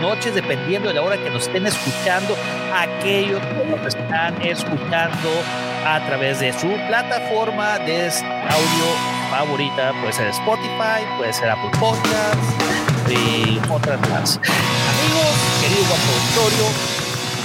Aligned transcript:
noches, 0.00 0.34
dependiendo 0.34 0.88
de 0.88 0.94
la 0.94 1.02
hora 1.02 1.16
que 1.16 1.30
nos 1.30 1.46
estén 1.46 1.66
escuchando. 1.66 2.36
Aquellos 2.74 3.40
que 3.40 3.64
nos 3.64 3.86
están 3.86 4.40
escuchando 4.42 5.28
a 5.84 6.04
través 6.06 6.40
de 6.40 6.52
su 6.52 6.68
plataforma 6.88 7.78
de 7.80 8.06
audio 8.08 9.20
favorita. 9.30 9.92
Puede 10.00 10.12
ser 10.12 10.28
Spotify, 10.28 11.04
puede 11.16 11.32
ser 11.32 11.50
Apple 11.50 11.70
Podcasts 11.78 12.54
y 13.08 13.58
otras 13.70 14.00
más. 14.08 14.36
Amigos, 14.36 15.34
querido 15.60 15.94
auditorio, 15.94 16.66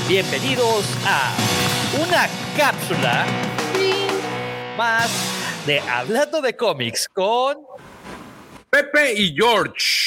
bienvenidos 0.07 0.85
a 1.05 1.33
una 2.05 2.27
cápsula 2.57 3.25
más 4.77 5.09
de 5.65 5.79
Hablando 5.79 6.41
de 6.41 6.55
cómics 6.55 7.07
con 7.07 7.57
Pepe 8.69 9.13
y 9.13 9.33
George. 9.35 10.04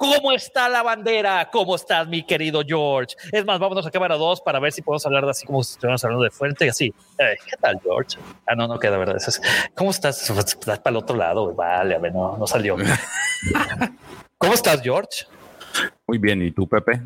¿Cómo 0.00 0.32
está 0.32 0.66
la 0.70 0.82
bandera? 0.82 1.50
¿Cómo 1.52 1.76
estás, 1.76 2.08
mi 2.08 2.22
querido 2.22 2.62
George? 2.66 3.14
Es 3.30 3.44
más, 3.44 3.58
vámonos 3.58 3.86
a 3.86 3.90
cámara 3.90 4.16
2 4.16 4.40
para 4.40 4.58
ver 4.58 4.72
si 4.72 4.80
podemos 4.80 5.04
hablar 5.04 5.26
de 5.26 5.32
así 5.32 5.44
como 5.44 5.62
si 5.62 5.72
estuviéramos 5.72 6.02
hablando 6.02 6.24
de 6.24 6.30
frente 6.30 6.64
y 6.64 6.68
así. 6.70 6.94
¿Qué 7.18 7.56
tal, 7.60 7.78
George? 7.82 8.16
Ah, 8.46 8.54
no, 8.54 8.66
no 8.66 8.78
queda, 8.78 8.96
¿verdad? 8.96 9.18
¿Cómo 9.74 9.90
estás? 9.90 10.30
Estás 10.30 10.54
para 10.56 10.80
el 10.86 10.96
otro 10.96 11.16
lado. 11.16 11.54
Vale, 11.54 11.96
a 11.96 11.98
ver, 11.98 12.14
no, 12.14 12.34
no 12.38 12.46
salió. 12.46 12.78
¿Cómo 14.38 14.54
estás, 14.54 14.80
George? 14.80 15.26
Muy 16.06 16.16
bien. 16.16 16.40
¿Y 16.40 16.50
tú, 16.50 16.66
Pepe? 16.66 17.02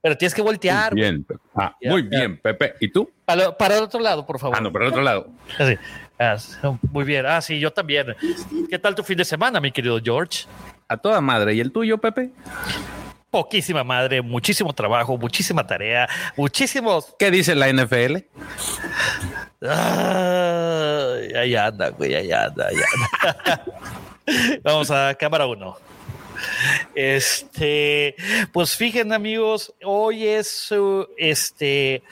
Pero 0.00 0.16
tienes 0.16 0.34
que 0.36 0.42
voltear. 0.42 0.92
Muy 0.92 1.00
bien, 1.00 1.24
Pepe. 1.24 1.40
Ah, 1.56 1.74
muy 1.82 2.02
bien, 2.02 2.40
Pepe. 2.40 2.74
¿Y 2.78 2.92
tú? 2.92 3.10
Para, 3.24 3.58
para, 3.58 3.76
el 3.76 3.82
otro 3.82 3.98
lado, 3.98 4.24
por 4.24 4.38
favor. 4.38 4.56
Ah, 4.56 4.60
no, 4.60 4.72
para 4.72 4.84
el 4.84 4.92
otro 4.92 5.02
lado. 5.02 5.26
Así. 5.58 5.76
Ah, 6.16 6.36
muy 6.92 7.04
bien. 7.04 7.26
Ah, 7.26 7.40
sí, 7.40 7.58
yo 7.58 7.72
también. 7.72 8.14
¿Qué 8.70 8.78
tal 8.78 8.94
tu 8.94 9.02
fin 9.02 9.18
de 9.18 9.24
semana, 9.24 9.60
mi 9.60 9.72
querido 9.72 9.98
George? 10.00 10.46
A 10.88 10.96
toda 10.96 11.20
madre. 11.20 11.54
¿Y 11.54 11.60
el 11.60 11.72
tuyo, 11.72 11.98
Pepe? 11.98 12.30
Poquísima 13.30 13.82
madre, 13.82 14.22
muchísimo 14.22 14.72
trabajo, 14.72 15.16
muchísima 15.18 15.66
tarea, 15.66 16.08
muchísimos. 16.36 17.14
¿Qué 17.18 17.30
dice 17.30 17.54
la 17.54 17.72
NFL? 17.72 18.16
ahí 21.36 21.56
anda, 21.56 21.88
güey, 21.88 22.14
ahí 22.14 22.30
anda, 22.30 22.68
ahí 22.68 22.76
anda. 22.76 23.64
Vamos 24.62 24.90
a 24.90 25.14
cámara 25.14 25.46
uno. 25.46 25.76
Este, 26.94 28.14
pues 28.52 28.76
fíjense 28.76 29.14
amigos, 29.14 29.74
hoy 29.82 30.26
es 30.26 30.72
este, 31.16 32.02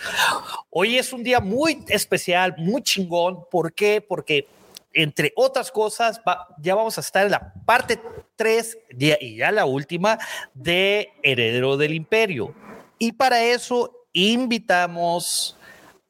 hoy 0.70 0.98
es 0.98 1.12
un 1.12 1.22
día 1.22 1.40
muy 1.40 1.84
especial, 1.88 2.54
muy 2.58 2.82
chingón. 2.82 3.44
¿Por 3.50 3.72
qué? 3.72 4.00
Porque 4.00 4.48
entre 4.94 5.32
otras 5.36 5.70
cosas, 5.70 6.20
ya 6.58 6.74
vamos 6.74 6.98
a 6.98 7.00
estar 7.00 7.24
en 7.24 7.32
la 7.32 7.52
parte 7.64 8.00
3 8.36 8.78
y 8.98 9.36
ya 9.36 9.50
la 9.50 9.64
última 9.64 10.18
de 10.54 11.10
Heredero 11.22 11.76
del 11.76 11.94
Imperio. 11.94 12.54
Y 12.98 13.12
para 13.12 13.42
eso 13.42 14.06
invitamos 14.12 15.56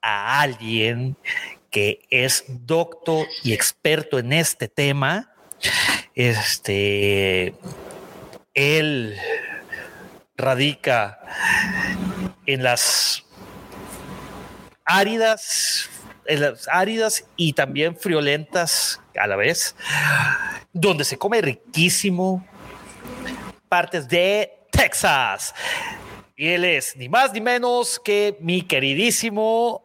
a 0.01 0.41
alguien 0.41 1.17
que 1.71 2.07
es 2.11 2.45
doctor 2.49 3.27
y 3.43 3.53
experto 3.53 4.19
en 4.19 4.33
este 4.33 4.69
tema. 4.69 5.33
Este, 6.15 7.55
él 8.53 9.17
radica 10.37 11.19
en 12.47 12.63
las 12.63 13.25
áridas, 14.85 15.89
áridas 16.71 17.25
y 17.37 17.53
también 17.53 17.97
friolentas 17.97 19.01
a 19.19 19.27
la 19.27 19.37
vez, 19.37 19.75
donde 20.73 21.05
se 21.05 21.19
come 21.19 21.41
riquísimo 21.41 22.47
partes 23.69 24.09
de 24.09 24.53
Texas. 24.71 25.55
Y 26.37 26.49
él 26.49 26.65
es 26.65 26.97
ni 26.97 27.09
más 27.09 27.33
ni 27.33 27.41
menos 27.41 28.01
que 28.03 28.37
mi 28.41 28.63
queridísimo 28.63 29.85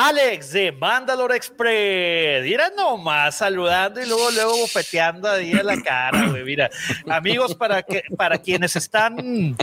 Alex 0.00 0.52
de 0.52 0.70
Mandalore 0.70 1.34
Express. 1.34 2.44
Mira 2.44 2.70
nomás 2.70 3.38
saludando 3.38 4.00
y 4.00 4.06
luego, 4.06 4.30
luego 4.30 4.56
bofeteando 4.58 5.28
ahí 5.28 5.50
en 5.50 5.66
la 5.66 5.82
cara, 5.82 6.28
güey. 6.28 6.44
Mira, 6.44 6.70
amigos, 7.08 7.52
para, 7.56 7.82
que, 7.82 8.04
para 8.16 8.38
quienes 8.38 8.76
están 8.76 9.56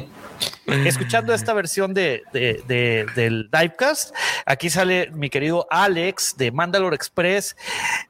escuchando 0.65 1.33
esta 1.33 1.53
versión 1.53 1.93
de, 1.93 2.23
del 2.33 3.49
Divecast, 3.49 4.13
aquí 4.45 4.69
sale 4.69 5.09
mi 5.11 5.29
querido 5.29 5.67
Alex 5.69 6.35
de 6.35 6.51
Mandalore 6.51 6.97
Express 6.97 7.55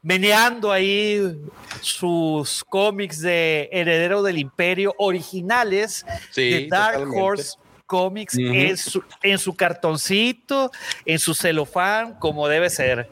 meneando 0.01 0.71
ahí 0.71 1.37
sus 1.81 2.63
cómics 2.63 3.21
de 3.21 3.69
Heredero 3.71 4.23
del 4.23 4.39
Imperio 4.39 4.95
originales 4.97 6.03
de 6.35 6.67
Dark 6.71 7.07
Horse 7.15 7.59
cómics 7.85 8.37
en, 8.37 8.77
su, 8.77 9.03
en, 9.21 9.37
su, 9.37 9.55
cartoncito, 9.55 10.71
en 11.05 11.19
su 11.19 11.33
celofán, 11.33 12.15
como 12.15 12.47
debe 12.47 12.69
ser. 12.69 13.09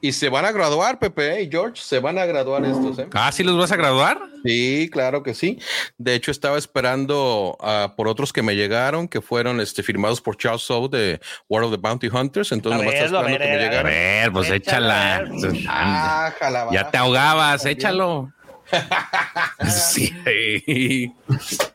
Y, 0.00 0.12
se 0.12 0.28
van 0.28 0.44
a 0.44 0.52
graduar, 0.52 0.98
Pepe 0.98 1.42
y 1.42 1.50
George, 1.50 1.80
se 1.82 1.98
van 1.98 2.18
a 2.18 2.24
graduar 2.24 2.64
estos. 2.64 2.98
¿eh? 2.98 3.08
Ah, 3.12 3.30
¿sí 3.32 3.42
los 3.42 3.56
vas 3.56 3.72
a 3.72 3.76
graduar? 3.76 4.20
Sí, 4.44 4.88
claro 4.92 5.22
que 5.22 5.34
sí. 5.34 5.58
De 5.98 6.14
hecho, 6.14 6.30
estaba 6.30 6.58
esperando 6.58 7.56
uh, 7.60 7.94
por 7.94 8.08
otros 8.08 8.32
que 8.32 8.42
me 8.42 8.56
llegaron, 8.56 9.06
que 9.06 9.20
fueron 9.20 9.60
este, 9.60 9.82
firmados 9.82 10.20
por 10.20 10.36
Charles 10.36 10.62
Soule 10.62 10.88
de 10.88 11.20
War 11.48 11.62
of 11.62 11.70
the 11.70 11.76
Bounty 11.76 12.08
Hunters. 12.08 12.52
Entonces, 12.52 12.84
ver, 12.84 12.94
esperando 12.94 13.22
ver, 13.22 13.40
que 13.40 13.48
me 13.48 13.58
llegaran. 13.58 13.86
A 13.86 13.88
ver, 13.88 14.32
pues 14.32 14.50
échala. 14.50 15.24
Ah, 15.68 16.32
ya 16.72 16.90
te 16.90 16.98
ahogabas, 16.98 17.64
échalo. 17.66 18.32
sí. 19.68 21.12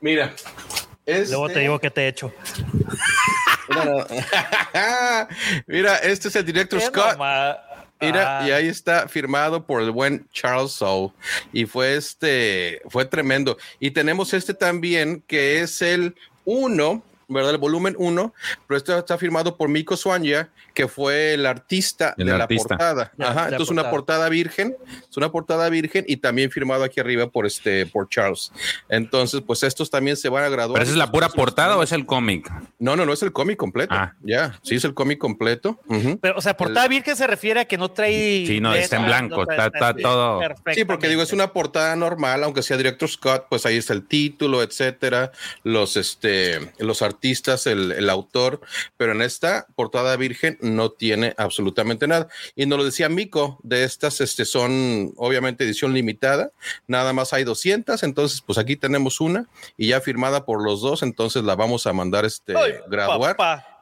Mira, 0.02 0.34
Luego 1.08 1.48
te 1.48 1.54
este 1.54 1.60
digo 1.62 1.80
que 1.80 1.90
te 1.90 2.02
he 2.02 2.08
hecho. 2.10 2.34
Mira, 5.68 5.98
este 5.98 6.28
es 6.28 6.36
el 6.36 6.46
director 6.46 6.82
Scott. 6.82 7.18
Mira, 8.00 8.44
y 8.46 8.52
ahí 8.52 8.68
está 8.68 9.08
firmado 9.08 9.66
por 9.66 9.82
el 9.82 9.92
buen 9.92 10.28
Charles 10.32 10.74
Soule. 10.74 11.14
Y 11.54 11.66
fue 11.66 11.96
este, 11.96 12.82
fue 12.90 13.06
tremendo. 13.06 13.58
Y 13.80 13.92
tenemos 13.92 14.34
este 14.34 14.54
también, 14.54 15.24
que 15.28 15.62
es 15.62 15.82
el 15.82 16.14
uno 16.46 17.02
¿verdad? 17.28 17.52
El 17.52 17.58
volumen 17.58 17.96
1, 17.98 18.34
pero 18.68 18.78
esto 18.78 18.98
está 18.98 19.18
firmado 19.18 19.58
por 19.58 19.70
Miko 19.70 19.98
Swanya, 19.98 20.50
que 20.74 20.88
fue 20.88 21.34
el 21.34 21.46
artista 21.46 22.14
de 22.18 22.26
la 22.26 22.48
portada. 22.48 23.12
Ajá, 23.20 23.46
entonces 23.46 23.70
una 23.70 23.90
portada 23.90 24.30
virgen, 24.30 24.76
es 25.10 25.18
una 25.18 25.32
portada 25.32 25.70
virgen 25.70 26.06
y 26.08 26.18
también 26.18 26.52
firmado 26.52 26.84
aquí 26.84 27.00
arriba 27.00 27.28
por 27.30 27.46
este 27.46 27.86
por 27.86 28.08
Charles. 28.10 28.52
Entonces, 28.90 29.42
pues 29.46 29.64
estos 29.64 29.90
también 29.90 30.16
se 30.16 30.30
van 30.30 30.44
a 30.44 30.50
graduar. 30.50 30.76
¿Pero 30.76 30.84
esa 30.84 30.92
es 30.94 30.98
la 30.98 31.12
pura 31.12 31.30
portada 31.30 31.78
o 31.78 31.84
es 31.84 31.92
el 31.92 32.06
cómic? 32.06 32.50
No, 32.80 32.96
no, 32.96 33.06
no 33.06 33.14
es 33.14 33.22
el 33.24 33.34
cómic 33.34 33.58
completo. 33.58 33.94
Ah. 33.94 34.16
Ya, 34.22 34.58
sí 34.64 34.76
es 34.76 34.86
el 34.86 34.94
cómic 34.94 35.20
completo. 35.20 35.80
Pero, 36.22 36.38
o 36.38 36.42
sea, 36.42 36.56
portada 36.56 36.88
virgen 36.88 37.16
se 37.16 37.28
refiere 37.28 37.62
a 37.62 37.66
que 37.66 37.78
no 37.78 37.92
trae. 37.92 38.46
Sí, 38.48 38.60
no, 38.62 38.74
está 38.74 38.98
en 38.98 39.06
blanco, 39.06 39.50
está, 39.50 39.94
todo. 39.96 40.42
Sí, 40.74 40.86
porque 40.86 41.08
digo, 41.08 41.22
es 41.22 41.34
una 41.34 41.52
portada 41.52 41.96
normal, 41.96 42.44
aunque 42.44 42.64
sea 42.64 42.78
Director 42.78 43.10
Scott, 43.10 43.48
pues 43.50 43.66
ahí 43.66 43.78
está 43.78 43.94
el 43.94 44.08
título, 44.08 44.64
etcétera, 44.64 45.32
los, 45.64 45.98
este, 45.98 46.72
los 46.80 47.02
artistas 47.02 47.17
artistas, 47.18 47.66
el, 47.66 48.10
autor, 48.10 48.62
pero 48.96 49.12
en 49.12 49.22
esta 49.22 49.66
portada 49.76 50.16
virgen 50.16 50.58
no 50.62 50.92
tiene 50.92 51.34
absolutamente 51.38 52.08
nada. 52.08 52.28
Y 52.56 52.66
nos 52.68 52.78
lo 52.78 52.86
decía 52.86 53.10
Mico, 53.10 53.60
de 53.64 53.84
estas 53.84 54.22
este, 54.22 54.46
son 54.46 55.14
obviamente 55.18 55.64
edición 55.64 55.94
limitada, 55.94 56.52
nada 56.88 57.12
más 57.14 57.34
hay 57.34 57.44
200, 57.44 58.04
entonces 58.04 58.42
pues 58.42 58.58
aquí 58.58 58.76
tenemos 58.76 59.20
una 59.20 59.48
y 59.78 59.88
ya 59.88 60.00
firmada 60.00 60.46
por 60.46 60.64
los 60.64 60.82
dos, 60.82 61.02
entonces 61.02 61.44
la 61.44 61.56
vamos 61.56 61.88
a 61.88 61.94
mandar 61.94 62.24
este 62.26 62.54
graduar. 62.88 63.36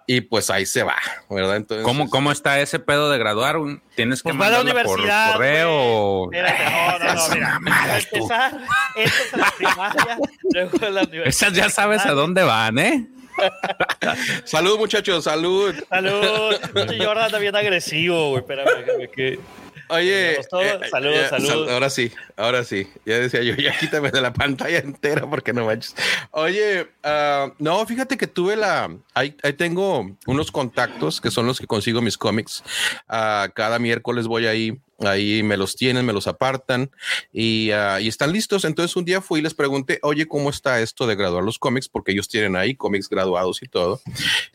Y 0.08 0.22
pues 0.22 0.52
ahí 0.52 0.68
se 0.68 0.84
va, 0.84 0.98
¿verdad? 1.32 1.56
Entonces, 1.56 1.84
¿Cómo, 1.84 2.10
¿Cómo 2.12 2.32
está 2.32 2.60
ese 2.60 2.78
pedo 2.78 3.10
de 3.10 3.18
graduar? 3.18 3.58
¿Tienes 3.96 4.22
que 4.22 4.30
pues 4.30 4.36
mandarla 4.36 4.84
por 4.84 5.00
correo? 5.02 6.32
Espérate, 6.32 6.64
no, 6.66 7.00
no, 7.00 7.50
no, 7.50 7.60
mira. 7.62 7.98
Esa, 7.98 8.52
es 8.96 9.34
la 9.36 9.52
primaria, 9.58 10.20
luego 10.54 10.78
la 10.90 11.02
universidad. 11.02 11.26
Esas 11.26 11.54
ya 11.54 11.70
sabes 11.70 12.06
a 12.06 12.12
dónde 12.12 12.44
van, 12.44 12.78
¿eh? 12.78 13.08
salud, 14.46 14.78
muchachos, 14.78 15.24
salud. 15.24 15.74
Salud. 15.90 16.56
Jordan 17.00 17.26
está 17.26 17.40
bien 17.40 17.56
agresivo, 17.56 18.30
güey. 18.30 18.42
Espérame, 18.42 19.10
que. 19.14 19.40
Oye, 19.88 20.42
saludos, 20.50 20.82
eh, 20.82 21.30
saludos. 21.30 21.72
ahora 21.72 21.90
sí, 21.92 22.12
ahora 22.36 22.64
sí. 22.64 22.88
Ya 23.06 23.20
decía 23.20 23.44
yo, 23.44 23.54
ya 23.56 23.78
quítame 23.78 24.10
de 24.10 24.20
la 24.20 24.34
pantalla 24.34 24.80
entera 24.80 25.30
porque 25.30 25.54
no 25.54 25.66
manches. 25.66 25.96
Oye, 26.32 26.88
uh, 27.04 27.52
no, 27.60 27.86
fíjate 27.86 28.18
que 28.18 28.26
tuve 28.26 28.56
la. 28.56 28.96
Ahí, 29.14 29.36
ahí, 29.44 29.54
tengo 29.54 30.18
unos 30.26 30.52
contactos 30.52 31.22
que 31.22 31.30
son 31.30 31.46
los 31.46 31.60
que 31.60 31.68
consigo 31.68 32.02
mis 32.02 32.18
cómics. 32.18 32.64
Uh, 33.08 33.52
cada 33.54 33.78
miércoles 33.78 34.26
voy 34.26 34.48
ahí 34.48 34.80
ahí 35.00 35.44
me 35.44 35.58
los 35.58 35.76
tienen, 35.76 36.06
me 36.06 36.14
los 36.14 36.28
apartan 36.28 36.92
y, 37.34 37.72
uh, 37.72 38.00
y, 38.00 38.08
están 38.08 38.32
listos. 38.32 38.66
Entonces 38.66 38.96
un 38.96 39.06
día 39.06 39.22
fui 39.22 39.40
y 39.40 39.44
les 39.44 39.54
pregunté, 39.54 40.00
oye, 40.04 40.28
¿cómo 40.28 40.50
está 40.50 40.80
esto 40.82 41.08
de 41.08 41.16
graduar 41.16 41.44
los 41.44 41.60
cómics? 41.60 41.90
Porque 41.90 42.12
ellos 42.12 42.28
tienen 42.28 42.56
ahí 42.56 42.76
cómics 42.76 43.10
graduados 43.10 43.62
y 43.62 43.68
todo. 43.68 44.02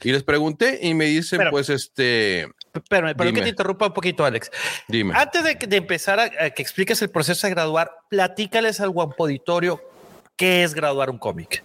Y 0.02 0.12
les 0.12 0.22
pregunté 0.22 0.78
y 0.82 0.94
me 0.94 1.06
dicen, 1.06 1.42
pues, 1.50 1.69
este... 1.69 2.48
Pero, 2.88 3.08
pero 3.16 3.32
que 3.32 3.42
te 3.42 3.48
interrumpa 3.48 3.87
un 3.87 3.92
poquito, 3.92 4.25
Alex. 4.25 4.50
Dime. 4.88 5.14
Antes 5.16 5.42
de, 5.42 5.54
de 5.54 5.76
empezar 5.76 6.20
a, 6.20 6.31
a, 6.44 6.50
que 6.50 6.62
expliques 6.62 7.02
el 7.02 7.10
proceso 7.10 7.46
de 7.46 7.52
graduar, 7.52 7.90
platícales 8.08 8.81
al 8.81 8.90
guampoditorio 8.90 9.82
qué 10.37 10.62
es 10.62 10.72
graduar 10.72 11.10
un 11.10 11.19
cómic. 11.19 11.62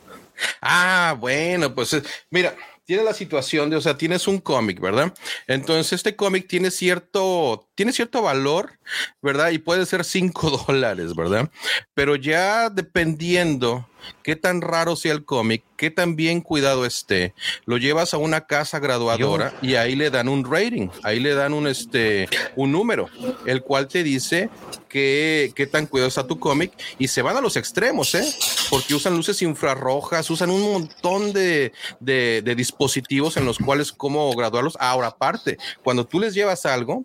Ah, 0.62 1.16
bueno, 1.18 1.74
pues 1.74 1.95
mira, 2.30 2.56
tiene 2.86 3.04
la 3.04 3.14
situación 3.14 3.70
de, 3.70 3.76
o 3.76 3.82
sea, 3.82 3.98
tienes 3.98 4.28
un 4.28 4.40
cómic, 4.40 4.80
¿verdad? 4.80 5.14
Entonces 5.48 5.94
este 5.94 6.16
cómic 6.16 6.48
tiene 6.48 6.72
cierto, 6.72 7.68
tiene 7.76 7.92
cierto 7.92 8.22
valor, 8.22 8.80
¿verdad? 9.22 9.50
Y 9.50 9.58
puede 9.58 9.86
ser 9.86 10.04
cinco 10.04 10.50
dólares, 10.68 11.16
¿verdad? 11.16 11.50
Pero 11.94 12.16
ya 12.16 12.70
dependiendo 12.70 13.88
qué 14.24 14.36
tan 14.36 14.62
raro 14.62 14.96
sea 14.96 15.13
el 15.13 15.25
cómic, 15.25 15.63
qué 15.78 15.92
tan 15.92 16.16
bien 16.16 16.42
cuidado 16.42 16.86
esté, 16.86 17.34
lo 17.66 17.78
llevas 17.78 18.13
a 18.13 18.18
una 18.18 18.42
casa 18.48 18.80
graduadora 18.80 19.54
y 19.62 19.75
ahí 19.75 19.96
le 19.96 20.10
dan 20.10 20.28
un 20.30 20.50
rating, 20.50 20.90
ahí 21.04 21.19
le 21.19 21.34
dan 21.34 21.54
un, 21.54 21.68
este, 21.68 22.30
un 22.56 22.72
número, 22.72 23.10
el 23.46 23.62
cual 23.62 23.88
te 23.88 24.04
dice 24.04 24.50
qué, 24.90 25.52
qué 25.56 25.68
tan 25.68 25.86
cuidado 25.86 26.07
está 26.07 26.25
tu 26.25 26.40
cómic 26.40 26.72
y 26.98 27.07
se 27.07 27.22
van 27.22 27.38
a 27.38 27.42
los 27.42 27.57
extremos, 27.57 28.16
¿eh? 28.16 28.25
Porque 28.69 28.96
usan 28.96 29.16
luces 29.16 29.42
infrarrojas, 29.42 30.30
usan 30.30 30.50
un 30.50 30.62
montón 30.62 31.34
de, 31.34 31.74
de, 32.00 32.42
de 32.44 32.56
dispositivos 32.56 33.38
en 33.38 33.46
los 33.46 33.58
cuales 33.58 33.92
cómo 33.92 34.34
graduarlos. 34.34 34.78
Ahora, 34.80 35.08
aparte, 35.08 35.58
cuando 35.84 36.06
tú 36.06 36.19
les 36.19 36.34
llevas 36.34 36.66
algo, 36.66 37.04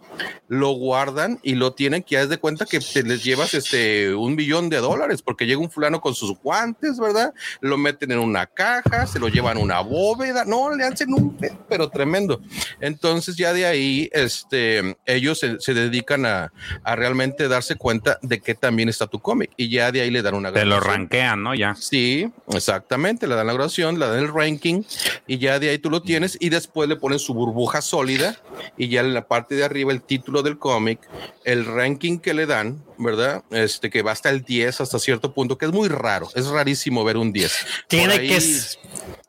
lo 0.48 0.70
guardan 0.70 1.38
y 1.42 1.54
lo 1.54 1.72
tienen 1.72 2.02
que 2.02 2.14
ya 2.14 2.26
de 2.26 2.38
cuenta 2.38 2.66
que 2.66 2.80
te 2.80 3.02
les 3.02 3.22
llevas 3.22 3.54
este 3.54 4.14
un 4.14 4.36
billón 4.36 4.68
de 4.68 4.78
dólares 4.78 5.22
porque 5.22 5.46
llega 5.46 5.60
un 5.60 5.70
fulano 5.70 6.00
con 6.00 6.14
sus 6.14 6.38
guantes, 6.38 6.89
¿verdad? 6.98 7.32
Lo 7.60 7.76
meten 7.78 8.12
en 8.12 8.18
una 8.18 8.46
caja, 8.46 9.06
se 9.06 9.18
lo 9.18 9.28
llevan 9.28 9.56
a 9.56 9.60
una 9.60 9.80
bóveda, 9.80 10.44
no, 10.44 10.74
le 10.74 10.84
hacen 10.84 11.12
un 11.12 11.36
pero 11.68 11.88
tremendo. 11.88 12.40
Entonces 12.80 13.36
ya 13.36 13.52
de 13.52 13.66
ahí, 13.66 14.08
este, 14.12 14.96
ellos 15.06 15.38
se, 15.38 15.60
se 15.60 15.74
dedican 15.74 16.26
a, 16.26 16.52
a, 16.82 16.96
realmente 16.96 17.48
darse 17.48 17.76
cuenta 17.76 18.18
de 18.22 18.40
que 18.40 18.54
también 18.54 18.88
está 18.88 19.06
tu 19.06 19.20
cómic 19.20 19.50
y 19.56 19.68
ya 19.68 19.92
de 19.92 20.00
ahí 20.00 20.10
le 20.10 20.22
dan 20.22 20.34
una 20.34 20.52
Te 20.52 20.64
lo 20.64 20.80
rankean, 20.80 21.42
¿no? 21.42 21.54
Ya. 21.54 21.74
Sí, 21.74 22.30
exactamente, 22.52 23.26
le 23.26 23.34
dan 23.34 23.46
la 23.46 23.52
graduación, 23.52 23.98
le 23.98 24.06
dan 24.06 24.18
el 24.18 24.32
ranking 24.32 24.82
y 25.26 25.38
ya 25.38 25.58
de 25.58 25.70
ahí 25.70 25.78
tú 25.78 25.90
lo 25.90 26.02
tienes 26.02 26.36
y 26.40 26.48
después 26.48 26.88
le 26.88 26.96
ponen 26.96 27.18
su 27.18 27.34
burbuja 27.34 27.82
sólida 27.82 28.36
y 28.76 28.88
ya 28.88 29.00
en 29.00 29.14
la 29.14 29.26
parte 29.26 29.54
de 29.54 29.64
arriba 29.64 29.92
el 29.92 30.02
título 30.02 30.42
del 30.42 30.58
cómic, 30.58 31.00
el 31.44 31.64
ranking 31.64 32.18
que 32.18 32.34
le 32.34 32.46
dan, 32.46 32.82
¿verdad? 32.98 33.42
Este 33.50 33.90
que 33.90 34.02
va 34.02 34.12
hasta 34.12 34.30
el 34.30 34.42
10 34.42 34.80
hasta 34.80 34.98
cierto 34.98 35.32
punto, 35.32 35.58
que 35.58 35.66
es 35.66 35.72
muy 35.72 35.88
raro, 35.88 36.28
es 36.34 36.46
rarísimo 36.46 36.79
ver 37.04 37.16
un 37.16 37.32
10. 37.32 37.52
Tiene 37.88 38.14
ahí, 38.14 38.28
que 38.28 38.40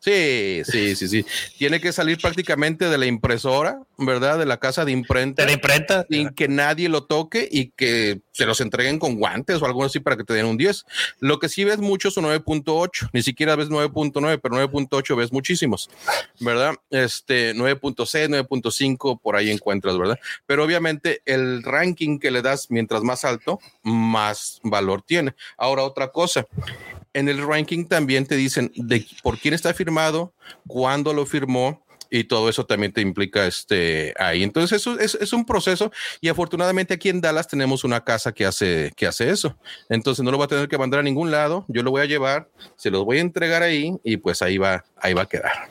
Sí, 0.02 0.64
sí, 0.66 0.96
sí, 0.96 1.08
sí. 1.08 1.26
Tiene 1.60 1.80
que 1.80 1.94
salir 1.94 2.18
prácticamente 2.20 2.90
de 2.90 2.98
la 2.98 3.06
impresora, 3.06 3.84
¿verdad? 4.00 4.40
De 4.40 4.48
la 4.48 4.58
casa 4.58 4.84
de 4.84 4.92
imprenta. 4.92 5.44
De 5.44 5.50
la 5.50 5.54
imprenta. 5.54 6.08
Sin 6.10 6.30
que 6.30 6.48
nadie 6.48 6.90
lo 6.90 7.04
toque 7.04 7.48
y 7.50 7.68
que 7.70 8.20
se 8.32 8.48
los 8.48 8.62
entreguen 8.62 8.98
con 8.98 9.18
guantes 9.20 9.62
o 9.62 9.66
algo 9.68 9.86
así 9.86 10.00
para 10.00 10.18
que 10.18 10.24
te 10.24 10.34
den 10.34 10.48
un 10.48 10.58
10. 10.58 10.86
Lo 11.20 11.38
que 11.38 11.50
sí 11.50 11.64
ves 11.66 11.78
mucho 11.78 12.10
son 12.10 12.26
9.8, 12.26 13.10
ni 13.14 13.22
siquiera 13.22 13.56
ves 13.56 13.70
9.9, 13.70 14.40
pero 14.42 14.56
9.8 14.56 15.16
ves 15.16 15.32
muchísimos, 15.32 15.88
¿verdad? 16.40 16.74
Este 16.90 17.54
9.6, 17.54 18.48
9.5 18.48 19.20
por 19.22 19.36
ahí 19.36 19.52
encuentras, 19.52 20.00
¿verdad? 20.00 20.18
Pero 20.48 20.64
obviamente 20.64 21.22
el 21.26 21.62
ranking 21.62 22.18
que 22.18 22.32
le 22.32 22.42
das 22.42 22.72
mientras 22.72 23.04
más 23.04 23.24
alto, 23.24 23.60
más 23.84 24.60
valor 24.64 25.04
tiene. 25.04 25.36
Ahora 25.58 25.84
otra 25.84 26.12
cosa, 26.12 26.48
en 27.14 27.30
el 27.30 27.46
ranking 27.46 27.86
también 27.86 28.26
te 28.26 28.36
dicen 28.36 28.72
de 28.76 29.06
por 29.24 29.38
quién 29.38 29.54
está 29.54 29.74
firmado, 29.74 30.34
cuándo 30.68 31.14
lo 31.14 31.26
firmó, 31.26 31.84
y 32.12 32.26
todo 32.26 32.50
eso 32.50 32.66
también 32.66 32.92
te 32.92 33.02
implica 33.02 33.48
este 33.48 34.14
ahí. 34.20 34.44
Entonces 34.44 34.82
eso 34.82 35.00
es, 35.00 35.34
un 35.34 35.46
proceso 35.46 35.92
y 36.20 36.28
afortunadamente 36.28 36.94
aquí 36.94 37.10
en 37.10 37.22
Dallas 37.22 37.48
tenemos 37.48 37.86
una 37.86 38.04
casa 38.04 38.34
que 38.34 38.46
hace 38.46 38.92
que 38.96 39.08
hace 39.08 39.30
eso. 39.30 39.58
Entonces 39.90 40.24
no 40.24 40.30
lo 40.30 40.38
va 40.38 40.46
a 40.46 40.50
tener 40.50 40.68
que 40.68 40.78
mandar 40.78 41.00
a 41.00 41.04
ningún 41.04 41.32
lado, 41.32 41.66
yo 41.70 41.82
lo 41.82 41.90
voy 41.90 42.02
a 42.02 42.06
llevar, 42.06 42.50
se 42.76 42.92
los 42.92 43.06
voy 43.06 43.18
a 43.18 43.22
entregar 43.22 43.64
ahí 43.64 43.94
y 44.04 44.18
pues 44.18 44.42
ahí 44.42 44.58
va 44.58 44.84
ahí 44.98 45.14
va 45.14 45.24
a 45.24 45.30
quedar. 45.30 45.70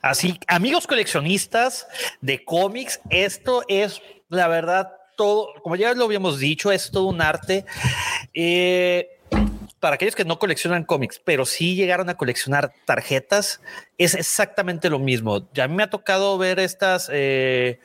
Así, 0.00 0.38
amigos 0.46 0.86
coleccionistas 0.86 1.86
de 2.20 2.44
cómics, 2.44 3.00
esto 3.10 3.64
es 3.68 4.00
la 4.28 4.46
verdad 4.46 4.92
todo, 5.16 5.48
como 5.62 5.76
ya 5.76 5.92
lo 5.94 6.04
habíamos 6.04 6.38
dicho, 6.38 6.70
es 6.70 6.90
todo 6.90 7.06
un 7.06 7.20
arte. 7.20 7.66
Eh, 8.32 9.19
para 9.80 9.94
aquellos 9.94 10.14
que 10.14 10.26
no 10.26 10.38
coleccionan 10.38 10.84
cómics, 10.84 11.20
pero 11.24 11.46
sí 11.46 11.74
llegaron 11.74 12.10
a 12.10 12.16
coleccionar 12.16 12.72
tarjetas, 12.84 13.60
es 13.96 14.14
exactamente 14.14 14.90
lo 14.90 14.98
mismo. 14.98 15.48
Ya 15.54 15.64
a 15.64 15.68
mí 15.68 15.74
me 15.74 15.82
ha 15.82 15.90
tocado 15.90 16.36
ver 16.36 16.60
estas 16.60 17.10
eh, 17.10 17.80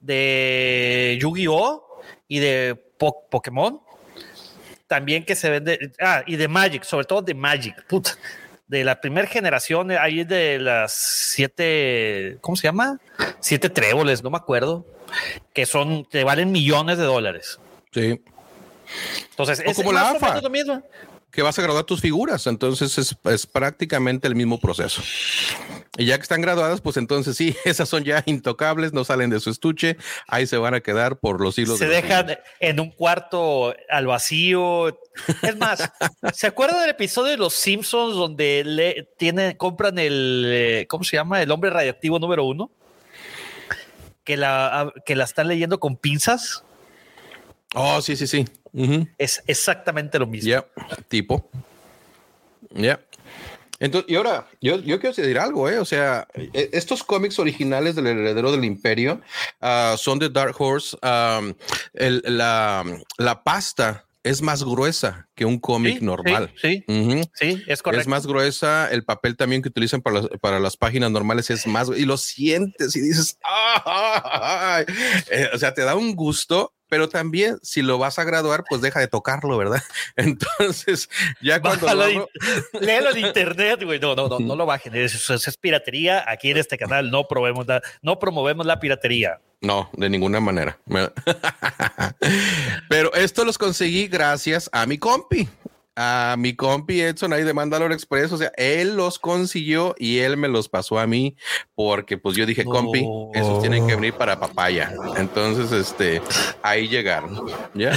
de 0.00 1.18
Yu-Gi-Oh! 1.20 1.84
y 2.26 2.38
de 2.38 2.74
po 2.96 3.28
Pokémon. 3.30 3.80
También 4.86 5.24
que 5.24 5.36
se 5.36 5.50
vende, 5.50 5.92
ah, 6.00 6.22
y 6.26 6.36
de 6.36 6.48
Magic, 6.48 6.82
sobre 6.82 7.04
todo 7.04 7.20
de 7.20 7.34
Magic, 7.34 7.84
puta, 7.86 8.12
de 8.66 8.84
la 8.84 8.98
primera 9.02 9.28
generación, 9.28 9.90
ahí 9.90 10.24
de 10.24 10.58
las 10.58 10.92
siete, 10.92 12.38
¿cómo 12.40 12.56
se 12.56 12.68
llama? 12.68 12.98
Siete 13.38 13.68
tréboles, 13.68 14.22
no 14.22 14.30
me 14.30 14.38
acuerdo, 14.38 14.86
que 15.52 15.66
son, 15.66 16.06
te 16.06 16.24
valen 16.24 16.52
millones 16.52 16.96
de 16.96 17.04
dólares. 17.04 17.60
Sí. 17.92 18.18
Entonces, 19.30 19.60
o 19.60 19.70
es 19.70 19.76
como 19.76 19.92
la 19.92 20.10
AFA. 20.10 20.40
lo 20.40 20.48
mismo 20.48 20.82
que 21.30 21.42
vas 21.42 21.58
a 21.58 21.62
graduar 21.62 21.84
tus 21.84 22.00
figuras. 22.00 22.46
Entonces 22.46 22.96
es, 22.98 23.16
es, 23.24 23.46
prácticamente 23.46 24.28
el 24.28 24.34
mismo 24.34 24.58
proceso. 24.58 25.02
Y 25.96 26.06
ya 26.06 26.16
que 26.16 26.22
están 26.22 26.40
graduadas, 26.40 26.80
pues 26.80 26.96
entonces 26.96 27.36
sí, 27.36 27.56
esas 27.64 27.88
son 27.88 28.04
ya 28.04 28.22
intocables, 28.26 28.92
no 28.92 29.04
salen 29.04 29.30
de 29.30 29.40
su 29.40 29.50
estuche, 29.50 29.96
ahí 30.26 30.46
se 30.46 30.56
van 30.56 30.74
a 30.74 30.80
quedar 30.80 31.18
por 31.18 31.40
los 31.40 31.58
hilos. 31.58 31.78
Se 31.78 31.86
de 31.86 32.02
dejan 32.02 32.38
en 32.60 32.80
un 32.80 32.90
cuarto 32.90 33.74
al 33.90 34.06
vacío. 34.06 34.88
Es 35.42 35.56
más, 35.58 35.90
¿se 36.32 36.46
acuerdan 36.46 36.80
del 36.80 36.90
episodio 36.90 37.32
de 37.32 37.36
Los 37.36 37.54
Simpsons 37.54 38.14
donde 38.14 38.62
le 38.64 39.08
tienen, 39.18 39.56
compran 39.56 39.98
el, 39.98 40.86
¿cómo 40.88 41.04
se 41.04 41.16
llama? 41.16 41.42
El 41.42 41.50
hombre 41.50 41.70
radiactivo 41.70 42.18
número 42.18 42.44
uno? 42.44 42.70
Que 44.24 44.36
la, 44.36 44.92
que 45.04 45.16
la 45.16 45.24
están 45.24 45.48
leyendo 45.48 45.80
con 45.80 45.96
pinzas. 45.96 46.62
Oh, 47.74 48.00
sí, 48.00 48.16
sí, 48.16 48.26
sí. 48.26 48.44
Uh 48.72 48.84
-huh. 48.84 49.14
Es 49.18 49.42
exactamente 49.46 50.18
lo 50.18 50.26
mismo. 50.26 50.48
Ya, 50.48 50.66
yeah. 50.76 50.96
tipo. 51.08 51.50
Ya. 52.70 52.80
Yeah. 52.80 53.00
Entonces, 53.80 54.10
y 54.10 54.16
ahora, 54.16 54.48
yo, 54.60 54.80
yo 54.80 54.98
quiero 54.98 55.14
decir 55.14 55.38
algo, 55.38 55.68
¿eh? 55.68 55.78
O 55.78 55.84
sea, 55.84 56.26
estos 56.52 57.04
cómics 57.04 57.38
originales 57.38 57.94
del 57.94 58.08
heredero 58.08 58.50
del 58.50 58.64
imperio 58.64 59.20
uh, 59.62 59.96
son 59.96 60.18
de 60.18 60.28
Dark 60.28 60.56
Horse. 60.58 60.96
Um, 61.00 61.54
el, 61.94 62.22
la, 62.26 62.84
la 63.18 63.44
pasta 63.44 64.04
es 64.24 64.42
más 64.42 64.64
gruesa 64.64 65.28
que 65.36 65.44
un 65.44 65.60
cómic 65.60 66.00
sí, 66.00 66.04
normal. 66.04 66.52
Sí, 66.60 66.84
sí, 66.84 66.84
uh 66.88 66.92
-huh. 66.92 67.30
sí, 67.34 67.62
es 67.68 67.80
correcto. 67.80 68.00
Es 68.00 68.08
más 68.08 68.26
gruesa, 68.26 68.90
el 68.90 69.04
papel 69.04 69.36
también 69.36 69.62
que 69.62 69.68
utilizan 69.68 70.02
para 70.02 70.22
las, 70.22 70.28
para 70.40 70.58
las 70.58 70.76
páginas 70.76 71.12
normales 71.12 71.48
es 71.50 71.64
más, 71.66 71.88
y 71.96 72.04
lo 72.04 72.16
sientes 72.16 72.96
y 72.96 73.00
dices, 73.00 73.38
¡Ah! 73.44 74.84
Eh, 75.30 75.50
o 75.54 75.58
sea, 75.58 75.72
te 75.72 75.82
da 75.82 75.94
un 75.94 76.16
gusto 76.16 76.74
pero 76.88 77.08
también 77.08 77.58
si 77.62 77.82
lo 77.82 77.98
vas 77.98 78.18
a 78.18 78.24
graduar, 78.24 78.64
pues 78.68 78.80
deja 78.80 79.00
de 79.00 79.08
tocarlo, 79.08 79.56
¿verdad? 79.56 79.82
Entonces, 80.16 81.08
ya 81.40 81.60
cuando 81.60 81.86
Bájalo 81.86 82.08
lo 82.08 82.28
léelo 82.80 83.10
en 83.10 83.26
internet, 83.26 83.82
güey. 83.84 83.98
No, 83.98 84.14
no, 84.14 84.28
no, 84.28 84.38
no 84.38 84.56
lo 84.56 84.66
bajen. 84.66 84.94
Eso, 84.94 85.34
es 85.34 85.56
piratería. 85.56 86.24
Aquí 86.26 86.50
en 86.50 86.56
este 86.56 86.78
canal 86.78 87.10
no 87.10 87.26
promovemos 87.28 87.66
la, 87.66 87.82
no 88.02 88.18
promovemos 88.18 88.66
la 88.66 88.80
piratería. 88.80 89.40
No, 89.60 89.90
de 89.92 90.08
ninguna 90.08 90.40
manera. 90.40 90.78
Pero 92.88 93.12
esto 93.14 93.44
los 93.44 93.58
conseguí 93.58 94.06
gracias 94.06 94.70
a 94.72 94.86
mi 94.86 94.98
compi 94.98 95.48
a 96.00 96.36
mi 96.38 96.54
compi 96.54 97.00
Edson 97.00 97.32
ahí 97.32 97.42
de 97.42 97.52
Mandalore 97.52 97.92
Express, 97.92 98.30
o 98.30 98.38
sea, 98.38 98.52
él 98.56 98.94
los 98.94 99.18
consiguió 99.18 99.96
y 99.98 100.18
él 100.20 100.36
me 100.36 100.46
los 100.46 100.68
pasó 100.68 101.00
a 101.00 101.08
mí 101.08 101.34
porque 101.74 102.16
pues 102.16 102.36
yo 102.36 102.46
dije, 102.46 102.64
compi, 102.64 103.04
esos 103.34 103.60
tienen 103.60 103.84
que 103.84 103.96
venir 103.96 104.14
para 104.14 104.38
papaya. 104.38 104.94
Entonces, 105.16 105.72
este, 105.72 106.22
ahí 106.62 106.86
llegaron, 106.86 107.48
¿ya? 107.74 107.92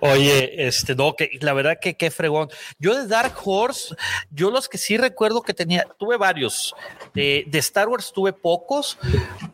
Oye, 0.00 0.66
este, 0.66 0.94
no, 0.94 1.14
que 1.14 1.30
la 1.42 1.52
verdad 1.52 1.78
que 1.78 1.94
qué 1.94 2.10
fregón. 2.10 2.48
Yo 2.78 2.94
de 2.94 3.06
Dark 3.06 3.34
Horse, 3.44 3.94
yo 4.30 4.50
los 4.50 4.68
que 4.68 4.78
sí 4.78 4.96
recuerdo 4.96 5.42
que 5.42 5.52
tenía, 5.52 5.86
tuve 5.98 6.16
varios. 6.16 6.74
De, 7.12 7.44
de 7.46 7.58
Star 7.58 7.88
Wars 7.88 8.12
tuve 8.14 8.32
pocos 8.32 8.98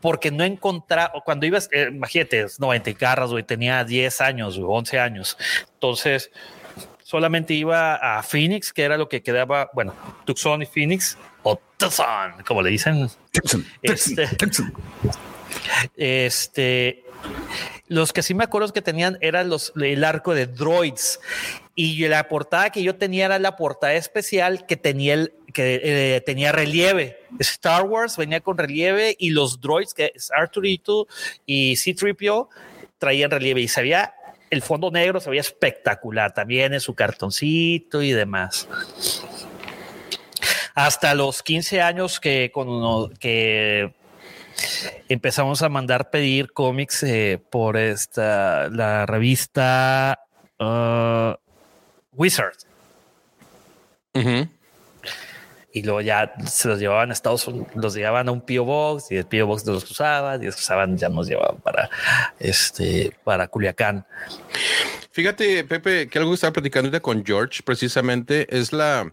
porque 0.01 0.31
no 0.31 0.45
encontraba, 0.45 1.13
cuando 1.25 1.47
ibas, 1.47 1.69
eh, 1.73 1.89
imagínate, 1.91 2.47
90 2.59 2.95
carras, 2.95 3.31
güey, 3.31 3.43
tenía 3.43 3.83
10 3.83 4.21
años, 4.21 4.57
güey, 4.57 4.79
11 4.79 4.99
años. 5.01 5.37
Entonces, 5.75 6.31
solamente 7.11 7.55
iba 7.55 7.97
a 7.97 8.23
Phoenix, 8.23 8.73
que 8.73 8.85
era 8.85 8.97
lo 8.97 9.09
que 9.09 9.21
quedaba, 9.21 9.69
bueno, 9.73 9.93
Tucson 10.25 10.63
y 10.63 10.67
Phoenix, 10.67 11.19
o 11.43 11.61
Tucson, 11.77 12.45
como 12.47 12.63
le 12.63 12.71
dicen. 12.71 13.11
Tucson, 13.33 13.67
este, 13.83 14.29
Tucson. 14.37 14.73
este, 15.97 17.03
los 17.89 18.13
que 18.13 18.23
sí 18.23 18.33
me 18.33 18.45
acuerdo 18.45 18.73
que 18.73 18.81
tenían 18.81 19.19
eran 19.23 19.49
los, 19.49 19.73
el 19.75 20.05
arco 20.05 20.35
de 20.35 20.47
droids. 20.47 21.19
Y 21.75 22.07
la 22.07 22.29
portada 22.29 22.71
que 22.71 22.85
yo 22.85 22.95
tenía 22.95 23.25
era 23.25 23.41
la 23.41 23.57
portada 23.57 23.95
especial 23.95 24.65
que 24.67 24.77
tenía 24.77 25.15
el 25.15 25.33
que 25.53 25.81
eh, 25.83 26.21
tenía 26.21 26.53
relieve. 26.53 27.19
Star 27.41 27.83
Wars 27.83 28.17
venía 28.17 28.41
con 28.41 28.57
relieve 28.57 29.17
y 29.19 29.31
los 29.31 29.61
droids 29.61 29.95
que 29.95 30.13
es 30.15 30.31
Arturito 30.31 31.09
y 31.45 31.75
C-3PO 31.75 32.49
traían 32.99 33.33
relieve 33.33 33.63
y 33.63 33.67
se 33.67 33.83
veía 33.83 34.15
el 34.51 34.63
fondo 34.63 34.91
negro 34.91 35.21
se 35.21 35.31
veía 35.31 35.41
espectacular 35.41 36.35
también 36.35 36.75
en 36.75 36.81
su 36.81 36.95
cartoncito 36.95 38.03
y 38.03 38.13
demás. 38.13 38.69
Hasta 40.75 41.15
los 41.15 41.43
15 41.43 41.81
años 41.81 42.21
que, 42.21 42.51
con, 42.53 43.15
que 43.15 43.95
empezamos 45.09 45.63
a 45.63 45.69
mandar 45.69 46.11
pedir 46.11 46.53
cómics 46.53 47.03
eh, 47.05 47.41
por 47.51 47.77
esta 47.77 48.69
la 48.69 49.07
revista 49.07 50.21
uh, 50.59 51.35
Wizard. 52.13 52.55
Y 55.73 55.83
luego 55.83 56.01
ya 56.01 56.35
se 56.47 56.69
los 56.69 56.81
llevaban 56.81 57.11
a 57.11 57.13
Estados 57.13 57.47
Unidos, 57.47 57.69
los 57.75 57.95
llevaban 57.95 58.29
a 58.29 58.33
un 58.33 58.41
P.O. 58.41 58.65
Box 58.65 59.13
y 59.13 59.17
el 59.17 59.27
P.O. 59.27 59.47
Box 59.47 59.65
los 59.67 59.91
usaban 59.91 60.43
y 60.43 60.47
los 60.47 60.57
usaban, 60.57 60.97
ya 60.97 61.09
nos 61.09 61.29
llevaban 61.29 61.59
para 61.59 61.89
este, 62.39 63.13
para 63.25 63.47
Culiacán. 63.49 64.05
Fíjate, 65.13 65.65
Pepe, 65.65 66.09
que 66.09 66.19
algo 66.19 66.31
que 66.31 66.37
estaba 66.37 66.53
platicando 66.53 67.01
con 67.03 67.25
George 67.25 67.63
precisamente 67.65 68.47
es 68.57 68.73
la, 68.73 69.13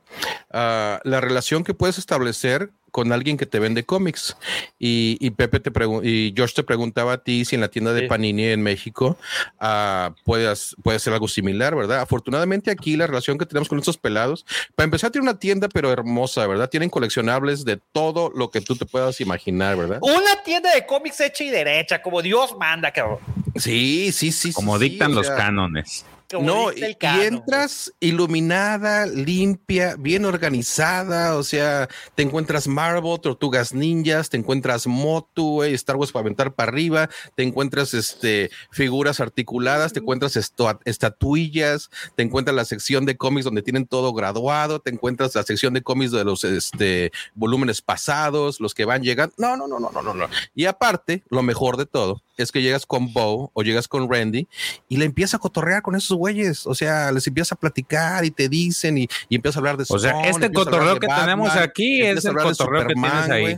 ah, 0.52 1.00
la 1.04 1.22
relación 1.22 1.64
que 1.64 1.74
puedes 1.74 1.98
establecer 1.98 2.72
con 2.98 3.12
alguien 3.12 3.38
que 3.38 3.46
te 3.46 3.60
vende 3.60 3.86
cómics. 3.86 4.36
Y, 4.80 5.30
Pepe 5.32 5.60
te 5.60 5.72
y 6.04 6.34
Josh 6.36 6.54
te 6.54 6.64
preguntaba 6.64 7.14
a 7.14 7.18
ti 7.20 7.46
si 7.46 7.54
en 7.54 7.62
la 7.62 7.68
tienda 7.68 7.94
de 7.94 8.08
Panini 8.08 8.46
en 8.46 8.64
México 8.64 9.18
uh, 9.62 10.14
puedes, 10.24 10.76
puede 10.84 10.98
ser 10.98 11.14
algo 11.14 11.28
similar, 11.28 11.76
¿verdad? 11.76 12.00
Afortunadamente 12.02 12.72
aquí 12.72 12.98
la 12.98 13.06
relación 13.06 13.38
que 13.38 13.46
tenemos 13.46 13.70
con 13.70 13.78
estos 13.78 13.98
pelados, 13.98 14.48
para 14.76 14.86
empezar, 14.86 15.12
tiene 15.12 15.30
una 15.30 15.38
tienda 15.38 15.70
pero 15.70 15.92
hermosa, 15.92 16.48
¿verdad? 16.48 16.70
Tienen 16.70 16.90
coleccionables 16.90 17.66
de 17.66 17.78
todo 17.78 18.32
lo 18.34 18.50
que 18.50 18.62
tú 18.62 18.76
te 18.76 18.86
puedas 18.86 19.22
imaginar, 19.22 19.78
¿verdad? 19.78 20.00
Una 20.02 20.42
tienda 20.44 20.74
de 20.74 20.86
cómics 20.86 21.20
hecha 21.20 21.44
y 21.44 21.50
derecha, 21.50 22.02
como 22.02 22.22
Dios 22.24 22.58
manda, 22.58 22.92
cabrón. 22.92 23.20
Sí, 23.58 24.12
sí, 24.12 24.32
sí. 24.32 24.54
Como 24.54 24.80
dictan 24.80 25.14
los 25.14 25.30
cánones 25.30 26.06
no, 26.34 26.74
y, 26.74 26.98
entras 27.02 27.94
iluminada, 28.02 29.06
limpia, 29.06 29.96
bien 29.98 30.26
organizada, 30.26 31.38
o 31.38 31.44
sea, 31.44 31.88
te 32.16 32.24
encuentras 32.24 32.68
Marvel, 32.68 33.20
Tortugas 33.22 33.74
Ninjas, 33.74 34.30
te 34.30 34.36
encuentras 34.36 34.88
Motu, 34.88 35.64
Star 35.64 35.96
Wars 35.96 36.12
para 36.12 36.22
aventar 36.22 36.54
para 36.54 36.70
arriba, 36.70 37.10
te 37.36 37.44
encuentras 37.44 37.94
este, 37.94 38.50
figuras 38.72 39.22
articuladas, 39.22 39.94
te 39.94 40.00
encuentras 40.00 40.36
estatuillas, 40.36 41.90
te 42.16 42.24
encuentras 42.24 42.56
la 42.56 42.66
sección 42.66 43.06
de 43.06 43.16
cómics 43.16 43.46
donde 43.46 43.62
tienen 43.62 43.88
todo 43.88 44.14
graduado, 44.14 44.80
te 44.82 44.90
encuentras 44.90 45.34
la 45.36 45.44
sección 45.44 45.74
de 45.74 45.82
cómics 45.82 46.12
de 46.12 46.26
los 46.26 46.44
este, 46.44 47.12
volúmenes 47.36 47.82
pasados, 47.82 48.60
los 48.60 48.74
que 48.74 48.84
van 48.84 49.02
llegando. 49.02 49.34
No, 49.38 49.56
no, 49.56 49.68
no, 49.68 49.80
no, 49.80 49.92
no, 49.92 50.02
no, 50.02 50.14
no. 50.14 50.28
Y 50.54 50.66
aparte, 50.66 51.24
lo 51.30 51.42
mejor 51.42 51.78
de 51.78 51.86
todo 51.86 52.22
es 52.44 52.52
que 52.52 52.62
llegas 52.62 52.86
con 52.86 53.14
Bo 53.14 53.52
o 53.54 53.64
llegas 53.64 53.88
con 53.88 54.12
Randy 54.12 54.48
y 54.90 54.98
le 54.98 55.06
empiezas 55.06 55.36
a 55.36 55.40
cotorrear 55.40 55.82
con 55.82 55.96
esos 55.96 56.18
güeyes. 56.18 56.66
O 56.68 56.76
sea, 56.76 57.12
les 57.12 57.28
empiezas 57.28 57.54
a 57.54 57.56
platicar 57.56 58.26
y 58.26 58.32
te 58.32 58.50
dicen 58.50 58.98
y, 58.98 59.08
y 59.30 59.36
empiezas 59.36 59.58
a 59.58 59.60
hablar 59.60 59.78
de 59.78 59.86
O 59.88 60.00
sea, 60.00 60.22
este 60.22 60.52
cotorreo 60.52 61.00
que 61.00 61.08
tenemos 61.08 61.56
aquí 61.56 62.02
es 62.02 62.26
el 62.26 62.36
cotorreo 62.36 62.88
que 62.88 62.94
tienes 62.94 63.30
ahí. 63.30 63.58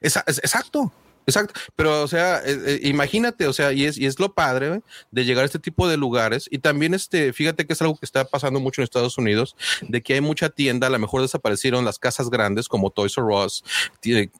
exacto. 0.00 0.92
Exacto, 1.26 1.54
pero 1.76 2.02
o 2.02 2.08
sea, 2.08 2.38
eh, 2.44 2.58
eh, 2.66 2.80
imagínate, 2.82 3.46
o 3.46 3.52
sea, 3.52 3.72
y 3.72 3.84
es, 3.84 3.96
y 3.96 4.06
es 4.06 4.18
lo 4.18 4.34
padre 4.34 4.82
de 5.12 5.24
llegar 5.24 5.44
a 5.44 5.46
este 5.46 5.60
tipo 5.60 5.88
de 5.88 5.96
lugares 5.96 6.48
y 6.50 6.58
también 6.58 6.94
este, 6.94 7.32
fíjate 7.32 7.64
que 7.64 7.74
es 7.74 7.80
algo 7.80 7.96
que 7.96 8.04
está 8.04 8.24
pasando 8.24 8.58
mucho 8.58 8.80
en 8.80 8.84
Estados 8.84 9.18
Unidos, 9.18 9.54
de 9.82 10.02
que 10.02 10.14
hay 10.14 10.20
mucha 10.20 10.48
tienda, 10.48 10.88
a 10.88 10.90
lo 10.90 10.98
mejor 10.98 11.22
desaparecieron 11.22 11.84
las 11.84 12.00
casas 12.00 12.28
grandes 12.28 12.66
como 12.68 12.90
Toys 12.90 13.16
R 13.16 13.26
Us, 13.26 13.62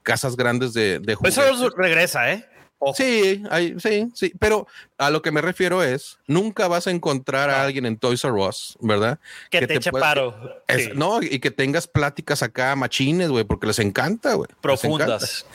casas 0.03 0.37
grandes 0.37 0.73
de, 0.73 0.99
de 0.99 1.17
Eso 1.23 1.71
regresa, 1.71 2.33
¿eh? 2.33 2.49
Sí, 2.95 3.43
sí, 3.79 4.09
sí, 4.15 4.33
pero 4.39 4.67
a 4.99 5.11
lo 5.11 5.23
que 5.23 5.31
me 5.31 5.41
refiero 5.41 5.83
es, 5.83 6.19
nunca 6.27 6.67
vas 6.67 6.87
a 6.87 6.91
encontrar 6.91 7.49
a 7.49 7.63
alguien 7.63 7.87
en 7.87 7.97
Toys 7.97 8.25
R 8.25 8.33
Us, 8.33 8.77
¿verdad? 8.81 9.21
Que, 9.51 9.67
te, 9.67 9.75
eche 9.77 9.93
paro. 9.93 10.35
No, 10.95 11.23
y 11.23 11.39
que 11.39 11.51
tengas 11.53 11.87
pláticas 11.87 12.43
acá 12.43 12.75
machines, 12.75 13.29
güey, 13.29 13.45
porque 13.45 13.69
les 13.69 13.79
encanta, 13.79 14.35
güey. 14.35 14.49
Profundas. 14.61 15.47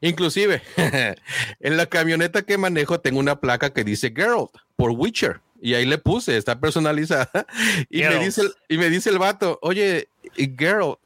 Inclusive, 0.00 0.62
en 1.60 1.76
la 1.76 1.86
camioneta 1.86 2.42
que 2.42 2.56
manejo 2.56 3.00
tengo 3.00 3.18
una 3.18 3.40
placa 3.40 3.72
que 3.72 3.82
dice 3.82 4.12
Geralt 4.14 4.50
por 4.76 4.92
Witcher. 4.92 5.40
Y 5.60 5.74
ahí 5.74 5.86
le 5.86 5.98
puse, 5.98 6.36
está 6.36 6.60
personalizada. 6.60 7.30
Y 7.90 8.02
me, 8.02 8.18
dice 8.18 8.42
el, 8.42 8.52
y 8.68 8.78
me 8.78 8.90
dice 8.90 9.10
el 9.10 9.18
vato, 9.18 9.58
oye, 9.62 10.08
Geralt. 10.36 10.98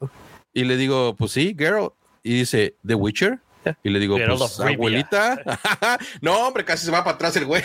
Y 0.53 0.65
le 0.65 0.77
digo, 0.77 1.15
pues 1.15 1.31
sí, 1.31 1.55
Geralt. 1.57 1.93
Y 2.23 2.33
dice, 2.33 2.75
¿The 2.85 2.93
Witcher? 2.93 3.39
Y 3.83 3.89
le 3.89 3.99
digo, 3.99 4.17
pues, 4.17 4.59
abuelita. 4.59 5.39
no, 6.21 6.47
hombre, 6.47 6.65
casi 6.65 6.85
se 6.85 6.91
va 6.91 7.03
para 7.03 7.15
atrás 7.15 7.35
el 7.35 7.45
güey. 7.45 7.63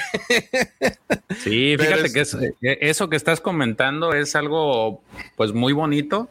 sí, 1.38 1.76
fíjate 1.78 2.12
que 2.12 2.20
eh, 2.62 2.78
eso 2.82 3.08
que 3.08 3.16
estás 3.16 3.40
comentando 3.40 4.12
es 4.12 4.36
algo, 4.36 5.02
pues, 5.36 5.52
muy 5.52 5.72
bonito. 5.72 6.28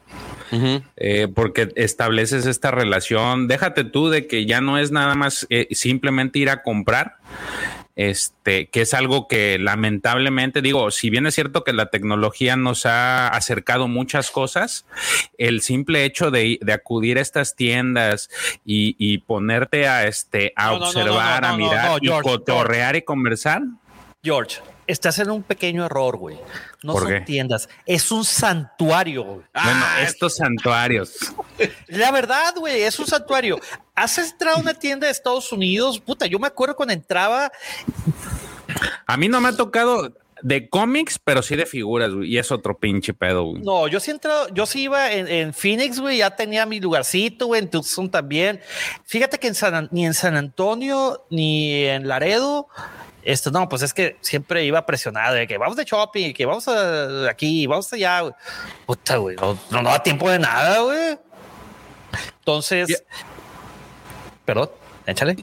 Eh, 0.95 1.27
porque 1.33 1.71
estableces 1.75 2.45
esta 2.45 2.71
relación. 2.71 3.47
Déjate 3.47 3.83
tú 3.83 4.09
de 4.09 4.27
que 4.27 4.45
ya 4.45 4.61
no 4.61 4.77
es 4.77 4.91
nada 4.91 5.15
más 5.15 5.45
eh, 5.49 5.67
simplemente 5.71 6.39
ir 6.39 6.49
a 6.49 6.63
comprar, 6.63 7.17
este, 7.95 8.67
que 8.67 8.81
es 8.81 8.93
algo 8.93 9.27
que 9.27 9.57
lamentablemente 9.59 10.61
digo, 10.61 10.91
si 10.91 11.09
bien 11.09 11.25
es 11.25 11.35
cierto 11.35 11.63
que 11.63 11.73
la 11.73 11.87
tecnología 11.87 12.55
nos 12.55 12.85
ha 12.85 13.27
acercado 13.27 13.87
muchas 13.87 14.31
cosas, 14.31 14.85
el 15.37 15.61
simple 15.61 16.05
hecho 16.05 16.31
de, 16.31 16.59
acudir 16.73 17.17
a 17.17 17.21
estas 17.21 17.55
tiendas 17.55 18.29
y, 18.65 19.17
ponerte 19.19 19.87
a, 19.87 20.07
este, 20.07 20.51
a 20.55 20.73
observar, 20.73 21.45
a 21.45 21.55
mirar 21.55 21.99
y 22.01 22.09
cotorrear 22.09 22.95
y 22.95 23.01
conversar. 23.01 23.61
George, 24.21 24.59
estás 24.87 25.19
en 25.19 25.31
un 25.31 25.43
pequeño 25.43 25.85
error, 25.85 26.17
güey. 26.17 26.37
No 26.83 26.93
son 26.97 27.25
tiendas, 27.25 27.69
es 27.85 28.11
un 28.11 28.23
santuario. 28.23 29.23
Güey. 29.23 29.45
Bueno, 29.53 29.85
estos 30.01 30.35
santuarios. 30.35 31.15
La 31.87 32.11
verdad, 32.11 32.55
güey, 32.57 32.81
es 32.81 32.99
un 32.99 33.07
santuario. 33.07 33.59
¿Has 33.95 34.17
entrado 34.17 34.57
a 34.57 34.59
una 34.59 34.73
tienda 34.73 35.07
de 35.07 35.11
Estados 35.11 35.51
Unidos? 35.51 35.99
Puta, 35.99 36.25
yo 36.25 36.39
me 36.39 36.47
acuerdo 36.47 36.75
cuando 36.75 36.93
entraba. 36.93 37.51
A 39.05 39.17
mí 39.17 39.27
no 39.27 39.39
me 39.41 39.49
ha 39.49 39.55
tocado 39.55 40.13
de 40.41 40.69
cómics, 40.69 41.19
pero 41.23 41.41
sí 41.41 41.55
de 41.55 41.65
figuras, 41.65 42.13
güey. 42.13 42.33
Y 42.33 42.37
es 42.37 42.51
otro 42.51 42.77
pinche 42.77 43.13
pedo, 43.13 43.43
güey. 43.45 43.63
No, 43.63 43.87
yo 43.87 43.99
sí 43.99 44.11
entrado, 44.11 44.47
yo 44.53 44.65
sí 44.65 44.83
iba 44.83 45.11
en, 45.11 45.53
Phoenix, 45.53 45.99
güey, 45.99 46.19
ya 46.19 46.35
tenía 46.35 46.65
mi 46.65 46.79
lugarcito, 46.79 47.47
güey, 47.47 47.61
en 47.61 47.69
Tucson 47.69 48.11
también. 48.11 48.59
Fíjate 49.05 49.39
que 49.39 49.47
en 49.47 49.55
San, 49.55 49.89
ni 49.91 50.05
en 50.05 50.13
San 50.13 50.35
Antonio 50.35 51.25
ni 51.29 51.85
en 51.85 52.07
Laredo 52.07 52.67
esto 53.25 53.49
no, 53.49 53.67
pues 53.67 53.81
es 53.81 53.93
que 53.93 54.17
siempre 54.21 54.63
iba 54.63 54.85
presionado 54.85 55.33
de 55.33 55.47
que 55.47 55.57
vamos 55.57 55.75
de 55.75 55.83
shopping, 55.83 56.31
que 56.31 56.45
vamos 56.45 56.67
a 56.67 57.29
aquí, 57.29 57.65
vamos 57.65 57.91
allá. 57.91 58.35
Puta, 58.85 59.17
güey, 59.17 59.35
no, 59.35 59.57
no, 59.71 59.83
da 59.83 60.01
tiempo 60.01 60.29
de 60.29 60.39
nada, 60.39 60.79
güey. 60.81 61.17
Entonces, 62.39 63.03
perdón, 64.45 64.69
échale. 65.07 65.35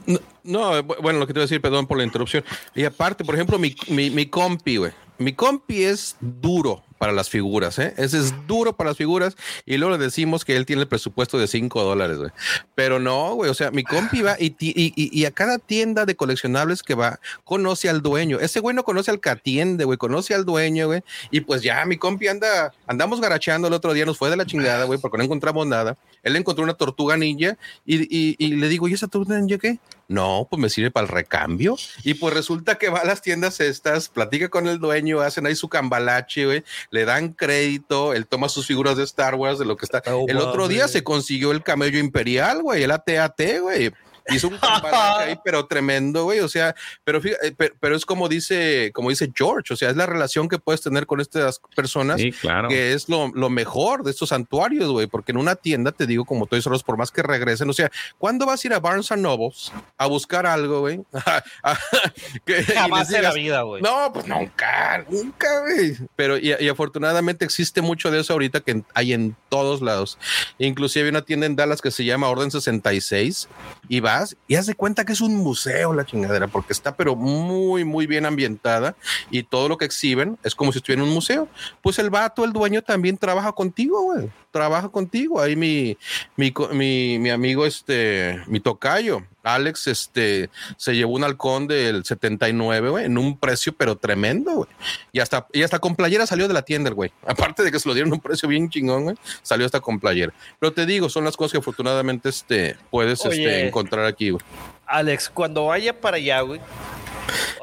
No, 0.43 0.81
bueno, 0.81 1.19
lo 1.19 1.27
que 1.27 1.33
te 1.33 1.39
voy 1.39 1.43
a 1.43 1.47
decir, 1.47 1.61
perdón 1.61 1.85
por 1.85 1.97
la 1.97 2.05
interrupción. 2.05 2.43
Y 2.73 2.85
aparte, 2.85 3.25
por 3.25 3.35
ejemplo, 3.35 3.59
mi, 3.59 3.75
mi, 3.89 4.09
mi 4.09 4.25
compi, 4.27 4.77
güey. 4.77 4.91
Mi 5.17 5.33
compi 5.33 5.83
es 5.83 6.15
duro 6.19 6.83
para 7.03 7.11
las 7.11 7.29
figuras, 7.29 7.79
¿eh? 7.79 7.93
Ese 7.97 8.17
es 8.17 8.33
duro 8.47 8.77
para 8.77 8.91
las 8.91 8.97
figuras 8.97 9.35
y 9.65 9.75
luego 9.75 9.97
le 9.97 10.01
decimos 10.01 10.45
que 10.45 10.55
él 10.55 10.65
tiene 10.65 10.83
el 10.83 10.87
presupuesto 10.87 11.37
de 11.37 11.47
5 11.49 11.83
dólares, 11.83 12.17
güey. 12.17 12.31
Pero 12.75 12.97
no, 12.97 13.33
güey, 13.35 13.51
o 13.51 13.53
sea, 13.53 13.71
mi 13.71 13.83
compi 13.83 14.21
va 14.21 14.37
y, 14.39 14.55
y, 14.57 14.93
y, 14.95 15.25
a 15.25 15.31
cada 15.31 15.59
tienda 15.59 16.05
de 16.05 16.15
coleccionables 16.15 16.81
que 16.81 16.95
va, 16.95 17.19
conoce 17.43 17.89
al 17.89 18.01
dueño. 18.01 18.39
Ese 18.39 18.61
güey 18.61 18.73
no 18.73 18.85
conoce 18.85 19.11
al 19.11 19.19
que 19.19 19.29
atiende, 19.29 19.83
güey, 19.83 19.97
conoce 19.97 20.33
al 20.33 20.45
dueño, 20.45 20.87
güey. 20.87 21.01
Y 21.29 21.41
pues 21.41 21.61
ya, 21.61 21.83
mi 21.83 21.97
compi 21.97 22.29
anda, 22.29 22.73
andamos 22.87 23.19
garacheando 23.19 23.67
el 23.67 23.73
otro 23.73 23.91
día, 23.93 24.05
nos 24.05 24.17
fue 24.17 24.29
de 24.29 24.37
la 24.37 24.45
chingada, 24.45 24.85
güey, 24.85 24.97
porque 24.97 25.17
no 25.17 25.25
encontramos 25.25 25.67
nada. 25.67 25.97
Él 26.23 26.37
encontró 26.37 26.63
una 26.63 26.75
tortuga 26.75 27.17
ninja 27.17 27.57
y, 27.85 28.37
y 28.37 28.55
le 28.55 28.69
digo, 28.69 28.87
¿y 28.87 28.93
esa 28.93 29.09
tortuga 29.09 29.37
ninja 29.41 29.57
qué? 29.57 29.77
No, 30.13 30.47
pues 30.47 30.61
me 30.61 30.69
sirve 30.69 30.91
para 30.91 31.07
el 31.07 31.11
recambio. 31.11 31.75
Y 32.03 32.13
pues 32.13 32.35
resulta 32.35 32.75
que 32.75 32.89
va 32.89 32.99
a 32.99 33.05
las 33.05 33.23
tiendas 33.23 33.59
estas, 33.59 34.09
platica 34.09 34.47
con 34.49 34.67
el 34.67 34.77
dueño, 34.77 35.21
hacen 35.21 35.47
ahí 35.47 35.55
su 35.55 35.69
cambalache, 35.69 36.45
güey, 36.45 36.63
le 36.91 37.03
dan 37.03 37.29
crédito, 37.29 38.13
él 38.13 38.27
toma 38.27 38.47
sus 38.47 38.67
figuras 38.67 38.95
de 38.95 39.05
Star 39.05 39.33
Wars, 39.33 39.57
de 39.57 39.65
lo 39.65 39.75
que 39.75 39.85
está. 39.85 40.03
Oh, 40.05 40.25
el 40.27 40.37
otro 40.37 40.67
día 40.67 40.87
se 40.87 41.03
consiguió 41.03 41.51
el 41.51 41.63
camello 41.63 41.97
imperial, 41.97 42.61
güey, 42.61 42.83
el 42.83 42.91
ATAT, 42.91 43.41
güey. 43.59 43.91
Hizo 44.29 44.47
un 44.47 44.57
ahí, 44.61 45.37
pero 45.43 45.65
tremendo, 45.65 46.23
güey. 46.23 46.39
O 46.39 46.47
sea, 46.47 46.75
pero, 47.03 47.21
fíjate, 47.21 47.47
eh, 47.47 47.71
pero, 47.79 47.95
es 47.95 48.05
como 48.05 48.29
dice, 48.29 48.91
como 48.93 49.09
dice 49.09 49.31
George, 49.35 49.73
o 49.73 49.77
sea, 49.77 49.89
es 49.89 49.95
la 49.95 50.05
relación 50.05 50.47
que 50.47 50.59
puedes 50.59 50.81
tener 50.81 51.05
con 51.05 51.19
estas 51.19 51.59
personas 51.75 52.17
que 52.17 52.93
es 52.93 53.09
lo, 53.09 53.29
mejor 53.49 54.03
de 54.03 54.11
estos 54.11 54.29
santuarios, 54.29 54.89
güey. 54.89 55.07
Porque 55.07 55.31
en 55.31 55.37
una 55.37 55.55
tienda, 55.55 55.91
te 55.91 56.07
digo, 56.07 56.25
como 56.25 56.45
todos 56.45 56.63
solos, 56.63 56.83
por 56.83 56.97
más 56.97 57.11
que 57.11 57.21
regresen, 57.21 57.69
o 57.69 57.73
sea, 57.73 57.91
¿cuándo 58.17 58.45
vas 58.45 58.63
a 58.63 58.67
ir 58.67 58.73
a 58.73 58.79
Barnes 58.79 59.11
Nobles 59.11 59.71
a 59.97 60.07
buscar 60.07 60.45
algo, 60.45 60.81
güey? 60.81 61.01
Jamás 62.73 63.11
en 63.11 63.23
la 63.23 63.33
vida, 63.33 63.61
güey. 63.61 63.81
No, 63.81 64.11
pues 64.13 64.27
nunca, 64.27 65.05
nunca, 65.09 65.61
güey. 65.61 65.97
Pero 66.15 66.37
y, 66.37 66.51
afortunadamente 66.67 67.45
existe 67.45 67.81
mucho 67.81 68.11
de 68.11 68.21
eso 68.21 68.33
ahorita 68.33 68.61
que 68.61 68.83
hay 68.93 69.13
en 69.13 69.35
todos 69.49 69.81
lados. 69.81 70.17
Inclusive 70.57 71.05
hay 71.05 71.09
una 71.09 71.23
tienda 71.23 71.45
en 71.45 71.55
Dallas 71.55 71.81
que 71.81 71.91
se 71.91 72.05
llama 72.05 72.29
Orden 72.29 72.51
66 72.51 73.47
y 73.89 73.99
y 74.47 74.55
haz 74.55 74.65
de 74.65 74.75
cuenta 74.75 75.05
que 75.05 75.13
es 75.13 75.21
un 75.21 75.35
museo 75.35 75.93
la 75.93 76.05
chingadera 76.05 76.47
porque 76.47 76.73
está 76.73 76.95
pero 76.95 77.15
muy, 77.15 77.83
muy 77.83 78.07
bien 78.07 78.25
ambientada 78.25 78.95
y 79.29 79.43
todo 79.43 79.69
lo 79.69 79.77
que 79.77 79.85
exhiben 79.85 80.37
es 80.43 80.55
como 80.55 80.71
si 80.71 80.79
estuviera 80.79 81.01
en 81.01 81.07
un 81.07 81.13
museo. 81.13 81.47
Pues 81.81 81.99
el 81.99 82.09
vato, 82.09 82.43
el 82.43 82.53
dueño 82.53 82.81
también 82.81 83.17
trabaja 83.17 83.51
contigo. 83.51 84.13
Trabaja 84.51 84.89
contigo. 84.89 85.41
Ahí 85.41 85.55
mi, 85.55 85.97
mi, 86.35 86.53
mi, 86.71 87.19
mi 87.19 87.29
amigo, 87.29 87.65
este, 87.65 88.41
mi 88.47 88.59
tocayo, 88.59 89.23
Alex 89.43 89.87
este, 89.87 90.49
se 90.77 90.95
llevó 90.95 91.13
un 91.13 91.23
halcón 91.23 91.67
del 91.67 92.05
79, 92.05 92.89
güey, 92.89 93.05
en 93.05 93.17
un 93.17 93.37
precio 93.37 93.73
pero 93.77 93.97
tremendo, 93.97 94.53
güey. 94.53 94.69
Y 95.11 95.19
hasta, 95.19 95.47
y 95.51 95.63
hasta 95.63 95.79
con 95.79 95.95
playera 95.95 96.25
salió 96.25 96.47
de 96.47 96.53
la 96.53 96.63
tienda, 96.63 96.89
güey. 96.91 97.11
Aparte 97.27 97.63
de 97.63 97.71
que 97.71 97.79
se 97.79 97.87
lo 97.87 97.93
dieron 97.93 98.11
un 98.13 98.19
precio 98.19 98.47
bien 98.47 98.69
chingón, 98.69 99.03
güey, 99.03 99.17
salió 99.41 99.65
hasta 99.65 99.81
con 99.81 99.99
playera. 99.99 100.33
Pero 100.59 100.71
te 100.73 100.85
digo, 100.85 101.09
son 101.09 101.25
las 101.25 101.35
cosas 101.35 101.51
que 101.51 101.57
afortunadamente 101.59 102.29
este, 102.29 102.77
puedes 102.89 103.23
este, 103.25 103.67
encontrar 103.67 104.05
aquí, 104.05 104.31
güey. 104.31 104.43
Alex, 104.85 105.29
cuando 105.29 105.65
vaya 105.67 105.99
para 105.99 106.17
allá, 106.17 106.41
güey. 106.41 106.61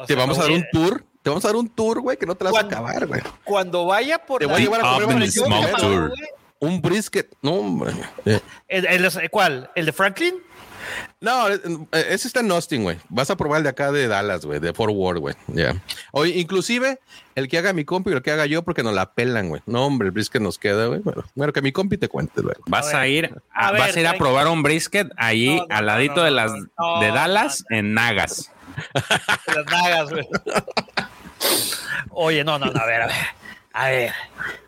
Te 0.06 0.14
vamos 0.14 0.38
a 0.38 0.42
dar 0.42 0.50
un 0.52 0.64
tour 0.70 1.04
te 1.22 1.28
vamos 1.28 1.44
a 1.44 1.48
dar 1.48 1.56
un 1.56 1.68
tour, 1.68 2.00
güey, 2.00 2.16
que 2.16 2.24
no 2.24 2.34
te 2.34 2.44
vas 2.44 2.54
a 2.54 2.60
acabar, 2.60 3.06
güey. 3.06 3.20
Cuando 3.44 3.84
vaya 3.84 4.18
por 4.18 4.40
Te 4.40 4.46
voy 4.46 4.56
a 4.56 4.58
llevar 4.58 4.80
a 4.82 4.94
comer 4.94 6.10
un 6.60 6.80
brisket. 6.80 7.34
No, 7.42 7.52
hombre. 7.54 7.92
¿El, 8.68 9.30
cuál? 9.30 9.70
¿El 9.74 9.86
de 9.86 9.92
Franklin? 9.92 10.34
No, 11.20 11.48
eh, 11.48 11.60
eh, 11.92 12.06
ese 12.10 12.28
está 12.28 12.40
en 12.40 12.50
Austin, 12.50 12.82
güey. 12.82 12.98
Vas 13.08 13.30
a 13.30 13.36
probar 13.36 13.58
el 13.58 13.64
de 13.64 13.70
acá 13.70 13.92
de 13.92 14.08
Dallas, 14.08 14.44
güey, 14.44 14.60
de 14.60 14.72
Fort 14.72 14.92
Worth, 14.94 15.18
güey. 15.18 15.34
Ya. 15.48 15.80
Oye, 16.12 16.38
inclusive 16.38 17.00
el 17.34 17.48
que 17.48 17.58
haga 17.58 17.72
mi 17.72 17.84
compi 17.84 18.10
y 18.10 18.14
el 18.14 18.22
que 18.22 18.30
haga 18.30 18.46
yo, 18.46 18.62
porque 18.62 18.82
nos 18.82 18.94
la 18.94 19.12
pelan, 19.12 19.48
güey. 19.48 19.62
No, 19.66 19.86
hombre, 19.86 20.06
el 20.06 20.12
brisket 20.12 20.40
nos 20.40 20.58
queda, 20.58 20.86
güey. 20.86 21.00
Bueno, 21.34 21.52
que 21.52 21.62
mi 21.62 21.72
compi 21.72 21.98
te 21.98 22.08
cuente, 22.08 22.40
güey. 22.40 22.56
Vas 22.66 22.94
a, 22.94 23.06
ir, 23.06 23.34
a, 23.52 23.72
vas 23.72 23.96
a 23.96 24.00
ir 24.00 24.06
a 24.06 24.14
probar 24.14 24.48
un 24.48 24.62
brisket 24.62 25.08
ahí 25.16 25.60
al 25.68 25.86
ladito 25.86 26.22
de 26.22 26.30
las 26.30 26.52
de 26.52 27.08
Dallas 27.12 27.64
en 27.70 27.94
Nagas. 27.94 28.52
las 29.46 29.66
Nagas, 29.66 30.10
güey. 30.10 30.26
Oye, 32.10 32.44
no, 32.44 32.58
no, 32.58 32.66
no, 32.66 32.80
a 32.80 32.86
ver, 32.86 33.02
a 33.02 33.06
ver. 33.06 33.16
A 33.72 33.88
ver, 33.88 34.12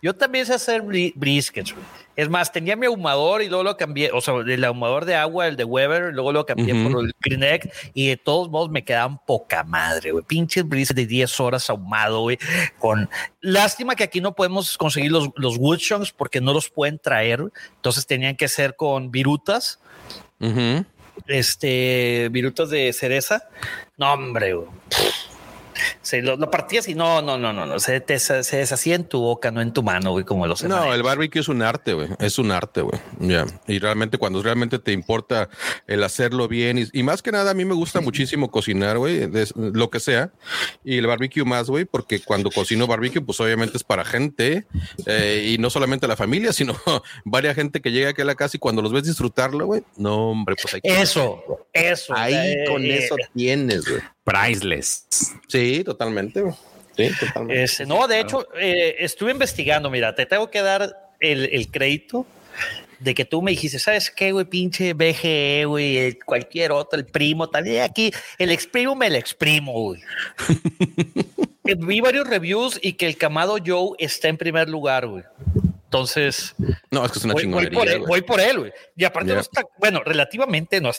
yo 0.00 0.14
también 0.14 0.46
sé 0.46 0.54
hacer 0.54 0.82
briskets. 0.82 1.74
Es 2.14 2.28
más, 2.28 2.52
tenía 2.52 2.76
mi 2.76 2.86
ahumador 2.86 3.42
y 3.42 3.48
luego 3.48 3.64
lo 3.64 3.76
cambié, 3.76 4.12
o 4.12 4.20
sea, 4.20 4.34
el 4.34 4.64
ahumador 4.64 5.06
de 5.06 5.14
agua, 5.14 5.48
el 5.48 5.56
de 5.56 5.64
Weber, 5.64 6.12
luego 6.12 6.30
lo 6.32 6.44
cambié 6.44 6.74
por 6.84 7.02
el 7.02 7.14
Greenegg 7.20 7.72
y 7.94 8.08
de 8.08 8.16
todos 8.18 8.50
modos 8.50 8.70
me 8.70 8.84
quedaban 8.84 9.18
poca 9.24 9.64
madre, 9.64 10.12
güey. 10.12 10.22
Pinches 10.22 10.68
brisket 10.68 10.96
de 10.96 11.06
10 11.06 11.40
horas 11.40 11.70
ahumado, 11.70 12.20
güey. 12.20 12.38
Con 12.78 13.08
lástima 13.40 13.96
que 13.96 14.04
aquí 14.04 14.20
no 14.20 14.34
podemos 14.34 14.76
conseguir 14.76 15.10
los, 15.10 15.30
los 15.36 15.58
porque 16.16 16.40
no 16.40 16.52
los 16.52 16.68
pueden 16.68 16.98
traer. 16.98 17.42
Entonces 17.76 18.06
tenían 18.06 18.36
que 18.36 18.48
ser 18.48 18.76
con 18.76 19.10
virutas. 19.10 19.80
Este, 21.26 22.28
virutas 22.30 22.68
de 22.70 22.92
cereza. 22.92 23.48
No, 23.96 24.12
hombre, 24.12 24.54
güey 24.54 24.68
se 26.02 26.20
lo, 26.20 26.38
partías 26.50 26.88
y 26.88 26.94
no, 26.94 27.22
no, 27.22 27.38
no, 27.38 27.52
no, 27.52 27.64
no, 27.64 27.78
se, 27.78 28.02
se, 28.18 28.56
deshacía 28.56 28.94
en 28.94 29.04
tu 29.04 29.20
boca, 29.20 29.50
no 29.50 29.60
en 29.60 29.72
tu 29.72 29.82
mano, 29.82 30.10
güey, 30.10 30.24
como 30.24 30.46
los 30.46 30.62
No, 30.64 30.92
el 30.92 31.02
barbecue 31.02 31.40
es 31.40 31.48
un 31.48 31.62
arte, 31.62 31.94
güey, 31.94 32.08
es 32.18 32.38
un 32.38 32.50
arte, 32.50 32.82
güey, 32.82 33.00
ya. 33.20 33.46
Y 33.68 33.78
realmente 33.78 34.18
cuando 34.18 34.42
realmente 34.42 34.78
te 34.78 34.92
importa 34.92 35.48
el 35.86 36.02
hacerlo 36.02 36.48
bien 36.48 36.88
y, 36.92 37.02
más 37.02 37.22
que 37.22 37.32
nada 37.32 37.52
a 37.52 37.54
mí 37.54 37.64
me 37.64 37.74
gusta 37.74 38.00
muchísimo 38.00 38.50
cocinar, 38.50 38.98
güey, 38.98 39.28
lo 39.56 39.90
que 39.90 40.00
sea, 40.00 40.32
y 40.84 40.98
el 40.98 41.06
barbecue 41.06 41.44
más, 41.44 41.68
güey, 41.68 41.84
porque 41.84 42.20
cuando 42.20 42.50
cocino 42.50 42.86
barbecue, 42.86 43.20
pues 43.20 43.40
obviamente 43.40 43.76
es 43.76 43.84
para 43.84 44.04
gente 44.04 44.66
eh, 45.06 45.52
y 45.54 45.58
no 45.58 45.70
solamente 45.70 46.08
la 46.08 46.16
familia, 46.16 46.52
sino 46.52 46.76
varias 47.24 47.54
gente 47.54 47.80
que 47.80 47.92
llega 47.92 48.10
aquí 48.10 48.22
a 48.22 48.24
la 48.24 48.34
casa 48.34 48.56
y 48.56 48.60
cuando 48.60 48.82
los 48.82 48.92
ves 48.92 49.04
disfrutarlo, 49.04 49.66
güey, 49.66 49.82
no, 49.96 50.30
hombre, 50.30 50.56
pues 50.60 50.74
hay 50.74 50.80
que... 50.80 51.00
Eso, 51.00 51.42
eso. 51.72 52.14
Ahí 52.16 52.64
con 52.66 52.84
eh, 52.84 52.98
eso 52.98 53.16
tienes, 53.34 53.88
güey 53.88 54.02
priceless. 54.24 55.06
Sí, 55.48 55.82
totalmente. 55.84 56.42
Sí, 56.96 57.10
totalmente. 57.18 57.62
Este, 57.62 57.86
no, 57.86 58.06
de 58.06 58.20
hecho, 58.20 58.46
eh, 58.56 58.96
estuve 58.98 59.32
investigando, 59.32 59.90
mira, 59.90 60.14
te 60.14 60.26
tengo 60.26 60.50
que 60.50 60.62
dar 60.62 61.10
el, 61.20 61.68
crédito 61.70 62.26
de 62.98 63.14
que 63.14 63.24
tú 63.24 63.42
me 63.42 63.52
dijiste, 63.52 63.78
¿sabes 63.78 64.10
qué, 64.10 64.32
güey? 64.32 64.44
Pinche 64.44 64.92
BGE, 64.92 65.64
güey, 65.66 66.18
cualquier 66.18 66.72
otro, 66.72 66.98
el 66.98 67.06
primo, 67.06 67.48
también 67.48 67.82
aquí, 67.82 68.12
el 68.38 68.50
exprimo 68.50 68.94
me 68.94 69.06
el 69.06 69.16
exprimo, 69.16 69.72
güey. 69.72 70.00
Eh, 71.64 71.76
vi 71.78 72.00
varios 72.00 72.26
reviews 72.26 72.76
y 72.82 72.94
que 72.94 73.06
el 73.06 73.16
Camado 73.16 73.56
Joe 73.64 73.92
está 74.00 74.26
en 74.26 74.36
primer 74.36 74.68
lugar, 74.68 75.06
güey. 75.06 75.22
Entonces, 75.92 76.54
no, 76.90 77.04
es 77.04 77.12
que 77.12 77.18
es 77.18 77.24
una 77.26 77.34
voy, 77.34 77.46
voy 78.06 78.22
por 78.22 78.40
él, 78.40 78.60
güey. 78.60 78.72
Y 78.96 79.04
aparte 79.04 79.34
no 79.34 79.40
está, 79.40 79.62
bueno, 79.78 80.00
relativamente 80.02 80.80
no, 80.80 80.90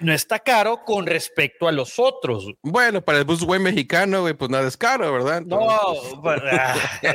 no 0.00 0.12
está 0.12 0.40
caro 0.40 0.82
con 0.84 1.06
respecto 1.06 1.68
a 1.68 1.72
los 1.72 2.00
otros. 2.00 2.46
Bueno, 2.60 3.02
para 3.02 3.18
el 3.18 3.24
bus 3.24 3.44
güey 3.44 3.60
mexicano, 3.60 4.22
güey, 4.22 4.34
pues 4.34 4.50
nada 4.50 4.66
es 4.66 4.76
caro, 4.76 5.12
¿verdad? 5.12 5.42
no, 5.42 5.94
pues, 6.20 6.42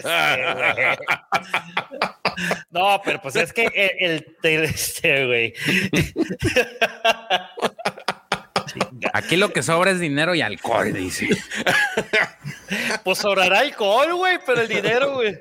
ah, 0.05 0.95
no, 2.71 3.01
pero 3.03 3.21
pues 3.21 3.35
es 3.35 3.51
que 3.51 3.65
el, 3.99 4.25
el 4.41 4.63
este, 4.63 5.25
güey. 5.25 5.53
Aquí 9.11 9.35
lo 9.35 9.51
que 9.51 9.63
sobra 9.63 9.91
es 9.91 9.99
dinero 9.99 10.33
y 10.33 10.41
alcohol, 10.41 10.93
dice. 10.93 11.27
Pues 13.03 13.19
sobrará 13.19 13.59
alcohol, 13.59 14.15
güey, 14.15 14.39
pero 14.45 14.61
el 14.61 14.67
dinero, 14.67 15.15
güey. 15.15 15.39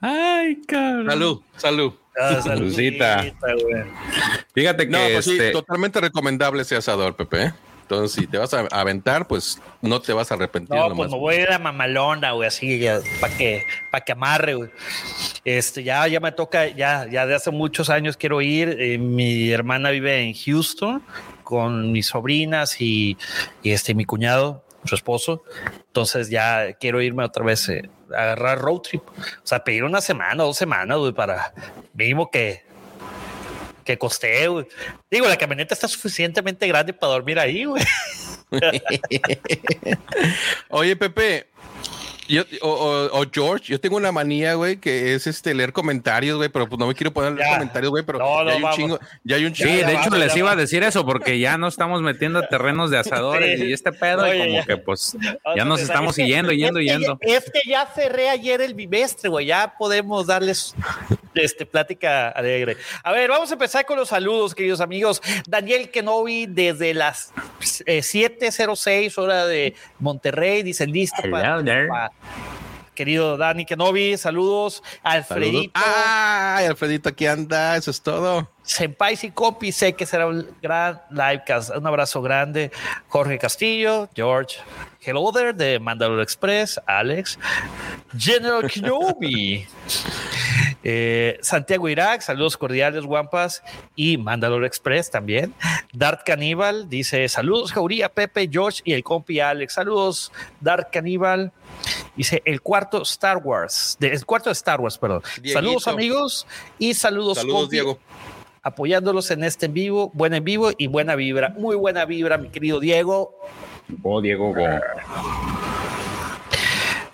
Ay, 0.00 0.60
cabrón. 0.66 1.10
Salud, 1.10 1.42
salud. 1.56 1.92
Ah, 2.18 2.40
saludcita. 2.42 3.24
Fíjate 4.54 4.86
que 4.86 4.90
no, 4.90 4.98
pues 5.12 5.24
sí, 5.24 5.32
este 5.32 5.52
totalmente 5.52 6.00
recomendable 6.00 6.62
ese 6.62 6.76
asador, 6.76 7.16
Pepe. 7.16 7.44
¿eh? 7.44 7.52
Entonces, 7.82 8.12
si 8.12 8.26
te 8.28 8.38
vas 8.38 8.54
a 8.54 8.66
aventar, 8.70 9.26
pues 9.26 9.60
no 9.82 10.00
te 10.00 10.12
vas 10.12 10.30
a 10.30 10.34
arrepentir. 10.34 10.76
No, 10.76 10.94
pues 10.94 11.10
me 11.10 11.18
voy 11.18 11.34
a 11.34 11.40
ir 11.40 11.50
a 11.50 11.58
mamalona, 11.58 12.30
güey, 12.32 12.46
así, 12.46 12.80
para 13.20 13.36
que, 13.36 13.64
para 13.90 14.04
que 14.04 14.12
amarre, 14.12 14.54
güey. 14.54 14.70
Este, 15.44 15.82
ya, 15.82 16.06
ya 16.06 16.20
me 16.20 16.30
toca, 16.30 16.68
ya, 16.68 17.08
ya 17.10 17.26
de 17.26 17.34
hace 17.34 17.50
muchos 17.50 17.90
años 17.90 18.16
quiero 18.16 18.40
ir. 18.42 18.76
Eh, 18.78 18.98
mi 18.98 19.50
hermana 19.50 19.90
vive 19.90 20.20
en 20.20 20.34
Houston 20.34 21.02
con 21.42 21.90
mis 21.90 22.06
sobrinas 22.06 22.80
y, 22.80 23.16
y 23.62 23.72
este, 23.72 23.94
mi 23.94 24.04
cuñado 24.04 24.62
su 24.84 24.94
esposo. 24.94 25.42
Entonces 25.88 26.30
ya 26.30 26.74
quiero 26.74 27.02
irme 27.02 27.24
otra 27.24 27.44
vez 27.44 27.68
eh, 27.68 27.90
agarrar 28.14 28.58
road 28.58 28.80
trip. 28.80 29.02
O 29.08 29.46
sea, 29.46 29.62
pedir 29.62 29.84
una 29.84 30.00
semana, 30.00 30.42
dos 30.42 30.56
semanas, 30.56 30.98
güey, 30.98 31.12
para 31.12 31.52
mínimo 31.94 32.30
que 32.30 32.62
que 33.84 33.98
coste, 33.98 34.46
güey. 34.48 34.66
Digo, 35.10 35.26
la 35.28 35.36
camioneta 35.36 35.74
está 35.74 35.88
suficientemente 35.88 36.66
grande 36.68 36.92
para 36.92 37.14
dormir 37.14 37.38
ahí, 37.38 37.64
güey. 37.64 37.82
Oye, 40.70 40.96
Pepe, 40.96 41.46
yo, 42.30 42.44
o, 42.62 43.24
George, 43.32 43.72
yo 43.72 43.80
tengo 43.80 43.96
una 43.96 44.12
manía, 44.12 44.54
güey, 44.54 44.76
que 44.76 45.14
es 45.14 45.26
este 45.26 45.52
leer 45.52 45.72
comentarios, 45.72 46.36
güey, 46.36 46.48
pero 46.48 46.68
pues 46.68 46.78
no 46.78 46.86
me 46.86 46.94
quiero 46.94 47.12
poner 47.12 47.32
leer 47.32 47.48
comentarios, 47.54 47.90
güey, 47.90 48.04
pero 48.04 48.18
ya, 48.18 48.52
hay 48.52 48.62
un 48.62 48.70
chingo, 48.70 49.00
ya 49.24 49.36
hay 49.36 49.44
un 49.44 49.52
chingo. 49.52 49.70
Sí, 49.70 49.84
de 49.84 49.94
hecho 49.94 50.10
les 50.10 50.36
iba 50.36 50.52
a 50.52 50.56
decir 50.56 50.82
eso, 50.84 51.04
porque 51.04 51.38
ya 51.40 51.58
no 51.58 51.66
estamos 51.66 52.02
metiendo 52.02 52.42
terrenos 52.42 52.90
de 52.90 52.98
asadores 52.98 53.60
y 53.60 53.72
este 53.72 53.92
pedo, 53.92 54.32
y 54.32 54.38
como 54.38 54.64
que 54.64 54.76
pues 54.76 55.16
ya 55.56 55.64
nos 55.64 55.80
estamos 55.80 56.16
yendo, 56.16 56.52
yendo, 56.52 56.80
yendo. 56.80 57.18
Es 57.20 57.50
que 57.50 57.68
ya 57.68 57.86
cerré 57.86 58.28
ayer 58.28 58.60
el 58.60 58.74
bimestre, 58.74 59.28
güey, 59.28 59.46
ya 59.46 59.74
podemos 59.76 60.26
darles 60.26 60.74
este, 61.34 61.66
plática 61.66 62.28
alegre. 62.28 62.76
A 63.02 63.12
ver, 63.12 63.30
vamos 63.30 63.50
a 63.50 63.54
empezar 63.54 63.84
con 63.86 63.96
los 63.96 64.08
saludos, 64.08 64.54
queridos 64.54 64.80
amigos. 64.80 65.22
Daniel 65.46 65.90
Kenobi 65.90 66.46
desde 66.46 66.94
las 66.94 67.32
7.06 67.60 68.88
eh, 68.88 69.12
hora 69.16 69.46
de 69.46 69.74
Monterrey, 69.98 70.62
dice 70.62 70.86
listo 70.86 71.22
para, 71.30 71.62
querido 73.00 73.38
Dani 73.38 73.64
Kenobi, 73.64 74.18
saludos. 74.18 74.82
Alfredito. 75.02 75.72
Ay, 75.72 76.66
Alfredito, 76.66 77.08
aquí 77.08 77.26
anda, 77.26 77.74
eso 77.76 77.90
es 77.90 78.02
todo. 78.02 78.50
Senpai 78.62 79.18
y 79.22 79.30
Copy, 79.30 79.72
sé 79.72 79.94
que 79.94 80.04
será 80.04 80.26
un 80.26 80.46
gran 80.60 81.00
livecast. 81.10 81.70
Un 81.74 81.86
abrazo 81.86 82.20
grande. 82.20 82.70
Jorge 83.08 83.38
Castillo, 83.38 84.08
George, 84.14 84.58
Hello 85.00 85.32
there 85.32 85.54
de 85.54 85.80
Mandalore 85.80 86.22
Express, 86.22 86.78
Alex, 86.86 87.38
General 88.16 88.62
Kenobi. 88.70 89.66
Eh, 90.82 91.38
Santiago 91.42 91.88
Irak, 91.88 92.22
saludos 92.22 92.56
cordiales, 92.56 93.04
guampas. 93.04 93.62
Y 93.96 94.16
Mandalore 94.18 94.66
Express 94.66 95.10
también. 95.10 95.54
Dart 95.92 96.22
Caníbal 96.24 96.88
dice: 96.88 97.28
Saludos, 97.28 97.72
Jauría, 97.72 98.08
Pepe, 98.08 98.48
George 98.50 98.80
y 98.84 98.92
el 98.92 99.04
compi 99.04 99.40
Alex. 99.40 99.74
Saludos, 99.74 100.32
Dart 100.60 100.88
Caníbal. 100.92 101.52
Dice 102.16 102.42
el 102.44 102.60
cuarto 102.60 103.02
Star 103.02 103.38
Wars, 103.38 103.96
el 104.00 104.24
cuarto 104.26 104.50
de 104.50 104.54
Star 104.54 104.80
Wars, 104.80 104.98
perdón. 104.98 105.22
Saludos 105.52 105.88
amigos 105.88 106.46
y 106.78 106.94
saludos, 106.94 107.38
saludos 107.38 107.70
Diego. 107.70 107.98
Apoyándolos 108.62 109.30
en 109.30 109.44
este 109.44 109.66
en 109.66 109.72
vivo, 109.72 110.10
buena 110.12 110.36
en 110.36 110.44
vivo 110.44 110.70
y 110.76 110.86
buena 110.86 111.14
vibra, 111.14 111.50
muy 111.50 111.76
buena 111.76 112.04
vibra, 112.04 112.36
mi 112.36 112.50
querido 112.50 112.78
Diego. 112.80 113.38
Oh, 114.02 114.20
Diego, 114.20 114.52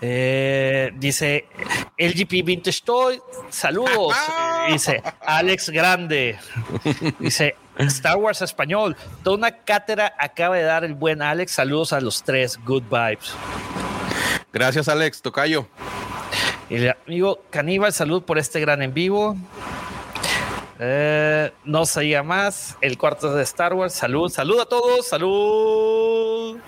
eh, 0.01 0.93
dice 0.97 1.47
LGP 1.97 2.45
Vintage 2.45 2.83
Toy, 2.85 3.21
saludos. 3.51 4.15
dice 4.71 5.03
Alex 5.21 5.71
Grande. 5.71 6.39
Dice 7.19 7.57
Star 7.79 8.17
Wars 8.17 8.43
Español. 8.43 8.97
Toda 9.23 9.37
una 9.37 9.51
cátedra 9.51 10.15
acaba 10.19 10.57
de 10.57 10.63
dar 10.63 10.85
el 10.85 10.95
buen 10.95 11.23
Alex. 11.23 11.53
Saludos 11.53 11.93
a 11.93 12.01
los 12.01 12.23
tres. 12.23 12.59
Good 12.65 12.85
vibes. 12.85 13.35
Gracias, 14.53 14.89
Alex. 14.89 15.23
Tocayo. 15.23 15.69
El 16.69 16.95
amigo 17.07 17.43
Caníbal, 17.51 17.93
salud 17.93 18.23
por 18.23 18.39
este 18.39 18.61
gran 18.61 18.83
en 18.83 18.93
vivo. 18.93 19.37
Eh, 20.79 21.53
no 21.65 21.87
sabía 21.87 22.23
más. 22.23 22.77
El 22.81 22.99
cuarto 22.99 23.35
de 23.35 23.43
Star 23.43 23.75
Wars. 23.75 23.95
Salud, 23.95 24.29
salud 24.29 24.61
a 24.61 24.67
todos. 24.67 25.07
Salud. 25.07 26.59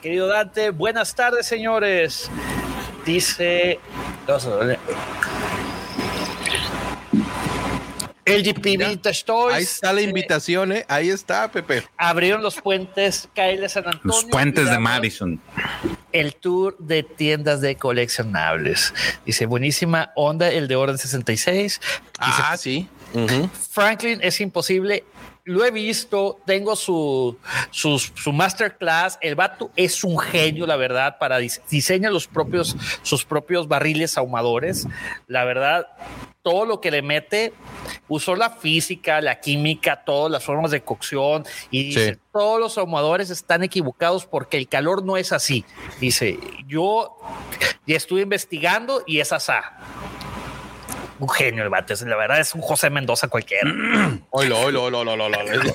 Querido 0.00 0.26
Dante, 0.28 0.70
buenas 0.70 1.14
tardes, 1.14 1.46
señores. 1.46 2.30
Dice. 3.04 3.80
LGP 8.24 8.64
Vintage 8.78 9.24
Toys. 9.24 9.54
Ahí 9.54 9.62
está 9.62 9.92
la 9.92 10.02
invitación, 10.02 10.72
¿eh? 10.72 10.84
Ahí 10.88 11.10
está, 11.10 11.50
Pepe. 11.50 11.82
Abrieron 11.96 12.42
los 12.42 12.60
puentes 12.60 13.28
KL 13.34 13.66
San 13.68 13.86
Antonio. 13.86 14.00
Los 14.04 14.24
puentes 14.26 14.70
de 14.70 14.78
Madison. 14.78 15.40
El 16.12 16.34
tour 16.36 16.76
de 16.78 17.02
tiendas 17.02 17.60
de 17.60 17.76
coleccionables. 17.76 18.94
Dice, 19.26 19.46
buenísima 19.46 20.12
onda 20.14 20.48
el 20.50 20.68
de 20.68 20.76
Orden 20.76 20.98
66. 20.98 21.80
ah, 22.18 22.56
sí. 22.56 22.88
Franklin 23.70 24.20
es 24.22 24.40
imposible. 24.40 25.04
Lo 25.44 25.64
he 25.64 25.70
visto, 25.70 26.38
tengo 26.46 26.76
su, 26.76 27.36
su, 27.70 27.98
su, 27.98 28.32
masterclass. 28.32 29.18
El 29.20 29.34
vato 29.34 29.70
es 29.74 30.04
un 30.04 30.18
genio, 30.18 30.66
la 30.66 30.76
verdad, 30.76 31.18
para 31.18 31.38
diseñar 31.38 32.12
los 32.12 32.28
propios, 32.28 32.76
sus 33.02 33.24
propios 33.24 33.66
barriles 33.66 34.18
ahumadores. 34.18 34.86
La 35.26 35.44
verdad, 35.44 35.88
todo 36.42 36.66
lo 36.66 36.80
que 36.80 36.90
le 36.90 37.02
mete, 37.02 37.52
usó 38.08 38.36
la 38.36 38.50
física, 38.50 39.20
la 39.20 39.40
química, 39.40 40.04
todas 40.04 40.30
las 40.30 40.44
formas 40.44 40.70
de 40.70 40.82
cocción 40.82 41.44
y 41.70 41.84
dice, 41.84 42.18
todos 42.32 42.60
los 42.60 42.78
ahumadores 42.78 43.30
están 43.30 43.62
equivocados 43.62 44.26
porque 44.26 44.56
el 44.56 44.68
calor 44.68 45.04
no 45.04 45.16
es 45.16 45.32
así. 45.32 45.64
Dice, 46.00 46.38
yo 46.66 47.16
ya 47.86 47.96
estuve 47.96 48.22
investigando 48.22 49.02
y 49.06 49.20
es 49.20 49.32
asá 49.32 50.09
un 51.20 51.28
genio 51.28 51.62
el 51.62 51.68
bate. 51.68 51.94
La 52.06 52.16
verdad 52.16 52.40
es 52.40 52.54
un 52.54 52.60
José 52.60 52.90
Mendoza 52.90 53.28
cualquiera. 53.28 53.70
Oilo, 54.30 54.60
oilo, 54.60 54.84
oilo, 54.84 55.00
oilo, 55.00 55.24
oilo. 55.24 55.74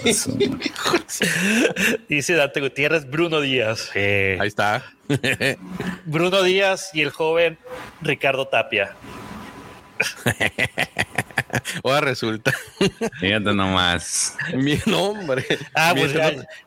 Dice 2.09 2.33
Dante 2.33 2.61
Gutiérrez, 2.61 3.09
Bruno 3.09 3.39
Díaz. 3.41 3.91
Ahí 3.95 4.47
está. 4.47 4.83
Bruno 6.05 6.41
Díaz 6.41 6.89
y 6.93 7.01
el 7.01 7.11
joven 7.11 7.57
Ricardo 8.01 8.47
Tapia. 8.47 8.95
Ahora 11.83 12.01
resulta. 12.01 12.51
Fíjate 13.19 13.53
nomás. 13.53 14.35
Mi 14.53 14.79
nombre. 14.85 15.45
Ah, 15.73 15.93
pues 15.95 16.13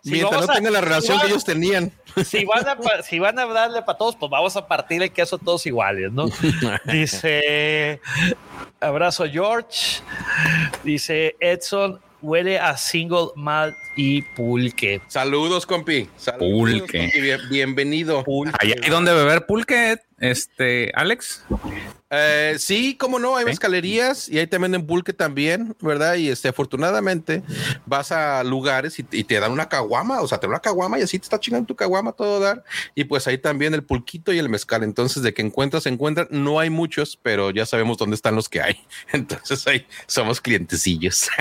mientras, 0.04 0.46
no, 0.46 0.54
tenga 0.54 0.70
la 0.70 0.80
relación 0.80 1.20
que 1.20 1.26
ellos 1.26 1.44
tenían. 1.44 1.92
Si 2.24 2.44
van, 2.44 2.66
a, 2.66 3.02
si 3.02 3.18
van 3.18 3.38
a 3.38 3.46
darle 3.46 3.82
para 3.82 3.98
todos, 3.98 4.16
pues 4.16 4.30
vamos 4.30 4.56
a 4.56 4.66
partir 4.66 5.02
el 5.02 5.12
queso 5.12 5.38
todos 5.38 5.66
iguales, 5.66 6.12
¿no? 6.12 6.28
Dice, 6.84 8.00
abrazo 8.80 9.24
George. 9.30 10.00
Dice 10.84 11.36
Edson, 11.40 12.00
huele 12.22 12.58
a 12.58 12.76
single 12.76 13.28
malt 13.36 13.76
y 13.96 14.22
pulque. 14.22 15.00
Saludos, 15.08 15.66
compi. 15.66 16.08
pulque. 16.38 17.10
bienvenido. 17.50 18.24
¿Hay 18.60 18.74
donde 18.90 19.12
beber 19.12 19.46
pulque, 19.46 19.98
este, 20.18 20.90
Alex? 20.94 21.44
Eh, 22.10 22.56
sí, 22.58 22.96
cómo 22.96 23.18
no, 23.18 23.36
hay 23.36 23.46
escalerías 23.48 24.28
y 24.28 24.38
ahí 24.38 24.46
te 24.46 24.56
venden 24.56 24.86
pulque 24.86 25.12
también, 25.12 25.76
¿verdad? 25.80 26.14
Y 26.14 26.30
este, 26.30 26.48
afortunadamente 26.48 27.42
vas 27.84 28.12
a 28.12 28.42
lugares 28.44 28.98
y, 28.98 29.02
te 29.02 29.40
dan 29.40 29.52
una 29.52 29.68
caguama, 29.68 30.22
o 30.22 30.28
sea, 30.28 30.38
te 30.38 30.46
dan 30.46 30.52
una 30.52 30.60
caguama 30.60 30.98
y 30.98 31.02
así 31.02 31.18
te 31.18 31.24
está 31.24 31.38
chingando 31.38 31.66
tu 31.66 31.76
caguama 31.76 32.12
todo 32.12 32.40
dar. 32.40 32.64
Y 32.94 33.04
pues 33.04 33.26
ahí 33.26 33.38
también 33.38 33.74
el 33.74 33.84
pulquito 33.84 34.32
y 34.32 34.38
el 34.38 34.48
mezcal. 34.48 34.82
Entonces, 34.82 35.22
de 35.22 35.34
que 35.34 35.42
encuentras, 35.42 35.82
se 35.82 35.90
encuentran. 35.90 36.28
No 36.30 36.60
hay 36.60 36.70
muchos, 36.70 37.18
pero 37.22 37.50
ya 37.50 37.66
sabemos 37.66 37.98
dónde 37.98 38.16
están 38.16 38.34
los 38.34 38.48
que 38.48 38.62
hay. 38.62 38.80
Entonces 39.12 39.66
ahí 39.66 39.86
somos 40.06 40.40
clientecillos. 40.40 41.28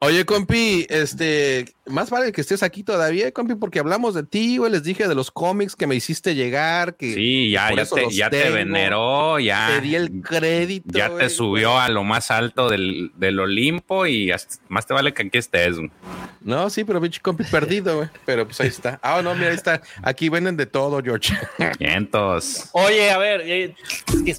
Oye, 0.00 0.26
compi, 0.26 0.86
este, 0.90 1.64
más 1.86 2.10
vale 2.10 2.30
que 2.30 2.42
estés 2.42 2.62
aquí 2.62 2.82
todavía, 2.82 3.32
compi, 3.32 3.54
porque 3.54 3.78
hablamos 3.78 4.14
de 4.14 4.24
ti, 4.24 4.58
güey. 4.58 4.70
Les 4.70 4.82
dije 4.82 5.08
de 5.08 5.14
los 5.14 5.30
cómics 5.30 5.74
que 5.74 5.86
me 5.86 5.94
hiciste 5.94 6.34
llegar. 6.34 6.96
Que 6.96 7.14
sí, 7.14 7.50
ya, 7.50 7.70
ya, 8.10 8.28
te, 8.28 8.50
veneró, 8.50 9.38
ya. 9.38 9.68
Te 9.68 9.80
di 9.80 9.94
el 9.94 10.20
crédito. 10.20 10.86
Ya 10.92 11.16
te 11.16 11.30
subió 11.30 11.78
a 11.78 11.88
lo 11.88 12.04
más 12.04 12.30
alto 12.30 12.68
del, 12.68 13.10
del 13.16 13.40
Olimpo 13.40 14.06
y 14.06 14.30
más 14.68 14.86
te 14.86 14.92
vale 14.92 15.14
que 15.14 15.22
aquí 15.22 15.38
estés. 15.38 15.76
No, 16.46 16.70
sí, 16.70 16.84
pero 16.84 17.00
pinche 17.00 17.20
compi 17.20 17.42
perdido, 17.50 17.96
güey. 17.96 18.08
Pero 18.24 18.46
pues 18.46 18.60
ahí 18.60 18.68
está. 18.68 19.00
Ah, 19.02 19.20
no, 19.20 19.34
mira, 19.34 19.48
ahí 19.48 19.56
está. 19.56 19.82
Aquí 20.00 20.28
venden 20.28 20.56
de 20.56 20.64
todo, 20.64 21.02
George. 21.02 21.36
Cientos. 21.78 22.70
Oye, 22.70 23.10
a 23.10 23.18
ver, 23.18 23.42
eh, 23.44 23.74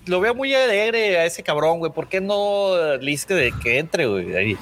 lo 0.05 0.21
veo 0.21 0.33
muy 0.33 0.55
alegre 0.55 1.17
a 1.17 1.25
ese 1.25 1.43
cabrón, 1.43 1.79
güey. 1.79 1.91
¿Por 1.91 2.07
qué 2.07 2.21
no 2.21 2.97
le 2.97 3.17
de 3.27 3.53
que 3.61 3.79
entre, 3.79 4.07
güey? 4.07 4.35
Ahí. 4.37 4.57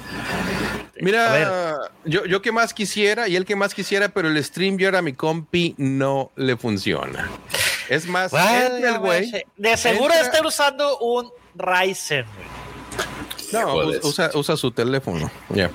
Mira, 1.00 1.78
yo, 2.04 2.24
yo 2.24 2.42
que 2.42 2.50
más 2.50 2.74
quisiera 2.74 3.28
y 3.28 3.36
él 3.36 3.44
que 3.44 3.54
más 3.54 3.74
quisiera, 3.74 4.08
pero 4.08 4.28
el 4.28 4.42
stream 4.42 4.76
yo 4.76 4.88
a 4.96 5.02
mi 5.02 5.12
compi 5.12 5.74
no 5.78 6.32
le 6.34 6.56
funciona. 6.56 7.30
Es 7.88 8.06
más, 8.06 8.32
el 8.32 8.98
güey. 8.98 9.30
De 9.56 9.76
seguro 9.76 10.12
está 10.14 10.44
usando 10.44 10.98
un 10.98 11.30
Ryzen. 11.54 12.24
No, 13.52 13.76
usa, 14.02 14.30
usa, 14.34 14.56
su 14.56 14.70
teléfono. 14.70 15.30
Ya. 15.50 15.70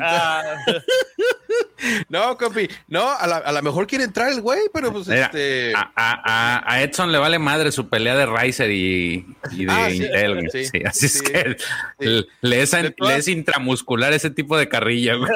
Ah. 0.00 0.42
no, 2.08 2.36
compi. 2.36 2.68
No, 2.88 3.08
a 3.08 3.52
lo 3.52 3.62
mejor 3.62 3.86
quiere 3.86 4.04
entrar 4.04 4.30
el 4.30 4.40
güey, 4.40 4.62
pero 4.72 4.92
pues 4.92 5.08
este. 5.08 5.72
A, 5.74 6.80
Edson 6.82 7.12
le 7.12 7.18
vale 7.18 7.38
madre 7.38 7.72
su 7.72 7.88
pelea 7.88 8.16
de 8.16 8.26
Riser 8.26 8.70
y, 8.70 9.26
de 9.52 9.66
ah, 9.68 9.90
Intel. 9.90 10.50
Sí, 10.50 10.82
así 10.84 11.06
es 11.06 11.22
que 11.22 11.56
le, 11.98 12.62
es, 12.62 13.28
intramuscular 13.28 14.12
ese 14.12 14.30
tipo 14.30 14.56
de 14.56 14.68
carrilla, 14.68 15.14
güey. 15.14 15.30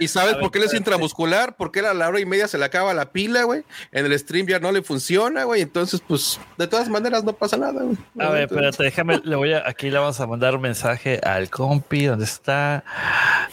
¿Y 0.00 0.08
sabes 0.08 0.36
por 0.36 0.50
qué 0.50 0.58
le 0.58 0.66
es 0.66 0.74
intramuscular? 0.74 1.56
Porque 1.56 1.80
a 1.80 1.94
la 1.94 2.08
hora 2.08 2.20
y 2.20 2.26
media 2.26 2.48
se 2.48 2.58
le 2.58 2.64
acaba 2.64 2.94
la 2.94 3.12
pila, 3.12 3.44
güey. 3.44 3.64
En 3.90 4.06
el 4.06 4.18
stream 4.18 4.46
ya 4.46 4.58
no 4.58 4.72
le 4.72 4.82
funciona, 4.82 5.44
güey. 5.44 5.62
Entonces, 5.62 6.02
pues, 6.06 6.40
de 6.58 6.66
todas 6.66 6.88
maneras 6.88 7.24
no 7.24 7.32
pasa 7.32 7.56
nada, 7.56 7.82
güey. 7.82 7.96
A 8.18 8.30
ver, 8.30 8.42
espérate, 8.44 8.82
déjame, 8.82 9.20
le 9.24 9.36
voy 9.36 9.52
a, 9.52 9.68
aquí 9.68 9.90
le 9.90 9.98
vamos 9.98 10.20
a 10.20 10.26
mandar 10.26 10.54
un 10.54 10.62
mensaje 10.62 11.20
al 11.34 11.50
compi, 11.50 12.06
¿dónde 12.06 12.24
está? 12.24 12.84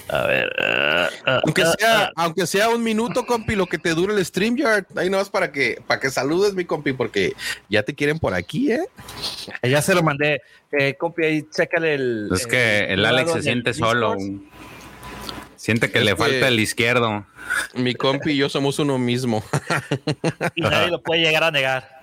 A 0.07 0.27
ver. 0.27 0.49
Ah, 0.59 1.09
aunque 1.43 1.63
sea, 1.77 2.11
aunque 2.15 2.47
sea 2.47 2.69
un 2.69 2.83
minuto, 2.83 3.25
compi, 3.25 3.55
lo 3.55 3.67
que 3.67 3.77
te 3.77 3.93
dure 3.93 4.13
el 4.13 4.25
StreamYard. 4.25 4.85
Ahí 4.95 5.09
nomás 5.09 5.29
para 5.29 5.51
que, 5.51 5.81
para 5.85 5.99
que 5.99 6.09
saludes, 6.09 6.53
mi 6.53 6.65
compi, 6.65 6.93
porque 6.93 7.33
ya 7.69 7.83
te 7.83 7.93
quieren 7.93 8.19
por 8.19 8.33
aquí, 8.33 8.71
¿eh? 8.71 8.85
Ya 9.63 9.81
se 9.81 9.95
lo 9.95 10.03
mandé. 10.03 10.41
Eh, 10.71 10.95
compi, 10.95 11.25
ahí 11.25 11.45
chécale 11.49 11.95
el. 11.95 12.29
Es 12.33 12.47
que 12.47 12.85
el, 12.85 13.05
Alex 13.05 13.33
se 13.33 13.41
siente 13.43 13.73
solo. 13.73 14.15
Siente 15.55 15.91
que 15.91 15.99
le 15.99 16.15
falta 16.15 16.47
el 16.47 16.59
izquierdo. 16.59 17.25
Mi 17.73 17.93
compi 17.93 18.31
y 18.31 18.37
yo 18.37 18.49
somos 18.49 18.79
uno 18.79 18.97
mismo. 18.97 19.43
y 20.55 20.61
nadie 20.61 20.89
lo 20.89 21.01
puede 21.01 21.21
llegar 21.21 21.43
a 21.43 21.51
negar. 21.51 21.98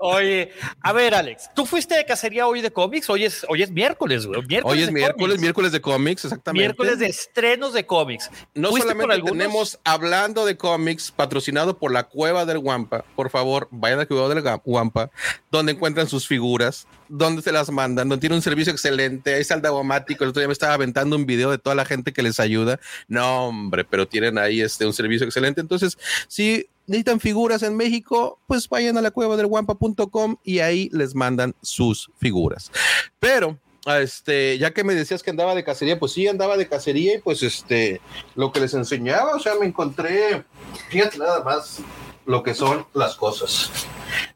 Oye, 0.00 0.50
a 0.80 0.92
ver, 0.92 1.14
Alex, 1.14 1.50
¿tú 1.54 1.66
fuiste 1.66 1.94
de 1.94 2.04
cacería 2.04 2.46
hoy 2.46 2.60
de 2.60 2.70
cómics? 2.70 3.08
Hoy 3.10 3.24
es, 3.24 3.46
hoy 3.48 3.62
es 3.62 3.70
miércoles, 3.70 4.26
güey. 4.26 4.40
hoy 4.62 4.82
es 4.82 4.92
miércoles, 4.92 5.40
miércoles 5.40 5.72
de 5.72 5.80
cómics, 5.80 6.24
exactamente. 6.24 6.62
Miércoles 6.62 6.98
de 6.98 7.06
estrenos 7.06 7.72
de 7.72 7.86
cómics. 7.86 8.30
No 8.54 8.70
solamente 8.70 9.22
tenemos 9.22 9.78
hablando 9.84 10.44
de 10.44 10.56
cómics, 10.56 11.10
patrocinado 11.10 11.78
por 11.78 11.92
la 11.92 12.04
Cueva 12.04 12.44
del 12.44 12.58
Guampa. 12.58 13.04
Por 13.16 13.30
favor, 13.30 13.68
vayan 13.70 13.98
a 13.98 14.02
la 14.02 14.06
Cueva 14.06 14.28
del 14.28 14.42
Guampa, 14.64 15.10
donde 15.50 15.72
encuentran 15.72 16.08
sus 16.08 16.26
figuras, 16.26 16.86
donde 17.08 17.42
se 17.42 17.52
las 17.52 17.70
mandan, 17.70 18.08
donde 18.08 18.20
tiene 18.20 18.36
un 18.36 18.42
servicio 18.42 18.72
excelente. 18.72 19.34
Ahí 19.34 19.40
está 19.40 19.54
el 19.54 19.62
Dagomático. 19.62 20.24
El 20.24 20.30
otro 20.30 20.40
día 20.40 20.48
me 20.48 20.52
estaba 20.52 20.74
aventando 20.74 21.16
un 21.16 21.26
video 21.26 21.50
de 21.50 21.58
toda 21.58 21.74
la 21.74 21.84
gente 21.84 22.12
que 22.12 22.22
les 22.22 22.40
ayuda. 22.40 22.80
No, 23.08 23.46
hombre, 23.46 23.84
pero 23.84 24.08
tienen 24.08 24.38
ahí 24.38 24.60
este, 24.60 24.86
un 24.86 24.92
servicio 24.92 25.26
excelente. 25.26 25.60
Entonces, 25.60 25.98
sí, 26.28 26.66
necesitan 26.86 27.20
figuras 27.20 27.62
en 27.62 27.76
México, 27.76 28.38
pues 28.46 28.68
vayan 28.68 28.98
a 28.98 29.02
la 29.02 29.10
cueva 29.10 29.36
del 29.36 29.46
guampa.com 29.46 30.36
y 30.42 30.60
ahí 30.60 30.88
les 30.92 31.14
mandan 31.14 31.54
sus 31.62 32.10
figuras. 32.18 32.70
Pero 33.18 33.58
este, 33.86 34.58
ya 34.58 34.72
que 34.72 34.84
me 34.84 34.94
decías 34.94 35.22
que 35.22 35.30
andaba 35.30 35.54
de 35.54 35.64
cacería, 35.64 35.98
pues 35.98 36.12
sí, 36.12 36.28
andaba 36.28 36.56
de 36.56 36.68
cacería 36.68 37.16
y 37.16 37.18
pues 37.18 37.42
este, 37.42 38.00
lo 38.36 38.52
que 38.52 38.60
les 38.60 38.74
enseñaba, 38.74 39.34
o 39.34 39.40
sea, 39.40 39.54
me 39.56 39.66
encontré, 39.66 40.44
fíjate 40.88 41.18
nada 41.18 41.42
más 41.42 41.78
lo 42.24 42.42
que 42.42 42.54
son 42.54 42.86
las 42.94 43.16
cosas. 43.16 43.70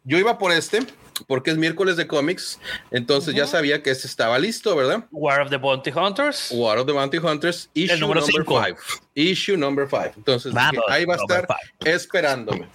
Yo 0.04 0.18
iba 0.18 0.38
por 0.38 0.50
este, 0.50 0.80
porque 1.26 1.50
es 1.50 1.56
miércoles 1.56 1.96
de 1.96 2.06
cómics, 2.06 2.58
entonces 2.90 3.34
ya 3.34 3.46
sabía 3.46 3.82
que 3.82 3.90
este 3.90 4.06
estaba 4.06 4.38
listo, 4.38 4.74
¿verdad? 4.76 5.04
War 5.10 5.40
of 5.40 5.50
the 5.50 5.56
Bounty 5.56 5.90
Hunters. 5.90 6.50
War 6.52 6.78
of 6.78 6.86
the 6.86 6.92
Bounty 6.92 7.18
Hunters, 7.18 7.70
issue 7.74 7.98
number 7.98 8.22
5. 8.22 8.62
Issue 9.14 9.56
number 9.56 9.88
5. 9.88 10.12
Entonces 10.16 10.54
ahí 10.88 11.04
va 11.04 11.14
a 11.14 11.16
estar 11.16 11.46
esperándome. 11.84 12.68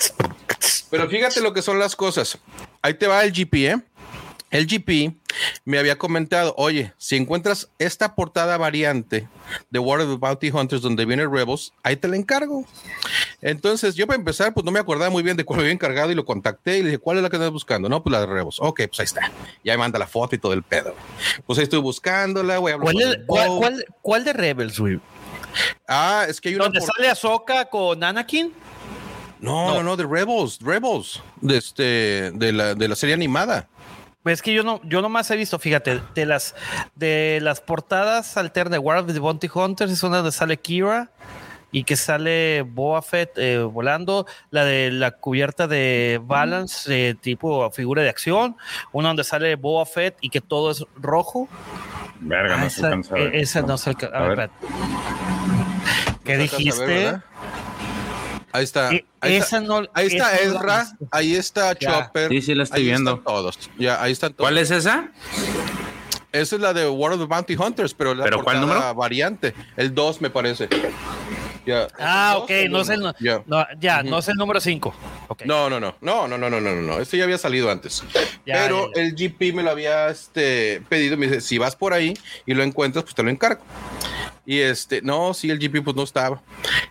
Pero 0.90 1.10
fíjate 1.10 1.42
lo 1.42 1.54
que 1.54 1.62
son 1.62 1.80
las 1.80 1.96
cosas. 1.96 2.38
Ahí 2.82 2.94
te 2.94 3.08
va 3.08 3.24
el 3.24 3.32
GP, 3.32 3.54
¿eh? 3.54 3.82
el 4.52 4.68
GP 4.68 5.14
me 5.66 5.80
había 5.80 5.98
comentado, 5.98 6.54
oye, 6.58 6.94
si 6.98 7.16
encuentras 7.16 7.70
esta 7.80 8.16
portada 8.16 8.58
variante 8.58 9.28
de 9.70 9.80
War 9.80 10.02
of 10.02 10.10
the 10.10 10.18
Bounty 10.18 10.52
Hunters 10.52 10.82
donde 10.82 11.06
viene 11.06 11.28
Rebels, 11.28 11.74
ahí 11.84 11.96
te 11.96 12.08
la 12.08 12.16
encargo. 12.16 12.66
Entonces, 13.42 13.96
yo 13.96 14.08
para 14.08 14.18
empezar, 14.18 14.54
pues 14.54 14.66
no 14.66 14.72
me 14.72 14.80
acordaba 14.80 15.10
muy 15.10 15.24
bien 15.24 15.38
de 15.38 15.44
cuál 15.44 15.58
me 15.58 15.64
había 15.64 15.74
encargado 15.74 16.12
y 16.12 16.16
lo 16.16 16.26
contacté 16.26 16.78
y 16.78 16.82
le 16.82 16.90
dije, 16.90 16.98
¿cuál 17.00 17.18
es 17.18 17.24
la 17.24 17.30
que 17.30 17.38
estás 17.38 17.52
buscando? 17.52 17.90
No, 17.90 18.04
pues 18.04 18.12
la 18.12 18.22
de 18.22 18.28
Rebels. 18.28 18.58
Ok, 18.60 18.82
pues 18.88 19.00
ahí 19.00 19.06
está. 19.06 19.32
Ya 19.64 19.74
me 19.74 19.80
manda 19.80 19.98
la 20.00 20.08
foto 20.08 20.36
y 20.36 20.40
todo 20.40 20.54
el 20.54 20.64
pedo. 20.64 20.96
Pues 21.46 21.58
ahí 21.60 21.64
estoy 21.64 21.80
buscándola, 21.80 22.58
güey. 22.58 22.76
¿Cuál, 23.26 23.86
cuál, 24.02 24.24
de 24.24 24.34
Rebels, 24.34 24.80
güey? 24.80 25.00
Ah, 25.88 26.26
es 26.28 26.40
que 26.40 26.50
hay 26.50 26.56
una. 26.56 26.66
¿Dónde 26.66 26.82
sale 26.82 27.10
Ahsoka 27.10 27.66
con 27.66 28.04
Anakin? 28.04 28.54
No, 29.40 29.74
no, 29.74 29.84
no, 29.84 29.98
de 29.98 30.06
Rebels, 30.06 30.60
Rebels, 30.62 31.22
de 31.42 31.58
este, 31.58 32.32
de 32.32 32.54
la, 32.54 32.76
de 32.76 32.88
la 32.88 32.96
serie 32.96 33.16
animada. 33.16 33.68
Pues 34.24 34.34
es 34.34 34.42
que 34.42 34.54
yo 34.54 34.64
no, 34.64 34.82
yo 34.84 35.02
nomás 35.02 35.32
he 35.32 35.36
visto, 35.36 35.58
fíjate, 35.58 36.00
de 36.14 36.26
las 36.26 36.56
de 36.96 37.40
las 37.42 37.60
portadas 37.60 38.38
alternas 38.38 38.74
de 38.74 38.80
War 38.80 39.00
of 39.00 39.12
the 39.12 39.20
Bounty 39.20 39.50
Hunters 39.54 39.92
es 39.92 40.04
una 40.04 40.18
donde 40.18 40.32
sale 40.32 40.58
Kira 40.58 41.12
y 41.72 41.86
que 41.86 41.96
sale 41.96 42.64
Boa 42.64 43.02
Fett 43.02 43.38
eh, 43.38 43.60
volando, 43.60 44.28
la 44.52 44.66
de 44.66 44.92
la 44.92 45.12
cubierta 45.12 45.68
de 45.68 46.20
Balance, 46.24 47.16
tipo 47.16 47.72
figura 47.72 48.04
de 48.04 48.10
acción, 48.10 48.58
una 48.92 49.08
donde 49.08 49.24
sale 49.24 49.56
Boa 49.56 49.86
Fett 49.86 50.18
y 50.22 50.30
que 50.30 50.42
todo 50.42 50.72
es 50.72 50.86
rojo. 50.98 51.48
Verga, 52.20 52.58
no 52.58 52.66
esa, 52.66 52.94
e, 53.16 53.42
esa 53.42 53.62
no 53.62 53.78
se 53.78 53.92
alcanza. 53.92 54.18
A, 54.18 54.28
ver, 54.28 54.50
¿Qué 56.24 56.38
dijiste? 56.38 57.20
Ahí 58.54 58.64
está. 58.64 58.90
ahí 59.22 59.36
está, 59.38 60.36
Ezra, 60.38 60.88
ahí 61.12 61.36
está 61.36 61.76
Chopper. 61.76 62.30
Sí, 62.30 62.42
sí, 62.42 62.56
la 62.56 62.64
estoy 62.64 62.84
viendo. 62.84 63.20
todos. 63.20 63.58
Ya, 63.78 64.02
ahí 64.02 64.12
están 64.12 64.34
todos. 64.34 64.46
¿Cuál 64.50 64.58
es 64.58 64.72
esa? 64.72 65.12
Esa 66.32 66.56
es 66.56 66.62
la 66.62 66.74
de 66.74 66.88
World 66.88 67.22
of 67.22 67.28
the 67.28 67.34
Bounty 67.34 67.56
Hunters, 67.56 67.94
pero 67.94 68.16
la 68.16 68.24
¿Pero 68.24 68.44
cuál 68.44 68.62
número? 68.62 68.94
variante. 68.96 69.54
El 69.76 69.94
2 69.94 70.22
me 70.22 70.30
parece. 70.30 70.70
Ah, 72.00 72.36
ok, 72.38 72.50
no 72.70 72.82
es 72.82 72.90
el, 72.90 73.02
no, 73.02 73.14
ya, 73.80 74.04
no 74.04 74.18
es 74.18 74.28
el 74.28 74.36
número 74.36 74.60
5. 74.60 74.94
No, 75.46 75.70
no, 75.70 75.80
no, 75.80 75.96
no, 76.02 76.28
no, 76.28 76.38
no, 76.38 76.50
no, 76.50 76.62
no, 76.62 76.76
no, 76.76 77.00
esto 77.00 77.18
ya 77.18 77.24
había 77.24 77.38
salido 77.38 77.72
antes. 77.72 78.04
Pero 78.46 78.94
el 78.96 79.16
GP 79.16 79.54
me 79.54 79.64
lo 79.64 79.72
había 79.72 80.10
este, 80.10 80.82
pedido, 80.90 81.18
me 81.18 81.28
dice, 81.28 81.42
si 81.42 81.58
vas 81.58 81.76
por 81.76 81.94
ahí 81.94 82.14
y 82.46 82.54
lo 82.54 82.64
encuentras, 82.64 83.04
pues 83.04 83.16
te 83.16 83.24
lo 83.24 83.30
encargo. 83.30 83.62
Y 84.46 84.60
este, 84.60 85.02
no, 85.02 85.34
sí, 85.34 85.50
el 85.50 85.60
GP 85.60 85.84
pues 85.84 85.96
no 85.96 86.04
estaba. 86.04 86.42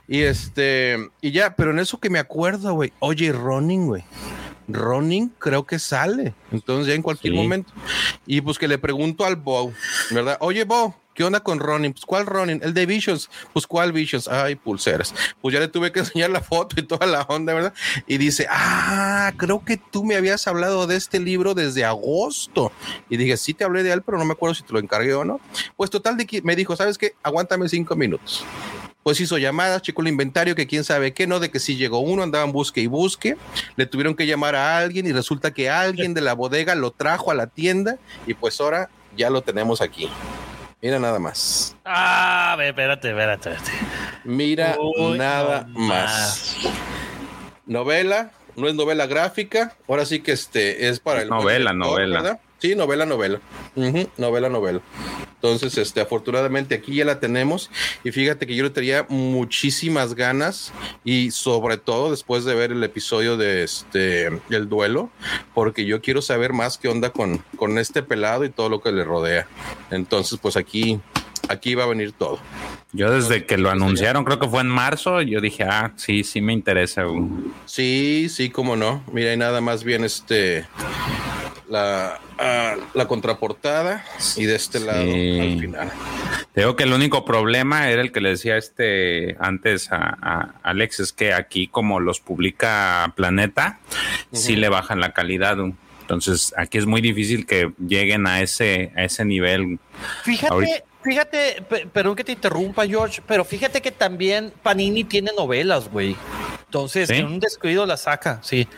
Y 0.07 0.23
este, 0.23 1.11
y 1.21 1.33
ya, 1.33 1.57
pero 1.57 1.73
en 1.73 1.79
eso 1.79 1.99
que 1.99 2.11
me 2.11 2.19
acuerdo, 2.19 2.75
güey, 2.75 2.93
oye, 3.01 3.33
Running, 3.33 3.87
güey. 3.87 4.05
Running 4.69 5.33
creo 5.39 5.67
que 5.67 5.79
sale. 5.79 6.35
Entonces 6.53 6.87
ya 6.87 6.95
en 6.95 7.03
cualquier 7.03 7.35
momento. 7.35 7.73
Y 8.27 8.41
pues 8.41 8.59
que 8.59 8.69
le 8.69 8.79
pregunto 8.79 9.25
al 9.25 9.37
Bo, 9.37 9.73
¿verdad? 10.11 10.39
Oye, 10.41 10.65
Bo, 10.65 10.95
¿Qué 11.21 11.25
onda 11.25 11.41
con 11.41 11.61
Ronin? 11.61 11.93
Pues, 11.93 12.07
¿cuál 12.07 12.25
Ronin? 12.25 12.63
El 12.65 12.73
de 12.73 12.87
Visions. 12.87 13.29
Pues, 13.53 13.67
¿cuál 13.67 13.93
Visions? 13.93 14.27
Ay, 14.27 14.55
pulseras. 14.55 15.15
Pues 15.43 15.53
ya 15.53 15.61
le 15.61 15.69
tuve 15.69 15.93
que 15.93 15.99
enseñar 15.99 16.31
la 16.31 16.41
foto 16.41 16.81
y 16.81 16.83
toda 16.83 17.05
la 17.05 17.21
onda, 17.29 17.53
¿verdad? 17.53 17.75
Y 18.07 18.17
dice, 18.17 18.47
ah, 18.49 19.31
creo 19.37 19.63
que 19.63 19.77
tú 19.77 20.03
me 20.03 20.17
habías 20.17 20.47
hablado 20.47 20.87
de 20.87 20.97
este 20.97 21.21
libro 21.21 21.53
desde 21.53 21.85
agosto. 21.85 22.73
Y 23.11 23.19
dije, 23.19 23.37
sí 23.37 23.53
te 23.53 23.65
hablé 23.65 23.83
de 23.83 23.93
él, 23.93 24.01
pero 24.01 24.17
no 24.17 24.25
me 24.25 24.33
acuerdo 24.33 24.55
si 24.55 24.63
te 24.63 24.73
lo 24.73 24.79
encargué 24.79 25.13
o 25.13 25.27
no. 25.27 25.41
Pues 25.77 25.91
total, 25.91 26.17
de 26.17 26.25
que 26.27 26.41
me 26.41 26.57
dijo, 26.57 26.75
¿sabes 26.75 26.97
qué? 26.97 27.15
Aguántame 27.23 27.69
cinco 27.69 27.95
minutos 27.97 28.43
pues 29.03 29.19
hizo 29.19 29.39
llamadas, 29.39 29.81
chico 29.81 30.03
el 30.03 30.09
inventario, 30.09 30.55
que 30.55 30.67
quién 30.67 30.85
sabe 30.85 31.15
qué, 31.15 31.27
no, 31.27 31.41
de 31.41 31.51
que 31.51 31.59
si 31.59 31.77
llegó 31.77 32.01
uno, 32.01 32.23
andaban 32.23 32.53
busque 32.53 32.83
y 32.83 32.87
busque, 32.87 33.37
le 33.77 33.87
tuvieron 33.87 34.15
que 34.15 34.27
llamar 34.27 34.55
a 34.55 34.77
alguien 34.77 35.07
y 35.07 35.13
resulta 35.13 35.53
que 35.53 35.71
alguien 35.71 36.13
de 36.13 36.21
la 36.21 36.35
bodega 36.35 36.75
lo 36.75 36.91
trajo 36.91 37.31
a 37.31 37.35
la 37.35 37.47
tienda 37.47 37.97
y 38.27 38.35
pues 38.35 38.61
ahora 38.61 38.91
ya 39.17 39.31
lo 39.31 39.41
tenemos 39.43 39.81
aquí. 39.81 40.11
Mira 40.83 40.99
nada 40.99 41.19
más. 41.19 41.77
Ah, 41.85 42.57
espérate, 42.61 43.11
espérate, 43.11 43.51
espérate. 43.51 43.73
Mira 44.25 44.77
nada 45.17 45.67
más. 45.75 46.57
Novela, 47.67 48.31
no 48.57 48.67
es 48.67 48.75
novela 48.75 49.07
gráfica, 49.07 49.77
ahora 49.87 50.07
sí 50.07 50.21
que 50.21 50.33
este 50.33 50.89
es 50.89 50.99
para 50.99 51.23
el 51.23 51.29
novela, 51.29 51.73
novela. 51.73 52.41
Sí, 52.59 52.75
novela, 52.75 53.05
novela. 53.07 53.41
novela, 54.17 54.49
novela. 54.49 54.81
Entonces, 55.43 55.79
este, 55.79 56.03
afortunadamente 56.03 56.75
aquí 56.75 56.97
ya 56.97 57.07
la 57.07 57.19
tenemos. 57.19 57.71
Y 58.05 58.13
fíjate 58.13 58.47
que 58.47 58.55
yo 58.55 58.63
le 58.63 58.71
tenía 58.71 59.07
muchísimas 59.09 60.15
ganas. 60.15 60.71
Y 61.03 61.31
sobre 61.31 61.79
todo 61.79 62.11
después 62.11 62.45
de 62.45 62.55
ver 62.55 62.73
el 62.73 62.85
episodio 62.85 63.39
de 63.39 63.63
este 63.63 64.27
el 64.27 64.69
duelo. 64.69 65.09
Porque 65.55 65.87
yo 65.87 66.03
quiero 66.03 66.21
saber 66.21 66.53
más 66.53 66.77
qué 66.77 66.89
onda 66.89 67.11
con, 67.11 67.43
con 67.57 67.79
este 67.79 68.03
pelado 68.03 68.45
y 68.45 68.51
todo 68.51 68.69
lo 68.69 68.83
que 68.83 68.93
le 68.93 69.03
rodea. 69.03 69.49
Entonces, 69.91 70.39
pues 70.41 70.59
aquí, 70.59 71.01
aquí 71.49 71.75
va 71.75 71.85
a 71.85 71.89
venir 71.89 72.13
todo. 72.13 72.39
Yo 72.93 73.11
desde 73.11 73.47
que 73.47 73.57
lo 73.57 73.71
anunciaron, 73.71 74.25
creo 74.25 74.41
que 74.41 74.49
fue 74.49 74.61
en 74.61 74.69
marzo, 74.69 75.23
yo 75.23 75.41
dije, 75.41 75.63
ah, 75.63 75.93
sí, 75.97 76.25
sí 76.25 76.41
me 76.41 76.53
interesa. 76.53 77.05
Sí, 77.65 78.27
sí, 78.29 78.51
cómo 78.51 78.77
no. 78.77 79.03
Mira, 79.13 79.33
y 79.33 79.37
nada 79.37 79.61
más 79.61 79.85
bien 79.85 80.05
este 80.05 80.67
la, 81.71 82.19
la 82.95 83.09
contraportada 83.09 84.05
y 84.37 84.45
de 84.45 84.57
este 84.57 84.81
lado 84.81 85.01
al 85.03 85.61
final. 85.61 85.91
Creo 86.53 86.77
que 86.77 86.83
el 86.83 86.93
único 86.93 87.25
problema 87.25 87.89
era 87.91 88.03
el 88.03 88.13
que 88.13 88.21
le 88.21 88.31
decía 88.31 88.57
este 88.57 89.37
antes 89.39 89.89
a, 89.93 90.55
Alex, 90.63 91.01
es 91.01 91.13
que 91.13 91.33
aquí 91.33 91.69
como 91.69 92.01
los 92.01 92.21
publica 92.21 93.13
Planeta, 93.17 93.79
sí 94.33 94.57
le 94.57 94.69
bajan 94.69 95.01
la 95.01 95.13
calidad. 95.13 95.57
Entonces 96.01 96.53
aquí 96.57 96.79
es 96.79 96.87
muy 96.87 97.01
difícil 97.01 97.47
que 97.47 97.73
lleguen 97.79 98.27
a 98.27 98.43
ese, 98.43 98.93
a 98.97 99.05
ese 99.05 99.25
nivel. 99.25 99.79
Fíjate, 100.25 100.85
fíjate, 101.03 101.63
perdón 101.93 102.17
que 102.17 102.25
te 102.25 102.33
interrumpa, 102.33 102.85
George, 102.87 103.23
pero 103.27 103.45
fíjate 103.45 103.81
que 103.81 103.93
también 103.93 104.53
Panini 104.63 105.05
tiene 105.05 105.31
novelas, 105.37 105.89
güey. 105.89 106.17
Entonces, 106.71 107.11
en 107.11 107.27
un 107.27 107.41
descuido 107.41 107.85
la 107.85 107.97
saca, 107.97 108.39
sí. 108.45 108.69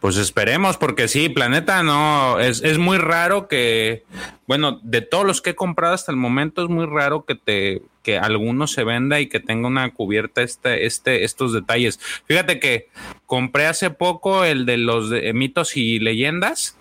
Pues 0.00 0.16
esperemos, 0.16 0.78
porque 0.78 1.06
sí, 1.06 1.28
Planeta 1.28 1.82
no, 1.82 2.40
es, 2.40 2.62
es 2.62 2.78
muy 2.78 2.96
raro 2.96 3.46
que, 3.46 4.04
bueno, 4.46 4.80
de 4.82 5.02
todos 5.02 5.26
los 5.26 5.42
que 5.42 5.50
he 5.50 5.54
comprado 5.54 5.92
hasta 5.92 6.10
el 6.10 6.16
momento, 6.16 6.62
es 6.62 6.70
muy 6.70 6.86
raro 6.86 7.26
que 7.26 7.34
te, 7.34 7.82
que 8.02 8.16
alguno 8.16 8.66
se 8.66 8.84
venda 8.84 9.20
y 9.20 9.28
que 9.28 9.38
tenga 9.38 9.68
una 9.68 9.92
cubierta 9.92 10.40
este, 10.40 10.86
este, 10.86 11.24
estos 11.24 11.52
detalles. 11.52 12.00
Fíjate 12.24 12.58
que 12.58 12.88
compré 13.26 13.66
hace 13.66 13.90
poco 13.90 14.46
el 14.46 14.64
de 14.64 14.78
los 14.78 15.10
mitos 15.34 15.76
y 15.76 15.98
leyendas 15.98 16.78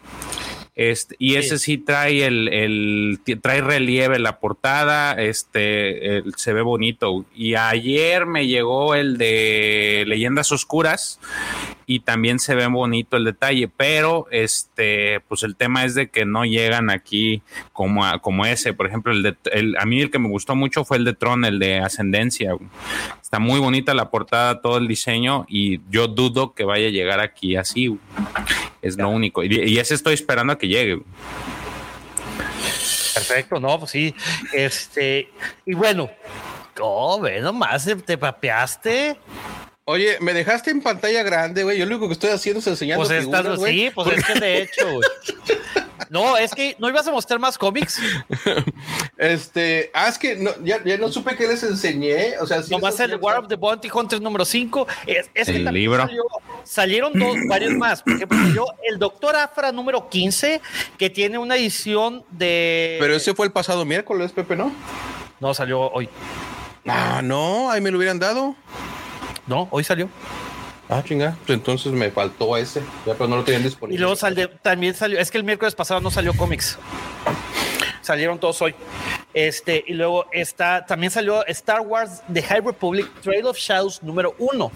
este, 0.75 1.15
y 1.19 1.35
ese 1.35 1.59
sí 1.59 1.77
trae 1.77 2.25
el, 2.25 3.19
trae 3.41 3.61
relieve 3.61 4.19
la 4.19 4.39
portada, 4.39 5.13
este 5.13 6.23
se 6.37 6.53
ve 6.53 6.61
bonito. 6.61 7.25
Y 7.35 7.55
ayer 7.55 8.25
me 8.25 8.47
llegó 8.47 8.95
el 8.95 9.17
de 9.17 10.05
Leyendas 10.07 10.51
Oscuras 10.51 11.19
y 11.85 12.01
también 12.01 12.39
se 12.39 12.55
ve 12.55 12.67
bonito 12.67 13.17
el 13.17 13.25
detalle, 13.25 13.67
pero 13.67 14.27
este, 14.31 15.19
pues 15.27 15.43
el 15.43 15.55
tema 15.55 15.83
es 15.83 15.95
de 15.95 16.09
que 16.09 16.25
no 16.25 16.45
llegan 16.45 16.89
aquí 16.89 17.41
como, 17.73 18.03
como 18.21 18.45
ese. 18.45 18.73
Por 18.73 18.87
ejemplo, 18.87 19.11
el 19.11 19.23
de, 19.23 19.35
el, 19.51 19.77
a 19.77 19.85
mí 19.85 20.01
el 20.01 20.11
que 20.11 20.19
me 20.19 20.29
gustó 20.29 20.55
mucho 20.55 20.85
fue 20.85 20.97
el 20.97 21.05
de 21.05 21.13
Tron, 21.13 21.45
el 21.45 21.59
de 21.59 21.79
Ascendencia. 21.79 22.55
Está 23.21 23.39
muy 23.39 23.59
bonita 23.59 23.93
la 23.93 24.09
portada, 24.09 24.61
todo 24.61 24.77
el 24.77 24.87
diseño 24.87 25.45
y 25.47 25.81
yo 25.89 26.07
dudo 26.07 26.53
que 26.53 26.63
vaya 26.63 26.87
a 26.87 26.91
llegar 26.91 27.19
aquí 27.19 27.55
así. 27.55 27.97
Es 28.81 28.97
lo 28.97 29.09
único. 29.09 29.43
Y, 29.43 29.77
ese 29.79 29.95
estoy 29.95 30.13
esperando 30.13 30.53
a 30.53 30.57
que 30.57 30.67
llegue. 30.67 31.01
Perfecto, 33.13 33.59
no, 33.59 33.79
pues 33.79 33.91
sí. 33.91 34.15
Este, 34.53 35.29
y 35.65 35.73
bueno, 35.73 36.09
oh, 36.79 37.19
ve 37.19 37.41
nomás, 37.41 37.89
te 38.05 38.17
papeaste. 38.17 39.17
Oye, 39.85 40.17
me 40.21 40.33
dejaste 40.33 40.69
en 40.71 40.81
pantalla 40.81 41.23
grande, 41.23 41.63
güey. 41.63 41.77
Yo 41.77 41.85
lo 41.85 41.95
único 41.95 42.07
que 42.07 42.13
estoy 42.13 42.29
haciendo 42.29 42.59
es 42.59 42.67
enseñando 42.67 43.05
pues 43.05 43.19
figuras, 43.19 43.59
Sí, 43.63 43.91
pues 43.93 44.17
es 44.17 44.25
que 44.25 44.39
de 44.39 44.61
hecho, 44.61 44.85
No, 46.11 46.37
es 46.37 46.53
que 46.53 46.75
no 46.77 46.89
ibas 46.89 47.07
a 47.07 47.11
mostrar 47.11 47.39
más 47.39 47.57
cómics. 47.57 47.99
Este, 49.17 49.91
ah, 49.93 50.09
es 50.09 50.17
que 50.17 50.35
no, 50.35 50.51
ya, 50.63 50.81
no 50.97 51.09
supe 51.09 51.35
qué 51.37 51.47
les 51.47 51.63
enseñé. 51.63 52.37
O 52.39 52.47
sea, 52.47 52.61
sí. 52.63 52.71
Nomás 52.71 52.99
el 52.99 53.15
War 53.15 53.37
of 53.37 53.47
the 53.47 53.55
Bounty 53.55 53.87
Hunters 53.89 54.21
número 54.21 54.43
5. 54.43 54.87
Es, 55.05 55.47
el 55.47 55.63
libro. 55.65 56.09
salieron 56.63 57.13
dos, 57.17 57.37
varios 57.47 57.73
más. 57.73 58.01
Por 58.03 58.13
ejemplo, 58.13 58.37
salió 58.37 58.65
el 58.83 58.99
Doctor 58.99 59.35
Afra 59.37 59.71
número 59.71 60.09
15, 60.09 60.59
que 60.97 61.09
tiene 61.09 61.37
una 61.37 61.55
edición 61.55 62.25
de. 62.31 62.97
Pero 62.99 63.15
ese 63.15 63.33
fue 63.33 63.45
el 63.45 63.53
pasado 63.53 63.85
miércoles, 63.85 64.31
Pepe, 64.33 64.55
¿no? 64.55 64.73
No, 65.39 65.53
salió 65.53 65.79
hoy. 65.91 66.09
Ah, 66.87 67.21
no, 67.23 67.71
ahí 67.71 67.79
me 67.79 67.89
lo 67.89 67.97
hubieran 67.97 68.19
dado. 68.19 68.55
No, 69.47 69.67
hoy 69.71 69.83
salió. 69.83 70.09
Ah, 70.89 71.01
chinga, 71.05 71.37
pues 71.45 71.57
entonces 71.57 71.93
me 71.93 72.11
faltó 72.11 72.57
ese, 72.57 72.81
ya 73.05 73.13
pero 73.13 73.27
no 73.29 73.37
lo 73.37 73.43
tenían 73.45 73.63
disponible. 73.63 73.95
Y 73.95 73.99
luego 73.99 74.17
salió, 74.17 74.49
también 74.49 74.93
salió, 74.93 75.19
es 75.19 75.31
que 75.31 75.37
el 75.37 75.45
miércoles 75.45 75.73
pasado 75.73 76.01
no 76.01 76.11
salió 76.11 76.33
cómics. 76.33 76.77
Salieron 78.01 78.39
todos 78.39 78.61
hoy. 78.61 78.75
Este, 79.33 79.85
y 79.87 79.93
luego 79.93 80.25
está, 80.33 80.85
también 80.85 81.11
salió 81.11 81.45
Star 81.47 81.79
Wars 81.79 82.21
The 82.33 82.43
High 82.43 82.61
Republic 82.61 83.07
Trail 83.21 83.45
of 83.45 83.57
Shadows 83.57 84.03
número 84.03 84.35
uno. 84.37 84.69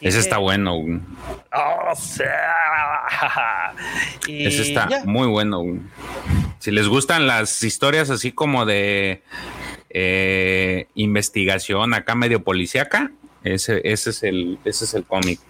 Ese 0.00 0.18
está 0.18 0.38
bueno. 0.38 0.74
Oh, 1.52 1.94
sea. 1.96 2.54
Ese 4.26 4.62
está 4.62 4.88
muy 5.04 5.26
bueno. 5.26 5.64
Si 6.60 6.70
les 6.70 6.88
gustan 6.88 7.26
las 7.26 7.62
historias 7.62 8.10
así 8.10 8.32
como 8.32 8.64
de 8.64 9.22
eh, 9.90 10.86
investigación 10.94 11.94
acá 11.94 12.14
medio 12.14 12.42
policíaca, 12.44 13.10
ese, 13.44 13.80
ese 13.84 14.10
es 14.10 14.22
el, 14.22 14.58
ese 14.64 14.84
es 14.84 14.94
el 14.94 15.04
cómic. 15.04 15.40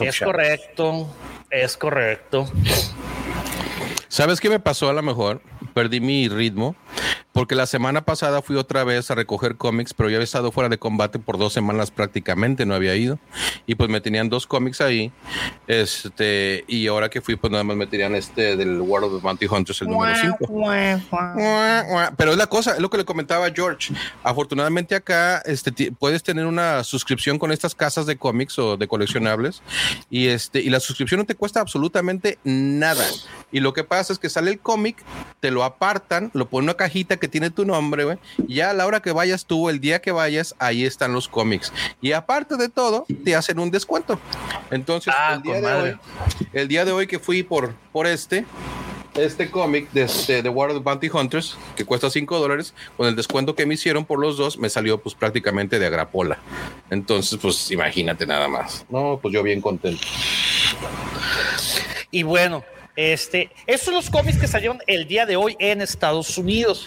Es 0.00 0.20
correcto, 0.20 1.14
es 1.50 1.76
correcto. 1.76 2.50
¿Sabes 4.08 4.40
qué 4.40 4.50
me 4.50 4.58
pasó 4.58 4.88
a 4.90 4.92
lo 4.92 5.02
mejor? 5.02 5.40
Perdí 5.72 6.00
mi 6.00 6.28
ritmo 6.28 6.74
porque 7.32 7.54
la 7.54 7.66
semana 7.66 8.04
pasada 8.04 8.42
fui 8.42 8.56
otra 8.56 8.84
vez 8.84 9.10
a 9.10 9.14
recoger 9.14 9.56
cómics, 9.56 9.94
pero 9.94 10.10
yo 10.10 10.16
había 10.16 10.24
estado 10.24 10.52
fuera 10.52 10.68
de 10.68 10.78
combate 10.78 11.18
por 11.18 11.38
dos 11.38 11.52
semanas 11.52 11.90
prácticamente, 11.90 12.66
no 12.66 12.74
había 12.74 12.96
ido. 12.96 13.18
Y 13.66 13.76
pues 13.76 13.88
me 13.88 14.00
tenían 14.00 14.28
dos 14.28 14.46
cómics 14.46 14.80
ahí. 14.80 15.12
Este, 15.66 16.64
y 16.66 16.86
ahora 16.88 17.08
que 17.08 17.20
fui, 17.20 17.36
pues 17.36 17.50
nada 17.50 17.64
más 17.64 17.76
me 17.76 17.86
tenían 17.86 18.14
este 18.14 18.56
del 18.56 18.80
World 18.80 19.14
of 19.14 19.22
Bounty 19.22 19.46
Hunters, 19.46 19.80
el 19.82 19.88
número 19.88 20.14
5. 20.20 20.36
Pero 22.16 22.32
es 22.32 22.36
la 22.36 22.46
cosa, 22.46 22.72
es 22.72 22.80
lo 22.80 22.90
que 22.90 22.98
le 22.98 23.04
comentaba 23.04 23.50
George. 23.50 23.94
Afortunadamente 24.22 24.94
acá 24.94 25.38
este, 25.46 25.92
puedes 25.92 26.22
tener 26.22 26.46
una 26.46 26.84
suscripción 26.84 27.38
con 27.38 27.52
estas 27.52 27.74
casas 27.74 28.06
de 28.06 28.16
cómics 28.16 28.58
o 28.58 28.76
de 28.76 28.88
coleccionables. 28.88 29.62
Y, 30.10 30.26
este, 30.26 30.60
y 30.60 30.70
la 30.70 30.80
suscripción 30.80 31.20
no 31.20 31.26
te 31.26 31.36
cuesta 31.36 31.60
absolutamente 31.60 32.38
nada. 32.44 33.06
Y 33.52 33.60
lo 33.60 33.72
que 33.72 33.84
pasa 33.84 34.12
es 34.12 34.18
que 34.18 34.28
sale 34.28 34.50
el 34.50 34.60
cómic, 34.60 35.02
te 35.40 35.50
lo 35.50 35.64
apartan, 35.64 36.30
lo 36.34 36.48
ponen 36.48 36.64
en 36.64 36.70
una 36.70 36.76
cajita 36.80 37.18
que 37.18 37.28
tiene 37.28 37.50
tu 37.50 37.66
nombre, 37.66 38.04
güey. 38.04 38.16
Ya 38.48 38.70
a 38.70 38.72
la 38.72 38.86
hora 38.86 39.02
que 39.02 39.12
vayas 39.12 39.44
tú, 39.44 39.68
el 39.68 39.80
día 39.80 40.00
que 40.00 40.12
vayas, 40.12 40.54
ahí 40.58 40.86
están 40.86 41.12
los 41.12 41.28
cómics. 41.28 41.74
Y 42.00 42.12
aparte 42.12 42.56
de 42.56 42.70
todo, 42.70 43.04
te 43.22 43.36
hacen 43.36 43.58
un 43.58 43.70
descuento. 43.70 44.18
Entonces, 44.70 45.12
ah, 45.14 45.34
el, 45.34 45.42
día 45.42 45.60
de 45.60 45.74
hoy, 45.74 45.98
el 46.54 46.68
día 46.68 46.84
de 46.86 46.92
hoy 46.92 47.06
que 47.06 47.18
fui 47.18 47.42
por, 47.42 47.74
por 47.92 48.06
este, 48.06 48.46
este 49.14 49.50
cómic 49.50 49.92
de, 49.92 50.04
este, 50.04 50.42
The 50.42 50.48
World 50.48 50.78
of 50.78 50.84
Bounty 50.84 51.10
Hunters, 51.10 51.58
que 51.76 51.84
cuesta 51.84 52.08
5 52.08 52.38
dólares, 52.38 52.72
con 52.96 53.06
el 53.06 53.14
descuento 53.14 53.54
que 53.54 53.66
me 53.66 53.74
hicieron 53.74 54.06
por 54.06 54.18
los 54.18 54.38
dos, 54.38 54.56
me 54.56 54.70
salió 54.70 54.96
pues 55.02 55.14
prácticamente 55.14 55.78
de 55.78 55.84
agrapola. 55.84 56.38
Entonces, 56.88 57.38
pues 57.42 57.70
imagínate 57.70 58.26
nada 58.26 58.48
más. 58.48 58.86
No, 58.88 59.18
pues 59.20 59.34
yo 59.34 59.42
bien 59.42 59.60
contento. 59.60 60.00
Y 62.10 62.22
bueno, 62.22 62.64
este, 63.00 63.50
estos 63.66 63.86
son 63.86 63.94
los 63.94 64.10
cómics 64.10 64.38
que 64.38 64.46
salieron 64.46 64.78
el 64.86 65.08
día 65.08 65.24
de 65.24 65.36
hoy 65.36 65.56
en 65.58 65.80
Estados 65.80 66.36
Unidos. 66.36 66.86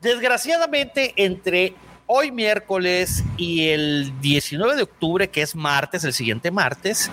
Desgraciadamente, 0.00 1.12
entre 1.16 1.74
hoy 2.06 2.32
miércoles 2.32 3.22
y 3.36 3.68
el 3.68 4.20
19 4.20 4.74
de 4.74 4.82
octubre, 4.82 5.28
que 5.28 5.42
es 5.42 5.54
martes, 5.54 6.02
el 6.02 6.12
siguiente 6.12 6.50
martes, 6.50 7.08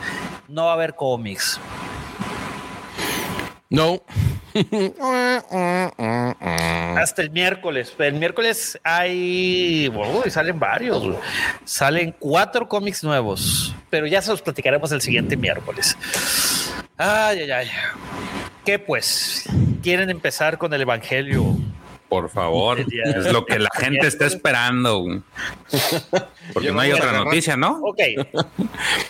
no 0.48 0.66
va 0.66 0.72
a 0.72 0.74
haber 0.74 0.96
cómics. 0.96 1.60
No. 3.70 4.02
Hasta 6.98 7.22
el 7.22 7.30
miércoles. 7.30 7.94
El 8.00 8.14
miércoles 8.16 8.80
hay. 8.84 9.92
salen 10.30 10.60
varios. 10.60 11.04
Salen 11.64 12.16
cuatro 12.18 12.68
cómics 12.68 13.04
nuevos. 13.04 13.76
Pero 13.90 14.08
ya 14.08 14.22
se 14.22 14.32
los 14.32 14.42
platicaremos 14.42 14.92
el 14.92 15.02
siguiente 15.02 15.38
miércoles. 15.38 15.98
Ay, 16.98 17.40
ay, 17.40 17.52
ay. 17.52 17.68
¿Qué 18.64 18.80
pues? 18.80 19.44
¿Quieren 19.84 20.10
empezar 20.10 20.58
con 20.58 20.74
el 20.74 20.82
Evangelio? 20.82 21.58
Por 22.10 22.30
favor, 22.30 22.80
es 22.80 23.32
lo 23.32 23.46
que 23.46 23.60
la 23.60 23.70
gente 23.76 24.08
está 24.08 24.26
esperando. 24.26 25.22
Porque 26.54 26.72
no 26.72 26.80
hay 26.80 26.92
otra 26.94 27.12
noticia, 27.12 27.58
¿no? 27.58 27.82
Ok. 27.84 28.00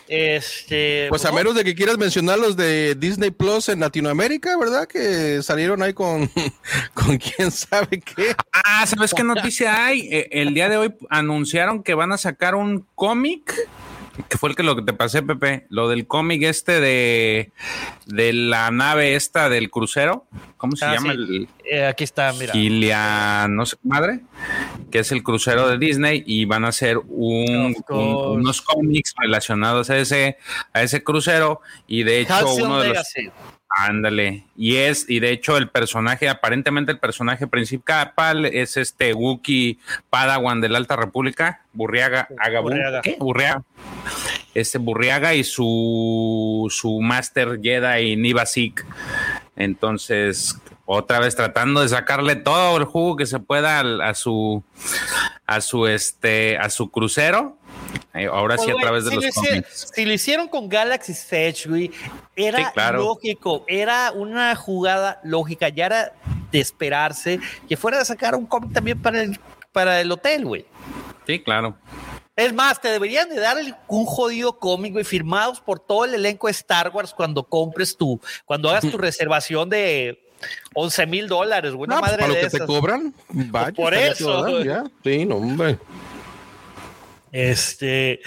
Este, 0.08 1.08
pues 1.10 1.26
a 1.26 1.32
menos 1.32 1.56
de 1.56 1.64
que 1.64 1.76
quieras 1.76 1.98
mencionar 1.98 2.40
los 2.40 2.56
de 2.56 2.96
Disney 2.96 3.32
Plus 3.32 3.70
en 3.70 3.82
Latinoamérica, 3.82 4.58
¿verdad? 4.58 4.88
Que 4.88 5.44
salieron 5.44 5.84
ahí 5.84 5.94
con, 5.94 6.32
con 6.94 7.18
quién 7.18 7.52
sabe 7.52 8.00
qué. 8.00 8.36
Ah, 8.52 8.86
¿sabes 8.88 9.14
qué 9.14 9.24
noticia 9.24 9.86
hay? 9.86 10.08
Eh, 10.12 10.30
el 10.32 10.54
día 10.54 10.70
de 10.70 10.78
hoy 10.78 10.96
anunciaron 11.10 11.84
que 11.84 11.94
van 11.94 12.12
a 12.12 12.18
sacar 12.18 12.56
un 12.56 12.88
cómic 12.96 13.54
que 14.30 14.38
fue 14.38 14.50
el 14.50 14.56
que 14.56 14.64
lo 14.64 14.76
que 14.76 14.82
te 14.82 14.94
pasé, 14.94 15.22
Pepe, 15.22 15.66
lo 15.70 15.90
del 15.90 16.08
cómic 16.08 16.44
este 16.44 16.80
de, 16.80 17.52
de 18.06 18.34
la 18.34 18.72
nave 18.72 19.16
esta 19.16 19.50
del 19.50 19.70
crucero, 19.70 20.26
¿cómo 20.58 20.76
se 20.76 20.86
ah, 20.86 20.96
llama? 20.96 21.14
El, 21.14 21.48
eh, 21.64 21.86
aquí 21.86 22.04
está, 22.04 22.32
mira. 22.34 22.54
Gilia, 22.54 23.48
no 23.50 23.66
sé, 23.66 23.78
madre, 23.84 24.22
que 24.92 25.00
es 25.00 25.12
el 25.12 25.24
crucero 25.24 25.68
de 25.68 25.78
Disney 25.78 26.24
y 26.26 26.46
van 26.46 26.66
a 26.66 26.70
hacer 26.70 26.98
un, 26.98 27.76
unos 27.90 28.62
cómics 28.62 29.14
relacionados 29.18 29.90
a 29.90 29.98
ese, 29.98 30.38
a 30.74 30.84
ese 30.84 31.04
crucero 31.04 31.62
y 31.88 32.04
de 32.04 32.22
hecho 32.22 32.54
uno 32.56 32.80
de 32.80 32.90
los... 32.90 33.08
Ándale. 33.78 34.46
Y 34.56 34.78
es, 34.78 35.06
y 35.10 35.20
de 35.20 35.32
hecho, 35.32 35.58
el 35.58 35.68
personaje, 35.68 36.30
aparentemente 36.30 36.94
el 36.94 36.98
personaje 36.98 37.46
principal 37.46 38.46
es 38.46 38.78
este 38.78 39.14
Wookiee 39.14 39.80
Padawan 40.10 40.62
de 40.62 40.70
la 40.70 40.78
Alta 40.78 40.96
República, 40.96 41.60
Burriaga, 41.74 42.30
Burriaga. 42.62 43.02
Burriaga. 43.20 43.64
Este 44.54 44.78
Burriaga 44.78 45.34
y 45.34 45.44
su, 45.44 46.68
su 46.70 47.02
Master 47.02 47.60
Jedi 47.62 48.16
Nivasik. 48.16 48.86
Entonces, 49.58 50.58
otra 50.86 51.20
vez 51.20 51.36
tratando 51.36 51.82
de 51.82 51.90
sacarle 51.90 52.38
todo 52.38 52.78
el 52.78 52.86
jugo 52.86 53.18
que 53.18 53.26
se 53.26 53.40
pueda 53.40 53.82
a, 53.82 54.10
a 54.10 54.14
su, 54.14 54.64
a 55.46 55.60
su, 55.60 55.88
este, 55.88 56.58
a 56.58 56.70
su 56.70 56.90
crucero 56.90 57.58
eh, 58.14 58.28
ahora 58.28 58.58
sí, 58.58 58.72
a 58.72 58.76
través 58.76 59.06
de 59.06 59.16
los 59.16 59.26
Si 59.74 60.06
lo 60.06 60.14
hicieron 60.14 60.48
con 60.48 60.70
Galaxy 60.70 61.14
Edge, 61.32 61.68
güey, 61.68 61.92
era 62.36 62.72
lógico, 62.94 63.66
era 63.68 64.12
una 64.12 64.56
jugada 64.56 65.20
lógica, 65.24 65.70
ya 65.70 65.86
era 65.88 66.14
de 66.52 66.60
esperarse 66.60 67.40
que 67.68 67.76
fuera 67.76 68.02
a 68.02 68.06
sacar 68.06 68.36
un 68.36 68.46
cómic 68.46 68.74
también 68.74 69.02
para 69.02 69.22
el, 69.22 69.40
para 69.72 70.00
el 70.00 70.12
hotel, 70.12 70.46
güey. 70.46 70.66
Sí, 71.28 71.40
claro. 71.42 71.76
Es 72.36 72.54
más, 72.54 72.82
te 72.82 72.90
deberían 72.90 73.30
de 73.30 73.40
dar 73.40 73.58
un 73.88 74.06
jodido 74.06 74.60
cómic, 74.60 74.94
güey, 74.94 75.06
firmados 75.06 75.62
por 75.62 75.80
todo 75.80 76.06
el 76.06 76.16
elenco 76.16 76.48
de 76.48 76.52
Star 76.52 76.92
Wars 76.94 77.14
cuando 77.14 77.44
compres 77.44 77.96
tu, 77.96 78.20
cuando 78.46 78.70
hagas 78.70 78.90
tu 78.90 78.98
reservación 78.98 79.70
de 79.70 80.22
11 80.74 81.06
mil 81.08 81.28
dólares, 81.28 81.74
güey. 81.74 81.88
No, 81.88 82.00
pues, 82.00 82.12
madre 82.12 82.22
para 82.24 82.34
lo 82.34 82.40
que 82.40 82.50
te 82.50 82.66
cobran, 82.66 83.14
vaya, 83.30 83.72
por 83.74 83.94
eso. 83.94 84.46
Sí, 85.04 85.26
no, 85.26 85.38
hombre. 85.38 85.78
Este, 87.36 88.22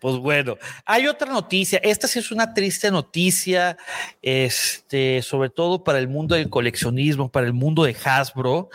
pues 0.00 0.18
bueno, 0.18 0.58
hay 0.84 1.06
otra 1.06 1.32
noticia. 1.32 1.80
Esta 1.82 2.06
sí 2.06 2.18
es 2.18 2.30
una 2.30 2.52
triste 2.52 2.90
noticia, 2.90 3.78
este, 4.20 5.22
sobre 5.22 5.48
todo 5.48 5.82
para 5.82 5.98
el 5.98 6.08
mundo 6.08 6.34
del 6.34 6.50
coleccionismo, 6.50 7.30
para 7.30 7.46
el 7.46 7.54
mundo 7.54 7.84
de 7.84 7.96
Hasbro. 8.04 8.68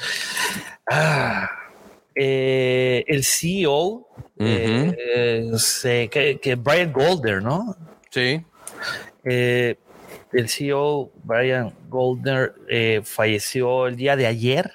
Ah, 0.90 1.52
eh, 2.16 3.06
el 3.08 3.24
CEO, 3.24 4.08
eh, 4.40 5.52
que, 6.42 6.56
Brian 6.56 6.92
Golder, 6.92 7.44
¿no? 7.44 7.78
Sí. 8.10 8.44
Eh, 9.24 9.78
el 10.34 10.50
CEO 10.50 11.12
Brian 11.24 11.72
Goldner 11.90 12.56
falleció 13.04 13.86
el 13.86 13.98
día 13.98 14.16
de 14.16 14.26
ayer, 14.26 14.72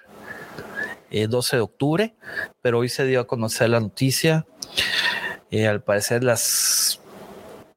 12 1.10 1.56
de 1.56 1.62
octubre, 1.62 2.14
pero 2.62 2.78
hoy 2.78 2.88
se 2.88 3.04
dio 3.06 3.18
a 3.18 3.26
conocer 3.26 3.70
la 3.70 3.80
noticia. 3.80 4.46
Eh, 5.50 5.66
al 5.66 5.82
parecer 5.82 6.24
las... 6.24 7.00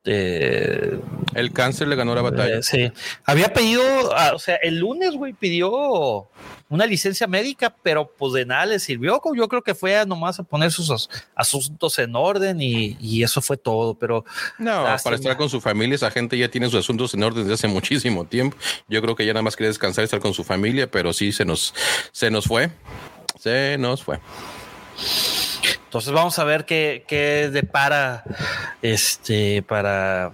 Eh, 0.05 0.99
el 1.33 1.53
cáncer 1.53 1.87
le 1.87 1.95
ganó 1.95 2.13
la 2.13 2.21
batalla. 2.21 2.57
Eh, 2.57 2.63
sí. 2.63 2.91
Había 3.23 3.53
pedido, 3.53 3.83
ah, 4.13 4.31
o 4.35 4.39
sea, 4.39 4.57
el 4.57 4.79
lunes, 4.79 5.13
güey, 5.13 5.31
pidió 5.31 6.29
una 6.67 6.85
licencia 6.85 7.25
médica, 7.25 7.73
pero 7.81 8.11
pues 8.17 8.33
de 8.33 8.45
nada 8.45 8.65
le 8.65 8.79
sirvió. 8.79 9.21
Yo 9.33 9.47
creo 9.47 9.61
que 9.61 9.73
fue 9.73 10.05
nomás 10.05 10.39
a 10.39 10.43
poner 10.43 10.73
sus 10.73 11.09
asuntos 11.35 11.99
en 11.99 12.15
orden 12.15 12.61
y, 12.61 13.23
eso 13.23 13.41
fue 13.41 13.55
todo. 13.55 13.93
Pero 13.93 14.25
no, 14.57 14.83
para 15.03 15.15
estar 15.15 15.37
con 15.37 15.49
su 15.49 15.61
familia, 15.61 15.95
esa 15.95 16.11
gente 16.11 16.37
ya 16.37 16.49
tiene 16.49 16.67
sus 16.69 16.79
asuntos 16.79 17.13
en 17.13 17.23
orden 17.23 17.43
desde 17.43 17.53
hace 17.53 17.67
muchísimo 17.67 18.25
tiempo. 18.25 18.57
Yo 18.89 19.01
creo 19.01 19.15
que 19.15 19.25
ya 19.25 19.33
nada 19.33 19.43
más 19.43 19.55
quería 19.55 19.69
descansar 19.69 20.03
y 20.03 20.05
estar 20.05 20.19
con 20.19 20.33
su 20.33 20.43
familia, 20.43 20.91
pero 20.91 21.13
sí 21.13 21.31
se 21.31 21.45
nos, 21.45 21.73
se 22.11 22.29
nos 22.29 22.45
fue. 22.45 22.71
Se 23.39 23.77
nos 23.77 24.03
fue. 24.03 24.19
Entonces 25.93 26.11
vamos 26.11 26.39
a 26.39 26.43
ver 26.43 26.65
qué, 26.65 27.05
qué 27.07 27.51
depara 27.53 28.23
este 28.81 29.61
para 29.61 30.31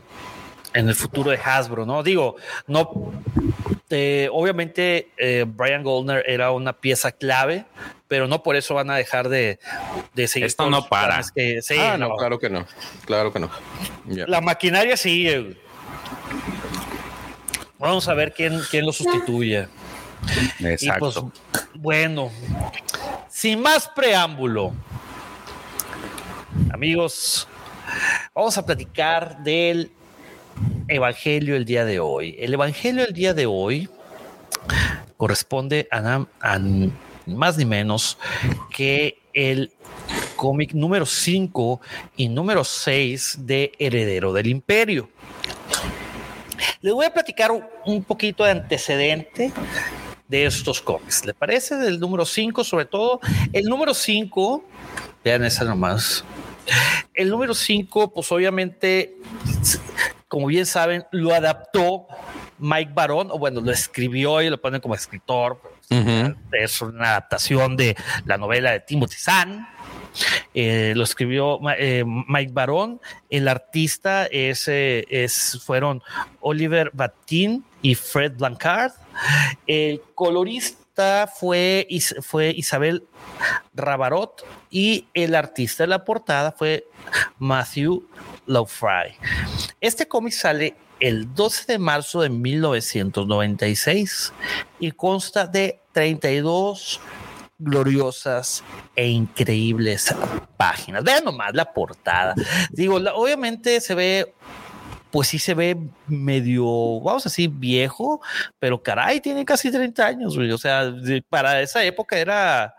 en 0.73 0.87
el 0.87 0.95
futuro 0.95 1.31
de 1.31 1.37
Hasbro, 1.37 1.85
¿no? 1.85 2.01
Digo, 2.01 2.37
no, 2.65 3.11
eh, 3.89 4.29
obviamente 4.31 5.11
eh, 5.17 5.43
Brian 5.45 5.83
Goldner 5.83 6.23
era 6.25 6.51
una 6.51 6.71
pieza 6.71 7.11
clave, 7.11 7.65
pero 8.07 8.25
no 8.25 8.41
por 8.41 8.55
eso 8.55 8.73
van 8.73 8.89
a 8.89 8.95
dejar 8.95 9.27
de, 9.27 9.59
seguir. 10.15 10.45
Esto 10.45 10.69
no 10.69 10.87
para. 10.87 11.21
Que, 11.35 11.59
ah, 11.77 11.97
no, 11.97 12.15
claro 12.15 12.39
que 12.39 12.49
no, 12.49 12.65
claro 13.05 13.33
que 13.33 13.39
no. 13.39 13.49
La 14.27 14.39
maquinaria 14.39 14.95
sigue. 14.95 15.57
Vamos 17.77 18.07
a 18.07 18.13
ver 18.13 18.31
quién, 18.31 18.61
quién 18.71 18.85
lo 18.85 18.93
sustituye. 18.93 19.67
Pues, 20.61 20.83
Exacto. 20.83 21.33
bueno, 21.73 22.31
sin 23.27 23.61
más 23.61 23.89
preámbulo, 23.89 24.73
amigos, 26.71 27.47
vamos 28.33 28.57
a 28.57 28.65
platicar 28.65 29.43
del 29.43 29.91
Evangelio 30.87 31.55
el 31.55 31.65
día 31.65 31.85
de 31.85 31.99
hoy. 31.99 32.35
El 32.39 32.53
Evangelio 32.53 33.05
el 33.05 33.13
día 33.13 33.33
de 33.33 33.45
hoy 33.45 33.89
corresponde 35.17 35.87
a, 35.91 36.25
a 36.41 36.59
más 37.25 37.57
ni 37.57 37.65
menos 37.65 38.17
que 38.75 39.19
el 39.33 39.71
cómic 40.35 40.73
número 40.73 41.05
5 41.05 41.81
y 42.17 42.29
número 42.29 42.63
6 42.63 43.39
de 43.41 43.71
Heredero 43.77 44.33
del 44.33 44.47
Imperio. 44.47 45.09
Les 46.81 46.93
voy 46.93 47.05
a 47.05 47.13
platicar 47.13 47.51
un 47.85 48.03
poquito 48.03 48.43
de 48.43 48.51
antecedente 48.51 49.51
de 50.29 50.45
estos 50.45 50.79
cómics. 50.79 51.25
¿Le 51.25 51.33
parece? 51.33 51.75
Del 51.75 51.99
número 51.99 52.23
5, 52.23 52.63
sobre 52.63 52.85
todo. 52.85 53.19
El 53.51 53.65
número 53.65 53.93
5, 53.93 54.63
vean 55.25 55.43
esa 55.43 55.65
nomás. 55.65 56.23
El 57.13 57.29
número 57.29 57.53
5, 57.53 58.13
pues 58.13 58.31
obviamente, 58.31 59.17
como 60.27 60.47
bien 60.47 60.65
saben, 60.65 61.05
lo 61.11 61.33
adaptó 61.33 62.07
Mike 62.59 62.91
Barón, 62.93 63.29
o 63.31 63.39
bueno, 63.39 63.59
lo 63.59 63.71
escribió 63.71 64.41
y 64.41 64.49
lo 64.49 64.61
ponen 64.61 64.79
como 64.79 64.95
escritor. 64.95 65.59
Es 66.51 66.81
una 66.83 67.09
adaptación 67.09 67.75
de 67.75 67.97
la 68.25 68.37
novela 68.37 68.71
de 68.71 68.79
Timothy 68.81 69.17
Zahn. 69.17 69.67
Eh, 70.53 70.93
lo 70.95 71.03
escribió 71.03 71.59
eh, 71.77 72.03
Mike 72.05 72.51
Barón. 72.53 73.01
El 73.29 73.47
artista 73.47 74.27
es, 74.27 74.67
eh, 74.67 75.05
es, 75.09 75.59
fueron 75.65 76.03
Oliver 76.41 76.91
Batin 76.93 77.65
y 77.81 77.95
Fred 77.95 78.33
Blancard. 78.37 78.91
El 79.67 80.01
colorista 80.15 81.27
fue, 81.27 81.87
fue 82.21 82.53
Isabel 82.55 83.03
Rabarot 83.73 84.45
y 84.69 85.07
el 85.13 85.35
artista 85.35 85.83
de 85.83 85.87
la 85.87 86.03
portada 86.03 86.51
fue 86.51 86.85
Matthew 87.37 88.05
Lowfry. 88.45 89.15
Este 89.79 90.07
cómic 90.07 90.33
sale 90.33 90.75
el 90.99 91.33
12 91.33 91.73
de 91.73 91.79
marzo 91.79 92.21
de 92.21 92.29
1996 92.29 94.33
y 94.79 94.91
consta 94.91 95.47
de 95.47 95.79
32 95.93 96.99
gloriosas 97.57 98.63
e 98.95 99.07
increíbles 99.07 100.13
páginas. 100.57 101.03
Vean 101.03 101.25
nomás 101.25 101.53
la 101.53 101.73
portada. 101.73 102.35
Digo, 102.71 102.95
obviamente 102.95 103.81
se 103.81 103.95
ve 103.95 104.33
pues 105.11 105.29
sí 105.29 105.39
se 105.39 105.53
ve 105.53 105.77
medio, 106.07 106.65
vamos 107.01 107.25
a 107.25 107.29
decir, 107.29 107.49
viejo, 107.49 108.21
pero 108.59 108.81
caray, 108.81 109.19
tiene 109.19 109.43
casi 109.43 109.71
30 109.71 110.05
años, 110.05 110.37
O 110.37 110.57
sea, 110.57 110.93
para 111.29 111.61
esa 111.61 111.83
época 111.83 112.17
era, 112.17 112.75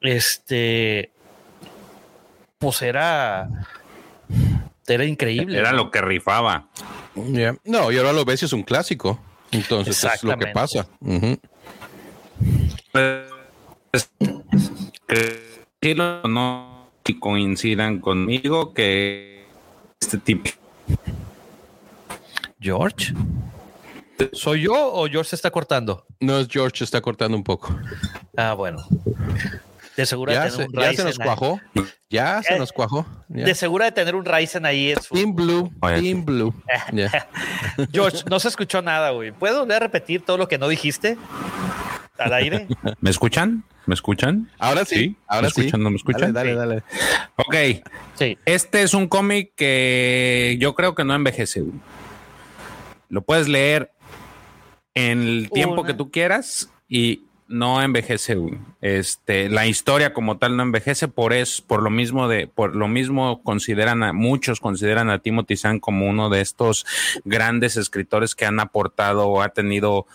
este, 0.00 1.12
pues 2.58 2.80
era, 2.82 3.48
era 4.86 5.04
increíble. 5.04 5.58
Era 5.58 5.72
lo 5.72 5.90
que 5.90 6.00
rifaba. 6.00 6.68
No, 7.64 7.92
y 7.92 7.98
ahora 7.98 8.12
lo 8.12 8.24
ves 8.24 8.42
y 8.42 8.46
es 8.46 8.52
un 8.52 8.62
clásico. 8.62 9.20
Entonces 9.52 10.02
es 10.02 10.24
lo 10.24 10.36
que 10.36 10.46
pasa. 10.48 10.88
que 15.80 15.94
no 15.94 16.90
coincidan 17.20 18.00
conmigo 18.00 18.72
que 18.72 19.46
este 20.00 20.18
tipo 20.18 20.50
George. 22.60 23.12
¿Soy 24.32 24.62
yo 24.62 24.74
o 24.74 25.06
George 25.08 25.30
se 25.30 25.36
está 25.36 25.50
cortando? 25.50 26.06
No, 26.20 26.38
es 26.38 26.48
George 26.48 26.78
se 26.78 26.84
está 26.84 27.00
cortando 27.00 27.36
un 27.36 27.44
poco. 27.44 27.76
Ah, 28.36 28.54
bueno. 28.54 28.84
De 29.96 30.06
seguro 30.06 30.32
ya, 30.32 30.50
se, 30.50 30.66
nos 31.04 31.18
cuajó. 31.18 31.60
Ya 32.10 32.42
se 32.42 32.58
nos 32.58 32.72
cuajó. 32.72 33.06
De 33.28 33.54
seguro 33.54 33.84
de 33.84 33.92
tener 33.92 34.16
un 34.16 34.24
Ryzen 34.24 34.66
ahí 34.66 34.90
es 34.90 35.08
Team 35.08 35.34
Blue. 35.34 35.72
Team 35.80 36.24
Blue. 36.24 36.54
George, 37.92 38.24
no 38.28 38.40
se 38.40 38.48
escuchó 38.48 38.82
nada, 38.82 39.10
güey. 39.10 39.30
¿Puedo 39.30 39.60
volver 39.60 39.76
a 39.76 39.80
repetir 39.80 40.24
todo 40.24 40.36
lo 40.36 40.48
que 40.48 40.58
no 40.58 40.68
dijiste 40.68 41.16
al 42.18 42.32
aire? 42.32 42.66
¿Me 43.00 43.10
escuchan? 43.10 43.64
¿Me 43.86 43.94
escuchan? 43.94 44.50
Ahora 44.58 44.84
sí. 44.84 45.16
Ahora 45.26 45.42
¿Me 45.42 45.48
escuchan? 45.48 45.82
¿No 45.82 45.90
me 45.90 45.96
escuchan? 45.96 46.32
Dale, 46.32 46.54
dale, 46.54 46.82
Ok. 47.36 47.54
Sí. 48.14 48.38
Este 48.46 48.82
es 48.82 48.94
un 48.94 49.08
cómic 49.08 49.52
que 49.56 50.56
yo 50.58 50.74
creo 50.74 50.94
que 50.94 51.04
no 51.04 51.14
envejece. 51.14 51.64
Lo 53.08 53.22
puedes 53.22 53.48
leer 53.48 53.90
en 54.94 55.22
el 55.22 55.50
tiempo 55.50 55.84
que 55.84 55.94
tú 55.94 56.10
quieras 56.10 56.70
y 56.88 57.24
no 57.54 57.80
envejece. 57.82 58.36
Este, 58.80 59.48
la 59.48 59.66
historia 59.66 60.12
como 60.12 60.38
tal 60.38 60.56
no 60.56 60.62
envejece, 60.62 61.08
por 61.08 61.32
eso, 61.32 61.64
por 61.66 61.82
lo 61.82 61.90
mismo 61.90 62.28
de, 62.28 62.46
por 62.46 62.74
lo 62.74 62.88
mismo 62.88 63.42
consideran 63.42 64.02
a 64.02 64.12
muchos 64.12 64.60
consideran 64.60 65.08
a 65.08 65.20
Timothy 65.20 65.56
Zahn 65.56 65.80
como 65.80 66.08
uno 66.08 66.28
de 66.28 66.40
estos 66.40 66.84
grandes 67.24 67.76
escritores 67.76 68.34
que 68.34 68.44
han 68.44 68.60
aportado 68.60 69.28
o 69.28 69.40
ha 69.40 69.50
tenido 69.50 70.06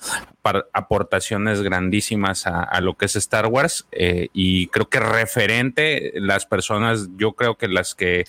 aportaciones 0.74 1.62
grandísimas 1.62 2.48
a, 2.48 2.82
lo 2.82 2.96
que 2.96 3.06
es 3.06 3.16
Star 3.16 3.48
Wars 3.48 3.88
eh, 3.92 4.30
y 4.34 4.68
creo 4.68 4.90
que 4.90 5.00
referente 5.00 6.14
las 6.16 6.46
personas, 6.46 7.10
yo 7.18 7.34
creo 7.34 7.58
que 7.58 7.68
las 7.68 7.94
que 7.94 8.26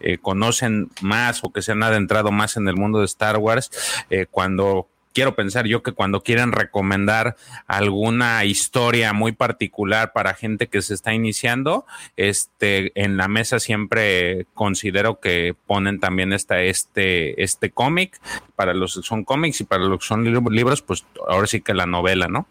eh, 0.00 0.18
conocen 0.18 0.90
más 1.00 1.44
o 1.44 1.52
que 1.52 1.62
se 1.62 1.72
han 1.72 1.82
adentrado 1.82 2.32
más 2.32 2.56
en 2.56 2.66
el 2.68 2.76
mundo 2.76 3.00
de 3.00 3.04
Star 3.04 3.38
Wars, 3.38 3.70
eh, 4.10 4.26
cuando 4.30 4.88
quiero 5.12 5.34
pensar 5.34 5.66
yo 5.66 5.82
que 5.82 5.92
cuando 5.92 6.22
quieren 6.22 6.52
recomendar 6.52 7.36
alguna 7.66 8.44
historia 8.44 9.12
muy 9.12 9.32
particular 9.32 10.12
para 10.12 10.34
gente 10.34 10.68
que 10.68 10.82
se 10.82 10.94
está 10.94 11.14
iniciando, 11.14 11.86
este, 12.16 12.92
en 13.00 13.16
la 13.16 13.28
mesa 13.28 13.60
siempre 13.60 14.46
considero 14.54 15.20
que 15.20 15.54
ponen 15.66 16.00
también 16.00 16.32
esta, 16.32 16.60
este, 16.62 17.42
este 17.42 17.70
cómic, 17.70 18.20
para 18.56 18.74
los 18.74 18.96
que 18.96 19.02
son 19.02 19.24
cómics 19.24 19.60
y 19.60 19.64
para 19.64 19.84
los 19.84 20.00
que 20.00 20.06
son 20.06 20.24
libros, 20.24 20.82
pues 20.82 21.04
ahora 21.28 21.46
sí 21.46 21.60
que 21.60 21.74
la 21.74 21.86
novela, 21.86 22.28
¿no? 22.28 22.46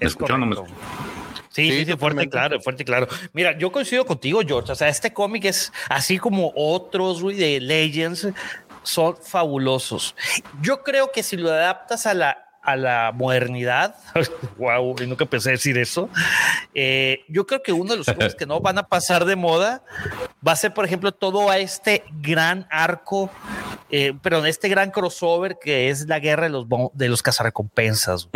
¿Me 0.00 0.06
escuchó 0.06 0.38
no 0.38 0.46
me 0.46 0.56
Sí, 1.68 1.84
sí, 1.84 1.96
fuerte 1.96 2.24
y 2.24 2.28
claro, 2.28 2.60
fuerte 2.60 2.84
claro. 2.84 3.08
Mira, 3.32 3.56
yo 3.58 3.70
coincido 3.70 4.04
contigo, 4.04 4.40
George. 4.46 4.72
O 4.72 4.74
sea, 4.74 4.88
este 4.88 5.12
cómic 5.12 5.44
es 5.44 5.72
así 5.88 6.18
como 6.18 6.52
otros 6.54 7.22
de 7.36 7.60
Legends, 7.60 8.28
son 8.82 9.16
fabulosos. 9.16 10.14
Yo 10.60 10.82
creo 10.82 11.12
que 11.12 11.22
si 11.22 11.36
lo 11.36 11.50
adaptas 11.50 12.06
a 12.06 12.14
la, 12.14 12.49
a 12.62 12.76
la 12.76 13.12
modernidad, 13.14 13.96
wow, 14.58 14.94
y 15.00 15.06
nunca 15.06 15.24
pensé 15.24 15.50
decir 15.52 15.78
eso. 15.78 16.08
Eh, 16.74 17.24
yo 17.28 17.46
creo 17.46 17.62
que 17.62 17.72
uno 17.72 17.92
de 17.92 17.98
los 17.98 18.06
que 18.38 18.46
no 18.46 18.60
van 18.60 18.78
a 18.78 18.86
pasar 18.86 19.24
de 19.24 19.36
moda 19.36 19.82
va 20.46 20.52
a 20.52 20.56
ser, 20.56 20.74
por 20.74 20.84
ejemplo, 20.84 21.12
todo 21.12 21.50
a 21.50 21.58
este 21.58 22.04
gran 22.20 22.66
arco, 22.70 23.30
eh, 23.90 24.14
pero 24.22 24.44
este 24.44 24.68
gran 24.68 24.90
crossover 24.90 25.58
que 25.60 25.90
es 25.90 26.06
la 26.06 26.18
guerra 26.18 26.44
de 26.44 26.50
los, 26.50 26.66
de 26.92 27.08
los 27.08 27.22
cazarrecompensas. 27.22 28.28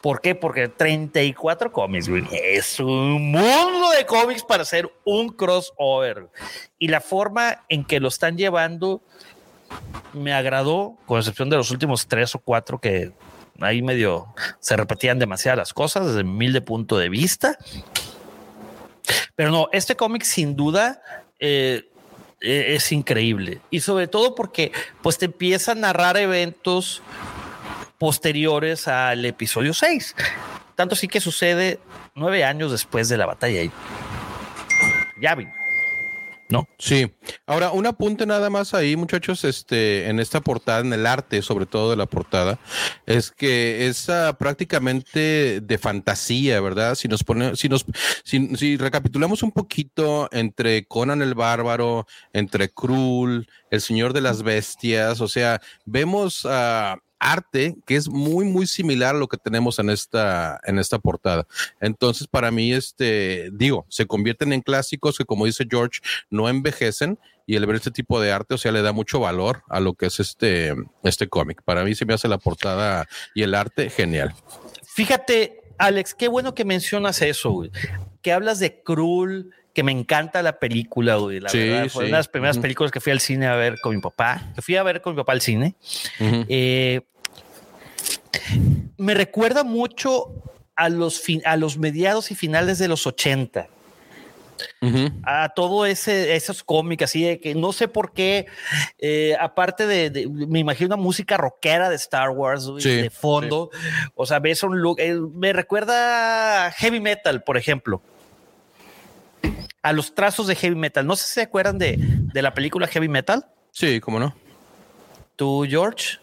¿Por 0.00 0.20
qué? 0.20 0.34
Porque 0.34 0.68
34 0.68 1.72
cómics, 1.72 2.08
Es 2.32 2.80
un 2.80 3.30
mundo 3.30 3.90
de 3.96 4.04
cómics 4.04 4.42
para 4.42 4.62
hacer 4.62 4.90
un 5.04 5.30
crossover. 5.30 6.28
Y 6.78 6.88
la 6.88 7.00
forma 7.00 7.64
en 7.68 7.84
que 7.84 8.00
lo 8.00 8.08
están 8.08 8.36
llevando 8.36 9.02
me 10.12 10.32
agradó, 10.32 10.96
con 11.06 11.18
excepción 11.18 11.50
de 11.50 11.56
los 11.56 11.70
últimos 11.70 12.06
tres 12.06 12.34
o 12.34 12.38
cuatro 12.38 12.78
que 12.78 13.12
ahí 13.60 13.82
medio 13.82 14.26
se 14.60 14.76
repetían 14.76 15.18
demasiadas 15.18 15.58
las 15.58 15.74
cosas 15.74 16.06
desde 16.06 16.24
mi 16.24 16.30
humilde 16.30 16.60
punto 16.60 16.98
de 16.98 17.08
vista. 17.08 17.58
Pero 19.36 19.50
no, 19.50 19.68
este 19.72 19.96
cómic 19.96 20.22
sin 20.22 20.56
duda 20.56 21.02
eh, 21.38 21.88
e-, 22.40 22.74
es 22.74 22.92
increíble. 22.92 23.60
Y 23.70 23.80
sobre 23.80 24.06
todo 24.06 24.34
porque 24.34 24.72
pues 25.02 25.18
te 25.18 25.26
empieza 25.26 25.72
a 25.72 25.74
narrar 25.74 26.16
eventos 26.16 27.02
posteriores 27.98 28.88
al 28.88 29.24
episodio 29.24 29.74
6. 29.74 30.14
Tanto 30.74 30.96
sí 30.96 31.08
que 31.08 31.20
sucede 31.20 31.78
nueve 32.14 32.44
años 32.44 32.72
después 32.72 33.08
de 33.08 33.16
la 33.16 33.26
batalla. 33.26 33.70
Ya 35.20 35.34
vi. 35.34 35.46
¿No? 36.48 36.68
Sí. 36.78 37.12
Ahora, 37.46 37.72
un 37.72 37.86
apunte 37.86 38.26
nada 38.26 38.50
más 38.50 38.74
ahí, 38.74 38.96
muchachos, 38.96 39.44
este, 39.44 40.08
en 40.08 40.20
esta 40.20 40.40
portada, 40.40 40.80
en 40.80 40.92
el 40.92 41.06
arte, 41.06 41.42
sobre 41.42 41.66
todo 41.66 41.90
de 41.90 41.96
la 41.96 42.06
portada, 42.06 42.58
es 43.06 43.30
que 43.30 43.86
es 43.86 44.08
prácticamente 44.38 45.60
de 45.60 45.78
fantasía, 45.78 46.60
¿verdad? 46.60 46.94
Si 46.94 47.08
nos 47.08 47.24
pone, 47.24 47.56
si 47.56 47.68
nos, 47.68 47.86
si, 48.24 48.76
recapitulamos 48.76 49.42
un 49.42 49.52
poquito 49.52 50.28
entre 50.32 50.86
Conan 50.86 51.22
el 51.22 51.34
Bárbaro, 51.34 52.06
entre 52.32 52.70
Krul, 52.70 53.48
el 53.70 53.80
Señor 53.80 54.12
de 54.12 54.20
las 54.20 54.42
Bestias, 54.42 55.20
o 55.20 55.28
sea, 55.28 55.60
vemos 55.84 56.44
uh, 56.44 56.98
arte 57.24 57.76
que 57.86 57.96
es 57.96 58.08
muy, 58.08 58.44
muy 58.44 58.66
similar 58.66 59.14
a 59.14 59.18
lo 59.18 59.28
que 59.28 59.38
tenemos 59.38 59.78
en 59.78 59.90
esta, 59.90 60.60
en 60.64 60.78
esta 60.78 60.98
portada. 60.98 61.46
Entonces, 61.80 62.26
para 62.26 62.50
mí, 62.50 62.72
este, 62.72 63.50
digo, 63.52 63.86
se 63.88 64.06
convierten 64.06 64.52
en 64.52 64.60
clásicos 64.60 65.16
que, 65.16 65.24
como 65.24 65.46
dice 65.46 65.66
George, 65.68 66.00
no 66.30 66.48
envejecen 66.48 67.18
y 67.46 67.56
el 67.56 67.66
ver 67.66 67.76
este 67.76 67.90
tipo 67.90 68.20
de 68.20 68.32
arte, 68.32 68.54
o 68.54 68.58
sea, 68.58 68.72
le 68.72 68.82
da 68.82 68.92
mucho 68.92 69.20
valor 69.20 69.62
a 69.68 69.80
lo 69.80 69.94
que 69.94 70.06
es 70.06 70.20
este, 70.20 70.74
este 71.02 71.28
cómic. 71.28 71.62
Para 71.62 71.84
mí 71.84 71.94
se 71.94 72.06
me 72.06 72.14
hace 72.14 72.28
la 72.28 72.38
portada 72.38 73.06
y 73.34 73.42
el 73.42 73.54
arte 73.54 73.90
genial. 73.90 74.34
Fíjate, 74.84 75.62
Alex, 75.78 76.14
qué 76.14 76.28
bueno 76.28 76.54
que 76.54 76.64
mencionas 76.64 77.20
eso, 77.22 77.64
que 78.22 78.32
hablas 78.32 78.60
de 78.60 78.82
Krul, 78.82 79.52
que 79.74 79.82
me 79.82 79.92
encanta 79.92 80.40
la 80.42 80.58
película, 80.58 81.16
güey. 81.16 81.40
La 81.40 81.50
verdad, 81.52 81.88
fue 81.88 82.04
una 82.04 82.16
de 82.16 82.20
las 82.20 82.28
primeras 82.28 82.58
películas 82.58 82.92
que 82.92 83.00
fui 83.00 83.12
al 83.12 83.20
cine 83.20 83.46
a 83.48 83.56
ver 83.56 83.80
con 83.80 83.94
mi 83.94 84.00
papá. 84.00 84.52
Que 84.54 84.62
fui 84.62 84.76
a 84.76 84.82
ver 84.84 85.02
con 85.02 85.14
mi 85.14 85.16
papá 85.20 85.32
al 85.32 85.40
cine. 85.40 85.74
eh, 86.20 87.00
me 88.96 89.14
recuerda 89.14 89.64
mucho 89.64 90.32
a 90.76 90.88
los, 90.88 91.22
a 91.44 91.56
los 91.56 91.78
mediados 91.78 92.30
y 92.30 92.34
finales 92.34 92.78
de 92.78 92.88
los 92.88 93.06
80. 93.06 93.68
A 95.24 95.48
todo 95.54 95.84
ese, 95.84 96.36
esos 96.36 96.62
cómics, 96.62 97.04
así 97.04 97.22
de 97.22 97.40
que 97.40 97.54
no 97.54 97.72
sé 97.72 97.88
por 97.88 98.12
qué, 98.12 98.46
eh, 98.98 99.36
aparte 99.40 99.86
de, 99.86 100.28
me 100.28 100.60
imagino 100.60 100.94
una 100.94 101.02
música 101.02 101.36
rockera 101.36 101.90
de 101.90 101.96
Star 101.96 102.30
Wars 102.30 102.70
de 102.76 103.10
fondo, 103.10 103.70
o 104.14 104.26
sea, 104.26 104.38
ves 104.38 104.62
un 104.62 104.80
look, 104.80 105.00
eh, 105.00 105.18
me 105.32 105.52
recuerda 105.52 106.66
a 106.66 106.70
heavy 106.70 107.00
metal, 107.00 107.42
por 107.42 107.56
ejemplo, 107.56 108.00
a 109.82 109.92
los 109.92 110.14
trazos 110.14 110.46
de 110.46 110.54
heavy 110.54 110.76
metal. 110.76 111.06
No 111.06 111.16
sé 111.16 111.26
si 111.26 111.34
se 111.34 111.42
acuerdan 111.42 111.78
de, 111.78 111.96
de 111.98 112.42
la 112.42 112.54
película 112.54 112.86
Heavy 112.86 113.08
Metal. 113.08 113.44
Sí, 113.70 114.00
cómo 114.00 114.18
no. 114.18 114.34
¿Tú, 115.36 115.66
George? 115.68 116.18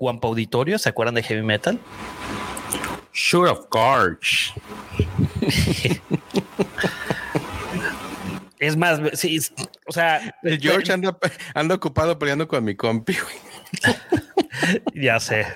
Juan 0.00 0.18
Auditorio, 0.22 0.78
¿se 0.78 0.88
acuerdan 0.88 1.14
de 1.14 1.22
Heavy 1.22 1.42
Metal? 1.42 1.78
Sure, 3.12 3.50
of 3.50 3.66
course. 3.68 4.50
es 8.58 8.78
más, 8.78 8.98
sí, 9.12 9.38
o 9.86 9.92
sea, 9.92 10.34
el 10.42 10.58
George 10.58 10.90
anda, 10.90 11.14
anda 11.52 11.74
ocupado 11.74 12.18
peleando 12.18 12.48
con 12.48 12.64
mi 12.64 12.74
compi. 12.74 13.14
ya 14.94 15.20
sé. 15.20 15.46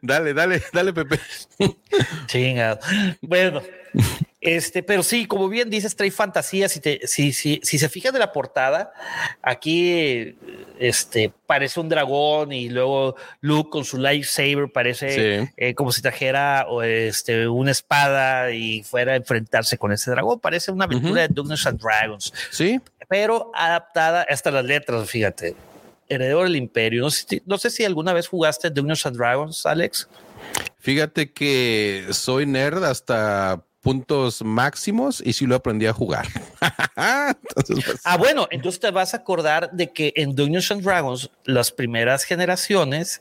dale, 0.00 0.32
dale, 0.32 0.62
dale, 0.72 0.94
Pepe. 0.94 1.20
Chingado. 2.28 2.78
Bueno, 3.20 3.60
este, 4.46 4.84
pero 4.84 5.02
sí, 5.02 5.26
como 5.26 5.48
bien 5.48 5.68
dices, 5.68 5.96
trae 5.96 6.10
fantasía. 6.12 6.68
Si, 6.68 6.78
te, 6.78 7.00
si, 7.06 7.32
si, 7.32 7.60
si 7.64 7.78
se 7.78 7.88
fijan 7.88 8.12
de 8.12 8.20
la 8.20 8.32
portada, 8.32 8.92
aquí 9.42 10.36
este, 10.78 11.32
parece 11.46 11.80
un 11.80 11.88
dragón 11.88 12.52
y 12.52 12.68
luego 12.68 13.16
Luke 13.40 13.70
con 13.70 13.84
su 13.84 13.98
lightsaber 13.98 14.70
parece 14.72 15.50
eh, 15.56 15.74
como 15.74 15.90
si 15.90 16.00
trajera 16.00 16.64
este, 16.84 17.48
una 17.48 17.72
espada 17.72 18.52
y 18.52 18.84
fuera 18.84 19.14
a 19.14 19.16
enfrentarse 19.16 19.78
con 19.78 19.90
ese 19.90 20.12
dragón. 20.12 20.38
Parece 20.38 20.70
una 20.70 20.84
aventura 20.84 21.22
de 21.22 21.28
Dungeons 21.28 21.66
and 21.66 21.80
Dragons. 21.80 22.32
Sí. 22.52 22.80
Pero 23.08 23.50
adaptada 23.52 24.24
hasta 24.28 24.52
las 24.52 24.64
letras, 24.64 25.10
fíjate. 25.10 25.56
Heredero 26.08 26.44
del 26.44 26.54
Imperio. 26.54 27.02
No 27.02 27.10
sé, 27.10 27.42
no 27.46 27.58
sé 27.58 27.70
si 27.70 27.84
alguna 27.84 28.12
vez 28.12 28.28
jugaste 28.28 28.70
Dungeons 28.70 29.06
and 29.06 29.16
Dragons, 29.16 29.66
Alex. 29.66 30.08
Fíjate 30.78 31.32
que 31.32 32.06
soy 32.12 32.46
nerd 32.46 32.84
hasta 32.84 33.64
puntos 33.86 34.42
máximos 34.42 35.22
y 35.24 35.32
si 35.32 35.46
lo 35.46 35.54
aprendí 35.54 35.86
a 35.86 35.92
jugar. 35.92 36.26
Pues, 37.54 38.00
ah, 38.04 38.16
bueno, 38.16 38.48
entonces 38.50 38.80
te 38.80 38.90
vas 38.90 39.14
a 39.14 39.18
acordar 39.18 39.70
de 39.72 39.92
que 39.92 40.12
en 40.16 40.34
Dungeons 40.34 40.70
and 40.70 40.82
Dragons, 40.82 41.30
las 41.44 41.70
primeras 41.70 42.24
generaciones, 42.24 43.20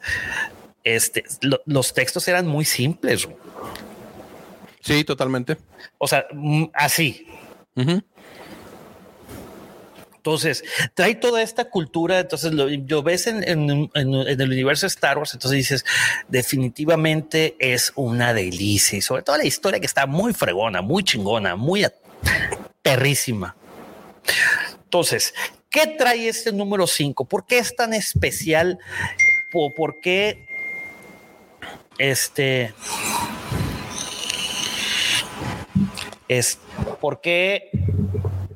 este, 0.84 1.24
los 1.66 1.93
textos 1.93 2.28
eran 2.28 2.47
muy 2.47 2.66
simples. 2.66 3.28
Sí, 4.82 5.03
totalmente. 5.03 5.57
O 5.97 6.07
sea, 6.07 6.26
mm, 6.34 6.66
así. 6.74 7.28
Entonces, 10.26 10.63
trae 10.95 11.13
toda 11.13 11.43
esta 11.43 11.65
cultura, 11.65 12.19
entonces 12.19 12.51
lo, 12.51 13.03
ves 13.03 13.28
en, 13.28 13.43
el 13.93 14.49
universo 14.51 14.88
de 14.88 14.88
Star 14.88 15.19
Wars, 15.19 15.36
entonces 15.36 15.55
dices, 15.55 15.86
definitivamente 16.28 17.55
es 17.59 17.93
una 17.95 18.34
delicia 18.34 18.97
y 18.97 19.01
sobre 19.03 19.21
todo 19.21 19.38
la 19.38 19.45
historia 19.45 19.80
que 19.80 19.86
está 19.86 20.07
muy 20.07 20.34
fregona, 20.34 20.82
muy 20.82 21.03
chingona, 21.03 21.55
muy 21.55 21.86
perrísima. 22.82 23.55
Entonces, 24.86 25.36
¿qué 25.69 25.86
trae 25.95 26.28
este 26.28 26.51
número 26.51 26.88
5? 26.88 27.26
¿Por 27.26 27.45
qué 27.45 27.59
es 27.59 27.76
tan 27.76 27.93
especial? 27.93 28.80
¿Por 29.51 29.99
qué 30.01 30.47
este 31.99 32.73
es 36.28 36.57
por 36.99 37.21
qué 37.21 37.69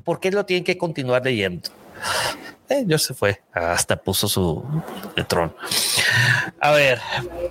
¿por 0.10 0.20
qué 0.20 0.32
lo 0.32 0.44
tienen 0.44 0.64
que 0.64 0.76
continuar 0.76 1.24
leyendo? 1.24 1.70
Eh, 2.68 2.84
yo 2.88 2.98
se 2.98 3.14
fue, 3.14 3.44
hasta 3.54 3.96
puso 3.96 4.28
su 4.28 4.66
tron. 5.28 5.56
A 6.60 6.72
ver, 6.72 7.00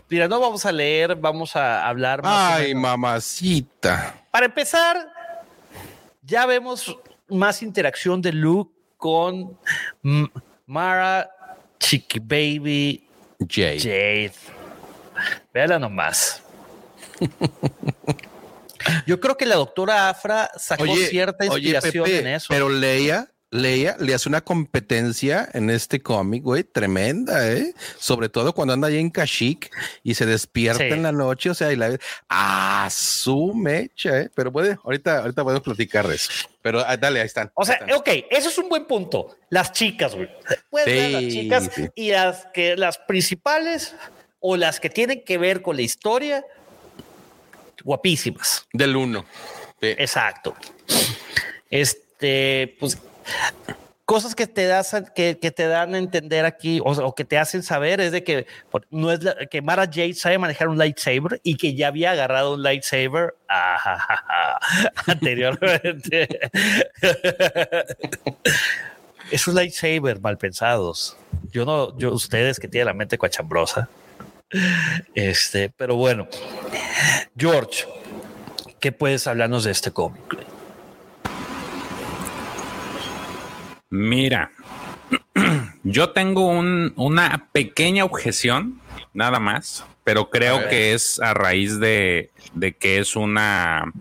mira, 0.09 0.27
no 0.27 0.41
vamos 0.41 0.67
a 0.67 0.73
leer, 0.73 1.15
vamos 1.15 1.55
a 1.55 1.87
hablar. 1.87 2.21
Más 2.21 2.55
Ay, 2.55 2.75
mamacita. 2.75 4.25
Para 4.33 4.47
empezar, 4.47 5.09
ya 6.21 6.47
vemos 6.47 6.99
más 7.29 7.63
interacción 7.63 8.21
de 8.21 8.33
Luke 8.33 8.75
con 8.97 9.57
Mara, 10.67 11.31
Chiqui 11.79 12.19
Baby, 12.19 13.09
Jade. 13.39 13.79
Jade. 13.79 14.33
Véala 15.55 15.79
nomás. 15.79 16.43
Yo 19.07 19.21
creo 19.21 19.37
que 19.37 19.47
la 19.47 19.57
doctora 19.57 20.09
Afra 20.09 20.51
sacó 20.59 20.95
cierta 20.97 21.45
inspiración 21.45 22.09
en 22.09 22.27
eso. 22.29 22.47
Pero 22.49 22.69
Leia, 22.69 23.31
Leia 23.51 23.97
le 23.99 24.13
hace 24.13 24.29
una 24.29 24.43
competencia 24.43 25.49
en 25.55 25.71
este 25.71 26.03
cómic, 26.03 26.43
güey, 26.43 26.65
tremenda, 26.65 27.51
¿eh? 27.51 27.73
Sobre 27.99 28.29
todo 28.29 28.53
cuando 28.53 28.75
anda 28.75 28.89
ahí 28.89 28.99
en 28.99 29.11
Kashyyyk 29.11 29.71
y 30.03 30.15
se 30.15 30.27
despierta 30.27 30.85
en 30.85 31.03
la 31.03 31.13
noche, 31.13 31.49
o 31.49 31.55
sea, 31.55 31.73
y 31.73 31.77
la 31.77 31.99
ah, 32.29 32.89
su 32.91 33.55
mecha, 33.55 34.21
¿eh? 34.21 34.31
Pero 34.35 34.53
puede, 34.53 34.77
ahorita, 34.85 35.21
ahorita 35.21 35.45
podemos 35.45 35.63
platicar 35.63 36.07
de 36.07 36.17
eso. 36.17 36.31
Pero 36.61 36.81
ah, 36.87 36.97
dale, 36.99 37.21
ahí 37.21 37.27
están. 37.27 37.51
O 37.55 37.65
sea, 37.65 37.81
ok, 37.97 38.09
eso 38.31 38.51
es 38.51 38.59
un 38.59 38.69
buen 38.69 38.85
punto. 38.85 39.37
Las 39.49 39.73
chicas, 39.73 40.15
güey. 40.15 40.29
Puedes 40.69 41.13
las 41.13 41.23
chicas 41.23 41.71
y 41.95 42.11
las 42.11 42.47
que 42.53 42.77
las 42.77 42.99
principales 42.99 43.95
o 44.41 44.57
las 44.57 44.79
que 44.79 44.91
tienen 44.91 45.25
que 45.25 45.39
ver 45.39 45.63
con 45.63 45.77
la 45.77 45.83
historia 45.83 46.45
guapísimas. 47.89 48.67
Del 48.73 48.97
uno. 48.97 49.25
Exacto. 49.81 50.55
Este, 51.71 52.77
pues 52.79 52.99
cosas 54.05 54.35
que 54.35 54.47
te, 54.47 54.67
das, 54.67 54.95
que, 55.15 55.35
te 55.35 55.67
dan 55.67 55.95
a 55.95 55.99
entender 55.99 56.45
aquí 56.45 56.81
o, 56.85 57.15
que 57.15 57.25
te 57.25 57.39
hacen 57.39 57.63
saber 57.63 58.01
es 58.01 58.13
de 58.13 58.25
que 58.25 58.47
no 58.91 59.13
es 59.13 59.21
que 59.51 59.63
Mara 59.63 59.85
Jade 59.85 60.15
sabe 60.15 60.39
manejar 60.39 60.69
un 60.69 60.79
lightsaber 60.79 61.41
y 61.43 61.57
que 61.57 61.75
ya 61.75 61.89
había 61.89 62.13
agarrado 62.13 62.55
un 62.55 62.63
lightsaber 62.63 63.35
anteriormente. 65.07 66.29
es 69.31 69.47
un 69.47 69.55
lightsaber 69.55 70.21
mal 70.21 70.37
pensados. 70.37 71.17
Yo 71.51 71.65
no, 71.65 71.97
yo, 71.99 72.13
ustedes 72.13 72.59
que 72.59 72.69
tienen 72.69 72.87
la 72.87 72.95
mente 72.95 73.17
coachambrosa. 73.17 73.89
Este, 75.15 75.69
pero 75.69 75.97
bueno, 75.97 76.27
George, 77.37 77.85
¿qué 78.81 78.93
puedes 78.93 79.27
hablarnos 79.27 79.65
de 79.65 79.71
este 79.71 79.91
cómic? 79.91 80.23
Mira, 83.91 84.51
yo 85.83 86.11
tengo 86.11 86.47
una 86.49 87.49
pequeña 87.53 88.05
objeción, 88.05 88.81
nada 89.15 89.41
más, 89.41 89.85
pero 90.05 90.31
creo 90.31 90.69
que 90.69 90.95
es 90.95 91.21
a 91.21 91.35
raíz 91.35 91.79
de, 91.81 92.31
de 92.55 92.77
que 92.77 92.99
es 92.99 93.17
una 93.17 93.93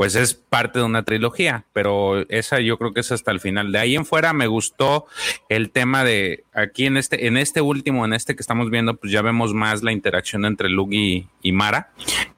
pues 0.00 0.14
es 0.14 0.32
parte 0.50 0.80
de 0.80 0.84
una 0.84 1.04
trilogía, 1.04 1.64
pero 1.72 2.28
esa 2.28 2.60
yo 2.60 2.76
creo 2.76 2.92
que 2.92 3.00
es 3.00 3.12
hasta 3.12 3.30
el 3.30 3.40
final. 3.40 3.72
De 3.72 3.78
ahí 3.78 3.94
en 3.94 4.04
fuera 4.04 4.32
me 4.32 4.48
gustó 4.48 5.06
el 5.48 5.70
tema 5.70 6.04
de 6.04 6.44
aquí 6.52 6.86
en 6.86 6.96
este, 6.96 7.26
en 7.28 7.36
este 7.36 7.60
último, 7.60 8.04
en 8.04 8.12
este 8.12 8.34
que 8.34 8.42
estamos 8.42 8.68
viendo, 8.68 8.96
pues 8.96 9.12
ya 9.12 9.22
vemos 9.22 9.54
más 9.54 9.82
la 9.82 9.92
interacción 9.92 10.44
entre 10.44 10.68
Luke 10.68 10.94
y, 11.42 11.52
Mara, 11.52 11.92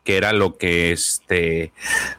que 0.04 0.16
era 0.16 0.32
lo 0.32 0.58
que 0.58 0.92
este, 0.92 1.72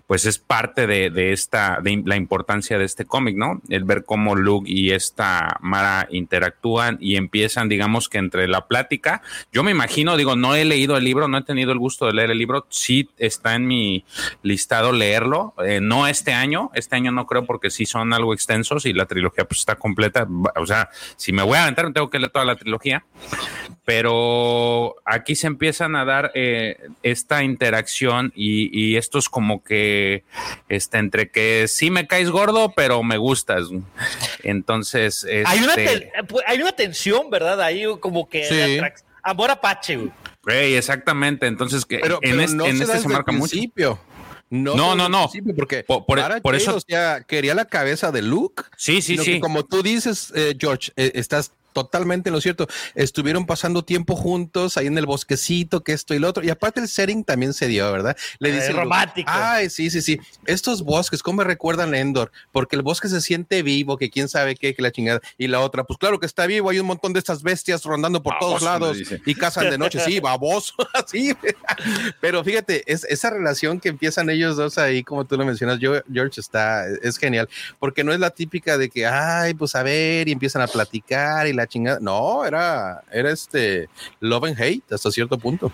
pues 0.07 0.25
es 0.25 0.39
parte 0.39 0.87
de, 0.87 1.31
esta, 1.31 1.79
de 1.81 2.01
la 2.05 2.15
importancia 2.15 2.77
de 2.77 2.85
este 2.85 3.05
cómic, 3.05 3.37
¿no? 3.37 3.61
El 3.69 3.83
ver 3.83 4.03
cómo 4.03 4.35
Luke 4.35 4.69
y 4.69 4.91
esta 4.91 5.57
Mara 5.61 6.07
interactúan 6.09 6.97
y 6.99 7.17
empiezan, 7.17 7.69
digamos 7.69 8.09
que 8.09 8.17
entre 8.17 8.47
la 8.47 8.67
plática, 8.67 9.21
yo 9.51 9.63
me 9.63 9.71
imagino, 9.71 10.17
digo, 10.17 10.35
no 10.35 10.55
he 10.55 10.65
leído 10.65 10.97
el 10.97 11.03
libro, 11.03 11.27
no 11.27 11.37
he 11.37 11.43
tenido 11.43 11.71
el 11.71 11.77
gusto 11.77 12.07
de 12.07 12.13
leer 12.13 12.31
el 12.31 12.39
libro, 12.39 12.65
sí 12.69 13.09
está 13.17 13.53
en 13.53 13.67
mi 13.67 14.05
listado 14.41 14.91
leerlo, 14.91 15.53
eh, 15.63 15.81
no 15.87 16.07
este 16.07 16.33
año, 16.33 16.71
este 16.73 16.95
año 16.95 17.11
no 17.11 17.25
creo 17.25 17.45
porque 17.45 17.69
sí 17.69 17.85
son 17.85 18.13
algo 18.13 18.33
extensos 18.33 18.85
y 18.85 18.93
la 18.93 19.05
trilogía 19.05 19.45
pues 19.45 19.59
está 19.59 19.75
completa, 19.75 20.27
o 20.55 20.65
sea, 20.65 20.89
si 21.15 21.31
me 21.31 21.43
voy 21.43 21.57
a 21.57 21.63
aventar, 21.63 21.91
tengo 21.93 22.09
que 22.09 22.19
leer 22.19 22.31
toda 22.31 22.45
la 22.45 22.55
trilogía, 22.55 23.05
pero 23.85 24.95
aquí 25.05 25.35
se 25.35 25.47
empiezan 25.47 25.95
a 25.95 26.05
dar 26.05 26.31
eh, 26.35 26.77
esta 27.03 27.43
interacción 27.43 28.31
y, 28.35 28.93
esto 28.93 29.17
es 29.17 29.27
como 29.27 29.63
que 29.63 30.23
este, 30.69 30.99
entre 30.99 31.29
que 31.29 31.67
sí 31.67 31.89
me 31.89 32.05
caes 32.05 32.29
gordo, 32.29 32.73
pero 32.75 33.01
me 33.01 33.17
gustas. 33.17 33.67
Entonces, 34.43 35.25
hay, 35.45 35.59
una 35.63 35.73
este 35.73 36.11
pues, 36.27 36.43
hay 36.47 36.61
una 36.61 36.73
tensión, 36.73 37.29
¿verdad? 37.29 37.59
Ahí 37.61 37.85
como 37.99 38.29
que 38.29 38.81
amor 39.23 39.51
apache. 39.51 40.11
Güey. 40.43 40.75
exactamente. 40.75 41.47
Entonces, 41.47 41.85
que 41.85 42.01
en, 42.21 42.39
este, 42.39 42.85
se, 42.85 43.07
marca 43.07 43.31
principio. 43.31 43.99
No, 44.49 44.75
no, 44.75 44.95
no, 44.95 45.09
no. 45.09 45.31
Porque 45.55 45.83
por, 45.83 46.55
eso 46.55 46.77
quería 47.27 47.55
la 47.55 47.65
cabeza 47.65 48.11
de 48.11 48.21
Luke. 48.21 48.63
Sí, 48.77 49.01
sí, 49.01 49.17
sí. 49.17 49.39
Como 49.39 49.65
tú 49.65 49.81
dices, 49.81 50.31
eh, 50.35 50.55
George, 50.59 50.91
eh, 50.95 51.11
estás 51.15 51.51
totalmente 51.73 52.31
lo 52.31 52.39
cierto. 52.39 52.67
Estuvieron 52.95 53.45
pasando 53.45 53.83
tiempo 53.83 54.15
juntos 54.15 54.77
ahí 54.77 54.87
en 54.87 54.97
el 54.97 55.05
bosquecito, 55.05 55.83
que 55.83 55.93
esto 55.93 56.13
y 56.13 56.19
lo 56.19 56.29
otro. 56.29 56.43
Y 56.43 56.49
aparte 56.49 56.79
el 56.79 56.87
setting 56.87 57.23
también 57.23 57.53
se 57.53 57.67
dio, 57.67 57.91
¿verdad? 57.91 58.15
Le 58.39 58.51
dice 58.51 58.71
romántico. 58.71 59.29
Ay, 59.33 59.69
sí, 59.69 59.89
sí, 59.89 60.01
sí. 60.01 60.19
Estos 60.45 60.83
bosques, 60.83 61.21
¿cómo 61.21 61.37
me 61.37 61.43
recuerdan 61.43 61.95
Endor? 61.95 62.31
Porque 62.51 62.75
el 62.75 62.81
bosque 62.81 63.09
se 63.09 63.21
siente 63.21 63.63
vivo, 63.63 63.97
que 63.97 64.09
quién 64.09 64.29
sabe 64.29 64.55
qué, 64.55 64.73
que 64.73 64.81
la 64.81 64.91
chingada. 64.91 65.21
Y 65.37 65.47
la 65.47 65.59
otra, 65.59 65.83
pues 65.83 65.97
claro 65.97 66.19
que 66.19 66.25
está 66.25 66.45
vivo. 66.45 66.69
Hay 66.69 66.79
un 66.79 66.87
montón 66.87 67.13
de 67.13 67.19
estas 67.19 67.43
bestias 67.43 67.83
rondando 67.83 68.21
por 68.21 68.37
todos 68.39 68.61
lados 68.61 68.97
y 69.25 69.35
cazan 69.35 69.69
de 69.69 69.77
noche. 69.77 69.99
Sí, 69.99 70.19
baboso, 70.21 70.73
así. 70.93 71.33
Pero 72.21 72.43
fíjate, 72.43 72.83
es, 72.85 73.03
esa 73.05 73.29
relación 73.29 73.79
que 73.79 73.89
empiezan 73.89 74.29
ellos 74.29 74.55
dos 74.55 74.77
ahí, 74.77 75.03
como 75.03 75.25
tú 75.25 75.37
lo 75.37 75.45
mencionas, 75.45 75.79
George 75.79 76.39
está, 76.39 76.85
es 77.01 77.17
genial, 77.17 77.49
porque 77.79 78.03
no 78.03 78.13
es 78.13 78.19
la 78.19 78.29
típica 78.29 78.77
de 78.77 78.89
que, 78.89 79.05
ay, 79.05 79.53
pues 79.53 79.75
a 79.75 79.83
ver, 79.83 80.27
y 80.27 80.31
empiezan 80.31 80.61
a 80.61 80.67
platicar 80.67 81.47
y 81.47 81.53
la 81.53 81.62
chingada. 81.67 81.99
No, 81.99 82.45
era, 82.45 83.03
era 83.11 83.31
este 83.31 83.89
love 84.19 84.45
and 84.45 84.59
hate 84.59 84.83
hasta 84.91 85.11
cierto 85.11 85.37
punto. 85.37 85.71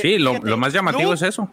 Sí, 0.00 0.18
lo, 0.18 0.40
más 0.56 0.72
llamativo 0.72 1.12
es 1.12 1.22
eso. 1.22 1.50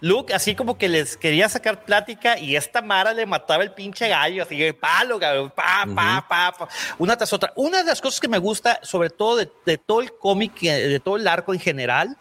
Luke, 0.00 0.32
así 0.34 0.54
como 0.54 0.78
que 0.78 0.88
les 0.88 1.16
quería 1.16 1.48
sacar 1.48 1.84
plática 1.84 2.38
y 2.38 2.56
esta 2.56 2.82
Mara 2.82 3.12
le 3.12 3.26
mataba 3.26 3.62
el 3.62 3.72
pinche 3.72 4.08
gallo, 4.08 4.42
así 4.42 4.56
que 4.56 4.74
palo, 4.74 5.18
pa, 5.54 5.86
pa, 5.94 6.24
pa, 6.28 6.68
una 6.98 7.16
tras 7.16 7.32
otra. 7.32 7.52
Una 7.56 7.78
de 7.78 7.84
las 7.84 8.00
cosas 8.00 8.20
que 8.20 8.28
me 8.28 8.38
gusta, 8.38 8.78
sobre 8.82 9.10
todo 9.10 9.36
de, 9.36 9.78
todo 9.78 10.00
el 10.00 10.12
cómic, 10.12 10.62
eh, 10.62 10.88
de 10.88 11.00
todo 11.00 11.16
el 11.16 11.26
arco 11.26 11.54
en 11.54 11.60
general, 11.60 12.16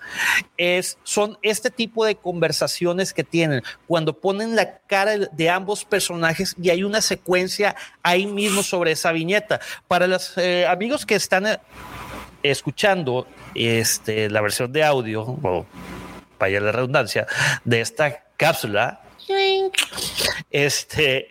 es, 0.57 0.97
son 1.03 1.37
este 1.41 1.69
tipo 1.69 2.05
de 2.05 2.15
conversaciones 2.15 3.13
que 3.13 3.23
tienen 3.23 3.63
cuando 3.87 4.13
ponen 4.13 4.55
la 4.55 4.79
cara 4.79 5.17
de 5.17 5.49
ambos 5.49 5.85
personajes 5.85 6.55
y 6.61 6.69
hay 6.69 6.83
una 6.83 7.01
secuencia 7.01 7.75
ahí 8.03 8.25
mismo 8.25 8.63
sobre 8.63 8.91
esa 8.91 9.11
viñeta. 9.11 9.59
Para 9.87 10.07
los 10.07 10.37
eh, 10.37 10.65
amigos 10.67 11.05
que 11.05 11.15
están 11.15 11.45
eh, 11.47 11.59
escuchando 12.43 13.27
este, 13.53 14.29
la 14.29 14.41
versión 14.41 14.71
de 14.71 14.83
audio, 14.83 15.21
o 15.21 15.65
vaya 16.39 16.59
la 16.59 16.71
redundancia, 16.71 17.27
de 17.63 17.81
esta 17.81 18.23
cápsula, 18.37 19.01
este, 20.51 21.29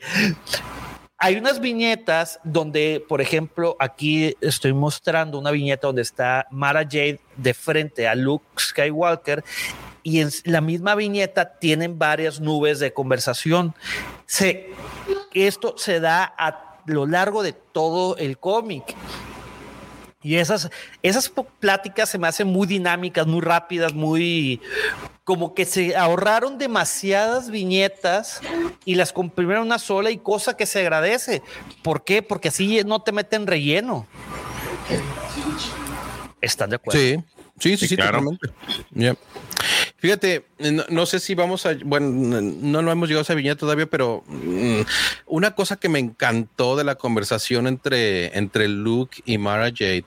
hay 1.17 1.37
unas 1.37 1.61
viñetas 1.61 2.41
donde, 2.45 3.05
por 3.09 3.21
ejemplo, 3.21 3.77
aquí 3.79 4.37
estoy 4.41 4.73
mostrando 4.73 5.39
una 5.39 5.51
viñeta 5.51 5.87
donde 5.87 6.03
está 6.03 6.47
Mara 6.51 6.83
Jade 6.83 7.21
de 7.37 7.55
frente 7.55 8.09
a 8.09 8.15
Luke 8.15 8.45
Skywalker 8.59 9.45
y 10.03 10.21
en 10.21 10.31
la 10.45 10.61
misma 10.61 10.95
viñeta 10.95 11.59
tienen 11.59 11.99
varias 11.99 12.41
nubes 12.41 12.79
de 12.79 12.93
conversación. 12.93 13.75
Se, 14.27 14.69
esto 15.33 15.79
se 15.79 16.01
da 16.01 16.25
a 16.37 16.81
lo 16.87 17.07
largo 17.07 17.43
de 17.43 17.53
todo 17.53 18.17
el 18.19 18.39
cómic. 18.39 18.85
Y 20.25 20.37
esas, 20.37 20.71
esas 21.03 21.31
pláticas 21.61 22.09
se 22.09 22.19
me 22.19 22.27
hacen 22.27 22.49
muy 22.49 22.67
dinámicas, 22.67 23.27
muy 23.27 23.43
rápidas, 23.43 23.93
muy 23.93 24.61
como 25.23 25.55
que 25.55 25.67
se 25.67 25.95
ahorraron 25.97 26.59
demasiadas 26.59 27.51
viñetas 27.51 28.41
y 28.85 28.95
las 28.95 29.13
comprimieron 29.13 29.67
una 29.67 29.79
sola 29.79 30.11
y 30.11 30.17
cosa 30.19 30.57
que 30.57 30.67
se 30.67 30.81
agradece. 30.81 31.43
¿Por 31.83 32.05
qué? 32.05 32.23
Porque 32.23 32.49
así 32.49 32.83
no 32.85 33.03
te 33.03 33.13
meten 33.13 33.47
relleno. 33.47 34.07
¿Están 36.41 36.71
de 36.71 36.77
acuerdo? 36.77 36.99
Sí, 36.99 37.23
sí, 37.59 37.77
sí, 37.77 37.89
sí, 37.89 37.97
Fíjate, 40.05 40.45
no, 40.91 41.07
sé 41.07 41.19
si 41.19 41.35
vamos 41.35 41.65
a, 41.65 41.79
bueno, 41.83 42.11
no, 42.11 42.83
no 42.83 42.93
hemos 42.93 43.09
llegado 43.09 43.21
a 43.21 43.23
esa 43.23 43.33
viñeta 43.33 43.61
todavía, 43.61 43.87
pero 43.87 44.23
mm, 44.27 44.81
una 45.25 45.55
cosa 45.55 45.77
que 45.77 45.89
me 45.89 45.99
encantó 45.99 46.77
de 46.77 46.85
la 46.85 46.97
conversación 46.97 47.67
entre, 47.67 48.37
entre 48.37 48.69
Luke 48.69 49.23
y 49.25 49.39
Mara 49.39 49.71
Jade 49.75 50.05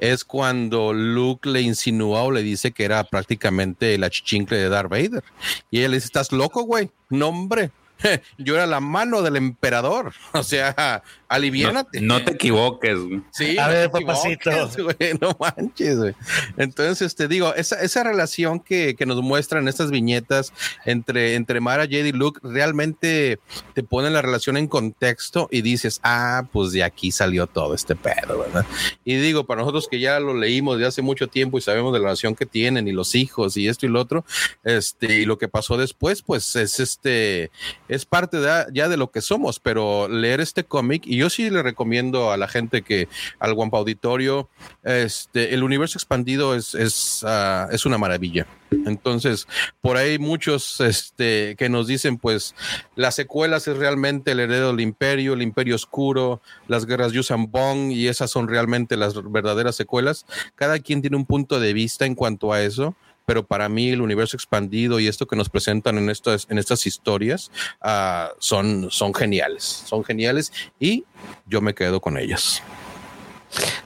es 0.00 0.22
cuando 0.22 0.92
Luke 0.92 1.48
le 1.48 1.62
insinúa 1.62 2.24
o 2.24 2.30
le 2.30 2.42
dice 2.42 2.72
que 2.72 2.84
era 2.84 3.02
prácticamente 3.04 3.96
la 3.96 4.10
chichincle 4.10 4.58
de 4.58 4.68
Darth 4.68 4.90
Vader. 4.90 5.24
Y 5.70 5.78
ella 5.78 5.88
le 5.88 5.96
dice, 5.96 6.08
¿estás 6.08 6.30
loco, 6.30 6.64
güey? 6.64 6.90
No, 7.08 7.28
hombre. 7.28 7.70
Yo 8.36 8.54
era 8.54 8.66
la 8.66 8.80
mano 8.80 9.22
del 9.22 9.36
emperador. 9.36 10.12
O 10.34 10.42
sea, 10.42 11.02
aliviánate. 11.28 12.00
No, 12.00 12.24
te 12.24 12.32
equivoques. 12.32 12.98
Sí, 13.30 13.58
a 13.58 13.68
ver, 13.68 13.90
papacito. 13.90 14.50
no 15.20 15.36
manches, 15.38 15.98
güey. 15.98 16.14
Entonces, 16.56 17.14
te 17.14 17.28
digo, 17.28 17.54
esa, 17.54 17.80
esa 17.82 18.02
relación 18.02 18.60
que, 18.60 18.94
que, 18.96 19.06
nos 19.06 19.22
muestran 19.22 19.68
estas 19.68 19.90
viñetas 19.90 20.52
entre, 20.84 21.34
entre 21.34 21.60
Mara, 21.60 21.84
Jade 21.84 22.08
y 22.08 22.12
Luke 22.12 22.40
realmente 22.42 23.38
te 23.74 23.82
ponen 23.82 24.12
la 24.12 24.22
relación 24.22 24.56
en 24.56 24.66
contexto 24.66 25.48
y 25.50 25.62
dices, 25.62 26.00
ah, 26.02 26.46
pues 26.52 26.72
de 26.72 26.82
aquí 26.82 27.10
salió 27.10 27.46
todo 27.46 27.74
este 27.74 27.94
pedo, 27.94 28.38
¿verdad? 28.38 28.66
Y 29.04 29.16
digo, 29.16 29.44
para 29.44 29.60
nosotros 29.60 29.88
que 29.88 30.00
ya 30.00 30.20
lo 30.20 30.34
leímos 30.34 30.78
de 30.78 30.86
hace 30.86 31.02
mucho 31.02 31.28
tiempo 31.28 31.58
y 31.58 31.60
sabemos 31.60 31.92
de 31.92 31.98
la 31.98 32.06
relación 32.06 32.34
que 32.34 32.46
tienen 32.46 32.88
y 32.88 32.92
los 32.92 33.14
hijos 33.14 33.56
y 33.56 33.68
esto 33.68 33.86
y 33.86 33.88
lo 33.88 34.00
otro, 34.00 34.24
este, 34.64 35.20
y 35.20 35.24
lo 35.24 35.38
que 35.38 35.48
pasó 35.48 35.76
después, 35.76 36.22
pues 36.22 36.56
es 36.56 36.80
este, 36.80 37.50
es 37.88 38.04
parte 38.04 38.40
de, 38.40 38.66
ya 38.72 38.88
de 38.88 38.96
lo 38.96 39.10
que 39.10 39.20
somos, 39.20 39.60
pero 39.60 40.08
leer 40.08 40.40
este 40.40 40.64
cómic 40.64 41.02
y 41.06 41.17
yo 41.18 41.30
sí 41.30 41.50
le 41.50 41.62
recomiendo 41.62 42.32
a 42.32 42.36
la 42.36 42.48
gente 42.48 42.82
que 42.82 43.08
al 43.38 43.54
Guampa 43.54 43.78
Auditorio, 43.78 44.48
este, 44.82 45.54
el 45.54 45.62
universo 45.62 45.98
expandido 45.98 46.54
es, 46.54 46.74
es, 46.74 47.24
ah, 47.26 47.68
es 47.70 47.86
una 47.86 47.98
maravilla. 47.98 48.46
Entonces, 48.70 49.46
por 49.80 49.96
ahí 49.96 50.18
muchos 50.18 50.80
este, 50.80 51.56
que 51.56 51.68
nos 51.68 51.86
dicen, 51.86 52.18
pues, 52.18 52.54
las 52.96 53.14
secuelas 53.14 53.66
es 53.66 53.76
realmente 53.76 54.32
el 54.32 54.40
heredero 54.40 54.68
del 54.68 54.80
imperio, 54.80 55.32
el 55.32 55.42
imperio 55.42 55.74
oscuro, 55.74 56.42
las 56.66 56.86
guerras 56.86 57.12
Yusan 57.12 57.50
Bong, 57.50 57.92
y 57.92 58.08
esas 58.08 58.30
son 58.30 58.48
realmente 58.48 58.96
las 58.96 59.14
verdaderas 59.30 59.76
secuelas. 59.76 60.26
Cada 60.54 60.78
quien 60.78 61.00
tiene 61.00 61.16
un 61.16 61.26
punto 61.26 61.60
de 61.60 61.72
vista 61.72 62.06
en 62.06 62.14
cuanto 62.14 62.52
a 62.52 62.62
eso 62.62 62.94
pero 63.28 63.46
para 63.46 63.68
mí 63.68 63.90
el 63.90 64.00
universo 64.00 64.38
expandido 64.38 64.98
y 64.98 65.06
esto 65.06 65.26
que 65.26 65.36
nos 65.36 65.50
presentan 65.50 65.98
en 65.98 66.08
estas, 66.08 66.46
en 66.48 66.56
estas 66.56 66.86
historias 66.86 67.50
uh, 67.84 68.32
son, 68.38 68.90
son 68.90 69.12
geniales, 69.12 69.64
son 69.64 70.02
geniales 70.02 70.50
y 70.80 71.04
yo 71.44 71.60
me 71.60 71.74
quedo 71.74 72.00
con 72.00 72.16
ellas. 72.16 72.62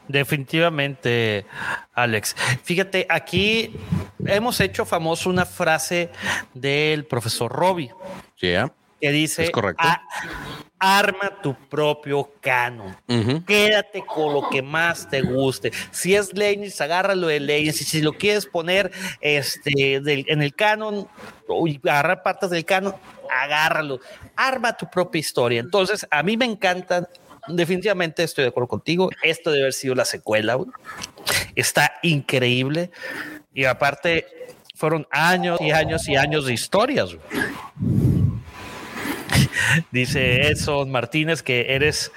Definitivamente, 0.07 1.45
Alex. 1.93 2.36
Fíjate, 2.62 3.05
aquí 3.09 3.74
hemos 4.26 4.61
hecho 4.61 4.86
famoso 4.86 5.28
una 5.28 5.45
frase 5.45 6.11
del 6.55 7.05
profesor 7.05 7.51
Robbie. 7.51 7.90
Yeah 8.40 8.72
que 9.03 9.11
dice, 9.11 9.51
correcto. 9.51 9.84
Arma 10.83 11.41
tu 11.41 11.55
propio 11.55 12.33
canon. 12.41 12.97
Quédate 13.47 14.05
con 14.05 14.35
lo 14.35 14.49
que 14.51 14.62
más 14.62 15.09
te 15.09 15.22
guste. 15.22 15.70
Si 15.93 16.16
es 16.16 16.37
Lenis, 16.37 16.80
agárralo 16.80 17.28
de 17.28 17.39
Lenis. 17.39 17.80
Y 17.80 17.85
si 17.85 18.03
lo 18.03 18.14
quieres 18.14 18.47
poner 18.47 18.91
este, 19.20 19.95
en 19.95 20.43
el 20.43 20.55
canon, 20.57 21.07
o 21.47 21.68
agarrar 21.85 22.24
partes 22.24 22.51
del 22.51 22.64
canon, 22.64 22.97
agárralo. 23.30 24.01
Arma 24.35 24.76
tu 24.76 24.91
propia 24.91 25.20
historia. 25.20 25.61
Entonces, 25.61 26.05
a 26.11 26.24
mí 26.24 26.37
me 26.37 26.47
encantan 26.47 27.07
definitivamente 27.49 28.22
estoy 28.22 28.43
de 28.43 28.49
acuerdo 28.49 28.68
contigo. 28.68 29.11
Esto 29.22 29.51
debe 29.51 29.64
haber 29.64 29.72
sido 29.72 29.95
la 29.95 30.05
secuela. 30.05 30.59
Está 31.55 31.93
increíble. 32.03 32.91
Y 33.55 33.64
aparte, 33.66 34.26
fueron 34.74 35.07
años 35.11 35.61
y 35.61 35.70
años 35.70 36.09
y 36.09 36.16
años 36.16 36.47
de 36.47 36.55
historias. 36.55 37.16
Dice 39.90 40.49
Edson 40.49 40.90
Martínez 40.90 41.43
que 41.43 41.74
eres 41.74 42.12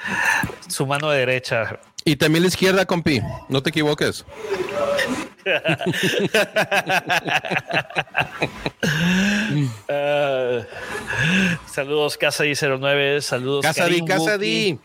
su 0.68 0.86
mano 0.86 1.10
derecha. 1.10 1.80
Y 2.04 2.18
también 2.18 2.44
la 2.44 2.50
izquierda, 2.50 2.86
compi. 2.86 3.20
No 3.50 3.64
te 3.64 3.72
equivoques. 3.72 4.26
uh, 9.90 10.64
saludos, 11.72 12.18
Casa 12.18 12.44
09. 12.44 13.22
Saludos, 13.22 13.64
Casa 13.64 13.88
Di, 13.88 14.06
Casa 14.06 14.38
Di. 14.38 14.80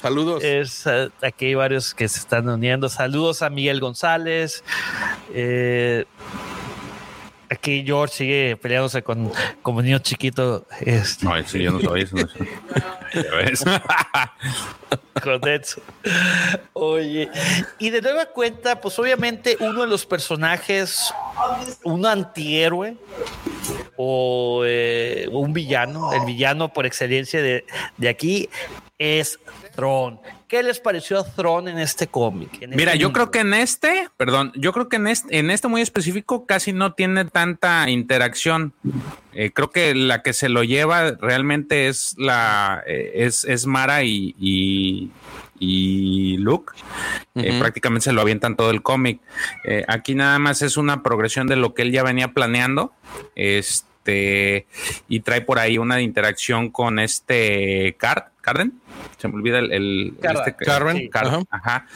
Saludos. 0.00 0.44
Es, 0.44 0.86
uh, 0.86 1.10
aquí 1.20 1.46
hay 1.46 1.54
varios 1.54 1.94
que 1.94 2.08
se 2.08 2.20
están 2.20 2.48
uniendo. 2.48 2.88
Saludos 2.88 3.42
a 3.42 3.50
Miguel 3.50 3.80
González. 3.80 4.62
Eh, 5.32 6.04
aquí 7.50 7.84
George 7.84 8.14
sigue 8.14 8.56
peleándose 8.56 9.02
con 9.02 9.32
como 9.62 9.82
niño 9.82 9.98
chiquito. 9.98 10.66
Este. 10.80 11.24
No, 11.24 11.42
sí, 11.44 11.62
yo 11.62 11.72
no 11.72 11.80
soy 11.80 12.02
eso. 12.02 12.16
No 12.16 12.26
con 15.22 15.48
eso. 15.48 15.80
Oye, 16.72 17.30
y 17.78 17.90
de 17.90 18.02
nueva 18.02 18.26
cuenta, 18.26 18.80
pues 18.80 18.98
obviamente 18.98 19.56
uno 19.60 19.82
de 19.82 19.88
los 19.88 20.04
personajes, 20.06 21.12
un 21.84 22.06
antihéroe 22.06 22.96
o 23.96 24.62
eh, 24.66 25.28
un 25.30 25.52
villano, 25.52 26.12
el 26.12 26.24
villano 26.24 26.72
por 26.72 26.86
excelencia 26.86 27.40
de, 27.42 27.64
de 27.96 28.08
aquí 28.08 28.48
es 28.98 29.38
Tron. 29.76 30.18
¿Qué 30.48 30.62
les 30.62 30.80
pareció 30.80 31.20
a 31.20 31.24
Tron 31.24 31.68
en 31.68 31.78
este 31.78 32.06
cómic? 32.06 32.50
Este 32.54 32.68
Mira, 32.68 32.94
yo 32.94 33.12
creo 33.12 33.30
que 33.30 33.40
en 33.40 33.54
este, 33.54 34.08
perdón, 34.16 34.52
yo 34.56 34.72
creo 34.72 34.88
que 34.88 34.96
en 34.96 35.06
este, 35.06 35.38
en 35.38 35.50
este 35.50 35.68
muy 35.68 35.82
específico 35.82 36.46
casi 36.46 36.72
no 36.72 36.94
tiene 36.94 37.24
tanta 37.26 37.88
interacción. 37.90 38.72
Eh, 39.32 39.52
creo 39.52 39.70
que 39.70 39.94
la 39.94 40.22
que 40.22 40.32
se 40.32 40.48
lo 40.48 40.64
lleva 40.64 41.12
realmente 41.12 41.88
es 41.88 42.14
la 42.18 42.82
eh, 42.86 43.12
es, 43.26 43.44
es, 43.44 43.66
Mara 43.66 44.02
y, 44.02 44.34
y, 44.38 45.10
y 45.58 46.38
Luke. 46.38 46.72
Uh 47.34 47.40
-huh. 47.40 47.44
eh, 47.44 47.58
prácticamente 47.58 48.04
se 48.04 48.12
lo 48.12 48.22
avientan 48.22 48.56
todo 48.56 48.70
el 48.70 48.82
cómic. 48.82 49.20
Eh, 49.64 49.84
aquí 49.88 50.14
nada 50.14 50.38
más 50.38 50.62
es 50.62 50.76
una 50.76 51.02
progresión 51.02 51.46
de 51.46 51.56
lo 51.56 51.74
que 51.74 51.82
él 51.82 51.92
ya 51.92 52.02
venía 52.02 52.28
planeando. 52.28 52.92
Este 53.34 53.86
y 55.08 55.20
trae 55.20 55.40
por 55.40 55.58
ahí 55.58 55.78
una 55.78 56.00
interacción 56.00 56.70
con 56.70 56.98
este 56.98 57.96
Card, 57.98 58.24
Carden. 58.40 58.80
Se 59.18 59.28
me 59.28 59.34
olvida 59.34 59.58
el, 59.58 59.72
el 59.72 60.14
Carden. 60.20 60.42
este, 60.46 60.64
Carden. 60.64 60.96
Sí. 60.98 61.08
Carden. 61.08 61.46
Ajá. 61.50 61.86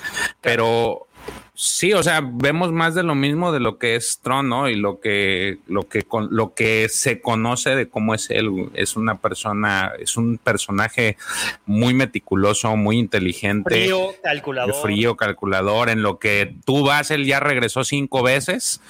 Pero 0.41 1.07
Sí, 1.55 1.93
o 1.93 2.03
sea, 2.03 2.23
vemos 2.25 2.73
más 2.73 2.95
de 2.95 3.03
lo 3.03 3.15
mismo 3.15 3.53
de 3.53 3.61
lo 3.61 3.79
que 3.79 3.95
es 3.95 4.21
Tron, 4.23 4.49
¿no? 4.49 4.71
Y 4.71 4.77
lo 4.77 4.99
que, 4.99 5.59
lo 5.67 5.89
que, 5.89 6.03
con, 6.03 6.29
lo 6.31 6.55
que 6.55 6.89
se 6.89 7.21
conoce 7.21 7.77
de 7.77 7.87
cómo 7.87 8.15
es 8.15 8.31
él. 8.31 8.71
Es 8.73 8.97
una 8.97 9.21
persona, 9.21 9.93
es 9.99 10.17
un 10.17 10.39
personaje 10.39 11.19
muy 11.67 11.93
meticuloso, 11.93 12.75
muy 12.77 12.99
inteligente. 12.99 13.75
Frío, 13.75 14.15
calculador. 14.23 14.75
Frío, 14.83 15.17
calculador. 15.17 15.91
En 15.91 16.03
lo 16.03 16.19
que 16.19 16.57
tú 16.65 16.83
vas, 16.85 17.11
él 17.11 17.27
ya 17.27 17.41
regresó 17.41 17.85
cinco 17.85 18.23
veces. 18.23 18.81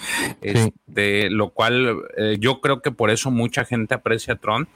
Sí. 0.41 0.73
Este, 0.91 1.29
lo 1.29 1.51
cual 1.51 2.03
eh, 2.17 2.37
yo 2.39 2.61
creo 2.61 2.83
que 2.83 2.93
por 2.93 3.11
eso 3.11 3.33
mucha 3.33 3.65
gente 3.65 3.95
aprecia 3.95 4.35
a 4.35 4.37
Tron. 4.37 4.69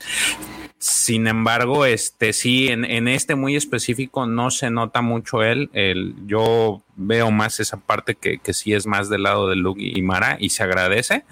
Sin 0.84 1.28
embargo, 1.28 1.86
este 1.86 2.34
sí, 2.34 2.68
en, 2.68 2.84
en, 2.84 3.08
este 3.08 3.36
muy 3.36 3.56
específico 3.56 4.26
no 4.26 4.50
se 4.50 4.68
nota 4.68 5.00
mucho 5.00 5.42
él. 5.42 5.70
El, 5.72 6.14
yo 6.26 6.82
veo 6.94 7.30
más 7.30 7.58
esa 7.58 7.78
parte 7.78 8.16
que, 8.16 8.36
que, 8.36 8.52
sí 8.52 8.74
es 8.74 8.86
más 8.86 9.08
del 9.08 9.22
lado 9.22 9.48
de 9.48 9.56
Luke 9.56 9.80
y 9.82 10.02
Mara 10.02 10.36
y 10.38 10.50
se 10.50 10.62
agradece. 10.62 11.24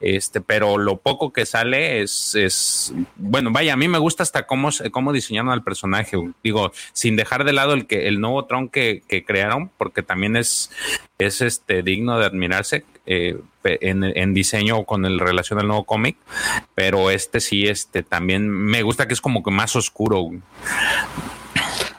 Este, 0.00 0.40
pero 0.40 0.78
lo 0.78 0.96
poco 0.96 1.34
que 1.34 1.44
sale 1.44 2.00
es, 2.00 2.34
es 2.34 2.94
bueno, 3.16 3.50
vaya, 3.52 3.74
a 3.74 3.76
mí 3.76 3.88
me 3.88 3.98
gusta 3.98 4.22
hasta 4.22 4.46
cómo, 4.46 4.70
cómo 4.90 5.12
diseñaron 5.12 5.52
al 5.52 5.62
personaje. 5.62 6.16
Digo, 6.42 6.72
sin 6.94 7.16
dejar 7.16 7.44
de 7.44 7.52
lado 7.52 7.74
el 7.74 7.86
que 7.86 8.08
el 8.08 8.22
nuevo 8.22 8.46
Tron 8.46 8.70
que, 8.70 9.02
que 9.06 9.22
crearon, 9.22 9.70
porque 9.76 10.02
también 10.02 10.34
es, 10.34 10.70
es 11.18 11.42
este 11.42 11.82
digno 11.82 12.18
de 12.18 12.24
admirarse. 12.24 12.86
Eh, 13.06 13.38
en, 13.64 14.04
en, 14.04 14.34
diseño 14.34 14.84
con 14.84 15.04
el 15.04 15.18
relación 15.18 15.58
al 15.58 15.66
nuevo 15.66 15.84
cómic, 15.84 16.16
pero 16.74 17.10
este 17.10 17.40
sí, 17.40 17.66
este 17.66 18.02
también 18.02 18.48
me 18.48 18.82
gusta 18.82 19.06
que 19.06 19.14
es 19.14 19.20
como 19.20 19.42
que 19.42 19.50
más 19.50 19.76
oscuro. 19.76 20.30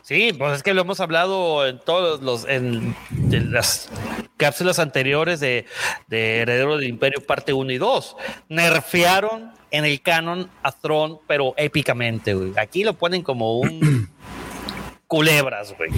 Sí, 0.01 0.33
pues 0.37 0.57
es 0.57 0.63
que 0.63 0.75
lo 0.75 0.81
hemos 0.81 0.99
hablado 0.99 1.65
en 1.65 1.79
todos 1.79 2.21
los 2.21 2.47
en, 2.47 2.95
en 3.31 3.51
las 3.51 3.89
cápsulas 4.37 4.77
anteriores 4.77 5.39
de, 5.39 5.65
de, 6.07 6.41
Heredero 6.41 6.77
del 6.77 6.89
Imperio 6.89 7.25
parte 7.25 7.53
1 7.53 7.71
y 7.71 7.77
2. 7.79 8.15
Nerfearon 8.49 9.51
en 9.71 9.85
el 9.85 10.01
canon 10.01 10.49
a 10.61 10.71
Throne, 10.71 11.17
pero 11.27 11.55
épicamente, 11.57 12.35
güey. 12.35 12.53
Aquí 12.57 12.83
lo 12.83 12.93
ponen 12.93 13.23
como 13.23 13.59
un 13.59 14.09
culebras, 15.15 15.73
güey. 15.77 15.91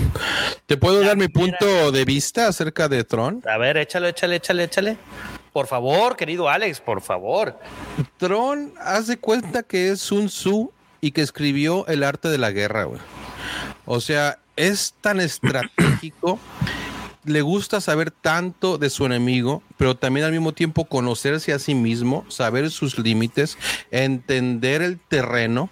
¿Te 0.67 0.77
puedo 0.77 1.01
dar 1.01 1.17
mi 1.17 1.27
punto 1.27 1.91
de 1.91 2.05
vista 2.05 2.47
acerca 2.47 2.87
de 2.87 3.03
Tron? 3.03 3.41
A 3.47 3.57
ver, 3.57 3.77
échale, 3.77 4.09
échale, 4.09 4.35
échale, 4.35 4.63
échale. 4.65 4.97
Por 5.51 5.65
favor, 5.65 6.15
querido 6.15 6.47
Alex, 6.47 6.79
por 6.79 7.01
favor. 7.01 7.57
Tron, 8.17 8.73
haz 8.79 9.07
de 9.07 9.17
cuenta 9.17 9.63
que 9.63 9.89
es 9.89 10.11
un 10.11 10.29
Su 10.29 10.71
y 11.01 11.11
que 11.11 11.21
escribió 11.21 11.87
el 11.87 12.03
arte 12.03 12.29
de 12.29 12.37
la 12.37 12.51
guerra, 12.51 12.83
güey. 12.83 13.01
O 13.87 14.01
sea, 14.01 14.37
es 14.55 14.93
tan 15.01 15.19
estratégico, 15.19 16.37
le 17.25 17.41
gusta 17.41 17.81
saber 17.81 18.11
tanto 18.11 18.77
de 18.77 18.91
su 18.91 19.03
enemigo, 19.07 19.63
pero 19.77 19.95
también 19.95 20.25
al 20.25 20.31
mismo 20.31 20.53
tiempo 20.53 20.85
conocerse 20.85 21.53
a 21.53 21.59
sí 21.59 21.75
mismo, 21.75 22.25
saber 22.29 22.69
sus 22.71 22.97
límites, 22.97 23.57
entender 23.91 24.81
el 24.81 24.99
terreno, 24.99 25.69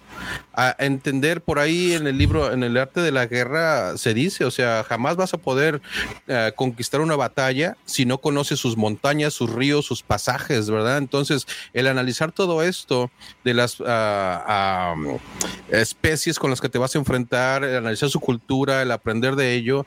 entender 0.78 1.42
por 1.42 1.58
ahí 1.58 1.92
en 1.92 2.06
el 2.06 2.16
libro, 2.16 2.52
en 2.52 2.62
el 2.62 2.76
arte 2.76 3.00
de 3.00 3.12
la 3.12 3.26
guerra, 3.26 3.98
se 3.98 4.14
dice, 4.14 4.44
o 4.44 4.50
sea, 4.50 4.84
jamás 4.84 5.16
vas 5.16 5.34
a 5.34 5.38
poder 5.38 5.82
uh, 6.28 6.54
conquistar 6.54 7.00
una 7.00 7.16
batalla 7.16 7.76
si 7.84 8.06
no 8.06 8.18
conoces 8.18 8.58
sus 8.58 8.76
montañas, 8.76 9.34
sus 9.34 9.52
ríos, 9.52 9.84
sus 9.84 10.02
pasajes, 10.02 10.70
¿verdad? 10.70 10.98
Entonces, 10.98 11.46
el 11.74 11.86
analizar 11.86 12.32
todo 12.32 12.62
esto 12.62 13.10
de 13.44 13.54
las 13.54 13.80
uh, 13.80 15.18
especies 15.68 16.38
con 16.38 16.50
las 16.50 16.60
que 16.60 16.68
te 16.68 16.78
vas 16.78 16.94
a 16.94 16.98
enfrentar, 16.98 17.64
el 17.64 17.76
analizar 17.76 18.08
su 18.08 18.20
cultura, 18.20 18.82
el 18.82 18.92
aprender 18.92 19.36
de 19.36 19.54
ello, 19.54 19.86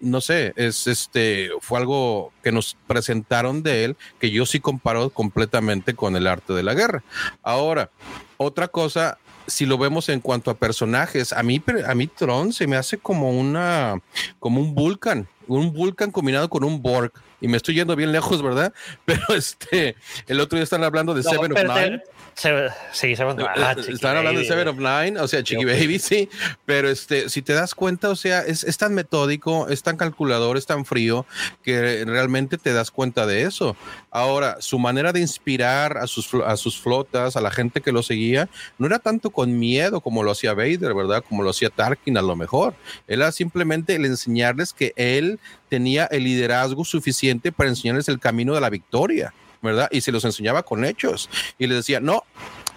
no 0.00 0.20
sé, 0.20 0.52
es 0.56 0.86
este, 0.86 1.50
fue 1.60 1.78
algo 1.78 2.32
que 2.42 2.52
nos 2.52 2.76
presentaron 2.88 3.62
de 3.62 3.84
él 3.84 3.96
que 4.18 4.32
yo 4.32 4.44
sí 4.46 4.58
comparo 4.58 5.10
completamente 5.10 5.94
con 5.94 6.16
el 6.16 6.26
arte 6.26 6.52
de 6.52 6.64
la 6.64 6.74
guerra. 6.74 7.04
Ahora, 7.44 7.90
otra 8.36 8.66
cosa, 8.66 9.18
si 9.46 9.66
lo 9.66 9.78
vemos 9.78 10.08
en 10.08 10.20
cuanto 10.20 10.50
a 10.50 10.54
personajes, 10.54 11.32
a 11.32 11.42
mí, 11.42 11.62
a 11.86 11.94
mí 11.94 12.06
Tron 12.08 12.52
se 12.52 12.66
me 12.66 12.76
hace 12.76 12.98
como 12.98 13.30
una, 13.30 14.00
como 14.40 14.60
un 14.60 14.74
Vulcan, 14.74 15.28
un 15.46 15.72
Vulcan 15.72 16.10
combinado 16.10 16.48
con 16.48 16.64
un 16.64 16.82
Borg. 16.82 17.12
Y 17.40 17.46
me 17.46 17.56
estoy 17.56 17.76
yendo 17.76 17.94
bien 17.94 18.10
lejos, 18.10 18.42
¿verdad? 18.42 18.72
Pero 19.04 19.22
este, 19.28 19.96
el 20.26 20.40
otro 20.40 20.56
día 20.56 20.64
están 20.64 20.84
hablando 20.84 21.14
de 21.14 21.22
no, 21.22 21.30
Seven 21.30 21.52
of 21.52 21.62
Nine. 21.62 22.02
Seven, 22.38 22.70
sí, 22.92 23.16
Seven 23.16 23.40
of 23.40 23.48
ah, 23.48 23.74
Están 23.88 24.16
hablando 24.16 24.38
de 24.38 24.46
Seven 24.46 24.68
of 24.68 24.76
Nine, 24.76 25.18
o 25.18 25.26
sea, 25.26 25.42
Chiqui 25.42 25.64
Baby, 25.64 25.98
sí. 25.98 26.28
Pero 26.66 26.88
este, 26.88 27.28
si 27.30 27.42
te 27.42 27.52
das 27.52 27.74
cuenta, 27.74 28.10
o 28.10 28.14
sea, 28.14 28.42
es, 28.42 28.62
es, 28.62 28.78
tan 28.78 28.94
metódico, 28.94 29.68
es 29.68 29.82
tan 29.82 29.96
calculador, 29.96 30.56
es 30.56 30.64
tan 30.64 30.84
frío, 30.84 31.26
que 31.64 32.04
realmente 32.04 32.56
te 32.56 32.72
das 32.72 32.92
cuenta 32.92 33.26
de 33.26 33.42
eso. 33.42 33.76
Ahora, 34.12 34.58
su 34.60 34.78
manera 34.78 35.12
de 35.12 35.18
inspirar 35.18 35.98
a 35.98 36.06
sus, 36.06 36.32
a 36.46 36.56
sus 36.56 36.80
flotas, 36.80 37.36
a 37.36 37.40
la 37.40 37.50
gente 37.50 37.80
que 37.80 37.90
lo 37.90 38.04
seguía, 38.04 38.48
no 38.78 38.86
era 38.86 39.00
tanto 39.00 39.30
con 39.30 39.58
miedo 39.58 40.00
como 40.00 40.22
lo 40.22 40.30
hacía 40.30 40.54
Vader, 40.54 40.94
¿verdad? 40.94 41.24
Como 41.28 41.42
lo 41.42 41.50
hacía 41.50 41.70
Tarkin 41.70 42.16
a 42.18 42.22
lo 42.22 42.36
mejor. 42.36 42.76
Era 43.08 43.32
simplemente 43.32 43.96
el 43.96 44.04
enseñarles 44.04 44.72
que 44.72 44.92
él 44.94 45.40
tenía 45.68 46.04
el 46.04 46.22
liderazgo 46.22 46.84
suficiente 46.84 47.50
para 47.50 47.70
enseñarles 47.70 48.08
el 48.08 48.20
camino 48.20 48.54
de 48.54 48.60
la 48.60 48.70
victoria. 48.70 49.34
¿Verdad? 49.62 49.88
Y 49.90 50.00
se 50.00 50.12
los 50.12 50.24
enseñaba 50.24 50.62
con 50.62 50.84
hechos. 50.84 51.28
Y 51.58 51.66
les 51.66 51.78
decía, 51.78 52.00
no, 52.00 52.24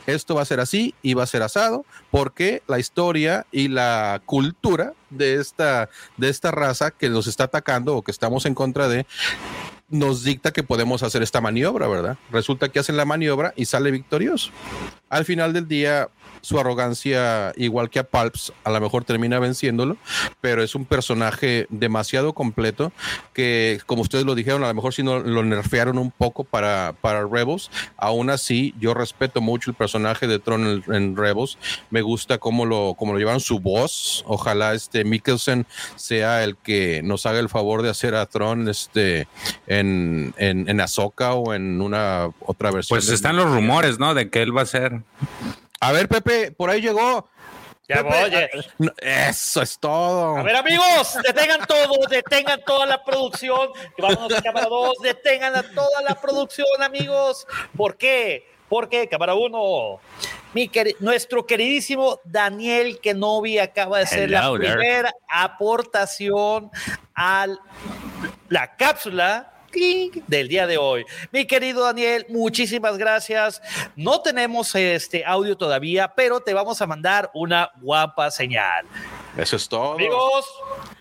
esto 0.08 0.36
va 0.36 0.42
a 0.42 0.46
ser 0.46 0.60
así 0.60 0.96
y 1.02 1.14
va 1.14 1.24
a 1.24 1.28
ser 1.28 1.44
asado, 1.44 1.86
porque 2.10 2.64
la 2.68 2.80
historia 2.80 3.46
y 3.52 3.68
la 3.68 4.22
cultura 4.26 4.94
de 5.10 5.36
esta, 5.36 5.90
de 6.18 6.30
esta 6.30 6.52
raza 6.52 6.92
que 6.92 7.10
nos 7.10 7.28
está 7.28 7.46
atacando 7.46 7.96
o 7.96 8.02
que 8.02 8.12
estamos 8.12 8.46
en 8.46 8.56
contra 8.56 8.88
de, 8.88 9.06
nos 9.92 10.24
dicta 10.24 10.52
que 10.52 10.64
podemos 10.64 11.04
hacer 11.04 11.22
esta 11.22 11.42
maniobra, 11.42 11.88
¿verdad? 11.88 12.18
Resulta 12.32 12.70
que 12.70 12.80
hacen 12.80 12.98
la 12.98 13.06
maniobra 13.06 13.54
y 13.56 13.66
sale 13.66 13.92
victorioso. 13.92 14.52
Al 15.10 15.26
final 15.26 15.54
del 15.54 15.68
día, 15.68 16.10
su 16.42 16.60
arrogancia, 16.60 17.54
igual 17.56 17.90
que 17.90 18.00
a 18.00 18.04
Palps, 18.04 18.52
a 18.64 18.72
lo 18.72 18.82
mejor 18.82 19.04
termina 19.04 19.40
venciéndolo, 19.40 19.98
pero 20.42 20.64
es 20.64 20.76
un 20.76 20.86
personaje 20.86 21.68
demasiado 21.70 22.34
completo 22.34 22.92
que, 23.34 23.80
como 23.86 24.02
ustedes 24.02 24.26
lo 24.26 24.36
dijeron, 24.36 24.64
a 24.64 24.68
lo 24.68 24.74
mejor 24.74 24.94
si 24.94 25.04
no 25.04 25.20
lo 25.20 25.44
nerfearon 25.44 25.98
un 25.98 26.12
poco 26.12 26.44
para, 26.44 26.96
para 27.00 27.28
Rebels, 27.28 27.70
aún 27.98 28.30
así 28.30 28.74
yo 28.80 28.94
respeto 28.94 29.42
mucho 29.42 29.70
el 29.70 29.76
personaje 29.76 30.28
de 30.28 30.40
Tron 30.40 30.66
en, 30.66 30.94
en 30.94 31.16
Rebels, 31.16 31.58
me 31.90 32.02
gusta 32.02 32.40
cómo 32.40 32.66
lo, 32.66 32.96
cómo 32.98 33.14
lo 33.14 33.20
llevaron 33.20 33.40
su 33.40 33.60
voz, 33.60 34.24
ojalá 34.28 34.74
este 34.74 35.04
Mikkelsen 35.04 35.68
sea 35.96 36.44
el 36.44 36.58
que 36.58 37.02
nos 37.04 37.26
haga 37.26 37.40
el 37.40 37.50
favor 37.50 37.84
de 37.84 37.90
hacer 37.90 38.16
a 38.16 38.26
Tron 38.26 38.68
este, 38.68 39.28
en, 39.82 40.66
en 40.68 40.82
Ahsoka 40.82 41.34
o 41.34 41.54
en 41.54 41.82
una 41.82 42.30
otra 42.40 42.72
versión. 42.72 42.98
Pues 42.98 43.10
están 43.10 43.36
los 43.36 43.52
rumores, 43.52 44.00
¿no? 44.00 44.14
De 44.14 44.30
que 44.30 44.42
él 44.42 44.56
va 44.56 44.62
a 44.62 44.66
ser 44.66 45.02
a 45.84 45.92
ver, 45.92 46.08
Pepe, 46.08 46.52
por 46.52 46.70
ahí 46.70 46.80
llegó. 46.80 47.28
Ya 47.90 48.04
voy. 48.04 48.14
Eso 49.02 49.64
es 49.64 49.80
todo. 49.80 50.38
A 50.38 50.44
ver, 50.44 50.56
amigos, 50.56 51.18
detengan 51.26 51.66
todo, 51.66 52.06
detengan 52.08 52.62
toda 52.64 52.86
la 52.86 53.04
producción. 53.04 53.72
Vamos 53.98 54.32
a 54.32 54.42
cámara 54.44 54.68
2, 54.68 54.98
detengan 55.02 55.56
a 55.56 55.64
toda 55.64 56.04
la 56.08 56.14
producción, 56.14 56.68
amigos. 56.82 57.48
¿Por 57.76 57.98
qué? 57.98 58.46
Porque, 58.70 59.10
cámara 59.10 59.34
1, 59.34 60.00
mi 60.54 60.70
nuestro 61.00 61.48
queridísimo 61.48 62.20
Daniel 62.26 63.00
Kenobi 63.02 63.58
acaba 63.58 63.98
de 63.98 64.04
hacer 64.04 64.30
la 64.30 64.54
primera 64.54 65.12
aportación 65.28 66.70
a 67.16 67.48
la 68.50 68.76
cápsula 68.76 69.52
del 70.28 70.48
día 70.48 70.68
de 70.68 70.78
hoy. 70.78 71.06
Mi 71.32 71.46
querido 71.46 71.84
Daniel, 71.84 72.26
muchísimas 72.30 72.98
gracias. 72.98 73.62
No 73.96 74.22
tenemos 74.22 74.74
este 74.76 75.26
audio 75.26 75.58
todavía, 75.58 76.14
pero 76.16 76.42
te 76.42 76.54
vamos 76.54 76.82
a 76.82 76.88
mandar 76.88 77.32
una 77.34 77.72
guapa 77.82 78.32
señal. 78.32 78.86
Eso 79.38 79.56
es 79.56 79.70
todo. 79.70 79.94
Amigos. 79.94 80.46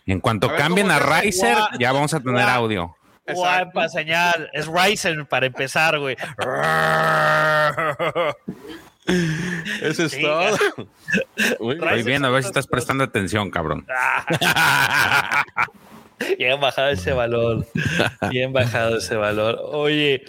En 0.07 0.21
cuanto 0.21 0.55
cambien 0.55 0.91
a 0.91 0.99
Riser, 0.99 1.57
ya 1.79 1.93
vamos 1.93 2.15
a 2.15 2.21
tener 2.21 2.49
audio. 2.49 2.97
Guapa 3.27 3.89
señal. 3.89 4.51
Es 4.53 4.67
Riser 4.67 5.27
para 5.27 5.47
empezar, 5.47 5.99
güey. 5.99 6.17
Eso 9.83 10.05
es 10.05 10.21
todo. 10.21 10.57
Muy 11.61 12.03
bien, 12.03 12.25
a 12.25 12.31
ver 12.31 12.43
si 12.43 12.49
estás 12.49 12.67
prestando 12.67 13.05
atención, 13.05 13.51
cabrón. 13.51 13.87
Bien 16.39 16.61
bajado 16.61 16.91
ese 16.91 17.13
valor. 17.13 17.67
Bien 18.31 18.53
bajado 18.53 18.99
ese 18.99 19.17
valor. 19.17 19.61
Oye. 19.73 20.25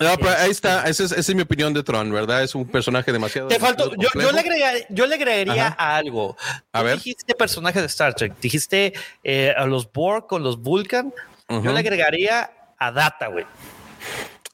No, 0.00 0.16
pero 0.16 0.30
ahí 0.30 0.50
está, 0.50 0.88
esa 0.88 1.04
es, 1.04 1.34
mi 1.34 1.42
opinión 1.42 1.74
de 1.74 1.82
Tron, 1.82 2.12
¿verdad? 2.12 2.44
Es 2.44 2.54
un 2.54 2.66
personaje 2.68 3.10
demasiado. 3.10 3.48
Te 3.48 3.58
faltó, 3.58 3.90
yo, 3.96 4.08
le 4.14 4.38
agregaría, 4.38 4.86
yo 4.90 5.06
le 5.06 5.16
agregaría 5.16 5.68
algo. 5.68 6.36
A 6.72 6.82
ver. 6.82 6.98
Dijiste 6.98 7.34
personaje 7.34 7.80
de 7.80 7.86
Star 7.86 8.14
Trek, 8.14 8.38
dijiste 8.40 8.92
eh, 9.24 9.52
a 9.56 9.66
los 9.66 9.90
Borg 9.92 10.26
con 10.28 10.44
los 10.44 10.62
Vulcan. 10.62 11.12
Yo 11.48 11.72
le 11.72 11.78
agregaría 11.78 12.50
a 12.78 12.92
Data, 12.92 13.26
güey. 13.28 13.46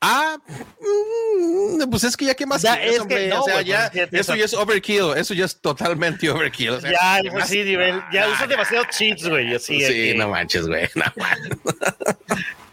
Ah, 0.07 0.37
mm, 0.81 1.89
pues 1.89 2.05
es 2.05 2.15
que 2.15 2.27
ya 2.27 2.35
que 2.35 2.45
más 2.45 2.61
ya, 2.61 2.75
es 2.75 3.01
que 3.05 3.33
o 3.33 3.43
sea, 3.43 3.63
ya, 3.63 3.87
eso 4.13 4.35
ya 4.35 4.45
es 4.45 4.53
overkill, 4.53 5.17
eso 5.17 5.33
ya 5.33 5.47
es 5.47 5.59
totalmente 5.59 6.29
overkill. 6.29 6.79
ya, 6.83 7.21
sí, 7.47 7.65
nivel, 7.65 8.03
ya 8.13 8.29
usas 8.29 8.47
demasiado 8.47 8.85
cheats, 8.91 9.27
güey. 9.27 9.59
sí, 9.59 10.13
no 10.15 10.29
manches, 10.29 10.67
güey. 10.67 10.89
No 10.95 11.05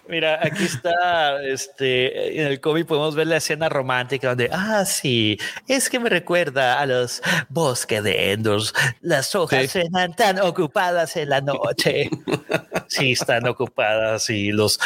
Mira, 0.10 0.40
aquí 0.44 0.66
está, 0.66 1.42
este, 1.42 2.42
en 2.42 2.48
el 2.48 2.60
cómic 2.60 2.86
podemos 2.86 3.16
ver 3.16 3.28
la 3.28 3.38
escena 3.38 3.70
romántica 3.70 4.28
donde, 4.28 4.50
ah, 4.52 4.84
sí, 4.84 5.40
es 5.70 5.90
que 5.90 6.02
me 6.02 6.10
recuerda 6.10 6.82
a 6.82 6.86
los 6.86 7.22
bosques 7.48 8.04
de 8.04 8.34
Endors. 8.34 8.74
Las 9.00 9.34
hojas 9.36 9.74
están 9.74 10.14
tan 10.14 10.42
ocupadas 10.42 11.16
en 11.16 11.30
la 11.30 11.40
noche. 11.40 12.10
sí, 12.92 13.14
están 13.14 13.48
ocupadas 13.48 14.30
y 14.30 14.52
los 14.52 14.80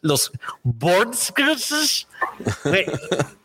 los 0.00 0.32
Borskers, 0.62 2.06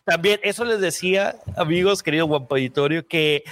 también 0.05 0.39
eso 0.43 0.63
les 0.63 0.79
decía, 0.79 1.35
amigos, 1.57 2.01
querido 2.01 2.27
Juan 2.27 2.47
Auditorio, 2.49 3.05
que, 3.07 3.43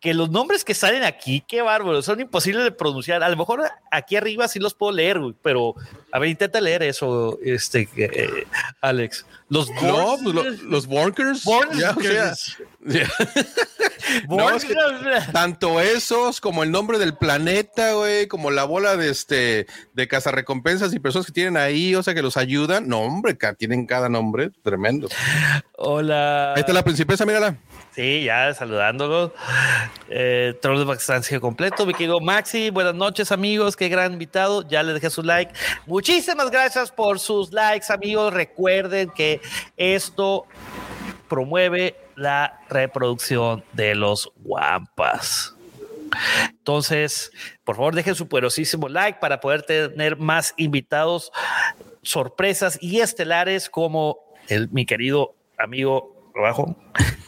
que 0.00 0.12
los 0.12 0.30
nombres 0.30 0.64
que 0.64 0.74
salen 0.74 1.04
aquí, 1.04 1.44
qué 1.46 1.62
bárbaros, 1.62 2.04
son 2.04 2.20
imposibles 2.20 2.64
de 2.64 2.72
pronunciar. 2.72 3.22
A 3.22 3.28
lo 3.28 3.36
mejor 3.36 3.62
aquí 3.92 4.16
arriba 4.16 4.48
sí 4.48 4.58
los 4.58 4.74
puedo 4.74 4.92
leer, 4.92 5.20
pero 5.42 5.74
a 6.10 6.18
ver, 6.18 6.30
intenta 6.30 6.60
leer 6.60 6.82
eso, 6.82 7.38
este, 7.44 7.88
eh, 7.96 8.46
Alex. 8.80 9.24
Los 9.50 9.70
no, 9.70 10.16
pues 10.22 10.62
los 10.62 10.86
Workers. 10.86 11.44
tanto 15.32 15.80
esos 15.80 16.40
como 16.40 16.62
el 16.62 16.70
nombre 16.70 16.98
del 16.98 17.16
planeta, 17.16 17.92
güey, 17.92 18.26
como 18.26 18.50
la 18.50 18.64
bola 18.64 18.96
de 18.96 19.10
este 19.10 19.66
de 19.94 20.08
cazarrecompensas 20.08 20.92
y 20.92 20.98
personas 20.98 21.26
que 21.26 21.32
tienen 21.32 21.56
ahí, 21.56 21.94
o 21.94 22.02
sea, 22.02 22.14
que 22.14 22.22
los 22.22 22.36
ayudan. 22.36 22.88
No, 22.88 23.00
hombre, 23.00 23.38
tienen 23.56 23.86
cada 23.86 24.08
nombre 24.08 24.50
tremendo. 24.62 25.08
Hola. 25.76 26.52
Ahí 26.54 26.60
está 26.60 26.72
la 26.72 26.84
princesa, 26.84 27.24
mírala. 27.24 27.56
Sí, 27.98 28.22
ya 28.22 28.54
saludándolo. 28.54 29.34
Eh, 30.08 30.56
Bastancia 30.86 31.40
completo. 31.40 31.84
Mi 31.84 31.92
querido 31.92 32.20
Maxi, 32.20 32.70
buenas 32.70 32.94
noches, 32.94 33.32
amigos. 33.32 33.74
Qué 33.74 33.88
gran 33.88 34.12
invitado. 34.12 34.62
Ya 34.68 34.84
le 34.84 34.92
dejé 34.92 35.10
su 35.10 35.24
like. 35.24 35.52
Muchísimas 35.84 36.48
gracias 36.48 36.92
por 36.92 37.18
sus 37.18 37.52
likes, 37.52 37.92
amigos. 37.92 38.32
Recuerden 38.32 39.10
que 39.10 39.40
esto 39.76 40.46
promueve 41.28 41.96
la 42.14 42.60
reproducción 42.68 43.64
de 43.72 43.96
los 43.96 44.30
guampas. 44.36 45.56
Entonces, 46.50 47.32
por 47.64 47.74
favor, 47.74 47.96
dejen 47.96 48.14
su 48.14 48.28
poderosísimo 48.28 48.88
like 48.88 49.18
para 49.18 49.40
poder 49.40 49.64
tener 49.64 50.16
más 50.16 50.54
invitados, 50.56 51.32
sorpresas 52.02 52.78
y 52.80 53.00
estelares 53.00 53.68
como 53.68 54.20
el, 54.46 54.68
mi 54.68 54.86
querido 54.86 55.34
amigo 55.58 56.17
abajo. 56.34 56.76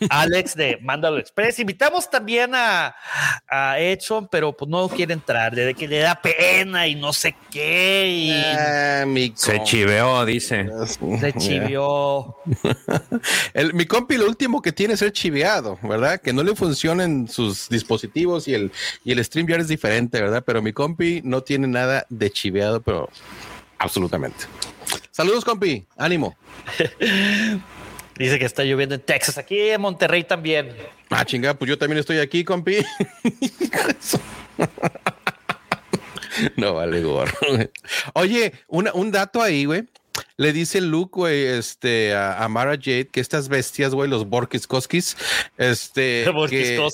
Alex 0.09 0.57
de 0.57 0.79
Mándalo 0.81 1.19
Express. 1.19 1.59
Invitamos 1.59 2.09
también 2.09 2.55
a, 2.55 2.95
a, 3.49 3.79
Edson, 3.79 4.29
pero 4.31 4.57
pues 4.57 4.69
no 4.69 4.89
quiere 4.89 5.13
entrar, 5.13 5.55
de 5.55 5.75
que 5.75 5.87
le 5.87 5.99
da 5.99 6.21
pena 6.21 6.87
y 6.87 6.95
no 6.95 7.13
sé 7.13 7.35
qué. 7.51 8.33
Ah, 8.57 9.05
se 9.35 9.63
chiveó, 9.63 10.25
dice. 10.25 10.69
Se 11.19 11.33
chiveó. 11.39 12.37
el, 13.55 13.75
mi 13.75 13.87
compi 13.87 14.17
lo 14.17 14.27
último 14.27 14.63
que 14.63 14.73
tiene 14.73 14.95
es 14.95 15.01
ser 15.01 15.13
chiveado, 15.13 15.79
¿verdad? 15.83 16.21
Que 16.21 16.33
no 16.33 16.43
le 16.43 16.55
funcionen 16.55 17.29
sus 17.29 17.69
dispositivos 17.69 18.49
y 18.49 18.55
el, 18.55 18.73
y 19.05 19.13
el 19.13 19.25
StreamYard 19.25 19.61
es 19.63 19.69
diferente, 19.69 20.21
¿verdad? 20.21 20.43
Pero 20.47 20.63
mi 20.63 20.73
compi 20.73 21.21
no 21.25 21.43
tiene 21.43 21.67
nada 21.67 22.07
de 22.09 22.31
chiveado, 22.31 22.81
pero 22.81 23.09
absolutamente. 23.79 24.47
Saludos, 25.11 25.45
compi. 25.45 25.87
Ánimo. 25.97 26.37
Dice 28.21 28.39
que 28.39 28.45
está 28.45 28.65
lloviendo 28.65 28.95
en 28.95 29.01
Texas, 29.01 29.39
aquí 29.39 29.59
en 29.59 29.81
Monterrey 29.81 30.25
también. 30.25 30.77
Ah, 31.09 31.25
chingada, 31.25 31.55
pues 31.55 31.71
yo 31.71 31.79
también 31.79 31.97
estoy 31.97 32.19
aquí, 32.19 32.45
compi. 32.45 32.77
no 36.57 36.75
vale 36.75 37.03
gorro. 37.03 37.33
Oye, 38.13 38.53
un 38.69 39.11
dato 39.11 39.41
ahí, 39.41 39.65
güey 39.65 39.89
le 40.37 40.53
dice 40.53 40.81
Luke, 40.81 41.13
güey, 41.13 41.45
este, 41.45 42.15
a, 42.15 42.47
Mara 42.49 42.73
Jade 42.73 43.09
que 43.09 43.21
estas 43.21 43.49
bestias, 43.49 43.95
güey, 43.95 44.09
los 44.09 44.29
Borkiskoskis, 44.29 45.17
este, 45.59 46.27
que, 46.49 46.89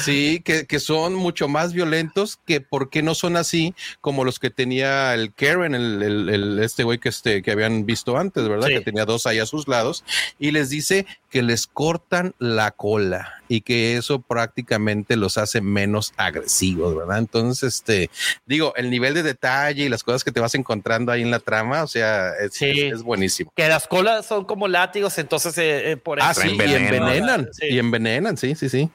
sí, 0.00 0.42
que, 0.44 0.66
que, 0.66 0.80
son 0.80 1.14
mucho 1.14 1.48
más 1.48 1.72
violentos 1.72 2.38
que 2.46 2.60
por 2.60 2.90
qué 2.90 3.02
no 3.02 3.14
son 3.14 3.36
así 3.36 3.74
como 4.00 4.24
los 4.24 4.38
que 4.38 4.50
tenía 4.50 5.14
el 5.14 5.32
Karen, 5.32 5.74
el, 5.74 6.02
el, 6.02 6.58
este 6.62 6.84
güey 6.84 6.98
que, 6.98 7.08
este, 7.08 7.42
que 7.42 7.50
habían 7.50 7.86
visto 7.86 8.16
antes, 8.16 8.48
¿verdad? 8.48 8.68
Que 8.68 8.80
tenía 8.80 9.04
dos 9.04 9.26
ahí 9.26 9.38
a 9.38 9.46
sus 9.46 9.68
lados 9.68 10.04
y 10.38 10.50
les 10.50 10.70
dice 10.70 11.06
que 11.32 11.42
les 11.42 11.66
cortan 11.66 12.34
la 12.38 12.72
cola 12.72 13.42
y 13.48 13.62
que 13.62 13.96
eso 13.96 14.20
prácticamente 14.20 15.16
los 15.16 15.38
hace 15.38 15.62
menos 15.62 16.12
agresivos, 16.18 16.94
¿verdad? 16.94 17.18
Entonces, 17.18 17.76
este, 17.76 18.10
digo, 18.44 18.74
el 18.76 18.90
nivel 18.90 19.14
de 19.14 19.22
detalle 19.22 19.84
y 19.84 19.88
las 19.88 20.04
cosas 20.04 20.24
que 20.24 20.30
te 20.30 20.40
vas 20.40 20.54
encontrando 20.54 21.10
ahí 21.10 21.22
en 21.22 21.30
la 21.30 21.38
trama, 21.38 21.84
o 21.84 21.86
sea, 21.86 22.32
es, 22.36 22.60
es, 22.60 23.02
buenísimo. 23.02 23.50
Que 23.56 23.66
las 23.66 23.88
colas 23.88 24.26
son 24.26 24.44
como 24.44 24.68
látigos, 24.68 25.16
entonces 25.16 25.56
eh, 25.56 25.92
eh, 25.92 25.96
por 25.96 26.18
eso. 26.18 26.28
Ah, 26.28 26.34
sí, 26.34 26.48
y 26.50 26.74
envenenan, 26.74 27.48
y 27.62 27.78
envenenan, 27.78 28.36
sí, 28.36 28.54
sí, 28.54 28.68
sí. 28.68 28.90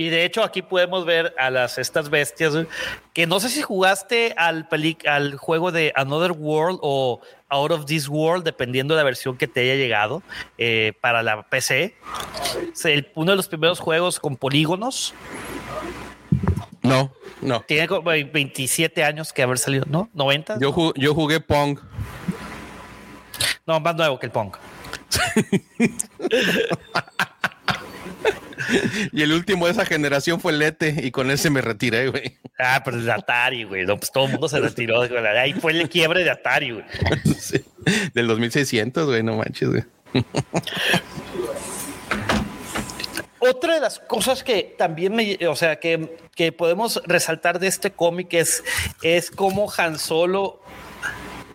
Y 0.00 0.08
de 0.08 0.24
hecho 0.24 0.42
aquí 0.42 0.62
podemos 0.62 1.04
ver 1.04 1.34
a 1.36 1.50
las 1.50 1.76
estas 1.76 2.08
bestias 2.08 2.54
que 3.12 3.26
no 3.26 3.38
sé 3.38 3.50
si 3.50 3.60
jugaste 3.60 4.32
al, 4.38 4.66
al 5.06 5.36
juego 5.36 5.72
de 5.72 5.92
Another 5.94 6.32
World 6.32 6.78
o 6.80 7.20
Out 7.50 7.70
of 7.70 7.84
This 7.84 8.08
World, 8.08 8.42
dependiendo 8.42 8.94
de 8.94 9.00
la 9.00 9.04
versión 9.04 9.36
que 9.36 9.46
te 9.46 9.60
haya 9.60 9.74
llegado 9.74 10.22
eh, 10.56 10.94
para 11.02 11.22
la 11.22 11.42
PC. 11.42 11.94
Es 12.82 13.04
uno 13.14 13.32
de 13.32 13.36
los 13.36 13.48
primeros 13.48 13.78
juegos 13.78 14.18
con 14.18 14.38
polígonos. 14.38 15.12
No, 16.80 17.12
no. 17.42 17.60
Tiene 17.60 17.86
27 17.86 19.04
años 19.04 19.34
que 19.34 19.42
haber 19.42 19.58
salido, 19.58 19.84
¿no? 19.86 20.08
¿90? 20.14 20.62
Yo, 20.62 20.94
yo 20.96 21.14
jugué 21.14 21.40
Pong. 21.40 21.78
No, 23.66 23.78
más 23.80 23.94
nuevo 23.94 24.18
que 24.18 24.24
el 24.24 24.32
Pong. 24.32 24.56
y 29.12 29.22
el 29.22 29.32
último 29.32 29.66
de 29.66 29.72
esa 29.72 29.84
generación 29.84 30.40
fue 30.40 30.52
el 30.52 30.58
Lete 30.58 30.94
y 31.02 31.10
con 31.10 31.30
ese 31.30 31.50
me 31.50 31.60
retiré, 31.60 32.08
güey. 32.08 32.38
Ah, 32.58 32.82
pero 32.84 32.98
el 32.98 33.10
Atari, 33.10 33.64
güey. 33.64 33.86
pues 33.86 34.12
todo 34.12 34.26
el 34.26 34.32
mundo 34.32 34.48
se 34.48 34.60
retiró. 34.60 35.02
Ahí 35.02 35.52
fue 35.54 35.72
el 35.72 35.88
quiebre 35.88 36.24
de 36.24 36.30
Atari, 36.30 36.72
güey. 36.72 36.84
Del 38.14 38.26
2600, 38.26 39.06
güey, 39.06 39.22
no 39.22 39.36
manches, 39.36 39.68
güey. 39.68 39.84
Otra 43.42 43.74
de 43.74 43.80
las 43.80 43.98
cosas 43.98 44.44
que 44.44 44.74
también 44.76 45.14
me, 45.14 45.38
o 45.48 45.56
sea, 45.56 45.76
que, 45.76 46.18
que 46.34 46.52
podemos 46.52 47.00
resaltar 47.06 47.58
de 47.58 47.68
este 47.68 47.90
cómic 47.90 48.34
es, 48.34 48.62
es 49.02 49.30
cómo 49.30 49.72
Han 49.78 49.98
Solo 49.98 50.60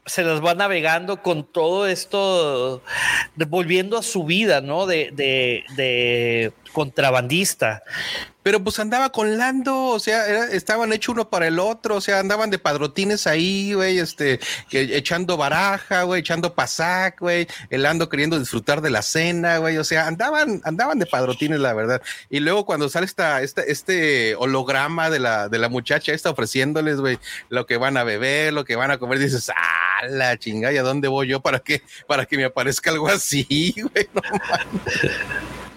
se 0.05 0.23
las 0.23 0.43
va 0.43 0.53
navegando 0.53 1.21
con 1.21 1.43
todo 1.43 1.87
esto, 1.87 2.81
volviendo 3.35 3.97
a 3.97 4.03
su 4.03 4.23
vida, 4.23 4.61
¿no? 4.61 4.85
De, 4.85 5.11
de, 5.13 5.63
de 5.75 6.53
contrabandista. 6.75 7.83
Pero 8.43 8.63
pues 8.63 8.77
andaba 8.79 9.11
con 9.11 9.39
Lando, 9.39 9.85
o 9.85 9.99
sea, 9.99 10.27
estaban 10.51 10.93
hechos 10.93 11.13
uno 11.13 11.29
para 11.29 11.47
el 11.47 11.57
otro, 11.57 11.95
o 11.95 12.01
sea, 12.01 12.19
andaban 12.19 12.51
de 12.51 12.59
padrotines 12.59 13.25
ahí, 13.25 13.73
güey, 13.73 13.97
este, 13.97 14.39
echando 14.71 15.35
baraja, 15.35 16.03
güey, 16.03 16.19
echando 16.19 16.53
pasac, 16.53 17.19
güey, 17.19 17.47
el 17.71 17.81
Lando 17.81 18.07
queriendo 18.07 18.37
disfrutar 18.37 18.81
de 18.81 18.91
la 18.91 19.01
cena, 19.01 19.57
güey, 19.57 19.77
o 19.77 19.83
sea, 19.83 20.05
andaban, 20.05 20.61
andaban 20.63 20.99
de 20.99 21.07
padrotines, 21.07 21.59
la 21.59 21.73
verdad. 21.73 22.03
Y 22.29 22.39
luego 22.39 22.65
cuando 22.65 22.87
sale 22.89 23.07
esta, 23.07 23.41
esta, 23.41 23.63
este 23.63 24.35
holograma 24.35 25.09
de 25.09 25.19
la, 25.19 25.49
de 25.49 25.57
la 25.57 25.69
muchacha, 25.69 26.11
está 26.11 26.29
ofreciéndoles, 26.29 26.97
güey, 26.97 27.17
lo 27.49 27.65
que 27.65 27.77
van 27.77 27.97
a 27.97 28.03
beber, 28.03 28.53
lo 28.53 28.65
que 28.65 28.75
van 28.75 28.91
a 28.91 28.99
comer, 28.99 29.17
dices, 29.17 29.49
ah, 29.55 30.05
la 30.07 30.37
chingada, 30.37 30.73
¿y 30.73 30.77
a 30.77 30.83
dónde 30.83 31.07
voy 31.07 31.29
yo 31.29 31.39
para 31.39 31.59
que, 31.59 31.81
para 32.05 32.25
que 32.25 32.37
me 32.37 32.43
aparezca 32.43 32.91
algo 32.91 33.07
así, 33.07 33.73
güey? 33.93 34.07
No 34.13 34.21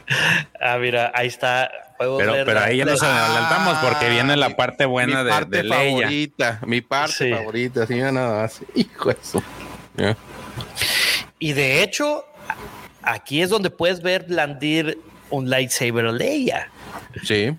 ah, 0.61 0.79
mira, 0.79 1.13
ahí 1.15 1.29
está. 1.29 1.71
pero, 1.99 2.17
pero 2.45 2.61
ahí 2.61 2.79
ya 2.79 2.85
nos 2.85 3.03
adelantamos 3.03 3.79
porque 3.79 4.09
viene 4.09 4.37
la 4.37 4.57
parte 4.57 4.85
buena 4.87 5.25
de, 5.25 5.31
parte 5.31 5.63
de 5.63 5.69
favorita, 5.69 6.61
Mi 6.67 6.81
parte 6.81 7.35
favorita, 7.35 7.87
sí, 7.87 7.95
nada 7.97 8.43
más. 8.43 8.61
Hijo 8.75 9.11
eso. 9.11 9.43
Y 11.39 11.53
de 11.53 11.83
hecho, 11.83 12.25
aquí 13.03 13.43
es 13.43 13.51
donde 13.51 13.71
puedes 13.71 14.03
ver 14.03 14.25
blandir 14.25 14.99
un 15.31 15.51
lightsaber 15.51 16.07
a 16.07 16.13
Leia. 16.13 16.71
Sí. 17.25 17.57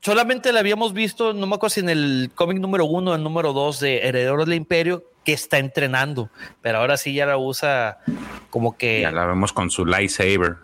Solamente 0.00 0.52
la 0.52 0.60
habíamos 0.60 0.92
visto, 0.92 1.32
no 1.32 1.46
me 1.46 1.54
acuerdo 1.54 1.74
si 1.74 1.80
en 1.80 1.88
el 1.88 2.30
cómic 2.34 2.58
número 2.58 2.84
uno 2.86 3.12
o 3.12 3.14
el 3.14 3.22
número 3.22 3.52
dos 3.52 3.78
de 3.78 4.00
Herederos 4.00 4.46
del 4.46 4.54
Imperio, 4.54 5.04
que 5.24 5.32
está 5.32 5.58
entrenando, 5.58 6.30
pero 6.60 6.78
ahora 6.78 6.96
sí 6.96 7.14
ya 7.14 7.26
la 7.26 7.36
usa 7.36 7.98
como 8.50 8.76
que. 8.76 9.02
Ya 9.02 9.12
la 9.12 9.26
vemos 9.26 9.52
con 9.52 9.70
su 9.70 9.86
lightsaber. 9.86 10.56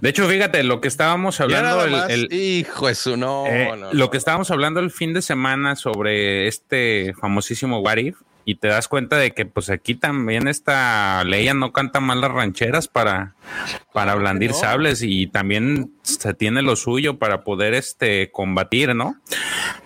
De 0.00 0.08
hecho, 0.08 0.28
fíjate, 0.28 0.62
lo 0.62 0.80
que 0.80 0.88
estábamos 0.88 1.40
hablando, 1.40 1.84
el, 2.08 2.32
hijo 2.32 2.88
es 2.88 3.06
eh, 3.06 3.16
no, 3.16 3.44
lo 3.92 4.10
que 4.10 4.16
estábamos 4.16 4.50
hablando 4.50 4.80
el 4.80 4.90
fin 4.90 5.14
de 5.14 5.22
semana 5.22 5.76
sobre 5.76 6.48
este 6.48 7.14
famosísimo 7.20 7.80
What 7.80 7.98
y 8.44 8.56
te 8.56 8.68
das 8.68 8.88
cuenta 8.88 9.16
de 9.16 9.32
que 9.32 9.46
pues 9.46 9.70
aquí 9.70 9.94
también 9.94 10.48
esta 10.48 11.22
Leia 11.24 11.54
no 11.54 11.72
canta 11.72 12.00
mal 12.00 12.20
las 12.20 12.32
rancheras 12.32 12.88
para, 12.88 13.34
para 13.92 14.14
blandir 14.14 14.52
sables 14.52 15.02
y 15.02 15.26
también 15.28 15.92
se 16.02 16.34
tiene 16.34 16.62
lo 16.62 16.76
suyo 16.76 17.18
para 17.18 17.44
poder 17.44 17.74
este 17.74 18.30
combatir, 18.32 18.94
¿no? 18.94 19.16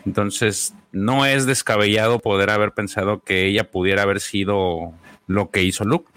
Entonces, 0.06 0.74
no 0.92 1.26
es 1.26 1.46
descabellado 1.46 2.20
poder 2.20 2.50
haber 2.50 2.72
pensado 2.72 3.22
que 3.22 3.46
ella 3.46 3.70
pudiera 3.70 4.02
haber 4.02 4.20
sido 4.20 4.94
lo 5.26 5.50
que 5.50 5.62
hizo 5.62 5.84
Luke. 5.84 6.10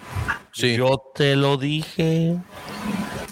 Sí. 0.52 0.78
Yo 0.78 1.02
te 1.16 1.36
lo 1.36 1.58
dije. 1.58 2.38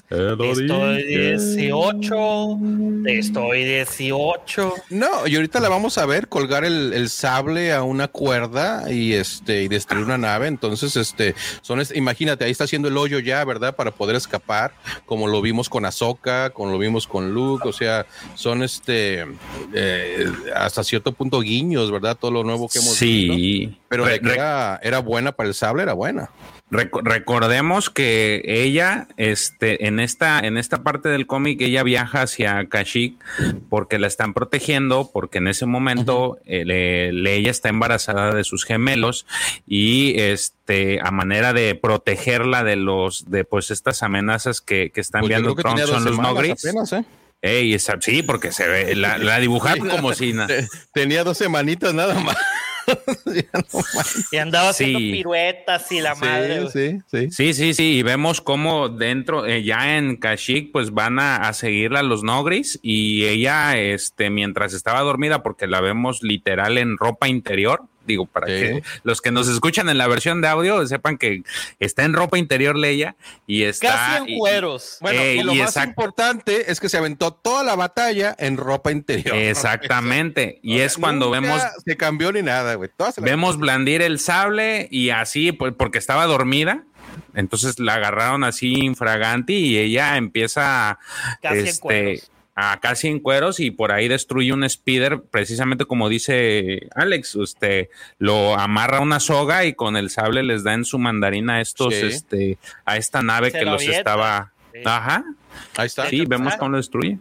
Estoy 0.10 1.04
18. 1.04 2.60
Estoy 3.08 3.66
18. 3.66 4.74
No, 4.92 5.28
y 5.28 5.36
ahorita 5.36 5.60
la 5.60 5.68
vamos 5.68 5.98
a 5.98 6.06
ver 6.06 6.30
colgar 6.30 6.64
el, 6.64 7.10
sable 7.10 7.74
a 7.74 7.84
una 7.84 8.08
cuerda 8.08 8.90
y 8.90 9.14
este 9.14 9.64
y 9.64 9.68
destruir 9.68 10.06
una 10.06 10.18
nave. 10.18 10.48
Entonces, 10.48 10.96
este, 10.96 11.36
son 11.62 11.84
imagínate, 11.94 12.46
ahí 12.46 12.52
está 12.52 12.64
haciendo 12.64 12.88
el 12.88 12.96
hoyo 12.96 13.20
ya, 13.20 13.44
¿verdad? 13.44 13.76
Para 13.76 13.92
poder 13.92 14.16
escapar, 14.16 14.74
como 15.06 15.28
lo 15.28 15.42
vimos 15.42 15.68
con 15.68 15.84
Ahsoka, 15.84 16.52
como 16.52 16.72
lo 16.72 16.80
vimos 16.80 17.06
con 17.06 17.34
Luke. 17.34 17.68
O 17.68 17.74
sea, 17.74 18.06
son 18.36 18.64
este 18.64 19.26
eh, 19.74 20.32
hasta 20.56 20.86
cierto 20.86 21.12
punto 21.12 21.42
guiños, 21.42 21.92
¿verdad? 21.92 22.18
Todo 22.18 22.32
lo 22.32 22.44
nuevo 22.46 22.70
que 22.70 22.80
hemos 22.80 22.98
visto. 22.98 23.34
Sí. 23.34 23.78
Pero 23.90 24.08
era, 24.08 24.80
era 24.82 25.00
buena 25.00 25.34
para 25.34 25.50
el 25.50 25.54
sable, 25.54 25.84
era 25.84 25.94
buena 25.94 26.30
recordemos 26.70 27.90
que 27.90 28.42
ella, 28.46 29.08
este, 29.16 29.88
en 29.88 30.00
esta, 30.00 30.40
en 30.40 30.58
esta 30.58 30.84
parte 30.84 31.08
del 31.10 31.26
cómic, 31.26 31.62
ella 31.62 31.84
viaja 31.84 32.24
hacia 32.24 32.68
Kashyyyk 32.68 33.16
porque 33.70 34.00
la 34.00 34.08
están 34.08 34.34
protegiendo, 34.34 35.10
porque 35.12 35.38
en 35.38 35.48
ese 35.48 35.66
momento 35.66 36.40
eh, 36.46 37.12
ella 37.14 37.52
está 37.52 37.70
embarazada 37.70 38.34
de 38.34 38.44
sus 38.44 38.66
gemelos 38.66 39.26
y 39.66 40.20
este, 40.20 41.00
a 41.02 41.12
manera 41.12 41.54
de 41.54 41.76
protegerla 41.76 42.64
de 42.64 42.76
los, 42.76 43.30
de 43.32 43.46
pues 43.46 43.72
estas 43.72 44.04
amenazas 44.04 44.60
que, 44.60 44.92
que 44.92 45.00
están 45.00 45.22
pues 45.22 45.30
viendo 45.30 45.56
Trump 45.56 45.80
son 45.80 46.04
los 46.04 46.20
Nogris. 46.20 46.66
¿eh? 46.66 47.80
sí, 48.02 48.24
porque 48.24 48.52
se 48.52 48.68
ve, 48.68 48.96
la, 48.96 49.18
la 49.18 49.40
dibujaron 49.40 49.88
como 49.88 50.14
si 50.14 50.34
tenía 50.94 51.24
dos 51.24 51.38
semanitas 51.38 51.94
nada 51.94 52.20
más. 52.20 52.36
y 54.32 54.38
andaba 54.38 54.70
haciendo 54.70 55.00
piruetas 55.00 55.92
y 55.92 56.00
la 56.00 56.16
madre. 56.16 56.70
Sí, 56.70 57.00
sí, 57.08 57.30
sí. 57.32 57.54
Sí, 57.54 57.74
sí, 57.74 57.98
Y 57.98 58.04
vemos 58.04 58.42
cómo 58.42 58.90
dentro, 58.90 59.46
eh, 59.46 59.64
ya 59.64 59.98
en 59.98 60.18
Kashyyyk, 60.18 60.72
pues 60.72 60.92
van 60.92 61.20
a, 61.20 61.38
a, 61.38 61.54
seguirla 61.54 62.04
los 62.04 62.24
Nogris 62.24 62.80
y 62.82 63.26
ella, 63.26 63.78
este, 63.78 64.30
mientras 64.30 64.74
estaba 64.74 65.02
dormida, 65.02 65.44
porque 65.44 65.68
la 65.68 65.82
vemos 65.82 66.24
literal 66.24 66.78
en 66.78 66.98
ropa 66.98 67.28
interior, 67.28 67.84
digo, 68.08 68.26
para 68.26 68.48
que 68.48 68.82
los 69.04 69.22
que 69.22 69.32
nos 69.32 69.48
escuchan 69.48 69.90
en 69.90 69.98
la 69.98 70.08
versión 70.08 70.42
de 70.42 70.48
audio 70.48 70.86
sepan 70.88 71.18
que 71.18 71.44
está 71.80 72.04
en 72.04 72.14
ropa 72.14 72.38
interior 72.38 72.76
Leia 72.76 73.16
y 73.46 73.64
está... 73.64 74.18
Casi 74.20 74.34
en 74.34 74.40
cueros. 74.40 74.98
bueno, 75.02 75.24
y 75.24 75.44
lo 75.44 75.54
más 75.54 75.76
importante 75.78 76.72
es 76.72 76.80
que 76.80 76.90
se 76.90 76.98
aventó 76.98 77.34
toda 77.34 77.64
la 77.64 77.76
batalla 77.76 78.36
en 78.40 78.58
ropa 78.58 78.92
interior. 78.92 79.36
Exactamente. 79.36 80.60
y 80.64 80.80
es 80.80 80.98
cuando 80.98 81.30
vemos... 81.30 81.62
Se 81.86 81.98
cambió 81.98 82.32
ni 82.32 82.42
nada, 82.42 82.76
güey. 82.76 82.90
Vemos 83.18 83.58
blandir 83.58 84.02
el 84.02 84.20
sable 84.20 84.88
y 84.90 85.10
así, 85.10 85.52
pues, 85.52 85.74
porque 85.78 85.98
estaba 85.98 86.26
dormida. 86.26 86.86
Entonces 87.34 87.80
la 87.80 87.96
agarraron 87.96 88.44
así 88.44 88.74
infraganti 88.74 89.54
y 89.54 89.78
ella 89.78 90.18
empieza... 90.18 90.98
Casi 91.42 91.60
en 91.60 91.68
este, 91.68 91.80
cueros 91.82 92.37
a 92.60 92.80
casi 92.80 93.08
en 93.08 93.20
cueros 93.20 93.60
y 93.60 93.70
por 93.70 93.92
ahí 93.92 94.08
destruye 94.08 94.52
un 94.52 94.68
speeder, 94.68 95.22
precisamente 95.22 95.86
como 95.86 96.10
dice 96.10 96.90
Alex, 96.96 97.36
este 97.36 97.92
lo 98.18 98.58
amarra 98.58 99.00
una 99.00 99.20
soga 99.20 99.64
y 99.66 99.76
con 99.76 99.96
el 99.96 100.10
sable 100.10 100.42
les 100.42 100.64
da 100.64 100.74
en 100.74 100.84
su 100.84 100.98
mandarina 100.98 101.58
a 101.58 101.62
estos, 101.62 101.94
este, 101.94 102.58
a 102.84 102.98
esta 102.98 103.22
nave 103.22 103.52
que 103.52 103.64
los 103.64 103.84
estaba. 103.84 104.54
Ajá. 104.84 105.24
Ahí 105.78 105.86
está. 105.86 106.10
Sí, 106.10 106.26
vemos 106.26 106.56
cómo 106.56 106.72
lo 106.72 106.78
destruye. 106.78 107.20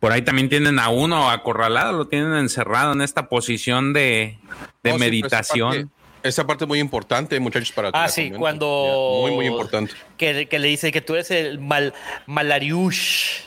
Por 0.00 0.10
ahí 0.10 0.22
también 0.22 0.48
tienen 0.48 0.80
a 0.80 0.88
uno 0.88 1.30
acorralado, 1.30 1.92
lo 1.96 2.08
tienen 2.08 2.34
encerrado 2.34 2.94
en 2.94 3.00
esta 3.00 3.28
posición 3.28 3.92
de, 3.92 4.38
pues, 4.82 4.98
meditación. 4.98 5.92
Esa 6.24 6.46
parte 6.46 6.64
muy 6.64 6.80
importante, 6.80 7.38
muchachos, 7.38 7.70
para 7.70 7.90
Ah, 7.92 8.08
sí, 8.08 8.30
cuando. 8.30 9.18
Muy, 9.20 9.32
muy 9.32 9.46
importante. 9.46 9.92
Que, 10.16 10.48
le 10.50 10.68
dice 10.68 10.90
que 10.90 11.02
tú 11.02 11.12
eres 11.12 11.30
el 11.30 11.58
mal, 11.58 11.92
Malariush, 12.24 13.40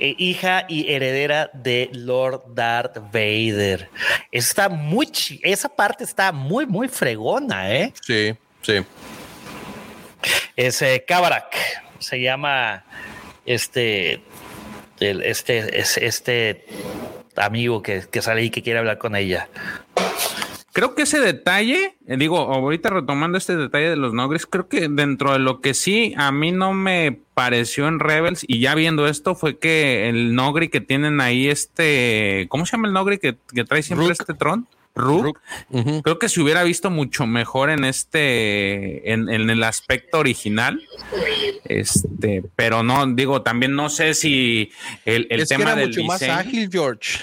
eh, 0.00 0.16
hija 0.18 0.66
y 0.68 0.92
heredera 0.92 1.52
de 1.54 1.88
Lord 1.92 2.42
Darth 2.52 2.96
Vader. 3.12 3.88
Está 4.32 4.68
muy. 4.68 5.08
Esa 5.44 5.68
parte 5.68 6.02
está 6.02 6.32
muy, 6.32 6.66
muy 6.66 6.88
fregona, 6.88 7.72
¿eh? 7.72 7.94
Sí, 8.02 8.34
sí. 8.62 8.84
Es 10.56 10.82
eh, 10.82 11.04
Se 12.00 12.20
llama 12.20 12.84
este. 13.46 14.20
este, 14.98 15.80
este 15.80 16.66
amigo 17.36 17.82
que, 17.82 18.02
que 18.10 18.20
sale 18.20 18.42
y 18.42 18.50
que 18.50 18.64
quiere 18.64 18.80
hablar 18.80 18.98
con 18.98 19.14
ella. 19.14 19.48
Creo 20.72 20.94
que 20.94 21.02
ese 21.02 21.18
detalle, 21.18 21.96
eh, 22.06 22.16
digo, 22.16 22.38
ahorita 22.38 22.90
retomando 22.90 23.36
este 23.36 23.56
detalle 23.56 23.90
de 23.90 23.96
los 23.96 24.14
Nogris, 24.14 24.46
creo 24.46 24.68
que 24.68 24.88
dentro 24.88 25.32
de 25.32 25.40
lo 25.40 25.60
que 25.60 25.74
sí 25.74 26.14
a 26.16 26.30
mí 26.30 26.52
no 26.52 26.74
me 26.74 27.18
pareció 27.34 27.88
en 27.88 27.98
Rebels 27.98 28.44
y 28.46 28.60
ya 28.60 28.76
viendo 28.76 29.08
esto 29.08 29.34
fue 29.34 29.58
que 29.58 30.08
el 30.08 30.34
Nogri 30.34 30.68
que 30.68 30.80
tienen 30.80 31.20
ahí 31.20 31.48
este, 31.48 32.46
¿cómo 32.50 32.66
se 32.66 32.72
llama 32.72 32.86
el 32.86 32.94
Nogri 32.94 33.18
que, 33.18 33.36
trae 33.64 33.82
siempre 33.82 34.08
este 34.10 34.34
tron? 34.34 34.68
Rook, 34.94 35.40
creo 36.02 36.18
que 36.18 36.28
se 36.28 36.40
hubiera 36.40 36.62
visto 36.62 36.90
mucho 36.90 37.26
mejor 37.26 37.70
en 37.70 37.84
este, 37.84 39.12
en, 39.12 39.28
el 39.28 39.62
aspecto 39.62 40.18
original. 40.18 40.82
Este, 41.64 42.42
pero 42.56 42.82
no, 42.82 43.06
digo, 43.06 43.42
también 43.42 43.74
no 43.74 43.88
sé 43.88 44.14
si 44.14 44.70
el, 45.04 45.26
el 45.30 45.46
tema 45.46 45.66
que 45.66 45.72
era 45.72 45.86
mucho 45.86 46.04
más 46.04 46.22
ágil, 46.22 46.68
George. 46.70 47.20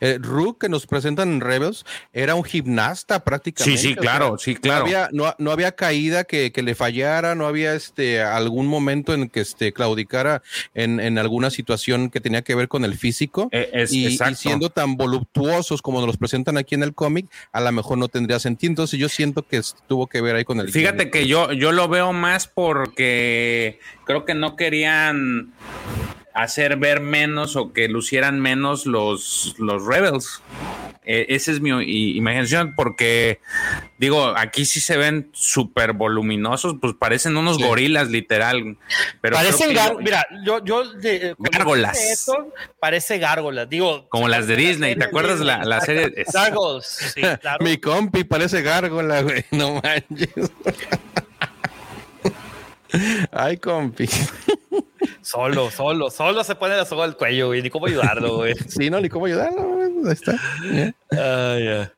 Eh, 0.00 0.18
Rook 0.20 0.62
que 0.62 0.68
nos 0.68 0.86
presentan 0.86 1.30
en 1.30 1.40
Rebels 1.40 1.84
era 2.12 2.34
un 2.34 2.44
gimnasta 2.44 3.22
prácticamente. 3.22 3.80
Sí, 3.80 3.88
sí, 3.88 3.94
claro, 3.94 4.38
sí, 4.38 4.54
claro. 4.56 4.86
No 5.10 5.50
había, 5.50 5.72
caída 5.72 6.24
que, 6.24 6.52
le 6.54 6.74
fallara, 6.74 7.34
no 7.34 7.46
había 7.46 7.74
este 7.74 8.22
algún 8.22 8.66
momento 8.66 9.14
en 9.14 9.28
que 9.28 9.40
este 9.40 9.72
claudicara 9.72 10.42
en, 10.74 11.18
alguna 11.18 11.50
situación 11.50 12.10
que 12.10 12.20
tenía 12.20 12.42
que 12.42 12.54
ver 12.54 12.68
con 12.68 12.84
el 12.84 12.96
físico. 12.96 13.48
Eh, 13.52 13.86
y, 13.90 14.18
siendo 14.34 14.70
tan 14.70 14.96
voluptuosos 14.96 15.82
como 15.82 15.98
nos 15.98 16.06
los 16.06 16.16
presentan 16.16 16.56
aquí 16.56 16.74
en 16.74 16.82
el 16.82 16.94
cómic, 16.94 17.09
a 17.52 17.60
lo 17.60 17.72
mejor 17.72 17.98
no 17.98 18.08
tendría 18.08 18.38
sentido. 18.38 18.70
Entonces 18.70 18.98
yo 18.98 19.08
siento 19.08 19.42
que 19.42 19.60
tuvo 19.86 20.06
que 20.06 20.20
ver 20.20 20.36
ahí 20.36 20.44
con 20.44 20.60
el. 20.60 20.70
Fíjate 20.70 21.10
que 21.10 21.26
yo, 21.26 21.52
yo 21.52 21.72
lo 21.72 21.88
veo 21.88 22.12
más 22.12 22.46
porque 22.46 23.78
creo 24.04 24.24
que 24.24 24.34
no 24.34 24.56
querían 24.56 25.52
hacer 26.42 26.76
ver 26.76 27.00
menos 27.00 27.56
o 27.56 27.72
que 27.72 27.88
lucieran 27.88 28.40
menos 28.40 28.86
los, 28.86 29.54
los 29.58 29.84
Rebels. 29.86 30.42
e, 31.04 31.26
esa 31.30 31.50
es 31.50 31.60
mi 31.60 31.70
imaginación, 32.16 32.74
porque 32.76 33.40
digo, 33.98 34.34
aquí 34.36 34.64
sí 34.64 34.80
se 34.80 34.96
ven 34.96 35.30
súper 35.32 35.92
voluminosos, 35.92 36.76
pues 36.80 36.94
parecen 36.94 37.36
unos 37.36 37.58
gorilas 37.58 38.08
literal. 38.08 38.76
Pero 39.20 39.36
parecen 39.36 39.70
mira, 40.00 40.26
yo, 40.44 40.64
yo 40.64 40.84
gárgolas. 41.38 42.30
parece 42.78 43.18
gárgolas, 43.18 43.68
digo. 43.68 44.08
Como 44.08 44.28
las 44.28 44.46
de 44.46 44.56
Disney, 44.56 44.96
¿te 44.96 45.04
acuerdas 45.04 45.40
la, 45.40 45.64
la 45.64 45.80
serie? 45.80 46.12
sí, 46.82 47.20
claro. 47.40 47.64
Mi 47.64 47.78
compi 47.78 48.24
parece 48.24 48.62
gárgola, 48.62 49.22
güey, 49.22 49.44
no 49.50 49.80
manches. 49.82 50.50
Ay, 53.30 53.56
compi. 53.56 54.08
Solo, 55.22 55.70
solo, 55.70 56.10
solo 56.10 56.44
se 56.44 56.54
pone 56.54 56.76
la 56.76 56.84
soga 56.84 57.04
al 57.04 57.16
cuello, 57.16 57.48
güey. 57.48 57.62
Ni 57.62 57.70
cómo 57.70 57.86
ayudarlo, 57.86 58.36
güey. 58.38 58.54
Sí, 58.68 58.90
no, 58.90 59.00
ni 59.00 59.08
cómo 59.08 59.26
ayudarlo, 59.26 59.62
güey. 59.62 59.88
Ahí 60.06 60.12
está. 60.12 60.40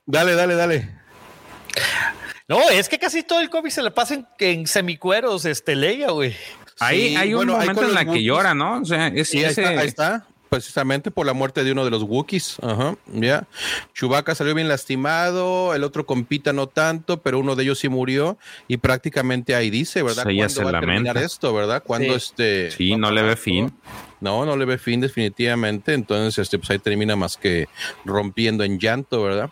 Dale, 0.06 0.34
dale, 0.34 0.54
dale. 0.54 1.02
No, 2.48 2.68
es 2.70 2.88
que 2.88 2.98
casi 2.98 3.22
todo 3.22 3.40
el 3.40 3.48
cómic 3.48 3.72
se 3.72 3.82
le 3.82 3.90
pasa 3.90 4.18
en, 4.38 4.66
semicueros, 4.66 5.44
este, 5.44 5.74
Leia, 5.74 6.10
güey. 6.10 6.36
Ahí 6.80 7.16
hay 7.16 7.32
un 7.34 7.46
momento 7.46 7.84
en 7.84 7.94
la 7.94 8.04
que 8.04 8.22
llora, 8.22 8.54
¿no? 8.54 8.80
O 8.80 8.84
sea, 8.84 9.08
es, 9.08 9.28
sí, 9.28 9.44
ahí, 9.44 9.86
está, 9.86 10.26
precisamente 10.52 11.10
por 11.10 11.24
la 11.24 11.32
muerte 11.32 11.64
de 11.64 11.72
uno 11.72 11.82
de 11.82 11.90
los 11.90 12.02
Wookiees. 12.02 12.58
Ajá, 12.60 12.94
ya. 13.06 13.46
Chewbacca 13.94 14.34
salió 14.34 14.54
bien 14.54 14.68
lastimado, 14.68 15.74
el 15.74 15.82
otro 15.82 16.04
compita 16.04 16.52
no 16.52 16.66
tanto, 16.66 17.22
pero 17.22 17.38
uno 17.38 17.56
de 17.56 17.62
ellos 17.62 17.78
sí 17.78 17.88
murió 17.88 18.36
y 18.68 18.76
prácticamente 18.76 19.54
ahí 19.54 19.70
dice, 19.70 20.02
¿verdad? 20.02 20.24
¿Cuándo 20.24 20.48
se 20.50 20.62
va 20.62 20.76
a 20.76 20.80
terminar 20.80 21.16
esto, 21.16 21.54
verdad? 21.54 21.82
Cuando 21.82 22.14
este 22.14 22.70
Sí, 22.70 22.96
no 22.96 23.10
le 23.10 23.22
ve 23.22 23.36
fin. 23.36 23.72
No, 24.22 24.46
no 24.46 24.56
le 24.56 24.64
ve 24.64 24.78
fin 24.78 25.00
definitivamente, 25.00 25.92
entonces 25.92 26.38
este 26.38 26.58
pues 26.58 26.70
ahí 26.70 26.78
termina 26.78 27.16
más 27.16 27.36
que 27.36 27.66
rompiendo 28.04 28.64
en 28.64 28.78
llanto, 28.78 29.22
¿verdad? 29.22 29.50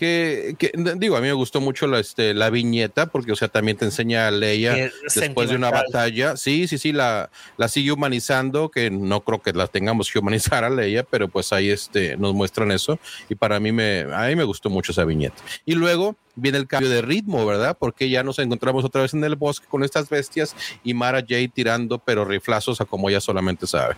que, 0.00 0.56
digo, 0.96 1.18
a 1.18 1.20
mí 1.20 1.26
me 1.26 1.34
gustó 1.34 1.60
mucho 1.60 1.86
la, 1.86 1.98
este, 1.98 2.32
la 2.32 2.48
viñeta, 2.48 3.10
porque, 3.10 3.32
o 3.32 3.36
sea, 3.36 3.48
también 3.48 3.76
te 3.76 3.84
enseña 3.84 4.28
a 4.28 4.30
Leia 4.30 4.90
después 5.14 5.50
de 5.50 5.56
una 5.56 5.70
batalla. 5.70 6.38
Sí, 6.38 6.66
sí, 6.68 6.78
sí, 6.78 6.92
la, 6.92 7.28
la 7.58 7.68
sigue 7.68 7.92
humanizando, 7.92 8.70
que 8.70 8.90
no 8.90 9.20
creo 9.20 9.42
que 9.42 9.52
la 9.52 9.66
tengamos 9.66 10.10
que 10.10 10.18
humanizar 10.18 10.64
a 10.64 10.70
Leia, 10.70 11.02
pero 11.02 11.28
pues 11.28 11.52
ahí 11.52 11.68
este, 11.68 12.16
nos 12.16 12.32
muestran 12.32 12.72
eso. 12.72 12.98
Y 13.28 13.34
para 13.34 13.60
mí 13.60 13.72
me, 13.72 14.06
a 14.10 14.26
mí 14.28 14.36
me 14.36 14.44
gustó 14.44 14.70
mucho 14.70 14.92
esa 14.92 15.04
viñeta. 15.04 15.42
Y 15.66 15.74
luego 15.74 16.16
viene 16.40 16.58
el 16.58 16.66
cambio 16.66 16.90
de 16.90 17.02
ritmo, 17.02 17.44
¿verdad? 17.46 17.76
Porque 17.78 18.08
ya 18.08 18.22
nos 18.22 18.38
encontramos 18.38 18.84
otra 18.84 19.02
vez 19.02 19.14
en 19.14 19.22
el 19.24 19.36
bosque 19.36 19.66
con 19.68 19.84
estas 19.84 20.08
bestias 20.08 20.56
y 20.82 20.94
Mara 20.94 21.20
Jade 21.20 21.48
tirando, 21.48 21.98
pero 21.98 22.24
riflazos 22.24 22.80
a 22.80 22.84
como 22.84 23.08
ella 23.08 23.20
solamente 23.20 23.66
sabe. 23.66 23.94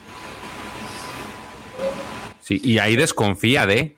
Sí, 2.43 2.61
y 2.63 2.79
ahí 2.79 2.97
desconfía 2.97 3.67
de 3.67 3.97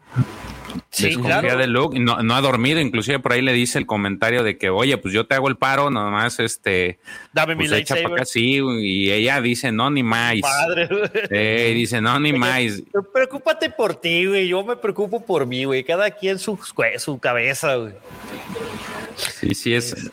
desconfía 0.98 1.56
de 1.56 1.66
Luke, 1.66 1.98
no, 1.98 2.22
no, 2.22 2.34
ha 2.34 2.40
dormido, 2.40 2.80
inclusive 2.80 3.18
por 3.18 3.32
ahí 3.32 3.42
le 3.42 3.52
dice 3.52 3.78
el 3.78 3.86
comentario 3.86 4.42
de 4.42 4.56
que, 4.56 4.70
oye, 4.70 4.96
pues 4.98 5.12
yo 5.12 5.26
te 5.26 5.34
hago 5.34 5.48
el 5.48 5.56
paro, 5.56 5.90
nomás 5.90 6.40
este, 6.40 6.98
dame 7.32 7.54
mi 7.54 7.68
pues, 7.68 7.90
acá, 7.90 8.24
sí, 8.24 8.60
y 8.80 9.10
ella 9.10 9.40
dice, 9.40 9.72
no, 9.72 9.90
ni 9.90 10.02
más. 10.02 10.34
Padre. 10.40 10.88
Eh, 11.30 11.72
dice, 11.74 12.00
no, 12.00 12.18
ni 12.18 12.32
más. 12.32 12.82
Preocúpate 13.12 13.70
por 13.70 13.94
ti, 13.94 14.26
güey, 14.26 14.48
yo 14.48 14.64
me 14.64 14.76
preocupo 14.76 15.24
por 15.24 15.46
mí, 15.46 15.64
güey, 15.64 15.84
cada 15.84 16.10
quien 16.10 16.38
su, 16.38 16.58
su 16.98 17.18
cabeza, 17.18 17.76
güey. 17.76 17.94
Sí, 19.16 19.54
sí, 19.54 19.74
es, 19.74 20.10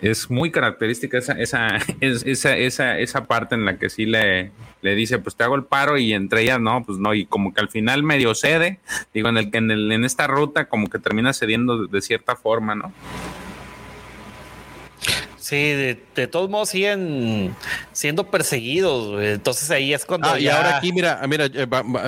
es 0.00 0.30
muy 0.30 0.50
característica 0.50 1.18
esa, 1.18 1.32
esa, 1.34 1.78
esa, 2.00 2.56
esa, 2.56 2.98
esa 2.98 3.24
parte 3.24 3.54
en 3.54 3.64
la 3.64 3.78
que 3.78 3.88
sí 3.88 4.06
le, 4.06 4.50
le 4.82 4.94
dice, 4.94 5.18
pues 5.18 5.36
te 5.36 5.44
hago 5.44 5.54
el 5.54 5.64
paro 5.64 5.96
y 5.96 6.12
entre 6.12 6.42
ellas 6.42 6.60
no, 6.60 6.84
pues 6.84 6.98
no, 6.98 7.14
y 7.14 7.24
como 7.24 7.54
que 7.54 7.60
al 7.60 7.68
final 7.68 8.02
medio 8.02 8.34
cede, 8.34 8.80
digo, 9.14 9.28
en 9.28 9.38
el 9.38 9.50
en, 9.52 9.70
el, 9.70 9.90
en 9.90 10.04
esta 10.04 10.26
ruta 10.26 10.68
como 10.68 10.88
que 10.88 10.98
termina 10.98 11.32
cediendo 11.32 11.86
de 11.86 12.02
cierta 12.02 12.36
forma, 12.36 12.74
¿no? 12.74 12.92
Sí, 15.42 15.56
de, 15.56 16.26
todos 16.28 16.48
modos 16.48 16.68
siguen 16.68 17.52
siendo 17.90 18.30
perseguidos. 18.30 19.20
Entonces 19.20 19.68
ahí 19.72 19.92
es 19.92 20.04
cuando. 20.04 20.28
Ah, 20.28 20.38
y 20.38 20.46
ahora 20.46 20.76
aquí, 20.76 20.92
mira, 20.92 21.20
mira, 21.28 21.46
eh, 21.46 21.66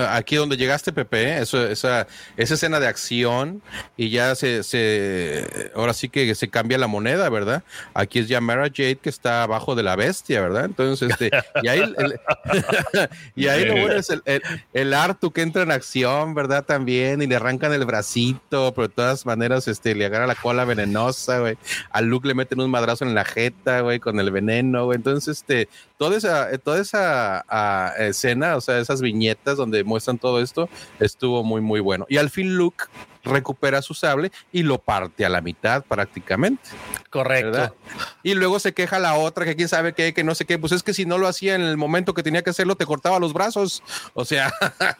aquí 0.09 0.37
donde 0.37 0.55
llegaste, 0.55 0.93
Pepe, 0.93 1.23
¿eh? 1.23 1.41
eso, 1.41 1.67
esa, 1.67 2.07
esa 2.37 2.53
escena 2.53 2.79
de 2.79 2.87
acción 2.87 3.61
y 3.97 4.09
ya 4.09 4.35
se, 4.35 4.63
se, 4.63 5.69
ahora 5.75 5.93
sí 5.93 6.07
que 6.07 6.33
se 6.33 6.47
cambia 6.47 6.77
la 6.77 6.87
moneda, 6.87 7.27
¿verdad? 7.27 7.63
Aquí 7.93 8.19
es 8.19 8.29
ya 8.29 8.39
Mara 8.39 8.69
Jade 8.73 8.99
que 9.01 9.09
está 9.09 9.43
abajo 9.43 9.75
de 9.75 9.83
la 9.83 9.97
bestia, 9.97 10.39
¿verdad? 10.39 10.63
Entonces, 10.63 11.11
este, 11.11 11.29
y 11.61 11.67
ahí, 11.67 11.81
y 13.35 13.47
ahí 13.47 13.65
lo 13.65 13.73
bueno 13.73 13.95
es 13.95 14.11
el, 14.11 14.23
el, 14.71 14.93
Artu 14.93 15.31
que 15.31 15.41
entra 15.41 15.63
en 15.63 15.71
acción, 15.71 16.35
¿verdad? 16.35 16.63
También, 16.63 17.21
y 17.21 17.27
le 17.27 17.35
arrancan 17.35 17.73
el 17.73 17.83
bracito, 17.83 18.73
pero 18.73 18.87
de 18.87 18.93
todas 18.93 19.25
maneras, 19.25 19.67
este, 19.67 19.93
le 19.93 20.05
agarra 20.05 20.25
la 20.25 20.35
cola 20.35 20.63
venenosa, 20.63 21.39
güey. 21.39 21.57
A 21.91 21.99
Luke 21.99 22.25
le 22.29 22.33
meten 22.33 22.61
un 22.61 22.71
madrazo 22.71 23.03
en 23.03 23.13
la 23.13 23.24
jeta, 23.25 23.81
güey, 23.81 23.99
con 23.99 24.19
el 24.19 24.31
veneno, 24.31 24.85
güey. 24.85 24.97
Entonces, 24.97 25.39
este, 25.39 25.67
toda 25.97 26.17
esa, 26.17 26.57
toda 26.59 26.79
esa 26.79 27.43
ah, 27.49 27.93
escena, 27.97 28.55
o 28.55 28.61
sea, 28.61 28.79
esas 28.79 29.01
viñetas 29.01 29.57
donde 29.57 29.83
muestran 29.83 30.17
todo 30.17 30.41
esto, 30.41 30.69
estuvo 30.99 31.43
muy, 31.43 31.61
muy 31.61 31.79
bueno. 31.79 32.05
Y 32.09 32.17
al 32.17 32.29
fin 32.29 32.55
Luke 32.55 32.85
recupera 33.25 33.81
su 33.81 33.93
sable 33.93 34.31
y 34.51 34.63
lo 34.63 34.77
parte 34.77 35.25
a 35.25 35.29
la 35.29 35.41
mitad 35.41 35.83
prácticamente. 35.83 36.69
Correcto. 37.09 37.75
Y 38.23 38.33
luego 38.33 38.59
se 38.59 38.73
queja 38.73 38.99
la 38.99 39.15
otra, 39.15 39.45
que 39.45 39.55
quién 39.55 39.67
sabe 39.67 39.93
qué, 39.93 40.13
que 40.13 40.23
no 40.23 40.35
sé 40.35 40.45
qué. 40.45 40.57
Pues 40.57 40.71
es 40.71 40.83
que 40.83 40.93
si 40.93 41.05
no 41.05 41.17
lo 41.17 41.27
hacía 41.27 41.55
en 41.55 41.61
el 41.61 41.77
momento 41.77 42.13
que 42.13 42.23
tenía 42.23 42.43
que 42.43 42.49
hacerlo, 42.49 42.75
te 42.75 42.85
cortaba 42.85 43.19
los 43.19 43.33
brazos. 43.33 43.83
O 44.13 44.25
sea, 44.25 44.53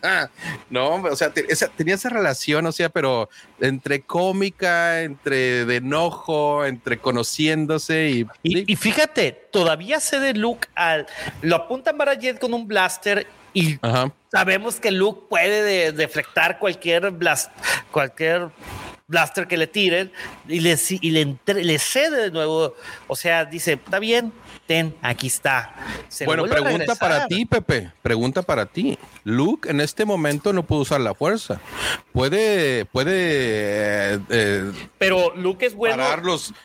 no, 0.69 0.95
o 0.95 1.15
sea, 1.15 1.31
tenía 1.31 1.95
esa 1.95 2.09
relación, 2.09 2.65
o 2.65 2.71
sea, 2.71 2.89
pero 2.89 3.29
entre 3.59 4.01
cómica, 4.01 5.01
entre 5.01 5.65
de 5.65 5.75
enojo, 5.77 6.65
entre 6.65 6.99
conociéndose 6.99 8.09
y. 8.09 8.27
Y, 8.43 8.75
fíjate, 8.75 9.31
todavía 9.51 9.99
se 9.99 10.19
de 10.19 10.33
Luke 10.33 10.67
al. 10.75 11.07
Lo 11.41 11.55
apunta 11.55 11.93
Jet 12.19 12.39
con 12.39 12.53
un 12.53 12.67
blaster 12.67 13.27
y 13.55 13.79
sabemos 14.31 14.79
que 14.81 14.91
Luke 14.91 15.27
puede 15.29 15.93
deflectar 15.93 16.59
cualquier 16.59 17.09
blast, 17.11 17.49
cualquier 17.89 18.51
blaster 19.07 19.47
que 19.47 19.55
le 19.55 19.67
tiren 19.67 20.11
y 20.47 20.59
le, 20.59 20.77
y 20.89 21.11
le, 21.11 21.79
cede 21.79 22.23
de 22.23 22.31
nuevo. 22.31 22.73
O 23.07 23.15
sea, 23.15 23.45
dice, 23.45 23.73
está 23.73 23.99
bien, 23.99 24.33
ten, 24.65 24.95
aquí 25.01 25.27
está. 25.27 25.73
bueno, 26.25 26.43
pregunta 26.45 26.95
para 26.95 27.27
ti, 27.27 27.45
Pepe. 27.45 27.91
Pregunta 28.01 28.41
para 28.41 28.65
ti. 28.65 28.97
Luke 29.23 29.69
en 29.69 29.79
este 29.79 30.05
momento 30.05 30.53
no 30.53 30.63
puede 30.63 30.81
usar 30.81 31.01
la 31.01 31.13
fuerza. 31.13 31.61
Puede, 32.11 32.85
puede. 32.85 34.19
Eh, 34.29 34.71
Pero 34.97 35.33
Luke 35.35 35.65
es 35.65 35.75
bueno. 35.75 36.03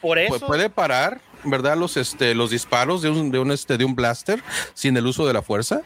por 0.00 0.18
eso. 0.18 0.46
Puede 0.46 0.70
parar, 0.70 1.20
¿verdad? 1.44 1.76
Los, 1.76 1.96
este, 1.96 2.34
los 2.34 2.50
disparos 2.50 3.02
de 3.02 3.10
un, 3.10 3.30
de 3.30 3.38
un, 3.38 3.52
este, 3.52 3.76
de 3.76 3.84
un 3.84 3.94
blaster 3.94 4.42
sin 4.74 4.96
el 4.96 5.06
uso 5.06 5.24
de 5.26 5.34
la 5.34 5.42
fuerza. 5.42 5.82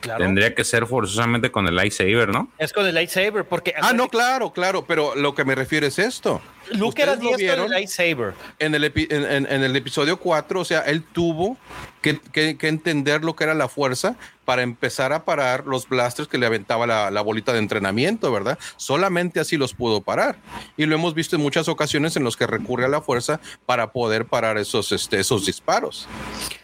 Tendría 0.00 0.54
que 0.54 0.64
ser 0.64 0.86
forzosamente 0.86 1.50
con 1.50 1.66
el 1.66 1.76
lightsaber, 1.76 2.28
¿no? 2.28 2.48
Es 2.58 2.72
con 2.72 2.86
el 2.86 2.94
lightsaber, 2.94 3.44
porque. 3.44 3.74
Ah, 3.80 3.92
no, 3.92 4.08
claro, 4.08 4.52
claro, 4.52 4.84
pero 4.86 5.14
lo 5.14 5.34
que 5.34 5.44
me 5.44 5.54
refiero 5.54 5.86
es 5.86 5.98
esto. 5.98 6.40
Luke 6.72 7.02
era 7.02 7.16
diestro 7.16 7.64
el 7.64 7.70
lightsaber. 7.70 8.34
En 8.58 8.74
el, 8.74 8.84
en, 8.84 9.46
el 9.46 9.76
episodio 9.76 10.18
4, 10.18 10.60
o 10.60 10.64
sea, 10.64 10.80
él 10.80 11.02
tuvo 11.02 11.56
que, 12.00 12.20
entender 12.62 13.24
lo 13.24 13.34
que 13.34 13.44
era 13.44 13.54
la 13.54 13.68
fuerza 13.68 14.16
para 14.44 14.62
empezar 14.62 15.12
a 15.12 15.24
parar 15.24 15.66
los 15.66 15.88
blasters 15.88 16.28
que 16.28 16.36
le 16.36 16.46
aventaba 16.46 16.86
la, 16.86 17.20
bolita 17.22 17.52
de 17.52 17.58
entrenamiento, 17.58 18.30
¿verdad? 18.30 18.58
Solamente 18.76 19.40
así 19.40 19.56
los 19.56 19.72
pudo 19.72 20.02
parar. 20.02 20.36
Y 20.76 20.84
lo 20.84 20.94
hemos 20.94 21.14
visto 21.14 21.36
en 21.36 21.42
muchas 21.42 21.68
ocasiones 21.68 22.16
en 22.16 22.24
los 22.24 22.36
que 22.36 22.46
recurre 22.46 22.84
a 22.84 22.88
la 22.88 23.00
fuerza 23.00 23.40
para 23.64 23.92
poder 23.92 24.26
parar 24.26 24.58
esos, 24.58 24.92
este, 24.92 25.20
esos 25.20 25.46
disparos. 25.46 26.06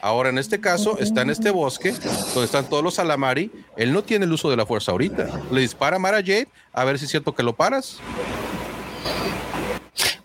Ahora, 0.02 0.28
en 0.28 0.38
este 0.38 0.60
caso, 0.60 0.98
está 0.98 1.22
en 1.22 1.30
este 1.30 1.50
bosque 1.50 1.92
donde 1.92 2.44
están 2.44 2.68
todos 2.68 2.84
los 2.84 2.98
alamari. 3.20 3.50
Él 3.76 3.92
no 3.92 4.02
tiene 4.02 4.24
el 4.24 4.32
uso 4.32 4.50
de 4.50 4.56
la 4.56 4.66
fuerza 4.66 4.92
ahorita. 4.92 5.28
Le 5.50 5.60
dispara 5.60 5.96
a 5.96 5.98
Mara 5.98 6.18
Jade 6.18 6.48
a 6.72 6.84
ver 6.84 6.98
si 6.98 7.04
es 7.04 7.10
cierto 7.10 7.34
que 7.34 7.42
lo 7.42 7.54
paras. 7.54 7.98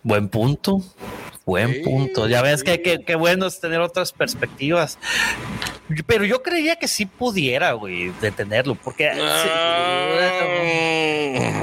Buen 0.03 0.29
punto. 0.29 0.81
Buen 1.45 1.83
punto. 1.83 2.27
Ya 2.27 2.41
ves 2.41 2.63
que 2.63 2.81
qué 3.05 3.15
bueno 3.15 3.45
es 3.45 3.59
tener 3.59 3.79
otras 3.79 4.11
perspectivas. 4.11 4.97
Pero 6.07 6.25
yo 6.25 6.41
creía 6.41 6.77
que 6.77 6.87
sí 6.87 7.05
pudiera, 7.05 7.73
güey, 7.73 8.09
detenerlo, 8.19 8.73
porque... 8.73 9.11
Ah. 9.13 10.41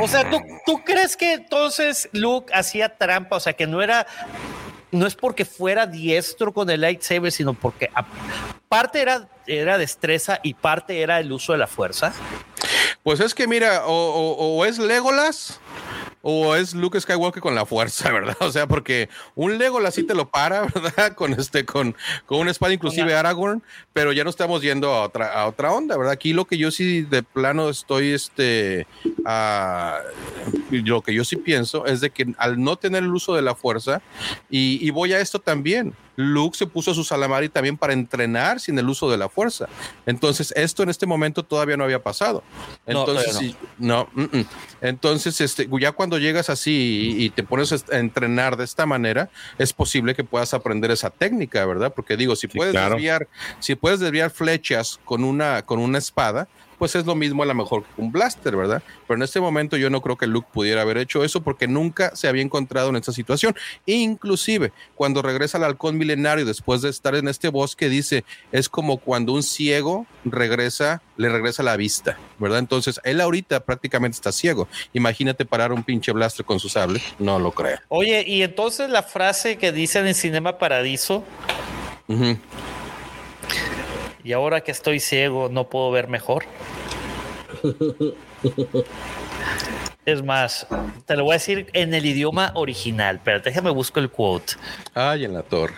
o 0.00 0.06
sea, 0.06 0.30
¿tú, 0.30 0.40
¿tú 0.64 0.84
crees 0.84 1.16
que 1.16 1.32
entonces 1.32 2.08
Luke 2.12 2.52
hacía 2.54 2.96
trampa? 2.96 3.34
O 3.36 3.40
sea, 3.40 3.54
que 3.54 3.66
no 3.66 3.82
era 3.82 4.06
no 4.92 5.06
es 5.06 5.16
porque 5.16 5.44
fuera 5.44 5.86
diestro 5.86 6.52
con 6.52 6.70
el 6.70 6.82
lightsaber, 6.82 7.32
sino 7.32 7.54
porque 7.54 7.90
parte 8.68 9.00
era, 9.00 9.28
era 9.46 9.78
destreza 9.78 10.38
y 10.42 10.54
parte 10.54 11.00
era 11.00 11.18
el 11.18 11.32
uso 11.32 11.52
de 11.52 11.58
la 11.58 11.66
fuerza. 11.66 12.12
Pues 13.02 13.18
es 13.18 13.34
que 13.34 13.48
mira, 13.48 13.86
o, 13.86 13.92
o 13.92 14.64
es 14.64 14.78
Legolas 14.78 15.58
o 16.22 16.54
es 16.54 16.74
Luke 16.74 16.98
Skywalker 16.98 17.42
con 17.42 17.54
la 17.54 17.66
fuerza, 17.66 18.10
¿verdad? 18.12 18.36
O 18.40 18.50
sea, 18.50 18.66
porque 18.66 19.08
un 19.34 19.58
Lego 19.58 19.78
sí 19.90 20.04
te 20.04 20.14
lo 20.14 20.30
para, 20.30 20.62
¿verdad? 20.74 21.14
Con 21.14 21.32
este, 21.34 21.66
con, 21.66 21.94
con 22.24 22.38
una 22.38 22.50
espada, 22.50 22.72
inclusive 22.72 23.14
Aragorn, 23.14 23.62
pero 23.92 24.12
ya 24.12 24.24
no 24.24 24.30
estamos 24.30 24.62
yendo 24.62 24.92
a 24.92 25.02
otra, 25.02 25.32
a 25.32 25.46
otra 25.46 25.72
onda, 25.72 25.96
¿verdad? 25.96 26.12
Aquí 26.12 26.32
lo 26.32 26.46
que 26.46 26.56
yo 26.56 26.70
sí 26.70 27.02
de 27.02 27.22
plano 27.22 27.68
estoy, 27.68 28.12
este, 28.12 28.86
lo 30.70 31.02
que 31.02 31.12
yo 31.12 31.24
sí 31.24 31.36
pienso 31.36 31.86
es 31.86 32.00
de 32.00 32.10
que 32.10 32.32
al 32.38 32.62
no 32.62 32.76
tener 32.76 33.02
el 33.02 33.12
uso 33.12 33.34
de 33.34 33.42
la 33.42 33.54
fuerza, 33.54 34.00
y, 34.48 34.78
y 34.86 34.90
voy 34.90 35.12
a 35.12 35.20
esto 35.20 35.40
también, 35.40 35.94
Luke 36.16 36.56
se 36.56 36.66
puso 36.66 36.94
su 36.94 37.04
salamari 37.04 37.48
también 37.48 37.76
para 37.76 37.92
entrenar 37.92 38.60
sin 38.60 38.78
el 38.78 38.88
uso 38.88 39.10
de 39.10 39.16
la 39.16 39.28
fuerza. 39.28 39.68
Entonces, 40.06 40.52
esto 40.56 40.82
en 40.82 40.90
este 40.90 41.06
momento 41.06 41.42
todavía 41.42 41.76
no 41.76 41.84
había 41.84 42.02
pasado. 42.02 42.42
Entonces, 42.86 43.56
no, 43.78 44.08
mm, 44.12 44.22
mm. 44.22 44.46
entonces, 44.80 45.40
este, 45.40 45.68
ya 45.80 45.92
cuando 45.92 46.18
llegas 46.18 46.50
así 46.50 47.14
y, 47.18 47.30
te 47.30 47.42
pones 47.42 47.72
a 47.72 47.98
entrenar 47.98 48.56
de 48.56 48.64
esta 48.64 48.84
manera, 48.84 49.30
es 49.58 49.72
posible 49.72 50.14
que 50.14 50.24
puedas 50.24 50.52
aprender 50.54 50.90
esa 50.90 51.10
técnica, 51.10 51.64
¿verdad? 51.64 51.92
Porque 51.94 52.16
digo, 52.16 52.36
si 52.36 52.46
puedes 52.46 52.74
desviar, 52.74 53.28
si 53.58 53.74
puedes 53.74 54.00
desviar 54.00 54.30
flechas 54.30 55.00
con 55.04 55.24
una, 55.24 55.62
con 55.62 55.78
una 55.78 55.98
espada, 55.98 56.48
pues 56.82 56.96
es 56.96 57.06
lo 57.06 57.14
mismo 57.14 57.44
a 57.44 57.46
lo 57.46 57.54
mejor 57.54 57.84
que 57.84 58.02
un 58.02 58.10
blaster, 58.10 58.56
¿verdad? 58.56 58.82
Pero 59.06 59.16
en 59.16 59.22
este 59.22 59.38
momento 59.38 59.76
yo 59.76 59.88
no 59.88 60.00
creo 60.00 60.16
que 60.16 60.26
Luke 60.26 60.48
pudiera 60.52 60.82
haber 60.82 60.96
hecho 60.96 61.22
eso 61.22 61.40
porque 61.40 61.68
nunca 61.68 62.16
se 62.16 62.26
había 62.26 62.42
encontrado 62.42 62.88
en 62.88 62.96
esta 62.96 63.12
situación. 63.12 63.54
Inclusive, 63.86 64.72
cuando 64.96 65.22
regresa 65.22 65.58
al 65.58 65.62
halcón 65.62 65.96
milenario 65.96 66.44
después 66.44 66.82
de 66.82 66.90
estar 66.90 67.14
en 67.14 67.28
este 67.28 67.50
bosque, 67.50 67.88
dice, 67.88 68.24
es 68.50 68.68
como 68.68 68.96
cuando 68.96 69.32
un 69.32 69.44
ciego 69.44 70.08
regresa, 70.24 71.02
le 71.16 71.28
regresa 71.28 71.62
la 71.62 71.76
vista, 71.76 72.18
¿verdad? 72.40 72.58
Entonces, 72.58 72.98
él 73.04 73.20
ahorita 73.20 73.60
prácticamente 73.60 74.16
está 74.16 74.32
ciego. 74.32 74.66
Imagínate 74.92 75.44
parar 75.44 75.72
un 75.72 75.84
pinche 75.84 76.10
blaster 76.10 76.44
con 76.44 76.58
su 76.58 76.68
sable, 76.68 77.00
no 77.20 77.38
lo 77.38 77.52
creo. 77.52 77.78
Oye, 77.90 78.24
y 78.26 78.42
entonces 78.42 78.90
la 78.90 79.04
frase 79.04 79.56
que 79.56 79.70
dicen 79.70 80.08
en 80.08 80.16
Cinema 80.16 80.58
Paradiso, 80.58 81.22
y 84.24 84.32
ahora 84.32 84.62
que 84.62 84.70
estoy 84.70 85.00
ciego 85.00 85.48
no 85.48 85.68
puedo 85.68 85.90
ver 85.90 86.08
mejor. 86.08 86.44
Es 90.04 90.22
más, 90.24 90.66
te 91.06 91.16
lo 91.16 91.24
voy 91.24 91.32
a 91.32 91.34
decir 91.34 91.68
en 91.74 91.94
el 91.94 92.04
idioma 92.04 92.50
original, 92.54 93.20
pero 93.22 93.38
déjame 93.40 93.70
busco 93.70 94.00
el 94.00 94.10
quote. 94.10 94.54
Ay, 94.94 95.24
en 95.24 95.34
la 95.34 95.42
torre. 95.44 95.74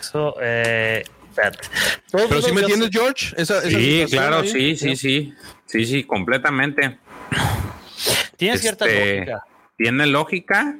Eso, 0.00 0.34
eh, 0.40 1.04
pero 2.10 2.42
si 2.42 2.52
me 2.52 2.60
entiendes, 2.62 2.90
George. 2.92 3.34
sí, 3.44 4.04
claro, 4.10 4.44
sí, 4.44 4.76
sí, 4.76 4.96
sí. 4.96 5.34
Sí, 5.66 5.84
sí, 5.84 6.04
completamente. 6.04 6.98
Tiene 8.36 8.58
cierta 8.58 8.86
este, 8.86 9.18
lógica. 9.18 9.44
Tiene 9.76 10.06
lógica. 10.06 10.76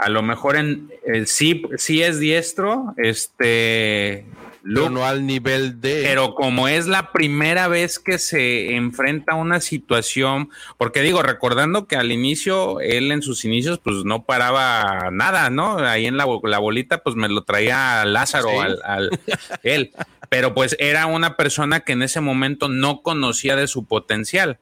A 0.00 0.08
lo 0.08 0.22
mejor 0.22 0.56
en 0.56 0.90
eh, 1.06 1.26
sí, 1.26 1.62
sí 1.76 2.02
es 2.02 2.18
diestro, 2.18 2.94
este 2.96 4.26
no 4.62 5.04
al 5.04 5.26
nivel 5.26 5.80
de. 5.80 6.02
Pero 6.04 6.34
como 6.34 6.68
es 6.68 6.86
la 6.86 7.12
primera 7.12 7.68
vez 7.68 7.98
que 7.98 8.18
se 8.18 8.74
enfrenta 8.74 9.32
a 9.32 9.36
una 9.36 9.60
situación, 9.60 10.50
porque 10.76 11.02
digo, 11.02 11.22
recordando 11.22 11.86
que 11.86 11.96
al 11.96 12.12
inicio, 12.12 12.80
él 12.80 13.10
en 13.12 13.22
sus 13.22 13.44
inicios, 13.44 13.78
pues 13.78 14.04
no 14.04 14.24
paraba 14.24 15.10
nada, 15.12 15.50
¿no? 15.50 15.78
Ahí 15.78 16.06
en 16.06 16.16
la, 16.16 16.24
bolita, 16.24 17.02
pues 17.02 17.16
me 17.16 17.28
lo 17.28 17.42
traía 17.42 18.04
Lázaro 18.04 18.60
al, 18.60 19.10
él. 19.62 19.92
Pero 20.28 20.54
pues 20.54 20.76
era 20.78 21.06
una 21.06 21.36
persona 21.36 21.80
que 21.80 21.92
en 21.92 22.02
ese 22.02 22.20
momento 22.20 22.68
no 22.68 23.02
conocía 23.02 23.56
de 23.56 23.66
su 23.66 23.84
potencial. 23.84 24.58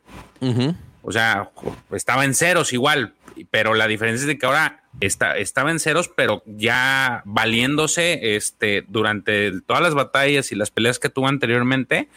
O 1.02 1.12
sea, 1.12 1.50
estaba 1.92 2.24
en 2.24 2.34
ceros 2.34 2.72
igual, 2.72 3.14
pero 3.50 3.74
la 3.74 3.86
diferencia 3.86 4.22
es 4.22 4.26
de 4.26 4.38
que 4.38 4.46
ahora 4.46 4.82
está, 5.00 5.36
estaba 5.36 5.70
en 5.70 5.78
ceros, 5.78 6.08
pero 6.08 6.42
ya 6.46 7.22
valiéndose 7.24 8.36
este, 8.36 8.84
durante 8.88 9.60
todas 9.62 9.82
las 9.82 9.94
batallas 9.94 10.50
y 10.52 10.56
las 10.56 10.70
peleas 10.70 10.98
que 10.98 11.08
tuvo 11.08 11.28
anteriormente, 11.28 12.08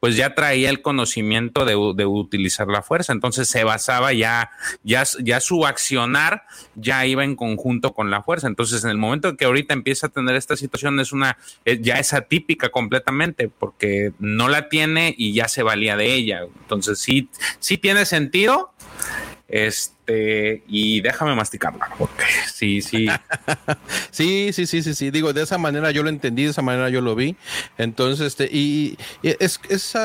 pues 0.00 0.16
ya 0.16 0.34
traía 0.34 0.70
el 0.70 0.82
conocimiento 0.82 1.64
de, 1.64 1.74
utilizar 1.74 2.68
la 2.68 2.82
fuerza. 2.82 3.12
Entonces 3.12 3.48
se 3.48 3.64
basaba 3.64 4.12
ya, 4.12 4.50
ya, 4.82 5.04
ya 5.22 5.40
su 5.40 5.66
accionar 5.66 6.44
ya 6.74 7.06
iba 7.06 7.24
en 7.24 7.36
conjunto 7.36 7.94
con 7.94 8.10
la 8.10 8.22
fuerza. 8.22 8.46
Entonces, 8.46 8.84
en 8.84 8.90
el 8.90 8.98
momento 8.98 9.36
que 9.36 9.44
ahorita 9.44 9.74
empieza 9.74 10.08
a 10.08 10.10
tener 10.10 10.36
esta 10.36 10.56
situación, 10.56 11.00
es 11.00 11.12
una, 11.12 11.38
ya 11.80 11.98
es 11.98 12.12
atípica 12.12 12.70
completamente, 12.70 13.48
porque 13.48 14.12
no 14.18 14.48
la 14.48 14.68
tiene 14.68 15.14
y 15.16 15.32
ya 15.32 15.48
se 15.48 15.62
valía 15.62 15.96
de 15.96 16.14
ella. 16.14 16.42
Entonces, 16.62 16.98
sí, 16.98 17.28
sí 17.58 17.78
tiene 17.78 18.04
sentido. 18.04 18.72
Este, 19.48 19.93
y 20.06 21.00
déjame 21.00 21.34
masticarla, 21.34 21.90
porque 21.98 22.24
sí, 22.52 22.82
sí. 22.82 23.06
sí, 24.10 24.52
sí, 24.52 24.66
sí, 24.66 24.82
sí, 24.82 24.94
sí. 24.94 25.10
Digo, 25.10 25.32
de 25.32 25.42
esa 25.42 25.56
manera 25.56 25.90
yo 25.90 26.02
lo 26.02 26.10
entendí, 26.10 26.44
de 26.44 26.50
esa 26.50 26.62
manera 26.62 26.90
yo 26.90 27.00
lo 27.00 27.14
vi. 27.14 27.36
Entonces, 27.78 28.26
este, 28.26 28.48
y, 28.52 28.98
es, 29.22 29.60
es 29.68 29.96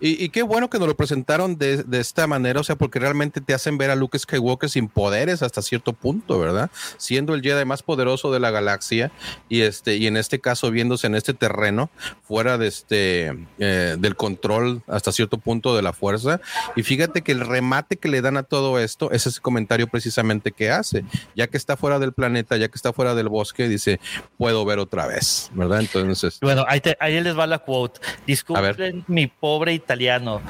y, 0.00 0.28
qué 0.28 0.42
bueno 0.42 0.70
que 0.70 0.78
nos 0.78 0.88
lo 0.88 0.96
presentaron 0.96 1.58
de, 1.58 1.84
esta 1.92 2.26
manera, 2.26 2.60
o 2.60 2.64
sea, 2.64 2.76
porque 2.76 2.98
realmente 2.98 3.40
te 3.40 3.54
hacen 3.54 3.78
ver 3.78 3.90
a 3.90 3.96
Luke 3.96 4.18
Skywalker 4.18 4.70
sin 4.70 4.88
poderes 4.88 5.42
hasta 5.42 5.62
cierto 5.62 5.92
punto, 5.92 6.38
¿verdad? 6.38 6.70
Siendo 6.96 7.34
el 7.34 7.42
Jedi 7.42 7.64
más 7.64 7.82
poderoso 7.82 8.32
de 8.32 8.40
la 8.40 8.50
galaxia 8.50 9.10
y 9.48 9.62
este, 9.62 9.96
y 9.96 10.06
en 10.06 10.16
este 10.16 10.40
caso 10.40 10.70
viéndose 10.70 11.06
en 11.06 11.14
este 11.14 11.34
terreno, 11.34 11.90
fuera 12.22 12.58
de 12.58 12.68
este, 12.68 13.36
eh, 13.58 13.96
del 13.98 14.16
control 14.16 14.82
hasta 14.86 15.12
cierto 15.12 15.38
punto 15.38 15.74
de 15.74 15.82
la 15.82 15.92
fuerza. 15.92 16.40
Y 16.76 16.82
fíjate 16.82 17.22
que 17.22 17.32
el 17.32 17.40
remate 17.40 17.96
que 17.96 18.08
le 18.08 18.20
dan 18.20 18.36
a 18.36 18.42
todo 18.42 18.78
esto 18.78 18.99
es 19.10 19.26
ese 19.26 19.40
comentario 19.40 19.86
precisamente 19.86 20.52
que 20.52 20.70
hace. 20.70 21.04
Ya 21.34 21.46
que 21.46 21.56
está 21.56 21.76
fuera 21.76 21.98
del 21.98 22.12
planeta, 22.12 22.56
ya 22.56 22.68
que 22.68 22.76
está 22.76 22.92
fuera 22.92 23.14
del 23.14 23.28
bosque, 23.28 23.68
dice, 23.68 24.00
puedo 24.36 24.64
ver 24.64 24.78
otra 24.78 25.06
vez, 25.06 25.50
¿verdad? 25.54 25.80
Entonces. 25.80 26.38
Bueno, 26.40 26.64
ahí, 26.68 26.82
ahí 26.98 27.20
les 27.20 27.38
va 27.38 27.46
la 27.46 27.60
quote. 27.60 28.00
Disculpen 28.26 29.04
mi 29.06 29.26
pobre 29.26 29.72
italiano. 29.72 30.42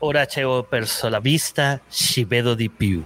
Ora 0.00 0.26
c'è 0.26 0.42
perso 0.68 1.08
la 1.08 1.20
vista, 1.20 1.80
ci 1.88 2.24
vedo 2.24 2.54
di 2.54 2.68
più. 2.68 3.04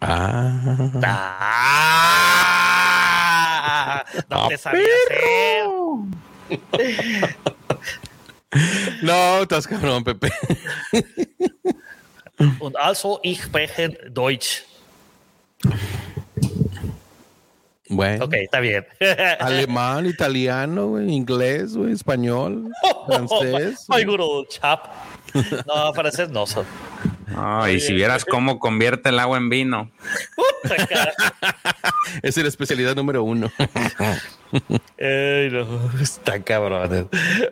Ah. 0.00 0.90
ah 1.04 2.42
no 4.28 4.48
te 4.48 4.58
sabía 4.58 4.84
No, 9.02 9.42
estás 9.42 9.66
cabrón, 9.66 10.04
Pepe. 10.04 10.30
Und 12.58 12.76
also 12.76 13.18
ich 13.22 13.42
spreche 13.42 13.90
Deutsch. 14.10 14.64
Bueno. 17.88 18.24
Ok, 18.24 18.34
está 18.34 18.60
bien. 18.60 18.86
Alemán, 19.38 20.06
italiano, 20.06 20.98
inglés, 21.00 21.76
español, 21.76 22.70
francés. 23.06 23.84
Ay, 23.88 24.06
chap. 24.48 24.88
No, 25.66 25.92
francés 25.92 26.30
no 26.30 26.46
son. 27.32 27.70
y 27.70 27.80
si 27.80 27.92
vieras 27.94 28.24
cómo 28.24 28.58
convierte 28.58 29.08
el 29.08 29.18
agua 29.18 29.38
en 29.38 29.48
vino. 29.48 29.90
es 32.22 32.36
la 32.36 32.48
especialidad 32.48 32.94
número 32.94 33.22
uno. 33.22 33.50
Ay, 35.00 35.48
no, 35.50 35.90
está 36.00 36.42
cabrón. 36.42 37.08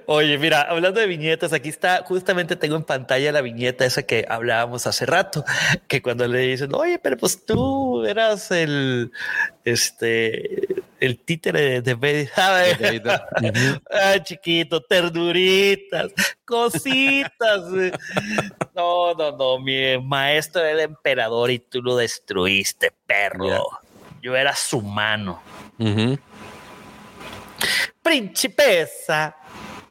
Oye, 0.07 0.39
mira, 0.39 0.63
hablando 0.63 1.01
de 1.01 1.07
viñetas, 1.07 1.53
aquí 1.53 1.69
está, 1.71 2.03
justamente 2.05 2.57
tengo 2.57 2.77
en 2.77 2.85
pantalla 2.85 3.33
la 3.33 3.41
viñeta 3.41 3.87
esa 3.87 4.03
que 4.03 4.27
hablábamos 4.29 4.87
hace 4.87 5.07
rato, 5.07 5.45
que 5.89 6.03
cuando 6.03 6.29
le 6.29 6.41
dicen, 6.41 6.75
oye, 6.75 6.99
pero 6.99 7.17
pues 7.17 7.45
tú 7.45 8.05
eras 8.05 8.51
el, 8.51 9.13
este, 9.65 10.80
el 11.01 11.19
títere 11.19 11.81
de, 11.81 11.95
de 11.95 12.31
ah, 12.37 14.15
chiquito, 14.23 14.83
ternuritas, 14.83 16.13
cositas. 16.45 17.63
no, 18.75 19.15
no, 19.15 19.37
no, 19.37 19.59
mi 19.59 19.99
maestro 19.99 20.63
era 20.63 20.73
el 20.73 20.81
emperador 20.81 21.51
y 21.51 21.59
tú 21.59 21.83
lo 21.83 21.97
destruiste, 21.97 22.93
perro. 23.07 23.67
Yo 24.23 24.37
era 24.37 24.55
su 24.55 24.83
mano. 24.83 25.43
Principesa. 28.03 29.37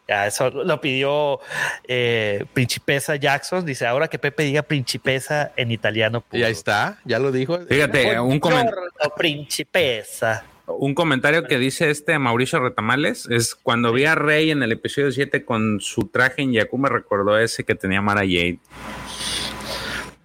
Ya, 0.07 0.25
eso 0.25 0.49
lo 0.49 0.81
pidió 0.81 1.39
eh, 1.87 2.43
Principesa 2.53 3.15
Jackson. 3.15 3.63
Dice, 3.63 3.85
ahora 3.85 4.07
que 4.07 4.17
Pepe 4.17 4.43
diga 4.43 4.63
Principesa 4.63 5.51
en 5.55 5.71
italiano. 5.71 6.23
Y 6.31 6.41
ahí 6.41 6.51
está, 6.51 6.97
ya 7.05 7.19
lo 7.19 7.31
dijo. 7.31 7.59
Fíjate, 7.67 8.19
un 8.19 8.39
comentario. 8.39 8.89
Principesa. 9.15 10.43
Un 10.77 10.93
comentario 10.93 11.45
que 11.45 11.57
dice 11.57 11.89
este 11.89 12.19
Mauricio 12.19 12.59
Retamales 12.59 13.27
es 13.29 13.55
cuando 13.55 13.91
vi 13.91 14.05
a 14.05 14.15
Rey 14.15 14.51
en 14.51 14.61
el 14.61 14.71
episodio 14.71 15.11
7 15.11 15.43
con 15.43 15.79
su 15.81 16.07
traje 16.07 16.43
en 16.43 16.53
Yaku 16.53 16.77
me 16.77 16.89
recordó 16.89 17.37
ese 17.37 17.63
que 17.63 17.75
tenía 17.75 18.01
Mara 18.01 18.21
Jade. 18.21 18.59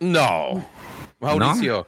No. 0.00 0.74
Mauricio, 1.24 1.86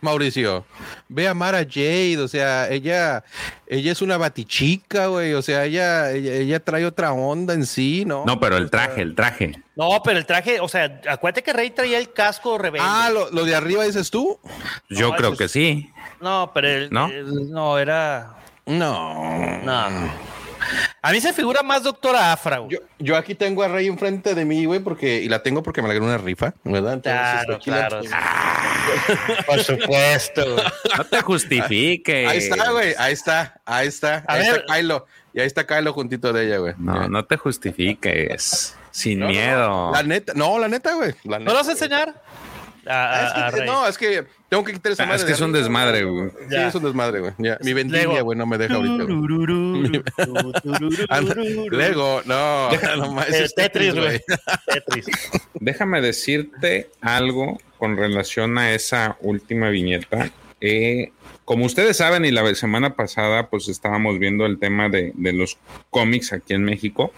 Mauricio, 0.00 0.66
ve 1.08 1.28
a 1.28 1.34
Mara 1.34 1.60
Jade, 1.60 2.18
o 2.18 2.28
sea, 2.28 2.68
ella, 2.70 3.24
ella 3.66 3.92
es 3.92 4.02
una 4.02 4.18
batichica, 4.18 5.06
güey, 5.06 5.32
o 5.32 5.40
sea, 5.40 5.64
ella, 5.64 6.12
ella, 6.12 6.60
trae 6.60 6.84
otra 6.84 7.12
onda 7.12 7.54
en 7.54 7.64
sí, 7.64 8.04
¿no? 8.04 8.24
No, 8.26 8.38
pero 8.38 8.58
el 8.58 8.70
traje, 8.70 9.00
el 9.00 9.14
traje. 9.14 9.62
No, 9.76 10.02
pero 10.04 10.18
el 10.18 10.26
traje, 10.26 10.60
o 10.60 10.68
sea, 10.68 11.00
acuérdate 11.08 11.42
que 11.42 11.52
Rey 11.52 11.70
traía 11.70 11.98
el 11.98 12.12
casco 12.12 12.58
rebelde. 12.58 12.86
Ah, 12.86 13.10
lo, 13.10 13.44
de 13.44 13.54
arriba 13.54 13.84
dices 13.84 14.10
tú. 14.10 14.38
Yo 14.90 15.12
creo 15.12 15.36
que 15.36 15.48
sí. 15.48 15.90
No, 16.20 16.50
pero 16.54 16.68
el, 16.68 16.90
¿No? 16.90 17.08
no 17.08 17.78
era. 17.78 18.36
No. 18.66 19.60
No. 19.62 20.10
A 21.02 21.12
mí 21.12 21.20
se 21.20 21.32
figura 21.32 21.62
más 21.62 21.82
doctora 21.82 22.32
Afra, 22.32 22.62
Yo, 22.68 22.78
yo, 22.98 23.16
aquí 23.16 23.34
tengo 23.34 23.62
a 23.62 23.68
Rey 23.68 23.86
enfrente 23.86 24.34
de 24.34 24.44
mí, 24.44 24.64
güey, 24.64 24.80
porque, 24.80 25.22
y 25.22 25.28
la 25.28 25.42
tengo 25.42 25.62
porque 25.62 25.82
me 25.82 25.92
la 25.92 26.00
una 26.02 26.18
rifa, 26.18 26.54
¿verdad? 26.64 27.00
claro, 27.02 27.58
claro. 27.60 28.00
por 29.46 29.62
supuesto. 29.62 30.56
No 30.96 31.04
te 31.04 31.20
justifiques. 31.20 32.28
Ahí 32.28 32.38
está, 32.38 32.70
güey. 32.70 32.94
Ahí 32.98 33.12
está. 33.12 33.60
Ahí 33.64 33.88
está. 33.88 34.24
ahí 34.26 34.42
está 34.42 34.64
Kylo. 34.64 35.06
Y 35.32 35.40
ahí 35.40 35.46
está 35.46 35.66
Kylo 35.66 35.92
juntito 35.92 36.32
de 36.32 36.46
ella, 36.46 36.58
güey. 36.58 36.74
No, 36.78 37.08
no 37.08 37.24
te 37.24 37.36
justifiques. 37.36 38.76
Sin 38.90 39.26
miedo. 39.26 39.92
La 39.92 40.02
neta, 40.02 40.32
no, 40.34 40.58
la 40.58 40.68
neta, 40.68 40.94
güey. 40.94 41.14
¿No 41.24 41.38
lo 41.38 41.54
vas 41.54 41.68
a 41.68 41.72
enseñar? 41.72 42.14
Ah, 42.88 43.48
es 43.48 43.54
que, 43.54 43.66
no, 43.66 43.86
es 43.86 43.98
que 43.98 44.26
tengo 44.48 44.64
que 44.64 44.72
quitar 44.72 44.92
esa 44.92 45.02
ah, 45.02 45.06
madre. 45.06 45.20
Es 45.20 45.24
que 45.24 45.32
es 45.32 45.40
un 45.40 45.52
desmadre, 45.52 46.04
güey. 46.04 46.30
Sí, 46.48 46.56
es 46.56 46.74
un 46.74 46.84
desmadre, 46.84 47.20
güey. 47.20 47.32
Mi 47.62 47.72
vendimia, 47.72 48.22
güey, 48.22 48.38
no 48.38 48.46
me 48.46 48.58
deja 48.58 48.74
ahorita. 48.74 49.04
Lego, 51.70 52.22
no. 52.24 52.70
Es 53.28 53.54
Tetris, 53.54 53.94
güey. 53.94 54.20
Tetris. 54.66 55.06
Déjame 55.54 56.00
decirte 56.00 56.90
algo 57.00 57.58
con 57.78 57.96
relación 57.96 58.56
a 58.58 58.72
esa 58.72 59.16
última 59.20 59.68
viñeta. 59.70 60.30
Eh, 60.60 61.12
como 61.46 61.64
ustedes 61.64 61.96
saben, 61.96 62.24
y 62.24 62.32
la 62.32 62.54
semana 62.56 62.96
pasada, 62.96 63.48
pues 63.48 63.68
estábamos 63.68 64.18
viendo 64.18 64.44
el 64.46 64.58
tema 64.58 64.88
de, 64.88 65.12
de 65.14 65.32
los 65.32 65.58
cómics 65.90 66.32
aquí 66.32 66.54
en 66.54 66.64
México. 66.64 67.12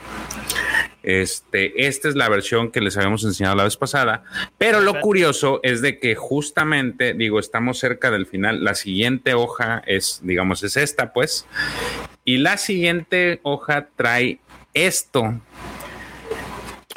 Este, 1.03 1.87
esta 1.87 2.11
es 2.11 2.15
la 2.15 2.29
versión 2.29 2.71
que 2.71 2.83
les 2.83 2.97
habíamos 2.99 3.25
enseñado 3.25 3.57
la 3.57 3.65
vez 3.65 3.79
pasada, 3.79 4.25
pero 4.59 4.81
lo 4.81 5.01
curioso 5.01 5.61
es 5.63 5.81
de 5.81 5.99
que 5.99 6.15
justamente, 6.15 7.15
digo, 7.15 7.41
estamos 7.41 7.79
cerca 7.79 8.11
del 8.11 8.27
final, 8.27 8.63
la 8.63 8.75
siguiente 8.75 9.33
hoja 9.33 9.83
es, 9.87 10.21
digamos, 10.23 10.63
es 10.63 10.77
esta, 10.77 11.15
pues, 11.15 11.47
y 12.27 12.37
la 12.37 12.59
siguiente 12.59 13.41
hoja 13.45 13.89
trae 13.97 14.41
esto, 14.75 15.41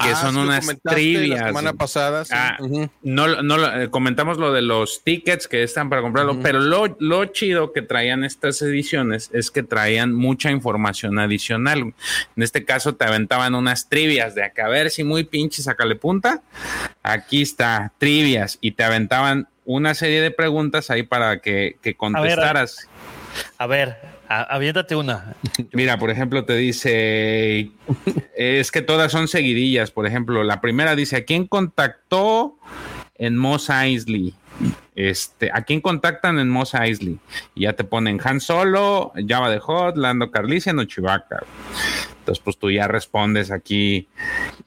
que 0.03 0.09
ah, 0.09 0.15
son 0.15 0.37
unas 0.37 0.67
trivias. 0.83 1.41
La 1.41 1.47
semana 1.47 1.73
pasada. 1.73 2.23
Ah, 2.31 2.57
no, 3.01 3.41
no, 3.41 3.81
eh, 3.81 3.89
comentamos 3.89 4.37
lo 4.37 4.51
de 4.51 4.61
los 4.61 5.03
tickets 5.03 5.47
que 5.47 5.63
están 5.63 5.89
para 5.89 6.01
comprarlo, 6.01 6.39
pero 6.41 6.59
lo, 6.59 6.95
lo, 6.99 7.25
chido 7.25 7.73
que 7.73 7.81
traían 7.81 8.23
estas 8.23 8.61
ediciones 8.61 9.29
es 9.33 9.51
que 9.51 9.63
traían 9.63 10.13
mucha 10.13 10.51
información 10.51 11.19
adicional. 11.19 11.93
En 12.35 12.43
este 12.43 12.65
caso 12.65 12.95
te 12.95 13.05
aventaban 13.05 13.55
unas 13.55 13.89
trivias 13.89 14.35
de 14.35 14.43
acá, 14.43 14.65
a 14.65 14.69
ver 14.69 14.89
si 14.89 15.03
muy 15.03 15.23
pinche, 15.23 15.61
sácale 15.61 15.95
punta. 15.95 16.41
Aquí 17.03 17.41
está, 17.41 17.93
trivias, 17.97 18.57
y 18.61 18.71
te 18.71 18.83
aventaban 18.83 19.47
una 19.65 19.93
serie 19.93 20.21
de 20.21 20.31
preguntas 20.31 20.89
ahí 20.89 21.03
para 21.03 21.39
que, 21.39 21.77
que 21.81 21.95
contestaras. 21.95 22.87
A 23.57 23.67
ver, 23.67 23.97
aviéntate 24.39 24.95
una. 24.95 25.35
Mira, 25.73 25.97
por 25.97 26.09
ejemplo, 26.09 26.45
te 26.45 26.55
dice, 26.55 27.71
es 28.35 28.71
que 28.71 28.81
todas 28.81 29.11
son 29.11 29.27
seguidillas. 29.27 29.91
Por 29.91 30.07
ejemplo, 30.07 30.43
la 30.43 30.61
primera 30.61 30.95
dice, 30.95 31.17
¿a 31.17 31.25
quién 31.25 31.47
contactó 31.47 32.57
en 33.15 33.37
Moss 33.37 33.69
Eisley? 33.69 34.33
Este, 34.95 35.49
¿a 35.53 35.61
quién 35.63 35.81
contactan 35.81 36.39
en 36.39 36.49
Moss 36.49 36.73
Eisley? 36.73 37.19
Y 37.55 37.61
ya 37.61 37.73
te 37.73 37.83
ponen 37.83 38.19
Han 38.23 38.41
Solo, 38.41 39.13
Java 39.27 39.49
de 39.49 39.59
Hot, 39.59 39.97
Lando 39.97 40.31
Carlisian 40.31 40.79
o 40.79 40.83
Chewbacca. 40.83 41.43
Entonces, 42.19 42.43
pues 42.43 42.57
tú 42.57 42.69
ya 42.69 42.87
respondes 42.87 43.49
aquí 43.49 44.07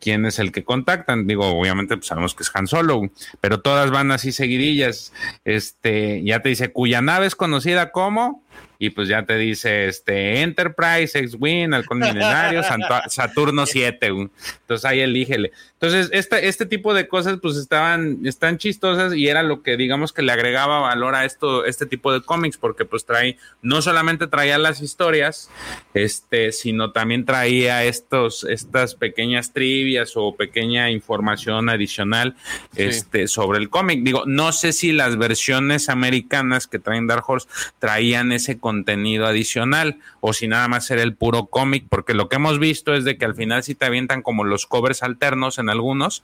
quién 0.00 0.26
es 0.26 0.38
el 0.38 0.50
que 0.50 0.64
contactan. 0.64 1.26
Digo, 1.26 1.46
obviamente 1.46 1.96
pues 1.96 2.08
sabemos 2.08 2.34
que 2.34 2.42
es 2.42 2.50
Han 2.54 2.66
Solo, 2.66 3.02
pero 3.40 3.60
todas 3.60 3.90
van 3.90 4.10
así 4.10 4.32
seguidillas. 4.32 5.12
Este, 5.44 6.22
ya 6.24 6.40
te 6.40 6.48
dice 6.48 6.72
cuya 6.72 7.00
nave 7.00 7.26
es 7.26 7.36
conocida 7.36 7.92
como 7.92 8.42
y 8.78 8.90
pues 8.90 9.08
ya 9.08 9.24
te 9.24 9.36
dice 9.36 9.86
este 9.86 10.42
Enterprise, 10.42 11.18
X-Wing, 11.18 11.72
Halcón 11.72 12.00
Milenario, 12.00 12.62
Saturno 13.08 13.66
7. 13.66 14.06
Entonces 14.06 14.84
ahí 14.84 15.00
elígele. 15.00 15.52
Entonces, 15.74 16.10
este, 16.12 16.48
este 16.48 16.66
tipo 16.66 16.92
de 16.92 17.06
cosas 17.08 17.38
pues 17.40 17.56
estaban, 17.56 18.18
están 18.24 18.58
chistosas 18.58 19.14
y 19.14 19.28
era 19.28 19.42
lo 19.42 19.62
que 19.62 19.76
digamos 19.76 20.12
que 20.14 20.22
le 20.22 20.32
agregaba 20.32 20.80
valor 20.80 21.14
a 21.14 21.24
esto, 21.24 21.64
este 21.64 21.86
tipo 21.86 22.12
de 22.12 22.22
cómics, 22.22 22.56
porque 22.56 22.84
pues 22.84 23.04
trae, 23.04 23.36
no 23.60 23.82
solamente 23.82 24.26
traía 24.26 24.56
las 24.58 24.80
historias, 24.80 25.50
este, 25.92 26.52
sino 26.52 26.92
también 26.92 27.24
traía 27.24 27.84
estos, 27.84 28.44
estas 28.44 28.94
pequeñas 28.94 29.52
trivias 29.52 30.12
o 30.14 30.34
pequeña 30.34 30.90
información 30.90 31.68
adicional 31.68 32.36
este, 32.76 33.28
sobre 33.28 33.58
el 33.58 33.68
cómic. 33.68 34.02
Digo, 34.02 34.22
no 34.26 34.52
sé 34.52 34.72
si 34.72 34.92
las 34.92 35.16
versiones 35.18 35.88
americanas 35.88 36.66
que 36.66 36.78
traen 36.78 37.06
Dark 37.06 37.24
Horse 37.26 37.48
traían 37.78 38.32
ese 38.32 38.58
contenido 38.58 39.26
adicional 39.26 39.98
o 40.20 40.32
si 40.32 40.48
nada 40.48 40.68
más 40.68 40.90
era 40.90 41.02
el 41.02 41.14
puro 41.14 41.46
cómic, 41.46 41.86
porque 41.88 42.14
lo 42.14 42.28
que 42.28 42.36
hemos 42.36 42.58
visto 42.58 42.94
es 42.94 43.04
de 43.04 43.18
que 43.18 43.24
al 43.24 43.34
final 43.34 43.62
si 43.62 43.74
te 43.74 43.84
avientan 43.84 44.22
como 44.22 44.44
los 44.44 44.66
covers 44.66 45.02
alternos 45.02 45.58
en 45.58 45.68
algunos, 45.68 46.22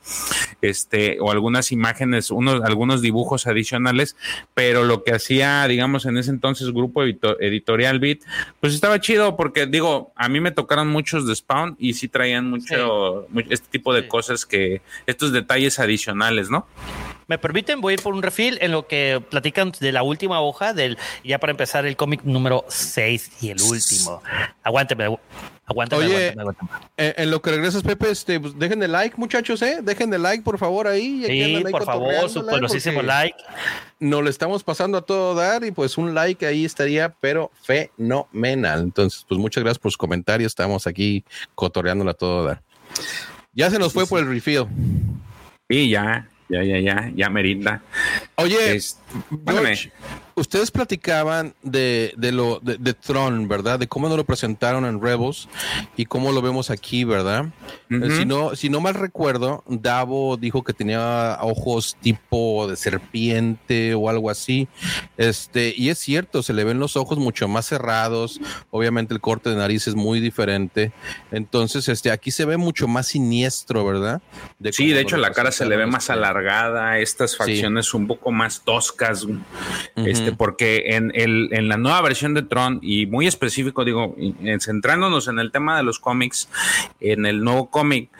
este, 0.62 1.18
o 1.20 1.30
algunas 1.30 1.72
imágenes, 1.72 2.30
unos, 2.30 2.62
algunos 2.62 3.02
dibujos 3.02 3.46
adicionales, 3.46 3.79
pero 4.54 4.84
lo 4.84 5.04
que 5.04 5.12
hacía, 5.12 5.66
digamos, 5.66 6.06
en 6.06 6.16
ese 6.18 6.30
entonces 6.30 6.72
Grupo 6.72 7.02
Editorial 7.02 7.98
Beat, 7.98 8.20
pues 8.60 8.74
estaba 8.74 9.00
chido 9.00 9.36
porque 9.36 9.66
digo, 9.66 10.12
a 10.16 10.28
mí 10.28 10.40
me 10.40 10.50
tocaron 10.50 10.88
muchos 10.88 11.26
de 11.26 11.34
Spawn 11.34 11.76
y 11.78 11.94
sí 11.94 12.08
traían 12.08 12.50
mucho, 12.50 13.26
este 13.48 13.68
tipo 13.70 13.94
de 13.94 14.08
cosas 14.08 14.46
que, 14.46 14.82
estos 15.06 15.32
detalles 15.32 15.78
adicionales, 15.78 16.50
¿no? 16.50 16.66
¿Me 17.30 17.38
permiten? 17.38 17.80
Voy 17.80 17.92
a 17.92 17.94
ir 17.94 18.02
por 18.02 18.12
un 18.12 18.22
refil 18.22 18.58
en 18.60 18.72
lo 18.72 18.88
que 18.88 19.22
platican 19.30 19.70
de 19.78 19.92
la 19.92 20.02
última 20.02 20.40
hoja, 20.40 20.72
del 20.72 20.98
ya 21.22 21.38
para 21.38 21.52
empezar 21.52 21.86
el 21.86 21.94
cómic 21.94 22.24
número 22.24 22.64
6 22.66 23.30
y 23.40 23.50
el 23.50 23.62
último. 23.62 24.20
Aguánteme, 24.64 25.16
aguántame. 25.64 26.06
Oye, 26.06 26.34
En, 26.96 27.30
lo 27.30 27.40
que 27.40 27.52
regresas, 27.52 27.84
Pepe, 27.84 28.10
este, 28.10 28.40
pues, 28.40 28.58
dejen 28.58 28.82
el 28.82 28.90
like, 28.90 29.14
muchachos, 29.16 29.62
¿eh? 29.62 29.78
Dejen 29.80 30.12
el 30.12 30.24
like, 30.24 30.42
por 30.42 30.58
favor, 30.58 30.88
ahí. 30.88 31.22
Sí, 31.24 31.62
por 31.70 31.84
favor, 31.84 32.28
su 32.28 32.44
poderosísimo 32.44 33.00
like. 33.00 33.38
Nos 34.00 34.24
lo 34.24 34.28
estamos 34.28 34.64
pasando 34.64 34.98
a 34.98 35.02
todo 35.02 35.36
dar 35.36 35.62
y 35.62 35.70
pues 35.70 35.98
un 35.98 36.12
like 36.12 36.44
ahí 36.44 36.64
estaría, 36.64 37.10
pero 37.20 37.52
fenomenal. 37.62 38.80
Entonces, 38.80 39.24
pues 39.28 39.40
muchas 39.40 39.62
gracias 39.62 39.78
por 39.78 39.92
sus 39.92 39.98
comentarios. 39.98 40.50
Estamos 40.50 40.84
aquí 40.88 41.24
cotorreándola 41.54 42.10
a 42.10 42.14
todo 42.14 42.44
dar. 42.44 42.62
Ya 43.52 43.70
se 43.70 43.78
nos 43.78 43.92
fue 43.92 44.04
por 44.04 44.18
el 44.18 44.26
refill. 44.26 44.66
Y 45.68 45.90
ya, 45.90 46.28
ya, 46.50 46.62
ya, 46.62 46.78
ya, 46.78 46.96
ya 47.14 47.30
merinda. 47.30 47.80
Oye, 48.36 48.80
ustedes 50.34 50.70
platicaban 50.70 51.54
de, 51.62 52.12
de 52.16 52.32
lo 52.32 52.60
de, 52.60 52.76
de, 52.78 52.94
Tron, 52.94 53.46
¿verdad? 53.48 53.78
De 53.78 53.88
cómo 53.88 54.08
nos 54.08 54.16
lo 54.16 54.24
presentaron 54.24 54.84
en 54.84 55.00
Rebels 55.00 55.48
y 55.96 56.06
cómo 56.06 56.32
lo 56.32 56.42
vemos 56.42 56.70
aquí, 56.70 57.04
¿verdad? 57.04 57.46
Eh, 57.90 58.16
si, 58.16 58.24
no, 58.24 58.56
si 58.56 58.70
no 58.70 58.80
mal 58.80 58.94
recuerdo, 58.94 59.62
Davo 59.66 60.36
dijo 60.36 60.64
que 60.64 60.72
tenía 60.72 61.38
ojos 61.42 61.96
tipo 62.00 62.66
de 62.68 62.76
serpiente 62.76 63.94
o 63.94 64.08
algo 64.08 64.30
así. 64.30 64.68
Este, 65.16 65.74
y 65.76 65.90
es 65.90 65.98
cierto, 65.98 66.42
se 66.42 66.52
le 66.52 66.64
ven 66.64 66.78
los 66.78 66.96
ojos 66.96 67.18
mucho 67.18 67.48
más 67.48 67.66
cerrados. 67.66 68.40
Obviamente 68.70 69.14
el 69.14 69.20
corte 69.20 69.50
de 69.50 69.56
nariz 69.56 69.86
es 69.86 69.94
muy 69.94 70.20
diferente. 70.20 70.92
Entonces, 71.30 71.88
este, 71.88 72.10
aquí 72.10 72.30
se 72.30 72.44
ve 72.44 72.56
mucho 72.56 72.88
más 72.88 73.08
siniestro, 73.08 73.84
¿verdad? 73.84 74.22
sí, 74.72 74.92
de 74.92 75.00
hecho 75.00 75.16
la 75.16 75.32
cara 75.32 75.52
se 75.52 75.66
le 75.66 75.76
ve 75.76 75.86
más 75.86 76.10
alargada, 76.10 76.98
estas 76.98 77.36
facciones 77.36 77.92
un 77.94 78.06
poco 78.06 78.30
más 78.30 78.62
toscas. 78.62 78.99
Este, 79.96 80.32
porque 80.32 80.94
en, 80.96 81.12
el, 81.14 81.48
en 81.52 81.68
la 81.68 81.76
nueva 81.76 82.00
versión 82.02 82.34
de 82.34 82.42
Tron, 82.42 82.78
y 82.82 83.06
muy 83.06 83.26
específico, 83.26 83.84
digo, 83.84 84.16
centrándonos 84.60 85.28
en 85.28 85.38
el 85.38 85.50
tema 85.50 85.76
de 85.76 85.82
los 85.82 85.98
cómics, 85.98 86.48
en 87.00 87.26
el 87.26 87.42
nuevo 87.42 87.70
cómic, 87.70 88.10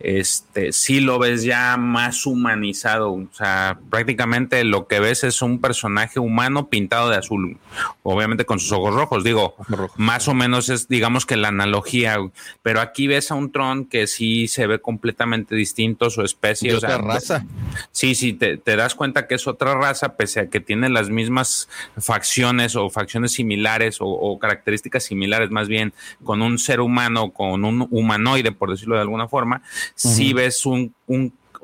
este, 0.00 0.72
sí 0.72 1.00
lo 1.00 1.18
ves 1.18 1.44
ya 1.44 1.76
más 1.76 2.26
humanizado. 2.26 3.12
O 3.12 3.28
sea, 3.32 3.78
prácticamente 3.90 4.62
lo 4.64 4.86
que 4.86 5.00
ves 5.00 5.24
es 5.24 5.42
un 5.42 5.60
personaje 5.60 6.20
humano 6.20 6.68
pintado 6.68 7.10
de 7.10 7.16
azul, 7.16 7.58
obviamente 8.02 8.44
con 8.44 8.58
sus 8.58 8.72
ojos 8.72 8.94
rojos. 8.94 9.24
Digo, 9.24 9.54
más 9.96 10.28
o 10.28 10.34
menos 10.34 10.68
es, 10.68 10.88
digamos 10.88 11.26
que 11.26 11.36
la 11.36 11.48
analogía, 11.48 12.18
pero 12.62 12.80
aquí 12.80 13.06
ves 13.06 13.30
a 13.30 13.34
un 13.34 13.52
Tron 13.52 13.86
que 13.86 14.06
sí 14.06 14.48
se 14.48 14.66
ve 14.66 14.80
completamente 14.80 15.54
distinto, 15.54 16.10
su 16.10 16.22
especie. 16.22 16.74
o 16.74 16.80
sea, 16.80 16.98
raza. 16.98 17.44
Sí, 17.92 18.14
sí, 18.14 18.32
te, 18.32 18.56
te 18.56 18.76
das 18.76 18.94
cuenta 18.94 19.26
que 19.26 19.36
es 19.36 19.46
otra 19.46 19.74
raza, 19.74 20.16
pese 20.24 20.40
a 20.40 20.48
que 20.48 20.60
tiene 20.60 20.88
las 20.88 21.10
mismas 21.10 21.68
facciones 21.98 22.76
o 22.76 22.88
facciones 22.88 23.32
similares 23.32 23.98
o, 24.00 24.38
características 24.38 25.04
similares 25.04 25.50
más 25.50 25.68
bien 25.68 25.92
con 26.24 26.40
un 26.40 26.58
ser 26.58 26.80
humano, 26.80 27.30
con 27.30 27.64
un 27.64 27.86
humanoide, 27.90 28.52
por 28.52 28.70
decirlo 28.70 28.94
de 28.94 29.02
alguna 29.02 29.28
forma, 29.28 29.60
si 29.94 30.32
ves 30.32 30.64
un, 30.64 30.94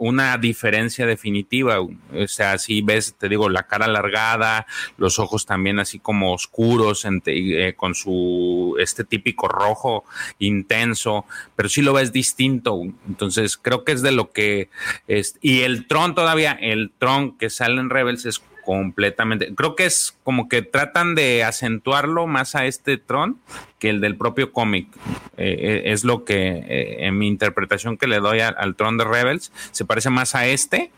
una 0.01 0.39
diferencia 0.39 1.05
definitiva. 1.07 1.79
O 1.81 2.27
sea, 2.27 2.57
si 2.57 2.81
ves, 2.81 3.15
te 3.19 3.29
digo, 3.29 3.51
la 3.51 3.65
cara 3.67 3.85
alargada, 3.85 4.67
los 4.97 5.19
ojos 5.19 5.45
también 5.45 5.79
así 5.79 5.99
como 5.99 6.33
oscuros, 6.33 7.07
eh, 7.27 7.75
con 7.77 7.95
su 7.95 8.77
este 8.81 9.05
típico 9.05 9.47
rojo 9.47 10.05
intenso, 10.39 11.27
pero 11.55 11.69
sí 11.69 11.83
lo 11.83 11.93
ves 11.93 12.13
distinto. 12.13 12.81
Entonces, 13.07 13.59
creo 13.59 13.85
que 13.85 13.93
es 13.93 14.01
de 14.01 14.13
lo 14.13 14.33
que 14.33 14.71
es. 15.07 15.37
Y 15.43 15.61
el 15.61 15.87
Tron 15.87 16.15
todavía, 16.15 16.53
el 16.53 16.93
Tron 16.99 17.37
que 17.37 17.51
sale 17.51 17.79
en 17.79 17.91
Rebels 17.91 18.25
es 18.25 18.43
completamente. 18.63 19.55
Creo 19.55 19.77
que 19.77 19.87
es 19.87 20.17
como 20.23 20.49
que 20.49 20.63
tratan 20.63 21.15
de 21.15 21.45
acentuarlo 21.45 22.27
más 22.27 22.55
a 22.55 22.67
este 22.67 22.99
Tron 22.99 23.39
que 23.79 23.91
el 23.91 24.01
del 24.01 24.17
propio 24.17 24.53
cómic. 24.53 24.89
Eh, 25.37 25.57
eh, 25.59 25.83
es 25.87 26.05
lo 26.05 26.25
que, 26.25 26.49
eh, 26.49 27.07
en 27.07 27.19
mi 27.19 27.27
interpretación 27.27 27.97
que 27.97 28.07
le 28.07 28.21
doy 28.21 28.41
al 28.41 28.77
Tron 28.77 28.99
de 28.99 29.05
Rebels, 29.05 29.53
se 29.73 29.85
parece 29.85 30.11
más 30.11 30.35
a 30.35 30.47
este. 30.47 30.91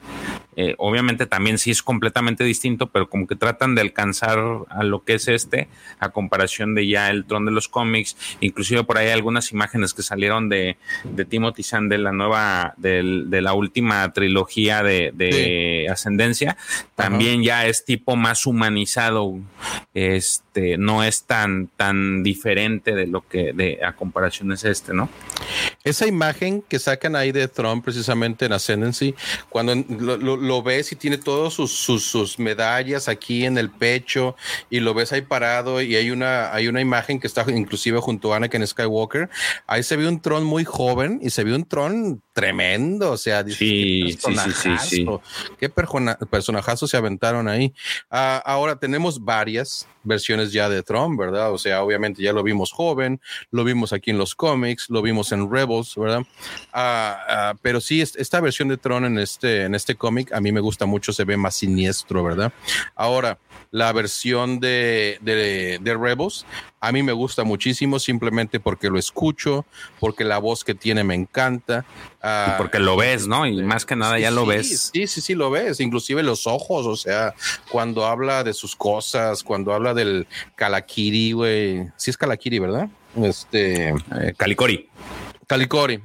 Obviamente 0.78 1.26
también 1.26 1.58
sí 1.58 1.70
es 1.70 1.82
completamente 1.82 2.44
distinto, 2.44 2.88
pero 2.88 3.08
como 3.08 3.26
que 3.26 3.36
tratan 3.36 3.74
de 3.74 3.80
alcanzar 3.80 4.38
a 4.68 4.82
lo 4.84 5.04
que 5.04 5.14
es 5.14 5.28
este, 5.28 5.68
a 5.98 6.10
comparación 6.10 6.74
de 6.74 6.86
ya 6.86 7.10
el 7.10 7.24
Tron 7.24 7.44
de 7.46 7.52
los 7.52 7.68
cómics. 7.68 8.16
Inclusive 8.40 8.84
por 8.84 8.98
ahí 8.98 9.10
algunas 9.10 9.52
imágenes 9.52 9.94
que 9.94 10.02
salieron 10.02 10.48
de, 10.48 10.76
de 11.04 11.24
Timothy 11.24 11.62
Zahn 11.62 11.88
de 11.88 11.98
la 11.98 12.12
nueva, 12.12 12.74
de, 12.76 13.02
la 13.42 13.54
última 13.54 14.12
trilogía 14.12 14.82
de, 14.82 15.88
Ascendencia. 15.90 16.56
También 16.94 17.42
ya 17.42 17.66
es 17.66 17.84
tipo 17.84 18.16
más 18.16 18.46
humanizado. 18.46 19.38
Este, 19.94 20.78
no 20.78 21.04
es 21.04 21.24
tan, 21.24 21.68
tan 21.68 22.22
diferente 22.22 22.94
de 22.94 23.06
lo 23.06 23.26
que 23.26 23.52
de 23.52 23.80
a 23.84 23.94
comparación 23.94 24.52
es 24.52 24.64
este, 24.64 24.94
¿no? 24.94 25.08
Esa 25.84 26.06
imagen 26.06 26.62
que 26.62 26.78
sacan 26.78 27.16
ahí 27.16 27.32
de 27.32 27.48
Trump 27.48 27.84
precisamente 27.84 28.46
en 28.46 28.52
Ascendancy, 28.52 29.14
cuando 29.48 29.74
lo, 29.74 30.41
ves 30.62 30.92
y 30.92 30.96
tiene 30.96 31.18
todas 31.18 31.54
sus, 31.54 31.72
sus, 31.72 32.38
medallas 32.38 33.08
aquí 33.08 33.44
en 33.44 33.58
el 33.58 33.70
pecho 33.70 34.36
y 34.70 34.80
lo 34.80 34.94
ves 34.94 35.12
ahí 35.12 35.22
parado 35.22 35.80
y 35.80 35.96
hay 35.96 36.10
una, 36.10 36.52
hay 36.52 36.68
una 36.68 36.80
imagen 36.80 37.20
que 37.20 37.26
está 37.26 37.44
inclusive 37.48 37.98
junto 38.00 38.32
a 38.32 38.36
Anakin 38.36 38.66
Skywalker, 38.66 39.28
ahí 39.66 39.82
se 39.82 39.96
ve 39.96 40.08
un 40.08 40.20
Tron 40.20 40.44
muy 40.44 40.64
joven 40.64 41.20
y 41.22 41.30
se 41.30 41.44
ve 41.44 41.54
un 41.54 41.64
Tron 41.64 42.22
tremendo, 42.32 43.12
o 43.12 43.16
sea, 43.16 43.44
sí, 43.44 44.12
sí, 44.12 44.36
sí, 44.54 44.78
sí, 44.78 45.06
qué 45.58 45.68
personajazo 45.68 46.86
se 46.86 46.96
aventaron 46.96 47.46
ahí. 47.46 47.74
Ah, 48.10 48.42
ahora 48.44 48.76
tenemos 48.76 49.22
varias 49.22 49.86
versiones 50.02 50.52
ya 50.52 50.68
de 50.68 50.82
Tron, 50.82 51.16
¿verdad? 51.16 51.52
O 51.52 51.58
sea, 51.58 51.82
obviamente 51.82 52.22
ya 52.22 52.32
lo 52.32 52.42
vimos 52.42 52.72
joven, 52.72 53.20
lo 53.50 53.64
vimos 53.64 53.92
aquí 53.92 54.10
en 54.10 54.18
los 54.18 54.34
cómics, 54.34 54.86
lo 54.88 55.02
vimos 55.02 55.30
en 55.32 55.50
Rebels, 55.50 55.94
¿verdad? 55.96 56.22
Ah, 56.72 57.20
ah, 57.28 57.54
pero 57.60 57.80
sí, 57.80 58.00
esta 58.00 58.40
versión 58.40 58.68
de 58.68 58.78
Tron 58.78 59.04
en 59.04 59.18
este, 59.18 59.64
en 59.64 59.74
este 59.74 59.94
cómic 59.94 60.32
a 60.32 60.40
mí 60.40 60.52
me 60.52 60.60
gusta 60.60 60.86
mucho, 60.86 61.12
se 61.12 61.24
ve 61.24 61.36
más 61.36 61.56
siniestro, 61.56 62.24
¿verdad? 62.24 62.52
Ahora, 62.94 63.38
la 63.70 63.92
versión 63.92 64.58
de, 64.58 65.18
de, 65.20 65.78
de 65.80 65.94
Rebels 65.94 66.46
a 66.82 66.90
mí 66.90 67.04
me 67.04 67.12
gusta 67.12 67.44
muchísimo 67.44 68.00
simplemente 68.00 68.58
porque 68.58 68.90
lo 68.90 68.98
escucho, 68.98 69.64
porque 70.00 70.24
la 70.24 70.38
voz 70.38 70.64
que 70.64 70.74
tiene 70.74 71.04
me 71.04 71.14
encanta. 71.14 71.84
y 72.20 72.58
porque 72.58 72.80
lo 72.80 72.96
ves, 72.96 73.28
¿no? 73.28 73.46
Y 73.46 73.62
más 73.62 73.86
que 73.86 73.94
nada 73.94 74.18
ya 74.18 74.32
lo 74.32 74.44
ves. 74.44 74.90
Sí, 74.92 75.06
sí, 75.06 75.20
sí, 75.20 75.36
lo 75.36 75.48
ves. 75.48 75.78
Inclusive 75.78 76.24
los 76.24 76.48
ojos, 76.48 76.86
o 76.86 76.96
sea, 76.96 77.34
cuando 77.70 78.04
habla 78.04 78.42
de 78.42 78.52
sus 78.52 78.74
cosas, 78.74 79.44
cuando 79.44 79.72
habla 79.72 79.94
del 79.94 80.26
Kalakiri, 80.56 81.30
güey. 81.30 81.86
Sí 81.96 82.10
es 82.10 82.16
Kalakiri, 82.16 82.58
¿verdad? 82.58 82.88
Este... 83.14 83.90
Eh, 83.90 84.34
Calicori. 84.36 84.88
Calicori, 85.52 86.00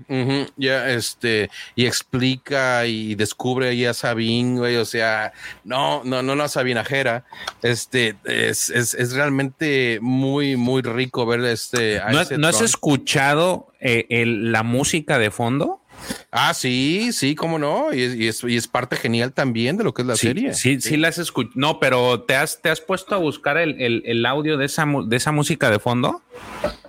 ya 0.58 0.90
este, 0.90 1.50
y 1.74 1.86
explica 1.86 2.86
y 2.86 3.16
descubre 3.16 3.70
ahí 3.70 3.86
a 3.86 3.94
Sabine, 3.94 4.60
güey, 4.60 4.76
o 4.76 4.84
sea, 4.84 5.32
no, 5.64 6.04
no, 6.04 6.22
no, 6.22 6.36
no 6.36 6.50
Sabinajera, 6.50 7.24
este, 7.64 8.18
es, 8.26 8.70
es, 8.70 8.94
es, 8.94 9.14
realmente 9.14 10.00
muy, 10.02 10.58
muy 10.58 10.82
rico 10.82 11.26
ver 11.26 11.46
este. 11.46 12.02
¿No, 12.38 12.48
has 12.50 12.60
escuchado 12.60 13.72
eh, 13.80 14.26
la 14.26 14.64
música 14.64 15.18
de 15.18 15.32
fondo? 15.32 15.82
Ah, 16.30 16.54
sí, 16.54 17.14
sí, 17.14 17.34
cómo 17.34 17.58
no, 17.58 17.94
y 17.94 18.26
es, 18.28 18.44
y 18.44 18.58
es, 18.58 18.68
parte 18.68 18.98
genial 18.98 19.32
también 19.32 19.78
de 19.78 19.86
lo 19.86 19.94
que 19.94 20.02
es 20.02 20.08
la 20.10 20.18
serie. 20.18 20.56
Sí, 20.56 20.82
sí, 20.82 20.98
la 20.98 21.08
has 21.08 21.20
escuchado. 21.20 21.54
No, 21.56 21.80
pero 21.80 22.24
¿te 22.24 22.36
has, 22.36 22.62
¿te 22.62 22.70
has 22.70 22.82
puesto 22.82 23.16
a 23.16 23.18
buscar 23.18 23.58
el, 23.58 23.82
el, 23.82 24.04
el 24.06 24.26
audio 24.26 24.58
de 24.58 24.66
esa, 24.66 24.86
de 25.06 25.16
esa 25.16 25.32
música 25.32 25.72
de 25.72 25.80
fondo? 25.80 26.22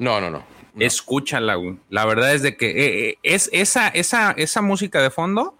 No, 0.00 0.20
no, 0.20 0.28
no. 0.28 0.57
Escúchala, 0.78 1.56
La 1.90 2.04
verdad 2.04 2.34
es 2.34 2.42
de 2.42 2.56
que 2.56 2.70
eh, 2.70 3.08
eh, 3.08 3.18
es 3.22 3.50
esa, 3.52 3.88
esa, 3.88 4.32
esa 4.32 4.62
música 4.62 5.02
de 5.02 5.10
fondo. 5.10 5.56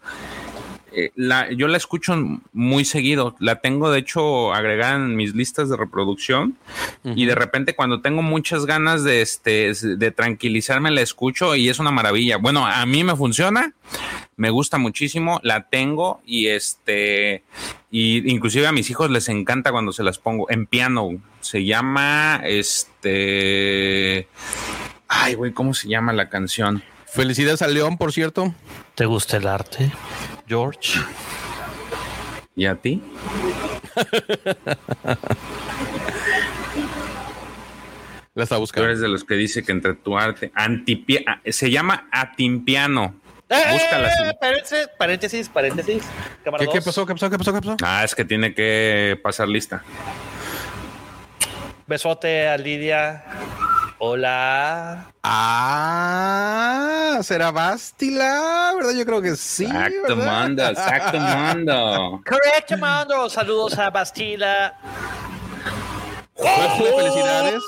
Eh, 0.92 1.12
la, 1.14 1.52
yo 1.52 1.68
la 1.68 1.76
escucho 1.76 2.14
muy 2.52 2.84
seguido. 2.84 3.36
La 3.38 3.60
tengo, 3.60 3.90
de 3.90 4.00
hecho, 4.00 4.52
agregada 4.52 4.96
en 4.96 5.16
mis 5.16 5.34
listas 5.34 5.68
de 5.68 5.76
reproducción. 5.76 6.56
Y 7.04 7.26
de 7.26 7.34
repente, 7.34 7.74
cuando 7.74 8.00
tengo 8.00 8.22
muchas 8.22 8.66
ganas 8.66 9.04
de, 9.04 9.22
este, 9.22 9.72
de 9.72 10.10
tranquilizarme, 10.10 10.90
la 10.90 11.00
escucho 11.00 11.54
y 11.54 11.68
es 11.68 11.78
una 11.78 11.90
maravilla. 11.90 12.36
Bueno, 12.36 12.66
a 12.66 12.84
mí 12.86 13.04
me 13.04 13.16
funciona, 13.16 13.74
me 14.36 14.50
gusta 14.50 14.78
muchísimo, 14.78 15.40
la 15.42 15.68
tengo 15.68 16.20
y 16.26 16.48
este, 16.48 17.44
y 17.90 18.30
inclusive 18.30 18.66
a 18.66 18.72
mis 18.72 18.90
hijos 18.90 19.10
les 19.10 19.28
encanta 19.28 19.72
cuando 19.72 19.92
se 19.92 20.02
las 20.02 20.18
pongo 20.18 20.50
en 20.50 20.66
piano. 20.66 21.10
Se 21.40 21.64
llama 21.64 22.42
este. 22.44 24.28
Ay, 25.20 25.34
güey, 25.34 25.52
¿cómo 25.52 25.74
se 25.74 25.88
llama 25.88 26.12
la 26.12 26.28
canción? 26.28 26.80
Felicidades 27.06 27.60
al 27.62 27.74
León, 27.74 27.98
por 27.98 28.12
cierto. 28.12 28.54
¿Te 28.94 29.04
gusta 29.04 29.36
el 29.38 29.48
arte, 29.48 29.90
George? 30.46 31.00
¿Y 32.54 32.66
a 32.66 32.76
ti? 32.76 33.02
la 38.34 38.44
está 38.44 38.58
buscando. 38.58 38.84
Tú 38.86 38.90
eres 38.90 39.00
de 39.00 39.08
los 39.08 39.24
que 39.24 39.34
dice 39.34 39.64
que 39.64 39.72
entre 39.72 39.94
tu 39.94 40.16
arte, 40.16 40.52
antipia, 40.54 41.22
ah, 41.26 41.40
se 41.46 41.68
llama 41.68 42.08
atimpiano. 42.12 43.20
¡Eh! 43.48 43.64
Búscala. 43.72 44.36
Paréntesis, 44.40 44.88
paréntesis, 44.96 45.48
paréntesis. 45.48 46.04
¿Qué, 46.44 46.68
¿Qué, 46.72 46.80
pasó? 46.80 47.04
¿Qué 47.04 47.14
pasó? 47.14 47.28
¿Qué 47.28 47.38
pasó? 47.38 47.52
¿Qué 47.52 47.60
pasó? 47.60 47.76
Ah, 47.82 48.04
es 48.04 48.14
que 48.14 48.24
tiene 48.24 48.54
que 48.54 49.18
pasar 49.20 49.48
lista. 49.48 49.82
Besote 51.88 52.46
a 52.46 52.56
Lidia. 52.56 53.24
Hola. 54.00 55.12
Ah, 55.24 57.18
será 57.22 57.50
Bastila, 57.50 58.72
¿verdad? 58.76 58.92
Yo 58.92 59.04
creo 59.04 59.20
que 59.20 59.34
sí. 59.34 59.64
Exacto, 59.64 60.16
mando, 60.16 60.64
exacto, 60.68 61.18
mando. 61.20 62.22
Correcto, 62.24 62.78
mando. 62.78 63.28
Saludos 63.28 63.76
a 63.76 63.90
Bastila. 63.90 64.78
Felicidades. 66.38 67.62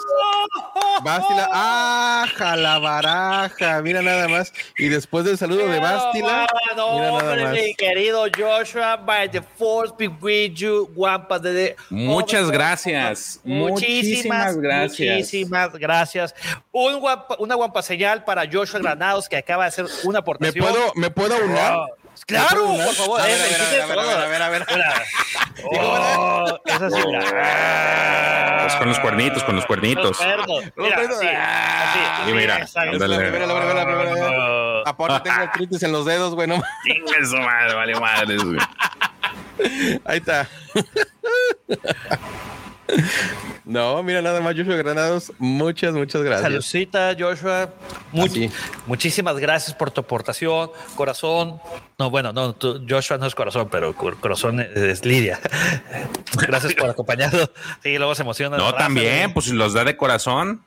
Bastila, 1.03 1.49
ah, 1.53 2.79
baraja, 2.81 3.81
mira 3.83 4.03
nada 4.03 4.29
más. 4.29 4.53
Y 4.77 4.89
después 4.89 5.25
del 5.25 5.39
saludo 5.39 5.67
de 5.67 5.79
Bastila, 5.79 6.47
mira 6.77 7.11
nada 7.13 7.37
más. 7.45 7.53
Mi 7.53 7.75
querido 7.75 8.27
Joshua, 8.37 8.97
by 8.97 9.31
the 9.31 9.43
force 9.43 9.93
be 9.97 10.09
with 10.09 10.53
you, 10.55 10.91
guampa 10.95 11.39
de. 11.39 11.77
Muchas 11.89 12.51
gracias. 12.51 13.41
Muchísimas, 13.45 14.57
gracias. 14.57 15.17
Muchísimas 15.17 15.73
gracias. 15.73 16.35
Un 16.73 17.01
una 17.39 17.55
guampa 17.55 17.83
señal 17.83 18.25
para 18.25 18.45
Joshua 18.51 18.81
Granados 18.81 19.29
que 19.29 19.37
acaba 19.37 19.65
de 19.65 19.69
hacer 19.69 19.87
una 20.05 20.19
aportación. 20.21 20.65
¿Me 20.65 20.71
puedo, 20.71 20.93
me 20.95 21.11
puedo 21.11 21.45
unar? 21.45 21.87
Claro, 22.27 22.67
por 22.67 22.95
favor. 22.95 23.21
A 23.21 23.25
ver, 23.25 23.41
a 23.41 23.87
ver, 23.87 23.99
a 23.99 24.29
ver, 24.29 24.43
a 24.43 24.49
ver, 24.49 24.67
Oh, 25.65 26.59
es 26.65 26.81
así, 26.81 27.03
pues 28.63 28.75
con 28.77 28.89
los 28.89 28.99
cuernitos, 29.01 29.43
con 29.45 29.57
los 29.57 29.67
cuernitos. 29.67 30.19
Mira, 30.77 30.97
así, 30.97 31.27
así. 31.27 32.33
mira, 32.33 32.67
Aparte 34.87 35.29
tengo 35.29 35.43
artritis 35.43 35.83
en 35.83 35.93
los 35.93 36.07
dedos, 36.07 36.35
güey, 36.35 36.49
no. 36.49 36.63
Eso, 37.21 37.37
madre, 37.37 37.75
vale 37.75 38.01
madre, 38.01 38.37
güey. 38.37 38.59
Ahí 40.05 40.19
está. 40.19 40.49
No, 43.65 44.03
mira, 44.03 44.21
nada 44.21 44.41
más, 44.41 44.57
Joshua 44.57 44.75
Granados. 44.75 45.33
Muchas, 45.39 45.93
muchas 45.93 46.23
gracias. 46.23 46.43
Saludcita, 46.43 47.15
Joshua. 47.17 47.71
muchísimas 48.87 49.39
gracias 49.39 49.77
por 49.77 49.93
tu 49.93 50.01
aportación. 50.01 50.73
Corazón. 50.97 51.61
No, 51.97 52.11
bueno, 52.11 52.33
no, 52.33 52.57
Joshua 52.89 53.19
no 53.19 53.27
es 53.27 53.35
corazón, 53.37 53.69
pero 53.71 53.95
corazón 53.95 54.59
es 54.59 55.05
Lidia. 55.05 55.39
gracias 56.49 56.75
por 56.75 56.91
acompañarnos. 56.91 57.51
Sí, 57.81 57.97
luego 57.97 58.15
se 58.17 58.23
emociona. 58.23 58.57
No, 58.57 58.75
también, 58.75 59.33
pues 59.33 59.47
los 59.49 59.73
da 59.75 59.85
de 59.85 59.97
corazón. 59.97 60.65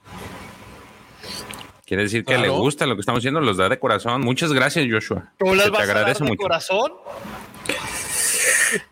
Quiere 1.86 2.04
decir 2.04 2.24
que 2.24 2.38
le 2.38 2.48
gusta 2.48 2.86
lo 2.86 2.95
que 2.95 3.02
estamos 3.02 3.20
haciendo, 3.20 3.41
los 3.41 3.58
da 3.58 3.68
de 3.68 3.80
corazón. 3.80 4.22
Muchas 4.22 4.54
gracias, 4.54 4.86
Joshua. 4.90 5.34
¿Tú 5.38 5.54
las 5.54 5.70
vas 5.70 5.90
a 5.90 5.94
dar 5.94 6.18
de 6.18 6.38
corazón? 6.38 6.94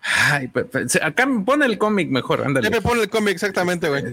Ay, 0.01 0.51
acá 1.01 1.25
me 1.25 1.43
pone 1.43 1.65
el 1.65 1.77
cómic 1.77 2.09
mejor, 2.09 2.43
ándale. 2.45 2.69
Ya 2.69 2.75
me 2.75 2.81
pone 2.81 3.01
el 3.01 3.09
cómic, 3.09 3.33
exactamente, 3.33 3.89
güey. 3.89 4.03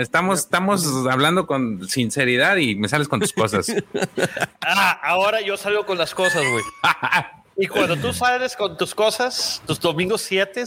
estamos, 0.00 0.40
estamos 0.40 0.86
hablando 1.10 1.46
con 1.46 1.88
sinceridad 1.88 2.56
y 2.56 2.76
me 2.76 2.88
sales 2.88 3.08
con 3.08 3.20
tus 3.20 3.32
cosas. 3.32 3.72
ah, 4.62 5.00
ahora 5.02 5.40
yo 5.40 5.56
salgo 5.56 5.86
con 5.86 5.98
las 5.98 6.14
cosas, 6.14 6.42
güey. 6.50 6.64
Y 7.60 7.66
cuando 7.66 7.96
tú 7.96 8.12
sales 8.12 8.54
con 8.54 8.76
tus 8.76 8.94
cosas, 8.94 9.60
tus 9.66 9.80
domingos 9.80 10.22
siete. 10.22 10.62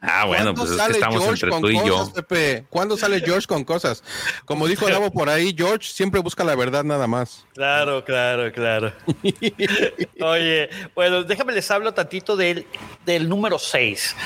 Ah, 0.00 0.24
bueno, 0.24 0.54
pues 0.54 0.70
es 0.70 0.80
que 0.80 0.92
estamos 0.92 1.28
entre 1.28 1.50
tú 1.50 1.68
y 1.68 1.86
yo. 1.86 2.10
Pepe? 2.14 2.64
¿Cuándo 2.70 2.96
sale 2.96 3.20
George 3.20 3.46
con 3.46 3.64
cosas? 3.64 4.02
Como 4.46 4.66
dijo 4.66 4.88
Davo 4.88 5.12
por 5.12 5.28
ahí, 5.28 5.54
George 5.54 5.86
siempre 5.92 6.20
busca 6.20 6.42
la 6.42 6.54
verdad 6.54 6.84
nada 6.84 7.06
más. 7.06 7.44
Claro, 7.52 8.02
claro, 8.02 8.50
claro. 8.50 8.94
Oye, 10.22 10.70
bueno, 10.94 11.22
déjame 11.22 11.52
les 11.52 11.70
hablo 11.70 11.92
tantito 11.92 12.34
del, 12.34 12.66
del 13.04 13.28
número 13.28 13.58
6. 13.58 14.16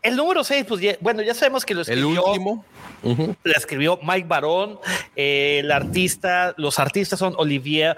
El 0.00 0.16
número 0.16 0.44
6, 0.44 0.64
pues 0.66 0.98
bueno, 1.00 1.20
ya 1.20 1.34
sabemos 1.34 1.66
que 1.66 1.74
lo 1.74 1.82
escribió. 1.82 2.08
El 2.08 2.18
último. 2.18 2.64
La 3.02 3.52
escribió 3.56 3.98
Mike 4.02 4.26
Barón. 4.28 4.78
Eh, 5.16 5.60
el 5.60 5.72
artista, 5.72 6.54
los 6.56 6.78
artistas 6.78 7.18
son 7.18 7.34
Olivier 7.36 7.96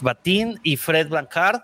Batin 0.00 0.58
y 0.62 0.76
Fred 0.76 1.08
Blancard. 1.08 1.60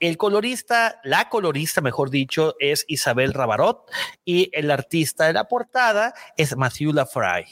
El 0.00 0.16
colorista, 0.16 1.00
la 1.04 1.28
colorista, 1.28 1.80
mejor 1.80 2.10
dicho, 2.10 2.54
es 2.58 2.84
Isabel 2.88 3.32
Rabarot 3.32 3.90
y 4.24 4.50
el 4.52 4.70
artista 4.70 5.26
de 5.26 5.32
la 5.32 5.44
portada 5.44 6.14
es 6.36 6.56
Matthew 6.56 6.92
Lafray. 6.92 7.44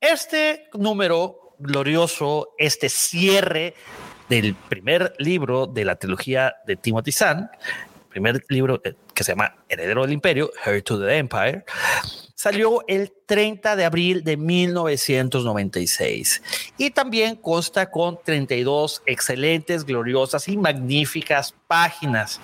Este 0.00 0.68
número 0.74 1.54
glorioso, 1.58 2.50
este 2.58 2.88
cierre 2.88 3.74
del 4.28 4.54
primer 4.54 5.14
libro 5.18 5.66
de 5.66 5.84
la 5.84 5.96
trilogía 5.96 6.54
de 6.66 6.76
Timothy 6.76 7.12
Zahn, 7.12 7.50
primer 8.08 8.44
libro 8.48 8.80
eh, 8.84 8.94
que 9.12 9.24
se 9.24 9.32
llama 9.32 9.56
Heredero 9.68 10.02
del 10.02 10.12
Imperio, 10.12 10.50
Heir 10.64 10.82
to 10.82 11.00
the 11.00 11.16
Empire, 11.16 11.64
salió 12.44 12.84
el 12.88 13.10
30 13.24 13.74
de 13.74 13.86
abril 13.86 14.22
de 14.22 14.36
1996 14.36 16.42
y 16.76 16.90
también 16.90 17.36
consta 17.36 17.90
con 17.90 18.18
32 18.22 19.02
excelentes, 19.06 19.86
gloriosas 19.86 20.46
y 20.48 20.58
magníficas 20.58 21.54
páginas. 21.66 22.38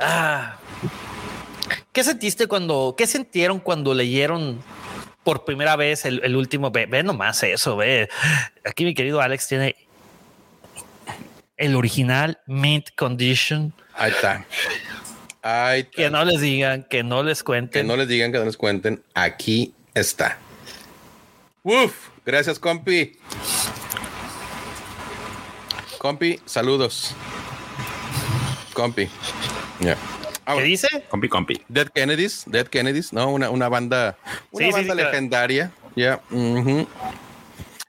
Ah, 0.00 0.56
¿Qué 1.92 2.02
sentiste 2.02 2.48
cuando, 2.48 2.96
qué 2.98 3.06
sintieron 3.06 3.60
cuando 3.60 3.94
leyeron 3.94 4.60
por 5.22 5.44
primera 5.44 5.76
vez 5.76 6.04
el, 6.06 6.34
último? 6.34 6.72
Ve, 6.72 6.86
ve, 6.86 7.04
nomás 7.04 7.40
eso, 7.44 7.76
ve. 7.76 8.08
Aquí 8.64 8.84
mi 8.84 8.94
querido 8.94 9.20
Alex 9.20 9.46
tiene 9.46 9.76
el 11.56 11.76
original 11.76 12.40
Mint 12.46 12.88
Condition. 12.96 13.72
Ahí 13.94 14.10
está 14.10 14.44
que 15.92 16.10
no 16.10 16.24
les 16.24 16.40
digan, 16.40 16.84
que 16.84 17.02
no 17.02 17.22
les 17.22 17.42
cuenten. 17.42 17.82
Que 17.82 17.86
no 17.86 17.96
les 17.96 18.08
digan, 18.08 18.32
que 18.32 18.38
no 18.38 18.44
les 18.44 18.56
cuenten. 18.56 19.02
Aquí 19.14 19.74
está. 19.94 20.38
Uf, 21.62 22.08
gracias, 22.24 22.58
compi. 22.58 23.16
Compi, 25.98 26.40
saludos. 26.46 27.14
Compi. 28.72 29.08
¿Qué 29.80 30.62
dice? 30.62 30.88
Compi, 31.08 31.28
compi. 31.28 31.62
Dead 31.68 31.88
Kennedys, 31.88 32.44
Dead 32.46 32.66
Kennedys, 32.68 33.12
¿no? 33.12 33.28
Una, 33.30 33.50
una 33.50 33.68
banda, 33.68 34.16
una 34.52 34.70
banda 34.70 34.94
legendaria. 34.94 35.72
Ya. 35.96 36.20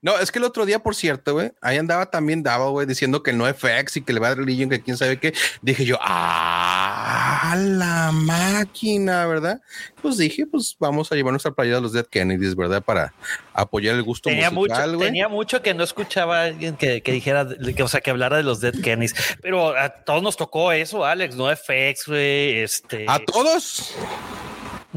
No, 0.07 0.17
es 0.17 0.31
que 0.31 0.39
el 0.39 0.45
otro 0.45 0.65
día, 0.65 0.79
por 0.79 0.95
cierto, 0.95 1.34
güey, 1.34 1.51
ahí 1.59 1.75
andaba 1.75 2.05
también 2.05 2.41
Dava, 2.41 2.69
güey, 2.69 2.88
diciendo 2.88 3.23
que 3.23 3.34
no 3.34 3.45
FX 3.45 3.97
y 3.97 4.01
que 4.03 4.13
le 4.13 4.21
va 4.21 4.27
a 4.27 4.29
dar 4.29 4.38
Religion, 4.38 4.69
que 4.69 4.81
quién 4.81 4.95
sabe 4.95 5.19
qué. 5.19 5.34
Dije 5.61 5.84
yo, 5.84 5.97
ah, 5.99 7.53
la 7.57 8.13
máquina, 8.13 9.25
¿verdad? 9.25 9.59
Pues 10.01 10.15
dije, 10.15 10.47
pues 10.47 10.77
vamos 10.79 11.11
a 11.11 11.15
llevar 11.15 11.34
nuestra 11.34 11.51
playa 11.51 11.75
a 11.75 11.81
los 11.81 11.91
Dead 11.91 12.05
Kennedys, 12.05 12.55
¿verdad? 12.55 12.81
Para 12.81 13.13
apoyar 13.53 13.95
el 13.95 14.03
gusto 14.03 14.29
tenía 14.29 14.49
musical, 14.49 14.93
mucho, 14.93 15.05
Tenía 15.05 15.27
mucho 15.27 15.61
que 15.61 15.73
no 15.73 15.84
escuchaba 15.84 16.39
a 16.39 16.43
alguien 16.45 16.77
que, 16.77 17.01
dijera, 17.05 17.45
que, 17.75 17.84
o 17.84 17.89
sea, 17.89 17.99
que 17.99 18.09
hablara 18.09 18.38
de 18.38 18.43
los 18.43 18.61
Dead 18.61 18.75
Kennedys, 18.81 19.13
pero 19.41 19.77
a 19.77 19.89
todos 19.89 20.23
nos 20.23 20.38
tocó 20.38 20.71
eso, 20.71 21.03
Alex, 21.03 21.35
no 21.35 21.53
FX, 21.53 22.07
güey, 22.07 22.59
este. 22.59 23.03
¿A 23.09 23.19
todos? 23.19 23.93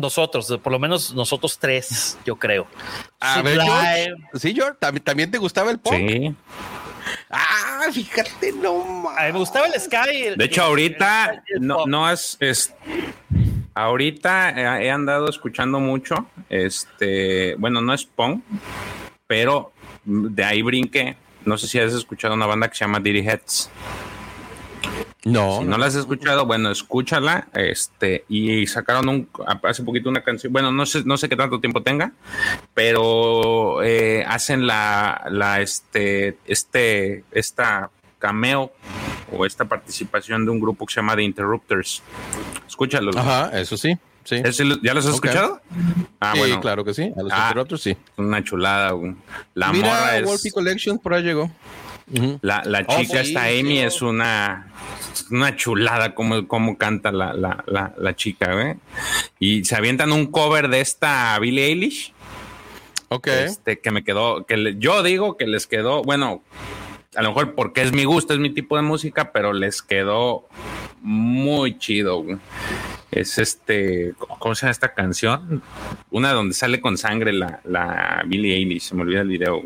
Nosotros, 0.01 0.59
por 0.63 0.73
lo 0.73 0.79
menos 0.79 1.15
nosotros 1.15 1.59
tres, 1.59 2.19
yo 2.25 2.37
creo. 2.37 2.67
A 3.21 3.43
ver, 3.43 3.61
sí, 4.35 4.55
George, 4.55 4.79
¿también, 5.03 5.31
te 5.31 5.39
gustaba 5.39 5.71
el 5.71 5.79
pop? 5.79 5.95
Sí. 5.95 6.35
Ah, 7.31 7.87
fíjate, 7.93 8.53
no 8.53 9.11
me 9.17 9.33
gustaba 9.33 9.67
el 9.67 9.81
Sky. 9.81 10.37
de 10.37 10.45
hecho, 10.45 10.63
ahorita 10.63 11.43
no, 11.61 11.87
no 11.87 12.11
es, 12.11 12.37
es, 12.41 12.75
ahorita 13.75 14.81
he 14.81 14.91
andado 14.91 15.29
escuchando 15.29 15.81
mucho. 15.81 16.27
Este, 16.49 17.55
bueno, 17.57 17.81
no 17.81 17.95
es 17.95 18.05
punk, 18.05 18.45
pero 19.27 19.73
de 20.05 20.45
ahí 20.45 20.63
brinqué. 20.63 21.17
No 21.45 21.57
sé 21.57 21.69
si 21.69 21.79
has 21.79 21.93
escuchado 21.95 22.35
una 22.35 22.47
banda 22.47 22.69
que 22.69 22.77
se 22.77 22.85
llama 22.85 23.01
Diddy 23.01 23.27
Heads. 23.27 23.71
No. 25.25 25.59
Si 25.59 25.65
no 25.65 25.77
la 25.77 25.87
has 25.87 25.95
escuchado, 25.95 26.47
bueno, 26.47 26.71
escúchala. 26.71 27.49
Este, 27.55 28.25
y 28.29 28.67
sacaron 28.67 29.09
un, 29.09 29.29
hace 29.63 29.83
poquito 29.83 30.09
una 30.09 30.23
canción. 30.23 30.53
Bueno, 30.53 30.73
no 30.73 30.87
sé, 30.87 31.03
no 31.05 31.17
sé 31.17 31.29
qué 31.29 31.37
tanto 31.37 31.61
tiempo 31.61 31.83
tenga, 31.83 32.13
pero 32.75 33.83
eh, 33.83 34.25
hacen 34.27 34.67
la, 34.67 35.27
la, 35.31 35.61
este, 35.61 36.39
este, 36.47 37.25
esta 37.33 37.91
cameo 38.19 38.73
o 39.33 39.47
esta 39.47 39.65
participación 39.65 40.45
de 40.45 40.51
un 40.51 40.61
grupo 40.61 40.87
que 40.87 40.95
se 40.95 41.01
llama 41.01 41.17
The 41.17 41.23
Interrupters. 41.23 42.03
Escúchalo. 42.67 43.11
Ajá, 43.17 43.59
eso 43.59 43.77
sí. 43.77 43.97
Sí. 44.25 44.37
¿Ya 44.83 44.95
los 44.95 45.07
has 45.07 45.15
escuchado? 45.15 45.61
Ah, 46.21 46.35
bueno. 46.37 46.61
claro 46.61 46.85
que 46.85 46.95
sí. 46.95 47.13
A 47.17 47.23
los 47.23 47.33
ah, 47.33 47.47
Interrupters 47.49 47.83
sí. 47.83 47.97
Una 48.17 48.45
chulada. 48.45 48.93
La 49.55 49.73
Mira, 49.73 49.89
morra 49.89 50.19
es. 50.19 50.53
Collection 50.53 50.99
por 50.99 51.15
ahí 51.15 51.23
llegó. 51.23 51.51
La, 52.43 52.62
la 52.65 52.85
oh, 52.89 52.99
chica, 52.99 53.20
esta 53.20 53.45
Amy, 53.45 53.78
es 53.78 54.03
una, 54.03 54.73
una 55.31 55.55
chulada 55.57 56.15
como, 56.15 56.49
como 56.49 56.77
canta 56.77 57.12
la, 57.12 57.32
la, 57.35 57.95
la, 57.97 58.16
chica, 58.16 58.77
Y 59.39 59.65
se 59.65 59.77
avientan 59.77 60.12
un 60.12 60.27
cover 60.27 60.69
de 60.69 60.81
esta 60.81 61.39
Billie 61.39 61.66
Eilish. 61.66 62.12
Ok. 63.09 63.28
Este, 63.28 63.81
que 63.81 63.91
me 63.91 64.05
quedó, 64.05 64.45
que 64.45 64.77
yo 64.78 65.03
digo 65.03 65.37
que 65.37 65.47
les 65.47 65.66
quedó, 65.66 66.03
bueno, 66.03 66.43
a 67.15 67.23
lo 67.23 67.31
mejor 67.31 67.55
porque 67.55 67.82
es 67.82 67.93
mi 67.93 68.05
gusto, 68.05 68.35
es 68.35 68.41
mi 68.41 68.51
tipo 68.51 68.77
de 68.77 68.82
música, 68.82 69.32
pero 69.32 69.53
les 69.53 69.82
quedó 69.82 70.49
muy 71.01 71.78
chido. 71.78 72.24
Es 73.11 73.39
este, 73.39 74.15
¿cómo 74.39 74.55
se 74.55 74.62
llama 74.62 74.70
esta 74.70 74.95
canción? 74.95 75.62
Una 76.11 76.32
donde 76.32 76.55
sale 76.55 76.81
con 76.81 76.97
sangre 76.97 77.32
la, 77.32 77.61
la 77.65 78.23
Billie 78.27 78.55
Eilish, 78.55 78.82
se 78.82 78.95
me 78.95 79.03
olvida 79.03 79.23
el 79.23 79.28
video. 79.28 79.62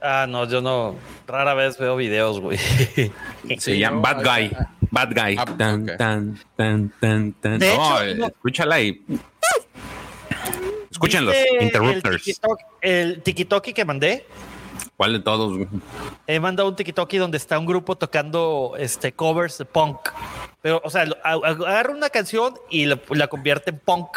Ah, 0.00 0.26
no, 0.28 0.46
yo 0.46 0.60
no, 0.60 0.96
rara 1.26 1.54
vez 1.54 1.78
veo 1.78 1.96
videos, 1.96 2.38
güey. 2.40 2.58
Se 3.58 3.78
llama 3.78 4.00
Bad 4.00 4.24
Guy, 4.24 4.56
Bad 4.90 5.08
Guy. 5.14 5.36
Ah, 5.38 5.44
tan, 5.56 5.86
tan, 5.96 6.38
tan, 6.56 6.92
tan, 7.00 7.32
tan. 7.32 7.58
De 7.58 7.72
hecho, 7.72 8.26
escúchala 8.26 8.80
y... 8.80 9.02
Escúchenlos, 10.90 11.34
Interrupters. 11.60 12.40
El 12.82 13.22
tiki-toki 13.22 13.72
que 13.72 13.84
mandé. 13.84 14.26
¿Cuál 14.96 15.14
de 15.14 15.20
todos? 15.20 15.66
He 16.26 16.38
mandado 16.38 16.68
un 16.68 16.76
TikTok 16.76 17.12
donde 17.14 17.38
está 17.38 17.58
un 17.58 17.66
grupo 17.66 17.96
tocando 17.96 18.74
este 18.78 19.12
covers 19.12 19.58
de 19.58 19.64
punk. 19.64 19.98
Pero, 20.62 20.80
o 20.84 20.90
sea, 20.90 21.06
agarra 21.24 21.92
una 21.92 22.08
canción 22.08 22.54
y 22.70 22.86
la, 22.86 23.26
convierte 23.28 23.70
en 23.70 23.80
punk. 23.80 24.16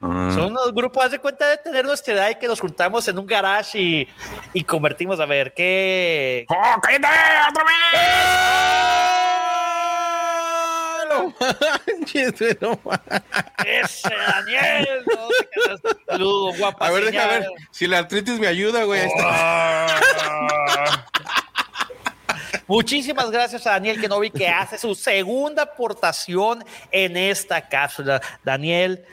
Ah. 0.00 0.30
Son 0.34 0.52
unos 0.52 0.74
grupos, 0.74 1.06
haz 1.06 1.10
de 1.10 1.18
cuenta 1.18 1.48
de 1.48 1.56
tener 1.56 1.86
nuestra 1.86 2.14
edad 2.14 2.30
y 2.30 2.34
que 2.34 2.46
nos 2.46 2.60
juntamos 2.60 3.08
en 3.08 3.18
un 3.18 3.26
garage 3.26 3.78
y, 3.78 4.08
y 4.52 4.64
convertimos 4.64 5.18
a 5.18 5.26
ver 5.26 5.54
qué. 5.54 6.44
¡Oh, 6.50 6.80
cállate! 6.82 7.06
¡Otra 7.50 7.64
vez! 7.64 9.18
Ese 13.66 14.10
Daniel. 14.10 15.04
Saludos, 16.06 16.58
guapa. 16.58 16.86
A 16.86 16.90
ver, 16.90 17.04
deja 17.04 17.26
ver 17.26 17.46
si 17.70 17.86
la 17.86 17.98
artritis 17.98 18.38
me 18.38 18.46
ayuda, 18.46 18.84
güey. 18.84 19.08
Muchísimas 22.68 23.30
gracias 23.30 23.66
a 23.66 23.70
Daniel 23.70 24.00
Kenobi 24.00 24.30
que 24.30 24.46
hace 24.46 24.78
su 24.78 24.94
segunda 24.94 25.62
aportación 25.62 26.62
en 26.92 27.16
esta 27.16 27.66
cápsula. 27.66 28.20
Daniel, 28.44 29.04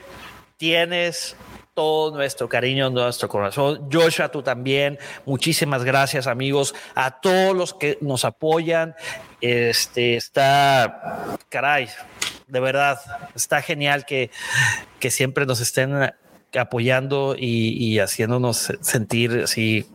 tienes 0.58 1.34
todo 1.72 2.14
nuestro 2.14 2.48
cariño, 2.48 2.90
nuestro 2.90 3.28
corazón. 3.28 3.88
Joshua, 3.90 4.30
tú 4.30 4.42
también. 4.42 4.98
Muchísimas 5.24 5.84
gracias, 5.84 6.26
amigos, 6.26 6.74
a 6.94 7.20
todos 7.20 7.56
los 7.56 7.74
que 7.74 7.98
nos 8.02 8.24
apoyan. 8.26 8.94
Este 9.40 10.16
está, 10.16 11.36
caray, 11.48 11.88
de 12.46 12.60
verdad, 12.60 13.00
está 13.34 13.62
genial 13.62 14.04
que, 14.06 14.30
que 15.00 15.10
siempre 15.10 15.46
nos 15.46 15.60
estén 15.60 16.12
apoyando 16.58 17.36
y, 17.38 17.98
haciéndonos 17.98 18.72
sentir 18.80 19.42
así 19.44 19.86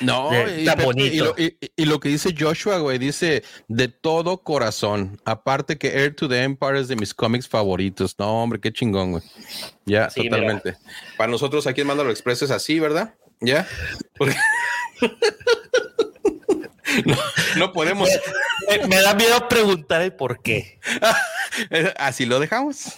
no, 0.00 0.30
y, 0.58 0.68
bonito. 0.82 1.34
Y 1.76 1.84
lo, 1.84 2.00
que 2.00 2.08
dice 2.08 2.34
Joshua, 2.38 2.78
güey, 2.78 2.98
dice 2.98 3.42
de 3.68 3.88
todo 3.88 4.38
corazón. 4.38 5.20
Aparte 5.24 5.78
que 5.78 5.88
Air 5.88 6.14
to 6.14 6.28
the 6.28 6.42
Empire 6.42 6.80
es 6.80 6.88
de 6.88 6.96
mis 6.96 7.14
cómics 7.14 7.48
favoritos. 7.48 8.16
No, 8.18 8.42
hombre, 8.42 8.60
qué 8.60 8.72
chingón, 8.72 9.12
güey. 9.12 9.22
Ya, 9.84 10.08
totalmente. 10.08 10.76
Para 11.16 11.30
nosotros 11.30 11.66
aquí 11.66 11.82
en 11.82 11.86
Mándalo 11.86 12.10
Express 12.10 12.42
es 12.42 12.50
así, 12.50 12.80
¿verdad? 12.80 13.14
Ya. 13.40 13.66
no, 17.56 17.72
podemos, 17.72 18.08
me, 18.88 19.00
da 19.00 19.14
miedo 19.14 19.48
preguntar 19.48 20.02
el 20.02 20.12
por 20.12 20.42
qué. 20.42 20.78
Así 21.96 22.26
lo 22.26 22.40
dejamos. 22.40 22.96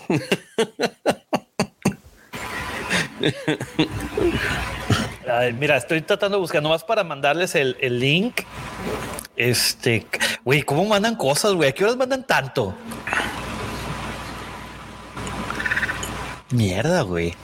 Mira, 5.58 5.76
estoy 5.76 6.00
tratando 6.02 6.36
de 6.36 6.40
buscar 6.40 6.62
nomás 6.62 6.84
para 6.84 7.04
mandarles 7.04 7.54
el, 7.54 7.76
el 7.80 8.00
link. 8.00 8.42
Este, 9.36 10.06
güey, 10.44 10.62
¿cómo 10.62 10.84
mandan 10.84 11.14
cosas, 11.14 11.52
güey? 11.52 11.70
¿A 11.70 11.72
qué 11.72 11.84
horas 11.84 11.96
mandan 11.96 12.26
tanto? 12.26 12.74
Mierda, 16.50 17.02
güey. 17.02 17.34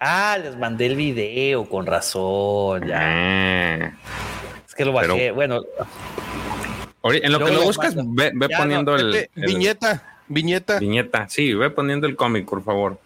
Ah, 0.00 0.38
les 0.42 0.56
mandé 0.56 0.86
el 0.86 0.96
video, 0.96 1.68
con 1.68 1.86
razón, 1.86 2.86
ya. 2.88 2.98
Ah. 3.00 3.92
Es 4.66 4.74
que 4.74 4.84
lo 4.84 4.92
bajé, 4.92 5.30
bueno. 5.30 5.62
En 7.04 7.32
lo 7.32 7.44
que 7.44 7.52
lo 7.52 7.62
buscas, 7.62 7.94
ve, 7.96 8.32
poniendo 8.56 8.96
el, 8.96 9.28
Viñeta, 9.34 10.09
viñeta. 10.30 10.78
Viñeta, 10.78 11.28
sí, 11.28 11.52
ve 11.52 11.68
poniendo 11.68 12.06
el 12.06 12.16
cómic, 12.16 12.48
por 12.48 12.64
favor. 12.64 12.98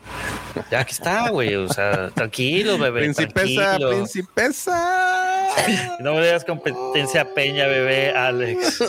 Ya 0.70 0.80
aquí 0.80 0.92
está, 0.92 1.30
güey. 1.30 1.56
O 1.56 1.68
sea, 1.68 2.10
tranquilo, 2.10 2.78
bebé. 2.78 3.00
Principesa, 3.00 3.76
principesa. 3.78 5.30
No 6.00 6.14
me 6.14 6.22
digas 6.22 6.44
competencia 6.44 7.32
peña, 7.32 7.66
bebé, 7.66 8.10
Alex. 8.10 8.82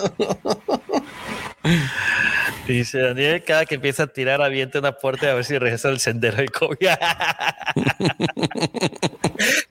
Dice 2.68 3.00
Daniel, 3.00 3.44
cada 3.44 3.66
que 3.66 3.76
empieza 3.76 4.04
a 4.04 4.08
tirar, 4.08 4.42
avienta 4.42 4.80
una 4.80 4.94
puerta 4.94 5.30
a 5.30 5.36
ver 5.36 5.46
si 5.46 5.58
regresa 5.58 5.90
al 5.90 6.00
sendero 6.00 6.38
del 6.38 6.50
COVID. 6.52 6.76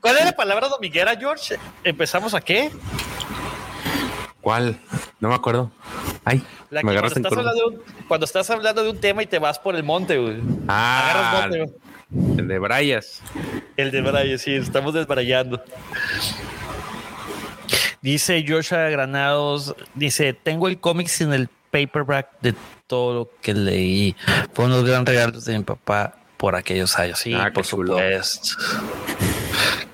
¿Cuál 0.00 0.18
es 0.18 0.24
la 0.24 0.32
palabra 0.32 0.68
dominguera, 0.68 1.16
George? 1.16 1.56
¿Empezamos 1.82 2.32
a 2.34 2.40
qué? 2.40 2.70
¿Cuál? 4.44 4.78
No 5.20 5.30
me 5.30 5.34
acuerdo. 5.34 5.70
Ay, 6.22 6.42
me 6.70 6.82
cuando, 6.82 7.06
estás 7.06 7.32
cuando 8.06 8.26
estás 8.26 8.50
hablando 8.50 8.84
de 8.84 8.90
un 8.90 9.00
tema 9.00 9.22
y 9.22 9.26
te 9.26 9.38
vas 9.38 9.58
por 9.58 9.74
el 9.74 9.82
monte, 9.82 10.18
güey. 10.18 10.36
Ah, 10.68 11.48
el 12.10 12.46
de 12.46 12.58
Brayas. 12.58 13.22
El 13.78 13.90
de 13.90 14.02
Brayas, 14.02 14.42
sí, 14.42 14.54
estamos 14.54 14.92
desbrayando. 14.92 15.64
Dice 18.02 18.44
Joshua 18.46 18.90
Granados, 18.90 19.74
dice, 19.94 20.34
tengo 20.34 20.68
el 20.68 20.78
cómic 20.78 21.08
sin 21.08 21.32
el 21.32 21.48
paperback 21.70 22.28
de 22.42 22.54
todo 22.86 23.14
lo 23.14 23.30
que 23.40 23.54
leí. 23.54 24.14
Fue 24.52 24.66
unos 24.66 24.84
grandes 24.84 25.14
regalos 25.14 25.44
de 25.46 25.56
mi 25.56 25.64
papá 25.64 26.16
por 26.36 26.54
aquellos 26.54 26.98
años. 26.98 27.18
Sí, 27.18 27.32
ah, 27.32 27.50
por 27.52 27.64
supuesto. 27.64 28.56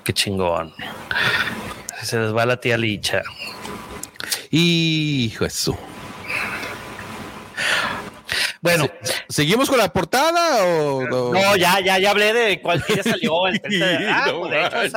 Qué 0.03 0.11
chingón. 0.11 0.73
Se 2.03 2.19
les 2.19 2.35
va 2.35 2.45
la 2.45 2.59
tía 2.59 2.77
Licha. 2.77 3.21
Y 4.51 5.33
Jesús. 5.39 5.75
Bueno, 8.61 8.87
¿seguimos 9.27 9.69
con 9.69 9.79
la 9.79 9.91
portada 9.91 10.63
o 10.65 11.03
no? 11.07 11.55
ya, 11.55 11.79
ya, 11.79 11.97
ya 11.97 12.11
hablé 12.11 12.31
de 12.31 12.61
cuál 12.61 12.83
día 12.87 13.01
salió 13.01 13.47
el 13.47 13.59
30 13.61 13.85
de, 13.87 14.07
ah, 14.07 14.69
pues, 14.71 14.93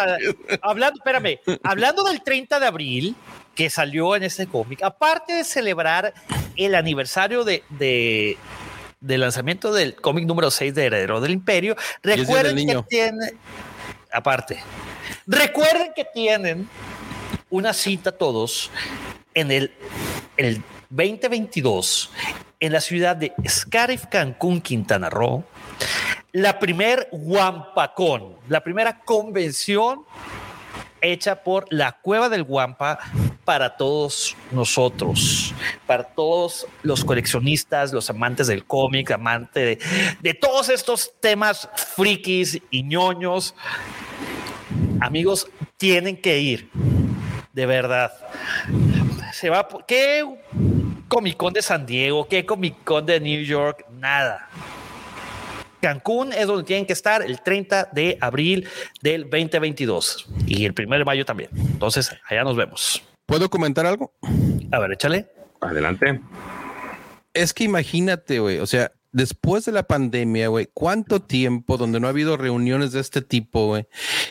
hablando, 0.61 0.99
espérame, 0.99 1.39
hablando 1.63 2.05
del 2.05 2.23
30 2.23 2.61
de 2.61 2.67
abril 2.67 3.17
que 3.55 3.71
salió 3.71 4.17
en 4.17 4.25
este 4.25 4.47
cómic, 4.47 4.83
aparte 4.83 5.33
de 5.33 5.45
celebrar 5.45 6.13
el 6.57 6.75
aniversario 6.75 7.45
de, 7.45 7.63
de, 7.71 8.37
lanzamiento 9.01 9.73
del 9.73 9.95
cómic 9.95 10.27
número 10.27 10.51
6 10.51 10.75
de 10.75 10.85
Heredero 10.85 11.21
del 11.23 11.31
Imperio. 11.31 11.75
Recuerden 12.03 12.67
que 12.67 12.83
tienen, 12.89 13.39
aparte, 14.13 14.59
recuerden 15.27 15.93
que 15.97 16.05
tienen 16.05 16.69
una 17.49 17.73
cita 17.73 18.13
todos 18.13 18.71
en 19.35 19.51
el, 19.51 19.73
el 20.37 20.63
2022 20.91 22.11
en 22.61 22.73
la 22.73 22.81
ciudad 22.81 23.17
de 23.17 23.33
Scarif, 23.47 24.07
Cancún, 24.07 24.61
Quintana 24.61 25.11
Roo, 25.11 25.45
la 26.33 26.59
primer 26.59 27.09
Wampacón, 27.13 28.37
la 28.49 28.63
primera 28.63 29.01
convención 29.01 30.05
hecha 31.01 31.43
por 31.43 31.67
la 31.71 31.93
Cueva 31.93 32.29
del 32.29 32.45
Guampa 32.45 32.99
para 33.45 33.77
todos 33.77 34.35
nosotros, 34.51 35.55
para 35.87 36.05
todos 36.05 36.67
los 36.83 37.05
coleccionistas, 37.05 37.93
los 37.93 38.09
amantes 38.09 38.47
del 38.47 38.65
cómic, 38.65 39.11
amantes 39.11 39.79
de, 40.23 40.35
todos 40.35 40.71
estos 40.71 41.13
temas 41.21 41.69
frikis 41.95 42.61
y 42.71 42.83
ñoños. 42.83 43.55
Amigos, 45.01 45.47
tienen 45.77 46.17
que 46.17 46.39
ir, 46.39 46.71
de 47.53 47.67
verdad. 47.67 48.13
Se 49.35 49.51
va, 49.51 49.67
¿qué 49.89 50.25
Comic 51.09 51.37
Con 51.37 51.53
de 51.53 51.61
San 51.61 51.85
Diego? 51.85 52.29
¿Qué 52.29 52.47
Comic 52.47 52.85
Con 52.85 53.05
de 53.05 53.19
New 53.19 53.43
York? 53.43 53.85
Nada. 53.91 54.49
Cancún 55.81 56.33
es 56.33 56.47
donde 56.47 56.63
tienen 56.63 56.87
que 56.87 56.93
estar 56.93 57.21
el 57.21 57.41
30 57.41 57.89
de 57.91 58.17
abril 58.21 58.69
del 59.03 59.23
2022 59.25 60.27
y 60.47 60.65
el 60.65 60.73
1 60.79 60.99
de 60.99 61.05
mayo 61.05 61.25
también. 61.25 61.51
Entonces, 61.53 62.13
allá 62.29 62.45
nos 62.45 62.55
vemos. 62.55 63.03
¿Puedo 63.27 63.51
comentar 63.51 63.87
algo? 63.87 64.13
A 64.71 64.79
ver, 64.79 64.93
échale. 64.93 65.27
Adelante. 65.61 66.21
Es 67.33 67.53
que 67.53 67.65
imagínate, 67.65 68.39
güey, 68.39 68.61
o 68.61 68.67
sea, 68.67 68.93
después 69.11 69.65
de 69.65 69.73
la 69.73 69.83
pandemia, 69.83 70.47
güey, 70.47 70.69
cuánto 70.73 71.21
tiempo 71.21 71.77
donde 71.77 71.99
no 71.99 72.07
ha 72.07 72.11
habido 72.11 72.37
reuniones 72.37 72.93
de 72.93 73.01
este 73.01 73.21
tipo, 73.21 73.67
güey, 73.67 73.89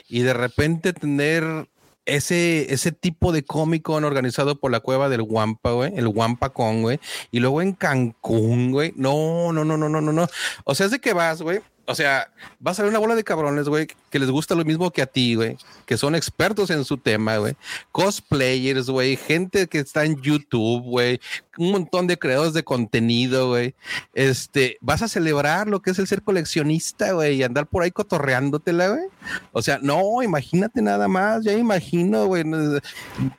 y 0.08 0.22
de 0.22 0.34
repente 0.34 0.94
tener 0.94 1.68
ese, 2.06 2.74
ese 2.74 2.92
tipo 2.92 3.32
de 3.32 3.44
cómico 3.44 3.94
organizado 3.94 4.60
por 4.60 4.72
la 4.72 4.80
cueva 4.80 5.10
del 5.10 5.24
Guampa, 5.24 5.72
güey, 5.72 5.94
el 5.96 6.08
Guampa 6.08 6.50
con, 6.50 6.82
güey, 6.82 7.00
y 7.32 7.40
luego 7.40 7.62
en 7.62 7.74
Cancún, 7.74 8.72
güey, 8.72 8.94
no, 8.96 9.52
no, 9.54 9.64
no, 9.64 9.78
no, 9.78 9.90
no, 9.90 10.02
no, 10.02 10.12
no. 10.12 10.28
O 10.66 10.76
sea, 10.76 10.86
es 10.88 10.92
de 10.92 11.00
que 11.00 11.14
vas, 11.14 11.42
güey, 11.42 11.62
o 11.86 11.96
sea, 11.96 12.32
va 12.66 12.72
a 12.72 12.74
salir 12.74 12.90
una 12.90 13.00
bola 13.00 13.16
de 13.16 13.24
cabrones, 13.24 13.68
güey, 13.68 13.88
que 14.14 14.20
les 14.20 14.30
gusta 14.30 14.54
lo 14.54 14.64
mismo 14.64 14.92
que 14.92 15.02
a 15.02 15.08
ti, 15.08 15.34
güey, 15.34 15.58
que 15.88 15.98
son 15.98 16.14
expertos 16.14 16.70
en 16.70 16.86
su 16.86 16.98
tema, 16.98 17.38
güey. 17.38 17.56
Cosplayers, 17.92 18.88
güey, 18.88 19.18
gente 19.18 19.66
que 19.66 19.80
está 19.80 20.06
en 20.06 20.22
YouTube, 20.22 20.84
güey, 20.84 21.20
un 21.58 21.72
montón 21.72 22.06
de 22.06 22.20
creadores 22.20 22.54
de 22.54 22.64
contenido, 22.64 23.50
güey. 23.50 23.74
Este, 24.14 24.78
vas 24.82 25.02
a 25.02 25.08
celebrar 25.08 25.68
lo 25.68 25.82
que 25.82 25.90
es 25.90 25.98
el 25.98 26.06
ser 26.06 26.22
coleccionista, 26.22 27.14
güey, 27.14 27.38
y 27.38 27.44
andar 27.44 27.66
por 27.66 27.82
ahí 27.82 27.90
cotorreándotela, 27.90 28.90
güey. 28.90 29.04
O 29.52 29.64
sea, 29.64 29.80
no, 29.82 30.22
imagínate 30.22 30.84
nada 30.84 31.08
más, 31.08 31.44
ya 31.44 31.54
imagino, 31.54 32.28
güey. 32.28 32.44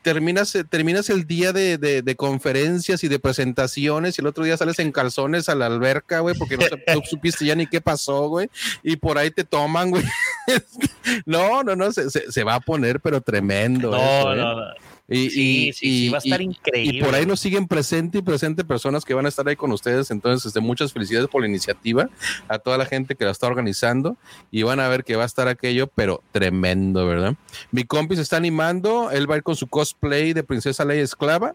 Terminas, 0.02 0.58
terminas 0.68 1.08
el 1.08 1.24
día 1.24 1.52
de, 1.52 2.14
conferencias 2.16 3.04
y 3.04 3.08
de 3.08 3.20
presentaciones 3.20 4.18
y 4.18 4.22
el 4.22 4.26
otro 4.26 4.42
día 4.42 4.56
sales 4.56 4.80
en 4.80 4.90
calzones 4.90 5.48
a 5.48 5.54
la 5.54 5.66
alberca, 5.66 6.18
güey, 6.18 6.36
porque 6.36 6.56
no 6.56 7.00
supiste 7.04 7.44
ya 7.44 7.54
ni 7.54 7.68
qué 7.68 7.80
pasó, 7.80 8.28
güey. 8.28 8.50
Y 8.82 8.96
por 8.96 9.18
ahí 9.18 9.30
te 9.30 9.44
toman, 9.44 9.90
güey. 9.90 10.04
no, 11.26 11.62
no, 11.62 11.76
no, 11.76 11.92
se, 11.92 12.10
se, 12.10 12.44
va 12.44 12.54
a 12.54 12.60
poner, 12.60 13.00
pero 13.00 13.20
tremendo. 13.20 13.90
No, 13.90 14.32
¿eh? 14.32 14.36
no, 14.36 14.54
no. 14.54 14.74
Y, 15.06 15.74
y, 15.82 16.08
va 16.08 16.16
a 16.16 16.18
estar 16.18 16.40
increíble. 16.40 16.98
Y 16.98 17.02
por 17.02 17.14
ahí 17.14 17.26
nos 17.26 17.38
siguen 17.38 17.68
presente 17.68 18.18
y 18.18 18.22
presente 18.22 18.64
personas 18.64 19.04
que 19.04 19.12
van 19.12 19.26
a 19.26 19.28
estar 19.28 19.46
ahí 19.46 19.56
con 19.56 19.70
ustedes. 19.70 20.10
Entonces, 20.10 20.46
este, 20.46 20.60
muchas 20.60 20.94
felicidades 20.94 21.28
por 21.28 21.42
la 21.42 21.48
iniciativa 21.48 22.08
a 22.48 22.58
toda 22.58 22.78
la 22.78 22.86
gente 22.86 23.14
que 23.14 23.24
la 23.26 23.30
está 23.30 23.46
organizando 23.46 24.16
y 24.50 24.62
van 24.62 24.80
a 24.80 24.88
ver 24.88 25.04
que 25.04 25.16
va 25.16 25.24
a 25.24 25.26
estar 25.26 25.46
aquello, 25.46 25.88
pero 25.88 26.22
tremendo, 26.32 27.06
¿verdad? 27.06 27.34
Mi 27.70 27.84
compi 27.84 28.16
se 28.16 28.22
está 28.22 28.38
animando. 28.38 29.10
Él 29.10 29.30
va 29.30 29.34
a 29.34 29.38
ir 29.38 29.42
con 29.42 29.56
su 29.56 29.66
cosplay 29.66 30.32
de 30.32 30.42
Princesa 30.42 30.86
Leia 30.86 31.02
Esclava 31.02 31.54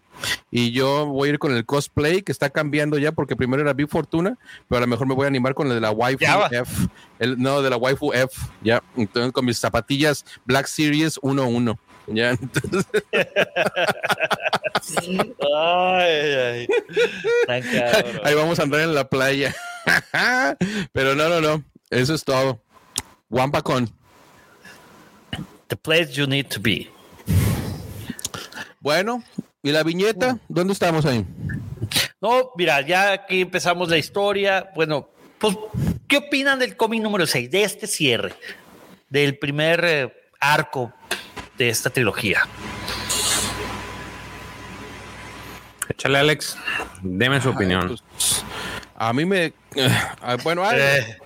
y 0.52 0.70
yo 0.70 1.06
voy 1.06 1.30
a 1.30 1.32
ir 1.32 1.38
con 1.40 1.52
el 1.52 1.64
cosplay 1.66 2.22
que 2.22 2.30
está 2.30 2.50
cambiando 2.50 2.98
ya 2.98 3.10
porque 3.10 3.34
primero 3.34 3.62
era 3.62 3.72
Big 3.72 3.88
Fortuna, 3.88 4.38
pero 4.68 4.78
a 4.78 4.80
lo 4.82 4.86
mejor 4.86 5.08
me 5.08 5.14
voy 5.14 5.24
a 5.24 5.28
animar 5.28 5.54
con 5.54 5.66
el 5.66 5.74
de 5.74 5.80
la 5.80 5.90
Waifu 5.90 6.24
F. 6.52 6.88
El, 7.18 7.36
no, 7.38 7.62
de 7.62 7.70
la 7.70 7.76
Waifu 7.76 8.12
F, 8.12 8.40
ya. 8.62 8.82
Entonces, 8.96 9.32
con 9.32 9.44
mis 9.44 9.58
zapatillas 9.58 10.24
Black 10.46 10.66
Series 10.66 11.20
1-1. 11.20 11.76
Ya, 12.12 12.36
ay, 17.48 17.58
Ahí 18.24 18.34
vamos 18.34 18.58
a 18.58 18.64
andar 18.64 18.80
en 18.80 18.94
la 18.94 19.08
playa. 19.08 19.54
Pero 20.92 21.14
no, 21.14 21.28
no, 21.28 21.40
no. 21.40 21.64
Eso 21.88 22.14
es 22.14 22.24
todo. 22.24 22.60
Wampacon. 23.28 23.88
The 25.68 25.76
place 25.76 26.12
you 26.12 26.26
need 26.26 26.46
to 26.48 26.60
be. 26.60 26.90
Bueno, 28.80 29.22
¿y 29.62 29.70
la 29.70 29.84
viñeta? 29.84 30.38
¿Dónde 30.48 30.72
estamos 30.72 31.06
ahí? 31.06 31.24
No, 32.20 32.50
mira, 32.56 32.80
ya 32.80 33.12
aquí 33.12 33.42
empezamos 33.42 33.88
la 33.88 33.98
historia. 33.98 34.70
Bueno, 34.74 35.10
pues, 35.38 35.56
¿qué 36.08 36.16
opinan 36.16 36.58
del 36.58 36.76
cómic 36.76 37.02
número 37.02 37.26
6, 37.26 37.50
de 37.50 37.62
este 37.62 37.86
cierre? 37.86 38.34
Del 39.08 39.38
primer 39.38 39.84
eh, 39.84 40.12
arco 40.40 40.92
de 41.60 41.68
esta 41.68 41.90
trilogía. 41.90 42.48
Échale, 45.90 46.18
Alex. 46.18 46.56
Deme 47.02 47.38
su 47.42 47.50
opinión. 47.50 47.88
Pues, 47.88 48.44
a 48.96 49.12
mí 49.12 49.26
me. 49.26 49.52
Ah, 50.22 50.36
bueno, 50.42 50.64
eh, 50.72 51.18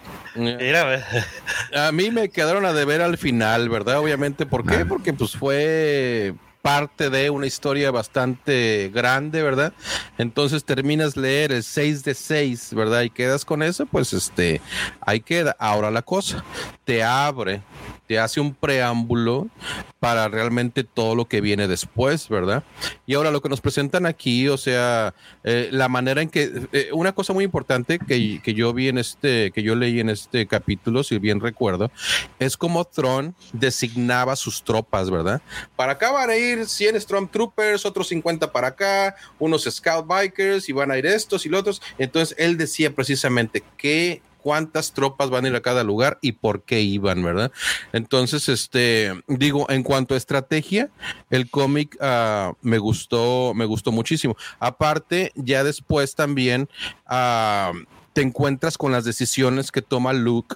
a 1.74 1.93
mí 1.93 2.11
me 2.11 2.28
quedaron 2.31 2.66
a 2.66 2.73
deber 2.73 3.01
al 3.01 3.16
final, 3.16 3.69
¿verdad? 3.69 4.01
Obviamente. 4.01 4.44
¿Por 4.44 4.66
qué? 4.66 4.85
Porque 4.85 5.12
pues 5.12 5.36
fue 5.36 6.35
parte 6.62 7.11
de 7.11 7.31
una 7.31 7.47
historia 7.47 7.93
bastante 7.93 8.90
grande, 8.93 9.40
¿verdad? 9.43 9.73
Entonces 10.19 10.65
terminas 10.65 11.16
leer 11.16 11.52
el 11.52 11.62
6 11.62 12.02
de 12.02 12.15
6, 12.15 12.74
¿verdad? 12.74 13.02
Y 13.02 13.11
quedas 13.11 13.44
con 13.44 13.62
eso, 13.62 13.86
pues 13.86 14.12
este, 14.12 14.61
ahí 15.01 15.20
queda. 15.20 15.55
Ahora 15.61 15.93
la 15.93 16.02
cosa, 16.02 16.43
te 16.85 17.05
abre 17.05 17.62
te 18.06 18.18
hace 18.18 18.40
un 18.40 18.55
preámbulo 18.55 19.48
para 19.98 20.28
realmente 20.28 20.85
todo 20.85 21.14
lo 21.14 21.26
que 21.26 21.40
viene 21.40 21.66
después, 21.66 22.28
¿verdad? 22.28 22.62
Y 23.06 23.14
ahora 23.14 23.31
lo 23.31 23.40
que 23.40 23.48
nos 23.48 23.60
presentan 23.60 24.05
aquí, 24.05 24.48
o 24.48 24.59
sea, 24.59 25.14
eh, 25.44 25.68
la 25.72 25.89
manera 25.89 26.20
en 26.20 26.28
que, 26.28 26.68
eh, 26.72 26.90
una 26.93 27.12
cosa 27.12 27.32
muy 27.32 27.44
importante 27.44 27.98
que, 27.98 28.40
que, 28.43 28.55
yo 28.55 28.72
vi 28.74 28.89
en 28.89 28.98
este, 28.98 29.51
que 29.52 29.62
yo 29.62 29.74
leí 29.74 30.01
en 30.01 30.10
este 30.10 30.47
capítulo, 30.47 31.02
si 31.02 31.18
bien 31.18 31.40
recuerdo, 31.40 31.90
es 32.39 32.56
como 32.56 32.85
Tron 32.85 33.35
designaba 33.52 34.36
sus 34.36 34.62
tropas, 34.62 35.10
¿verdad? 35.10 35.40
Para 35.74 35.93
acá 35.93 36.10
van 36.12 36.31
a 36.31 36.36
ir 36.36 36.66
100 36.66 37.01
Stormtroopers, 37.01 37.86
otros 37.86 38.09
50 38.09 38.52
para 38.52 38.68
acá, 38.68 39.16
unos 39.39 39.64
Scout 39.64 40.06
Bikers 40.06 40.68
y 40.68 40.72
van 40.72 40.90
a 40.90 40.98
ir 40.98 41.06
estos 41.06 41.47
y 41.47 41.48
los 41.48 41.60
otros. 41.60 41.82
Entonces 41.98 42.36
él 42.39 42.59
decía 42.59 42.94
precisamente 42.94 43.62
que 43.76 44.20
cuántas 44.45 44.93
tropas 44.93 45.31
van 45.31 45.47
a 45.47 45.49
ir 45.49 45.57
a 45.57 45.62
cada 45.62 45.83
lugar 45.85 46.19
y 46.21 46.33
por 46.33 46.65
qué 46.65 46.83
iban, 46.83 47.23
¿verdad? 47.23 47.51
Entonces, 47.95 48.51
este, 48.51 49.11
digo, 49.27 49.65
en 49.71 49.83
cuanto 49.83 50.12
a 50.12 50.19
estrategia, 50.19 50.91
el 51.31 51.49
cómic 51.49 51.97
uh, 51.99 52.53
me 52.61 52.77
gustó, 52.77 53.55
me 53.55 53.65
gustó 53.65 53.91
muchísimo. 53.91 54.37
Aparte, 54.59 55.33
ya 55.35 55.65
después 55.65 56.15
también, 56.15 56.69
uh, 57.09 57.75
te 58.15 58.23
encuentras 58.23 58.78
con 58.78 58.93
las 58.93 59.05
decisiones 59.05 59.73
que 59.73 59.82
toma 59.82 60.12
Luke, 60.12 60.55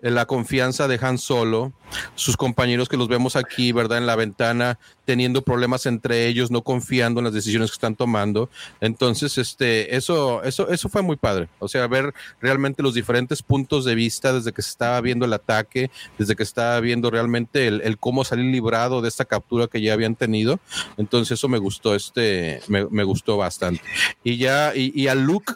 eh, 0.00 0.12
la 0.12 0.26
confianza 0.26 0.86
de 0.86 0.98
Han 1.02 1.18
Solo, 1.18 1.72
sus 2.14 2.36
compañeros 2.36 2.88
que 2.88 2.96
los 2.96 3.08
vemos 3.08 3.34
aquí, 3.34 3.72
¿verdad? 3.72 3.98
En 3.98 4.06
la 4.06 4.14
ventana, 4.14 4.78
teniendo 5.04 5.42
problemas 5.42 5.86
entre 5.86 6.28
ellos, 6.28 6.52
no 6.52 6.62
confiando 6.62 7.18
en 7.18 7.24
las 7.24 7.34
decisiones 7.34 7.70
que 7.70 7.74
están 7.74 7.96
tomando. 7.96 8.48
Entonces, 8.80 9.38
este, 9.38 9.96
eso, 9.96 10.44
eso, 10.44 10.68
eso 10.68 10.88
fue 10.88 11.02
muy 11.02 11.16
padre. 11.16 11.48
O 11.58 11.66
sea, 11.66 11.88
ver 11.88 12.14
realmente 12.40 12.80
los 12.80 12.94
diferentes 12.94 13.42
puntos 13.42 13.84
de 13.84 13.96
vista 13.96 14.32
desde 14.32 14.52
que 14.52 14.62
se 14.62 14.70
estaba 14.70 15.00
viendo 15.00 15.26
el 15.26 15.32
ataque, 15.32 15.90
desde 16.16 16.36
que 16.36 16.44
estaba 16.44 16.78
viendo 16.78 17.10
realmente 17.10 17.66
el, 17.66 17.98
cómo 17.98 18.22
salir 18.22 18.52
librado 18.52 19.02
de 19.02 19.08
esta 19.08 19.24
captura 19.24 19.66
que 19.66 19.80
ya 19.80 19.94
habían 19.94 20.14
tenido. 20.14 20.60
Entonces, 20.96 21.32
eso 21.32 21.48
me 21.48 21.58
gustó, 21.58 21.96
este, 21.96 22.60
me, 22.68 22.86
me 22.86 23.02
gustó 23.02 23.36
bastante. 23.36 23.82
Y 24.22 24.36
ya, 24.36 24.76
y, 24.76 24.92
y 24.94 25.08
a 25.08 25.16
Luke 25.16 25.54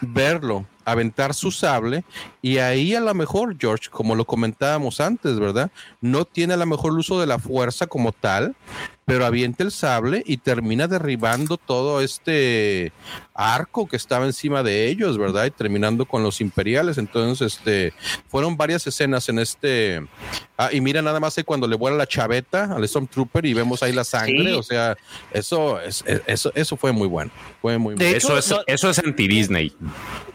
verlo 0.00 0.66
aventar 0.90 1.34
su 1.34 1.50
sable 1.50 2.04
y 2.42 2.58
ahí 2.58 2.94
a 2.94 3.00
lo 3.00 3.14
mejor, 3.14 3.56
George, 3.58 3.88
como 3.90 4.14
lo 4.14 4.24
comentábamos 4.24 5.00
antes, 5.00 5.38
¿verdad? 5.38 5.70
No 6.00 6.24
tiene 6.24 6.54
a 6.54 6.56
lo 6.56 6.66
mejor 6.66 6.92
el 6.92 6.98
uso 6.98 7.20
de 7.20 7.26
la 7.26 7.38
fuerza 7.38 7.86
como 7.86 8.12
tal, 8.12 8.54
pero 9.08 9.24
avienta 9.24 9.64
el 9.64 9.72
sable 9.72 10.22
y 10.26 10.36
termina 10.36 10.86
derribando 10.86 11.56
todo 11.56 12.02
este 12.02 12.92
arco 13.32 13.88
que 13.88 13.96
estaba 13.96 14.26
encima 14.26 14.62
de 14.62 14.86
ellos, 14.88 15.16
¿verdad? 15.16 15.46
Y 15.46 15.50
terminando 15.50 16.04
con 16.04 16.22
los 16.22 16.42
imperiales. 16.42 16.98
Entonces, 16.98 17.54
este, 17.54 17.94
fueron 18.28 18.58
varias 18.58 18.86
escenas 18.86 19.26
en 19.30 19.38
este. 19.38 20.06
Ah, 20.58 20.68
y 20.72 20.82
mira 20.82 21.00
nada 21.00 21.20
más 21.20 21.34
cuando 21.46 21.66
le 21.66 21.76
vuela 21.76 21.96
la 21.96 22.06
chaveta 22.06 22.74
al 22.74 22.86
Stormtrooper 22.86 23.46
y 23.46 23.54
vemos 23.54 23.82
ahí 23.82 23.94
la 23.94 24.04
sangre. 24.04 24.52
O 24.52 24.62
sea, 24.62 24.94
eso, 25.32 25.80
es, 25.80 26.04
eso, 26.26 26.52
eso 26.54 26.76
fue 26.76 26.92
muy 26.92 27.08
bueno. 27.08 27.30
Fue 27.62 27.78
muy 27.78 27.94
de 27.94 28.10
Hecho, 28.10 28.36
eso, 28.36 28.60
es, 28.66 28.74
eso 28.74 28.90
es 28.90 28.98
anti-Disney. 28.98 29.74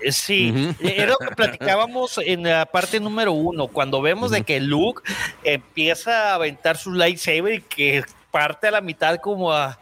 Eh, 0.02 0.12
sí, 0.12 0.52
era 0.80 1.12
lo 1.12 1.18
que 1.18 1.36
platicábamos 1.36 2.18
en 2.18 2.42
la 2.42 2.66
parte 2.66 3.00
número 3.00 3.34
uno, 3.34 3.68
cuando 3.68 4.02
vemos 4.02 4.32
de 4.32 4.42
que 4.42 4.60
Luke 4.60 5.04
empieza 5.44 6.32
a 6.32 6.36
aventar 6.36 6.78
su 6.78 6.92
lightsaber 6.92 7.54
y 7.54 7.62
que 7.62 8.04
parte 8.34 8.68
a 8.68 8.72
la 8.72 8.82
mitad 8.82 9.18
como 9.18 9.54
a 9.54 9.78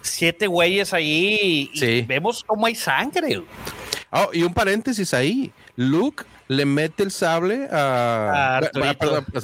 siete 0.00 0.46
güeyes 0.46 0.94
ahí 0.94 1.70
y, 1.74 2.00
vemos 2.02 2.42
cómo 2.42 2.64
hay 2.64 2.74
sangre. 2.74 3.42
Oh, 4.10 4.30
y 4.32 4.42
un 4.42 4.54
paréntesis 4.54 5.12
ahí. 5.12 5.52
Luke 5.76 6.24
le 6.48 6.64
mete 6.64 7.02
el 7.02 7.10
sable 7.10 7.68
a. 7.70 8.60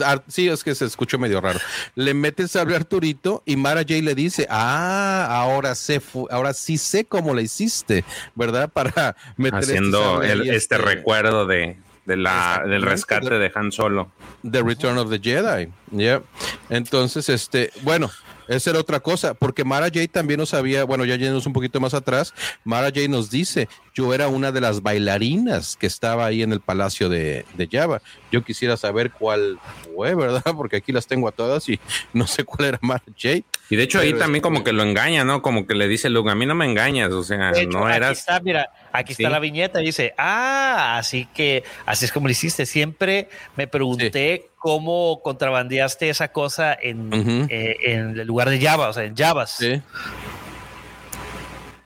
Ah, 0.01 0.23
sí, 0.29 0.49
es 0.49 0.65
que 0.65 0.75
se 0.75 0.87
escuchó 0.87 1.19
medio 1.19 1.43
raro. 1.43 1.61
Le 1.95 2.15
mete 2.15 2.45
el 2.45 2.49
sable 2.49 2.73
a 2.73 2.79
Arturito 2.79 3.43
y 3.45 3.57
Mara 3.57 3.83
J 3.83 3.97
le 3.97 4.15
dice: 4.15 4.47
Ah, 4.49 5.27
ahora 5.29 5.75
sé, 5.75 6.01
ahora 6.31 6.55
sí 6.55 6.79
sé 6.79 7.05
cómo 7.05 7.35
le 7.35 7.43
hiciste, 7.43 8.03
¿verdad? 8.35 8.69
Para 8.73 9.15
meter 9.37 9.61
este 9.61 9.73
Haciendo 9.73 10.23
este, 10.23 10.57
este, 10.57 10.79
recuerdo 10.79 11.47
de, 11.47 11.77
de 12.05 12.17
la, 12.17 12.63
del 12.67 12.83
rescate 12.83 13.39
de 13.39 13.51
Han 13.55 13.73
Solo. 13.73 14.11
The 14.49 14.63
Return 14.63 14.99
of 14.99 15.11
the 15.11 15.19
Jedi. 15.19 15.69
Yeah. 15.91 16.23
Entonces, 16.69 17.29
este, 17.29 17.71
bueno, 17.83 18.11
esa 18.49 18.71
era 18.71 18.81
otra 18.81 19.01
cosa, 19.01 19.35
porque 19.35 19.65
Mara 19.65 19.87
J 19.87 20.09
también 20.11 20.39
nos 20.39 20.51
sabía, 20.51 20.85
bueno, 20.85 21.05
ya 21.05 21.17
yéndonos 21.17 21.47
un 21.47 21.53
poquito 21.53 21.81
más 21.81 21.95
atrás, 21.95 22.35
Mara 22.65 22.89
J 22.89 23.09
nos 23.09 23.31
dice, 23.31 23.69
yo 23.95 24.13
era 24.15 24.29
una 24.29 24.53
de 24.53 24.61
las 24.61 24.83
bailarinas 24.83 25.77
que 25.77 25.87
estaba 25.87 26.27
ahí 26.27 26.43
en 26.43 26.53
el 26.53 26.61
palacio 26.61 27.09
de, 27.09 27.45
de 27.55 27.69
Java. 27.71 28.03
Yo 28.31 28.43
quisiera 28.43 28.77
saber 28.77 29.13
cuál 29.13 29.59
fue, 29.95 30.15
¿verdad? 30.15 30.43
Porque 30.57 30.77
aquí 30.77 30.93
las 30.93 31.07
tengo 31.07 31.29
a 31.29 31.33
todas 31.33 31.69
y 31.69 31.79
no 32.13 32.27
sé 32.27 32.45
cuál 32.45 32.69
era 32.69 32.79
Mara 32.83 33.03
J. 33.07 33.45
Y 33.71 33.77
de 33.77 33.83
hecho 33.83 34.01
ahí 34.01 34.13
también 34.15 34.43
como 34.43 34.65
que 34.65 34.73
lo 34.73 34.83
engaña, 34.83 35.25
¿no? 35.25 35.41
Como 35.41 35.67
que 35.67 35.75
le 35.75 35.89
dice 35.89 36.11
Luke, 36.11 36.31
a 36.31 36.35
mí 36.35 36.47
no 36.47 36.55
me 36.55 36.67
engañas, 36.67 37.13
o 37.13 37.23
sea, 37.23 37.53
no 37.71 37.89
eras... 37.89 38.11
Aquí 38.11 38.19
está, 38.19 38.41
mira, 38.41 38.71
aquí 38.93 39.13
está 39.13 39.31
la 39.31 39.39
viñeta 39.39 39.81
y 39.81 39.87
dice, 39.87 40.15
ah, 40.19 40.99
así 40.99 41.27
que 41.35 41.65
así 41.87 42.05
es 42.05 42.13
como 42.13 42.27
lo 42.29 42.33
hiciste. 42.33 42.67
Siempre 42.67 43.29
me 43.57 43.67
pregunté 43.67 44.51
cómo 44.57 45.21
contrabandeaste 45.23 46.09
esa 46.09 46.29
cosa 46.29 46.77
en, 46.81 47.49
eh, 47.51 47.77
en 47.83 48.19
el 48.21 48.27
lugar 48.27 48.49
de 48.49 48.61
Java, 48.61 48.89
o 48.89 48.93
sea, 48.93 49.05
en 49.05 49.17
Javas. 49.17 49.57
Sí. 49.59 49.81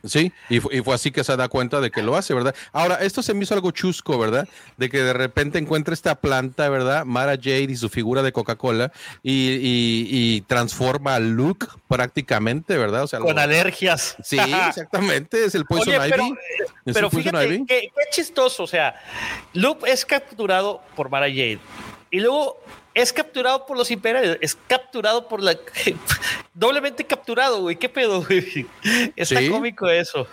Sí, 0.07 0.33
y, 0.49 0.61
fue 0.61 0.95
así 0.95 1.11
que 1.11 1.25
se 1.25 1.37
da 1.37 1.49
cuenta 1.49 1.81
de 1.81 1.91
que 1.91 2.03
lo 2.03 2.17
hace, 2.17 2.35
¿verdad? 2.35 2.55
Ahora, 2.73 2.97
esto 2.97 3.23
se 3.23 3.35
me 3.35 3.45
hizo 3.45 3.55
algo 3.55 3.71
chusco, 3.71 4.19
¿verdad? 4.19 4.49
De 4.77 4.89
que 4.89 5.03
de 5.03 5.13
repente 5.13 5.59
encuentra 5.59 5.95
esta 5.95 6.15
planta, 6.17 6.69
¿verdad? 6.69 7.05
Mara 7.05 7.37
Jade 7.37 7.69
y 7.71 7.77
su 7.77 7.89
figura 7.89 8.23
de 8.23 8.33
Coca-Cola 8.33 8.93
y, 9.23 10.41
transforma 10.43 11.15
a 11.15 11.21
Luke 11.21 11.67
prácticamente, 11.89 12.77
¿verdad? 12.77 13.05
O 13.05 13.07
sea, 13.07 13.21
Con 13.21 13.39
alergias. 13.39 14.17
Sí, 14.23 14.39
exactamente, 14.39 15.45
es 15.45 15.55
el 15.55 15.65
Poison 15.67 15.95
Ivy. 15.95 16.35
Pero, 16.85 17.11
fíjate, 17.11 17.65
qué, 17.67 17.91
chistoso, 18.11 18.63
o 18.63 18.67
sea, 18.67 19.01
Luke 19.53 19.91
es 19.91 20.05
capturado 20.05 20.83
por 20.95 21.11
Mara 21.11 21.27
Jade 21.27 21.59
y 22.11 22.21
luego 22.21 22.61
es 22.97 23.13
capturado 23.13 23.67
por 23.67 23.77
los 23.77 23.91
imperiales, 23.91 24.39
es 24.41 24.57
capturado 24.67 25.29
por 25.29 25.43
la. 25.43 25.55
doblemente 26.55 27.05
capturado, 27.05 27.61
güey. 27.61 27.77
¿Qué 27.77 27.91
pedo, 27.91 28.25
güey? 28.25 28.67
Está 29.15 29.41
cómico 29.51 29.87
eso. 29.87 30.27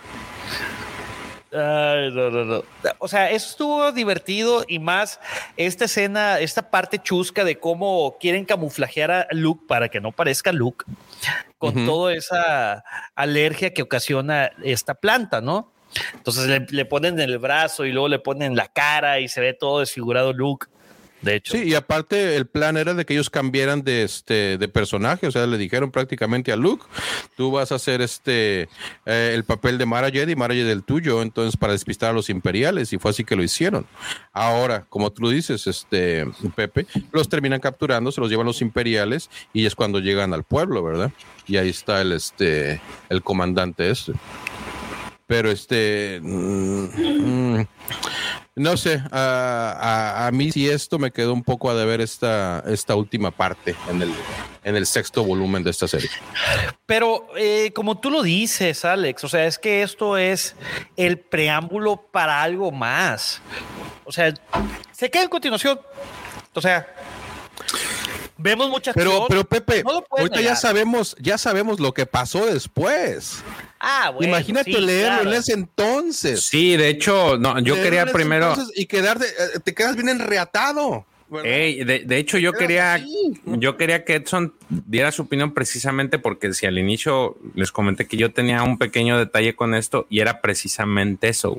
Ay, 1.52 2.10
no, 2.10 2.30
no, 2.30 2.44
no. 2.44 2.64
O 2.98 3.06
sea, 3.06 3.30
eso 3.30 3.50
estuvo 3.50 3.92
divertido 3.92 4.64
y 4.66 4.78
más 4.78 5.20
esta 5.58 5.84
escena, 5.84 6.40
esta 6.40 6.70
parte 6.70 6.98
chusca 6.98 7.44
de 7.44 7.58
cómo 7.58 8.16
quieren 8.18 8.46
camuflajear 8.46 9.10
a 9.10 9.26
Luke 9.32 9.66
para 9.68 9.90
que 9.90 10.00
no 10.00 10.10
parezca 10.10 10.50
Luke, 10.50 10.86
con 11.58 11.84
toda 11.84 12.14
esa 12.14 12.82
alergia 13.14 13.74
que 13.74 13.82
ocasiona 13.82 14.52
esta 14.64 14.94
planta, 14.94 15.42
¿no? 15.42 15.70
Entonces 16.14 16.46
le, 16.46 16.66
le, 16.70 16.86
ponen 16.86 17.20
en 17.20 17.28
el 17.28 17.38
brazo 17.38 17.84
y 17.84 17.92
luego 17.92 18.08
le 18.08 18.18
ponen 18.18 18.52
en 18.52 18.56
la 18.56 18.68
cara 18.68 19.20
y 19.20 19.28
se 19.28 19.40
ve 19.42 19.52
todo 19.52 19.80
desfigurado 19.80 20.32
Luke 20.32 20.66
hecho. 21.28 21.52
Sí, 21.52 21.64
y 21.64 21.74
aparte 21.74 22.36
el 22.36 22.46
plan 22.46 22.76
era 22.76 22.94
de 22.94 23.04
que 23.04 23.14
ellos 23.14 23.30
cambiaran 23.30 23.82
de 23.82 24.02
este 24.02 24.58
de 24.58 24.68
personaje, 24.68 25.26
o 25.26 25.30
sea, 25.30 25.46
le 25.46 25.58
dijeron 25.58 25.90
prácticamente 25.90 26.52
a 26.52 26.56
Luke, 26.56 26.84
tú 27.36 27.50
vas 27.50 27.72
a 27.72 27.76
hacer 27.76 28.00
este 28.00 28.68
eh, 29.06 29.32
el 29.34 29.44
papel 29.44 29.78
de 29.78 29.86
Mara 29.86 30.10
Jedi 30.10 30.36
Mara 30.36 30.54
Jedi 30.54 30.70
el 30.70 30.84
tuyo, 30.84 31.22
entonces 31.22 31.56
para 31.56 31.72
despistar 31.72 32.10
a 32.10 32.12
los 32.12 32.30
imperiales 32.30 32.92
y 32.92 32.98
fue 32.98 33.10
así 33.10 33.24
que 33.24 33.36
lo 33.36 33.42
hicieron. 33.42 33.86
Ahora, 34.32 34.86
como 34.88 35.12
tú 35.12 35.28
dices, 35.28 35.66
este 35.66 36.26
Pepe, 36.54 36.86
los 37.12 37.28
terminan 37.28 37.60
capturando, 37.60 38.12
se 38.12 38.20
los 38.20 38.30
llevan 38.30 38.46
los 38.46 38.62
imperiales 38.62 39.30
y 39.52 39.66
es 39.66 39.74
cuando 39.74 39.98
llegan 40.00 40.34
al 40.34 40.44
pueblo, 40.44 40.82
¿verdad? 40.82 41.12
Y 41.46 41.56
ahí 41.56 41.68
está 41.68 42.00
el 42.00 42.12
este 42.12 42.80
el 43.08 43.22
comandante 43.22 43.90
este. 43.90 44.12
Pero 45.26 45.50
este 45.50 46.20
mm, 46.22 47.56
mm, 47.56 47.66
no 48.56 48.76
sé, 48.76 49.02
a, 49.10 50.30
mí 50.32 50.52
sí 50.52 50.68
esto 50.68 50.98
me 50.98 51.10
quedó 51.10 51.32
un 51.32 51.42
poco 51.42 51.70
a 51.70 51.74
deber 51.74 52.00
esta, 52.00 52.62
esta 52.66 52.94
última 52.94 53.32
parte 53.32 53.74
en 53.90 54.02
el, 54.02 54.14
en 54.62 54.76
el 54.76 54.86
sexto 54.86 55.24
volumen 55.24 55.64
de 55.64 55.70
esta 55.70 55.88
serie. 55.88 56.10
Pero 56.86 57.26
eh, 57.36 57.72
como 57.74 57.98
tú 57.98 58.10
lo 58.10 58.22
dices, 58.22 58.84
Alex, 58.84 59.24
o 59.24 59.28
sea, 59.28 59.46
es 59.46 59.58
que 59.58 59.82
esto 59.82 60.16
es 60.16 60.54
el 60.96 61.18
preámbulo 61.18 61.96
para 61.96 62.42
algo 62.42 62.70
más. 62.70 63.40
O 64.04 64.12
sea, 64.12 64.32
se 64.92 65.10
queda 65.10 65.24
en 65.24 65.30
continuación. 65.30 65.80
O 66.54 66.60
sea, 66.60 66.86
vemos 68.36 68.70
muchas 68.70 68.94
pero, 68.94 69.26
Pero 69.28 69.44
Pepe, 69.44 69.82
ahorita 70.10 70.40
ya 70.40 70.54
sabemos, 70.54 71.16
ya 71.18 71.38
sabemos 71.38 71.80
lo 71.80 71.92
que 71.92 72.06
pasó 72.06 72.46
después. 72.46 73.42
Ah, 73.86 74.10
bueno, 74.10 74.28
Imagínate 74.28 74.80
leerlo 74.80 75.30
en 75.30 75.36
ese 75.36 75.52
entonces. 75.52 76.40
Sí, 76.40 76.74
de 76.74 76.88
hecho, 76.88 77.36
no, 77.36 77.58
yo 77.60 77.74
quería 77.74 78.06
primero. 78.06 78.56
Y 78.74 78.86
quedarte, 78.86 79.26
eh, 79.26 79.60
te 79.62 79.74
quedas 79.74 79.94
bien 79.94 80.08
enreatado. 80.08 81.04
de, 81.30 82.16
hecho, 82.16 82.38
yo 82.38 82.54
quería, 82.54 83.04
yo 83.44 83.76
quería 83.76 84.06
que 84.06 84.14
Edson 84.14 84.54
diera 84.70 85.12
su 85.12 85.22
opinión 85.22 85.52
precisamente 85.52 86.18
porque 86.18 86.54
si 86.54 86.64
al 86.64 86.78
inicio 86.78 87.36
les 87.54 87.72
comenté 87.72 88.06
que 88.06 88.16
yo 88.16 88.32
tenía 88.32 88.62
un 88.62 88.78
pequeño 88.78 89.18
detalle 89.18 89.54
con 89.54 89.74
esto 89.74 90.06
y 90.08 90.20
era 90.20 90.40
precisamente 90.40 91.28
eso. 91.28 91.58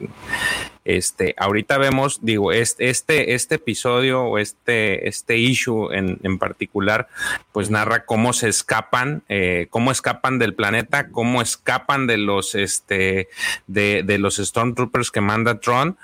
Este, 0.86 1.34
ahorita 1.38 1.80
vemos, 1.80 2.20
digo, 2.22 2.52
este, 2.52 2.90
este, 2.90 3.56
episodio 3.56 4.24
o 4.24 4.38
este, 4.38 5.08
este 5.10 5.38
issue 5.38 5.92
en, 5.92 6.20
en 6.22 6.38
particular, 6.38 7.08
pues 7.52 7.72
narra 7.72 8.06
cómo 8.06 8.34
se 8.34 8.50
escapan, 8.50 9.24
eh, 9.28 9.68
cómo 9.72 9.92
escapan 9.92 10.38
del 10.38 10.54
planeta, 10.54 11.10
cómo 11.10 11.42
escapan 11.42 12.06
de 12.06 12.18
los, 12.18 12.54
este, 12.54 13.30
de, 13.66 14.04
de 14.04 14.18
los 14.20 14.36
Stormtroopers 14.38 15.10
que 15.10 15.22
manda 15.22 15.60
Tron, 15.60 15.98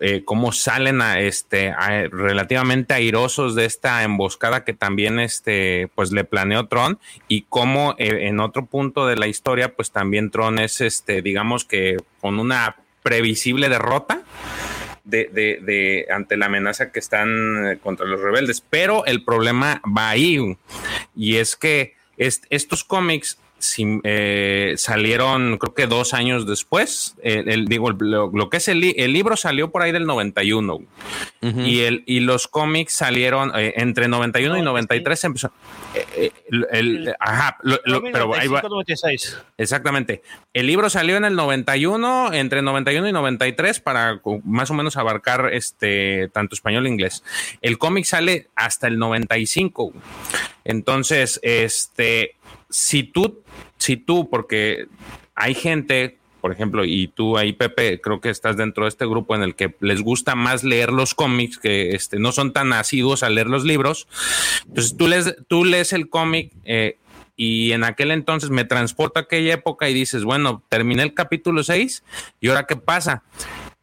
eh, 0.00 0.24
cómo 0.24 0.52
salen 0.52 1.02
a 1.02 1.20
este 1.20 1.72
relativamente 2.10 2.94
airosos 2.94 3.54
de 3.54 3.66
esta 3.66 4.02
emboscada 4.02 4.64
que 4.64 4.72
también 4.72 5.20
este 5.20 5.90
pues 5.94 6.10
le 6.12 6.24
planeó 6.24 6.66
Tron 6.66 6.98
y 7.28 7.42
cómo 7.42 7.94
eh, 7.98 8.26
en 8.26 8.40
otro 8.40 8.64
punto 8.64 9.06
de 9.06 9.16
la 9.16 9.26
historia 9.26 9.76
pues 9.76 9.90
también 9.92 10.30
Tron 10.30 10.58
es 10.58 10.80
este 10.80 11.20
digamos 11.20 11.64
que 11.64 11.98
con 12.20 12.40
una 12.40 12.76
previsible 13.02 13.68
derrota 13.68 14.22
de, 15.04 15.28
de, 15.32 16.06
ante 16.10 16.36
la 16.36 16.46
amenaza 16.46 16.92
que 16.92 16.98
están 16.98 17.66
eh, 17.66 17.78
contra 17.78 18.06
los 18.06 18.20
rebeldes. 18.20 18.62
Pero 18.68 19.04
el 19.06 19.24
problema 19.24 19.82
va 19.86 20.10
ahí 20.10 20.56
y 21.16 21.36
es 21.36 21.56
que 21.56 21.94
estos 22.16 22.84
cómics 22.84 23.38
eh, 24.04 24.74
salieron 24.76 25.58
creo 25.58 25.74
que 25.74 25.86
dos 25.86 26.14
años 26.14 26.46
después. 26.46 27.16
el, 27.22 27.66
digo, 27.66 27.90
lo, 27.90 28.50
que 28.50 28.56
es 28.56 28.68
el, 28.68 28.80
libro 28.80 29.36
salió 29.36 29.70
por 29.70 29.82
ahí 29.82 29.92
del 29.92 30.06
91 30.06 30.80
y, 31.40 31.80
el, 31.80 32.02
y 32.06 32.20
los 32.20 32.48
cómics 32.48 32.92
salieron 32.92 33.52
eh, 33.54 33.74
entre 33.76 34.08
91 34.08 34.58
y 34.58 34.62
93 34.62 35.24
empezó. 35.24 35.52
Eh, 35.94 36.30
el, 36.70 37.14
ajá, 37.18 37.58
pero 38.12 38.34
ahí 38.34 38.48
va. 38.48 38.62
Exactamente. 39.58 40.22
El 40.52 40.66
libro 40.66 40.90
salió 40.90 41.16
en 41.16 41.24
el 41.24 41.34
91, 41.34 42.32
entre 42.32 42.62
91 42.62 43.08
y 43.08 43.12
93 43.12 43.80
para 43.80 44.20
más 44.44 44.70
o 44.70 44.74
menos 44.74 44.96
abarcar 44.96 45.50
este 45.52 46.28
tanto 46.32 46.54
español 46.54 46.86
e 46.86 46.90
inglés. 46.90 47.22
El 47.60 47.78
cómic 47.78 48.04
sale 48.04 48.48
hasta 48.54 48.86
el 48.86 48.98
95. 48.98 49.92
Entonces, 50.64 51.40
este 51.42 52.36
si 52.72 53.04
tú, 53.04 53.42
si 53.76 53.96
tú, 53.96 54.28
porque 54.28 54.86
hay 55.34 55.54
gente, 55.54 56.18
por 56.40 56.52
ejemplo, 56.52 56.84
y 56.84 57.08
tú 57.08 57.36
ahí, 57.36 57.52
Pepe, 57.52 58.00
creo 58.00 58.20
que 58.20 58.30
estás 58.30 58.56
dentro 58.56 58.84
de 58.84 58.88
este 58.88 59.06
grupo 59.06 59.36
en 59.36 59.42
el 59.42 59.54
que 59.54 59.76
les 59.80 60.00
gusta 60.00 60.34
más 60.34 60.64
leer 60.64 60.90
los 60.90 61.14
cómics, 61.14 61.58
que 61.58 61.90
este, 61.90 62.18
no 62.18 62.32
son 62.32 62.52
tan 62.52 62.72
asiduos 62.72 63.22
a 63.22 63.30
leer 63.30 63.46
los 63.46 63.64
libros. 63.64 64.08
Entonces 64.66 64.96
tú 64.96 65.06
lees, 65.06 65.36
tú 65.48 65.64
lees 65.64 65.92
el 65.92 66.08
cómic 66.08 66.52
eh, 66.64 66.96
y 67.36 67.72
en 67.72 67.84
aquel 67.84 68.10
entonces 68.10 68.50
me 68.50 68.64
transporta 68.64 69.20
a 69.20 69.22
aquella 69.24 69.54
época 69.54 69.88
y 69.88 69.94
dices, 69.94 70.24
bueno, 70.24 70.62
terminé 70.68 71.02
el 71.02 71.14
capítulo 71.14 71.62
6 71.62 72.02
y 72.40 72.48
ahora 72.48 72.66
qué 72.66 72.76
pasa. 72.76 73.22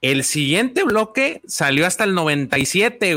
El 0.01 0.23
siguiente 0.23 0.83
bloque 0.83 1.41
salió 1.45 1.85
hasta 1.85 2.05
el 2.05 2.15
97. 2.15 3.15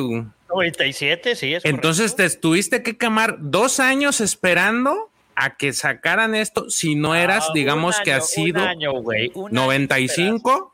97, 0.51 1.37
sí. 1.37 1.55
Es 1.55 1.65
Entonces 1.65 2.17
te 2.17 2.29
tuviste 2.31 2.83
que 2.83 2.97
quemar 2.97 3.37
dos 3.41 3.81
años 3.81 4.21
esperando 4.21 5.12
a 5.37 5.57
que 5.57 5.73
sacaran 5.73 6.35
esto 6.35 6.71
si 6.71 6.95
no 6.95 7.15
eras, 7.15 7.49
digamos 7.55 8.01
que 8.01 8.13
ha 8.13 8.21
sido 8.21 8.61
95. 9.51 10.73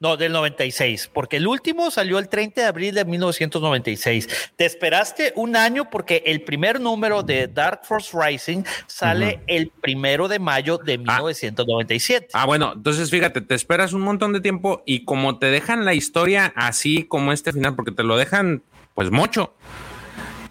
No, 0.00 0.18
del 0.18 0.32
96, 0.32 1.08
porque 1.14 1.38
el 1.38 1.46
último 1.46 1.90
salió 1.90 2.18
el 2.18 2.28
30 2.28 2.60
de 2.60 2.66
abril 2.66 2.94
de 2.94 3.06
1996. 3.06 4.28
Te 4.54 4.66
esperaste 4.66 5.32
un 5.34 5.56
año 5.56 5.88
porque 5.88 6.22
el 6.26 6.42
primer 6.42 6.78
número 6.78 7.22
de 7.22 7.46
Dark 7.46 7.80
Force 7.84 8.14
Rising 8.14 8.64
sale 8.86 9.40
el 9.46 9.70
primero 9.70 10.28
de 10.28 10.38
mayo 10.40 10.76
de 10.76 10.98
1997. 10.98 12.28
Ah. 12.34 12.42
ah, 12.42 12.44
bueno, 12.44 12.72
entonces 12.74 13.08
fíjate, 13.10 13.40
te 13.40 13.54
esperas 13.54 13.94
un 13.94 14.02
montón 14.02 14.34
de 14.34 14.42
tiempo 14.42 14.82
y 14.84 15.04
como 15.04 15.38
te 15.38 15.46
dejan 15.46 15.86
la 15.86 15.94
historia 15.94 16.52
así 16.54 17.04
como 17.04 17.32
este 17.32 17.52
final, 17.52 17.74
porque 17.74 17.92
te 17.92 18.02
lo 18.02 18.18
dejan 18.18 18.62
pues 18.94 19.10
mucho. 19.10 19.54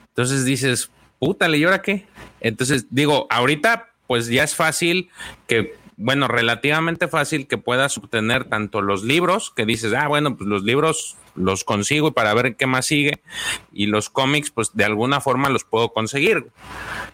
Entonces 0.07 0.45
dices, 0.45 0.89
puta, 1.19 1.47
¿y 1.49 1.63
ahora 1.63 1.81
qué? 1.81 2.07
Entonces, 2.43 2.85
digo, 2.91 3.25
ahorita 3.31 3.89
pues 4.05 4.27
ya 4.27 4.43
es 4.43 4.53
fácil 4.53 5.09
que, 5.47 5.75
bueno, 6.03 6.27
relativamente 6.27 7.07
fácil 7.07 7.47
que 7.47 7.57
puedas 7.57 7.97
obtener 7.97 8.43
tanto 8.43 8.81
los 8.81 9.05
libros, 9.05 9.53
que 9.55 9.65
dices, 9.65 9.93
ah, 9.93 10.09
bueno, 10.09 10.35
pues 10.35 10.49
los 10.49 10.63
libros 10.63 11.15
los 11.33 11.63
consigo 11.63 12.11
para 12.11 12.33
ver 12.33 12.57
qué 12.57 12.67
más 12.67 12.87
sigue, 12.87 13.21
y 13.71 13.85
los 13.85 14.09
cómics, 14.09 14.51
pues 14.51 14.71
de 14.73 14.83
alguna 14.83 15.21
forma 15.21 15.47
los 15.47 15.63
puedo 15.63 15.93
conseguir. 15.93 16.47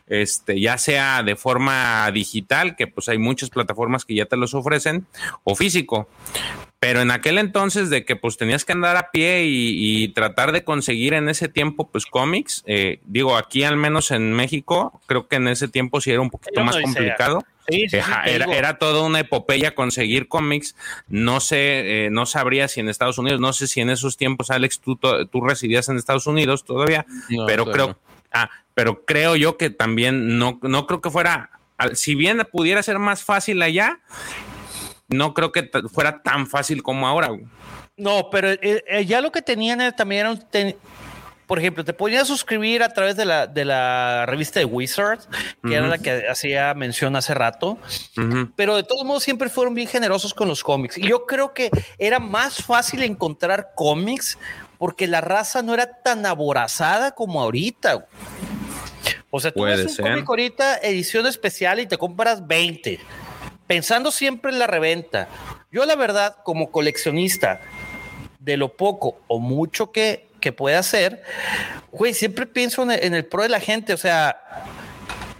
Este, 0.07 0.59
ya 0.59 0.79
sea 0.79 1.21
de 1.21 1.35
forma 1.35 2.09
digital, 2.11 2.75
que 2.75 2.87
pues 2.87 3.09
hay 3.09 3.19
muchas 3.19 3.51
plataformas 3.51 4.05
que 4.05 4.15
ya 4.15 4.25
te 4.25 4.37
los 4.37 4.55
ofrecen, 4.55 5.05
o 5.43 5.55
físico. 5.55 6.09
Pero 6.79 7.01
en 7.01 7.11
aquel 7.11 7.37
entonces 7.37 7.91
de 7.91 8.05
que 8.05 8.15
pues 8.15 8.37
tenías 8.37 8.65
que 8.65 8.71
andar 8.71 8.97
a 8.97 9.11
pie 9.11 9.43
y, 9.45 10.07
tratar 10.15 10.51
de 10.51 10.63
conseguir 10.63 11.13
en 11.13 11.29
ese 11.29 11.47
tiempo 11.47 11.91
pues 11.91 12.07
cómics, 12.07 12.63
eh, 12.65 13.01
digo 13.05 13.37
aquí 13.37 13.63
al 13.63 13.77
menos 13.77 14.09
en 14.09 14.33
México, 14.33 14.99
creo 15.05 15.27
que 15.27 15.35
en 15.35 15.47
ese 15.47 15.67
tiempo 15.67 16.01
sí 16.01 16.09
era 16.09 16.21
un 16.21 16.31
poquito 16.31 16.63
más 16.63 16.77
complicado. 16.77 17.43
Era, 18.25 18.77
toda 18.77 19.03
una 19.03 19.19
epopeya 19.19 19.75
conseguir 19.75 20.27
cómics. 20.27 20.75
No 21.07 21.39
sé, 21.39 22.05
eh, 22.05 22.09
no 22.11 22.25
sabría 22.25 22.67
si 22.67 22.79
en 22.79 22.89
Estados 22.89 23.17
Unidos, 23.17 23.39
no 23.39 23.53
sé 23.53 23.67
si 23.67 23.81
en 23.81 23.89
esos 23.89 24.17
tiempos, 24.17 24.51
Alex, 24.51 24.79
tú, 24.79 24.97
tú 24.97 25.41
residías 25.41 25.89
en 25.89 25.97
Estados 25.97 26.27
Unidos 26.27 26.63
todavía, 26.65 27.05
pero 27.47 27.65
creo, 27.71 27.97
ah, 28.31 28.49
pero 28.73 29.05
creo 29.05 29.35
yo 29.35 29.57
que 29.57 29.69
también 29.69 30.37
no, 30.37 30.59
no 30.61 30.87
creo 30.87 31.01
que 31.01 31.09
fuera, 31.09 31.51
si 31.93 32.15
bien 32.15 32.47
pudiera 32.51 32.83
ser 32.83 32.99
más 32.99 33.23
fácil 33.23 33.61
allá, 33.61 33.99
no 35.07 35.33
creo 35.33 35.51
que 35.51 35.69
fuera 35.91 36.21
tan 36.21 36.47
fácil 36.47 36.83
como 36.83 37.07
ahora. 37.07 37.29
No, 37.97 38.29
pero 38.31 38.51
eh, 38.51 38.83
eh, 38.87 39.05
ya 39.05 39.19
lo 39.19 39.31
que 39.31 39.41
tenían 39.41 39.93
también 39.95 40.21
era 40.21 40.31
un, 40.31 40.39
por 41.49 41.57
ejemplo, 41.57 41.83
te 41.83 41.93
podías 41.93 42.27
suscribir 42.27 42.83
a 42.83 42.93
través 42.93 43.15
de 43.15 43.25
la, 43.25 43.47
de 43.47 43.65
la 43.65 44.27
revista 44.27 44.59
de 44.59 44.65
Wizard, 44.65 45.21
que 45.67 45.73
era 45.73 45.87
la 45.87 45.97
que 45.97 46.27
hacía 46.29 46.75
mención 46.75 47.15
hace 47.15 47.33
rato, 47.33 47.79
pero 48.55 48.75
de 48.75 48.83
todos 48.83 49.03
modos 49.03 49.23
siempre 49.23 49.49
fueron 49.49 49.73
bien 49.73 49.87
generosos 49.87 50.35
con 50.35 50.47
los 50.47 50.63
cómics. 50.63 50.99
Y 50.99 51.07
yo 51.07 51.25
creo 51.25 51.55
que 51.55 51.71
era 51.97 52.19
más 52.19 52.63
fácil 52.63 53.01
encontrar 53.01 53.71
cómics 53.73 54.37
porque 54.77 55.07
la 55.07 55.21
raza 55.21 55.63
no 55.63 55.73
era 55.73 56.03
tan 56.03 56.23
aborazada 56.27 57.15
como 57.15 57.41
ahorita. 57.41 58.05
O 59.31 59.39
sea, 59.39 59.51
tú 59.51 59.63
ves 59.63 59.97
un 59.97 60.05
cómic 60.05 60.29
ahorita, 60.29 60.77
edición 60.83 61.25
especial, 61.25 61.79
y 61.79 61.87
te 61.87 61.97
compras 61.97 62.45
20 62.45 62.99
pensando 63.65 64.11
siempre 64.11 64.51
en 64.51 64.59
la 64.59 64.67
reventa. 64.67 65.27
Yo 65.71 65.85
la 65.85 65.95
verdad, 65.95 66.37
como 66.43 66.69
coleccionista, 66.69 67.59
de 68.39 68.55
lo 68.55 68.75
poco 68.75 69.19
o 69.27 69.39
mucho 69.39 69.91
que, 69.91 70.28
que 70.39 70.51
puede 70.51 70.75
hacer, 70.75 71.23
güey, 71.91 72.13
siempre 72.13 72.45
pienso 72.45 72.89
en 72.89 73.13
el, 73.13 73.25
pro 73.25 73.43
de 73.43 73.49
la 73.49 73.59
gente. 73.59 73.93
O 73.93 73.97
sea, 73.97 74.41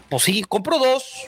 pues 0.09 0.23
sí, 0.23 0.43
compro 0.43 0.79
dos, 0.79 1.27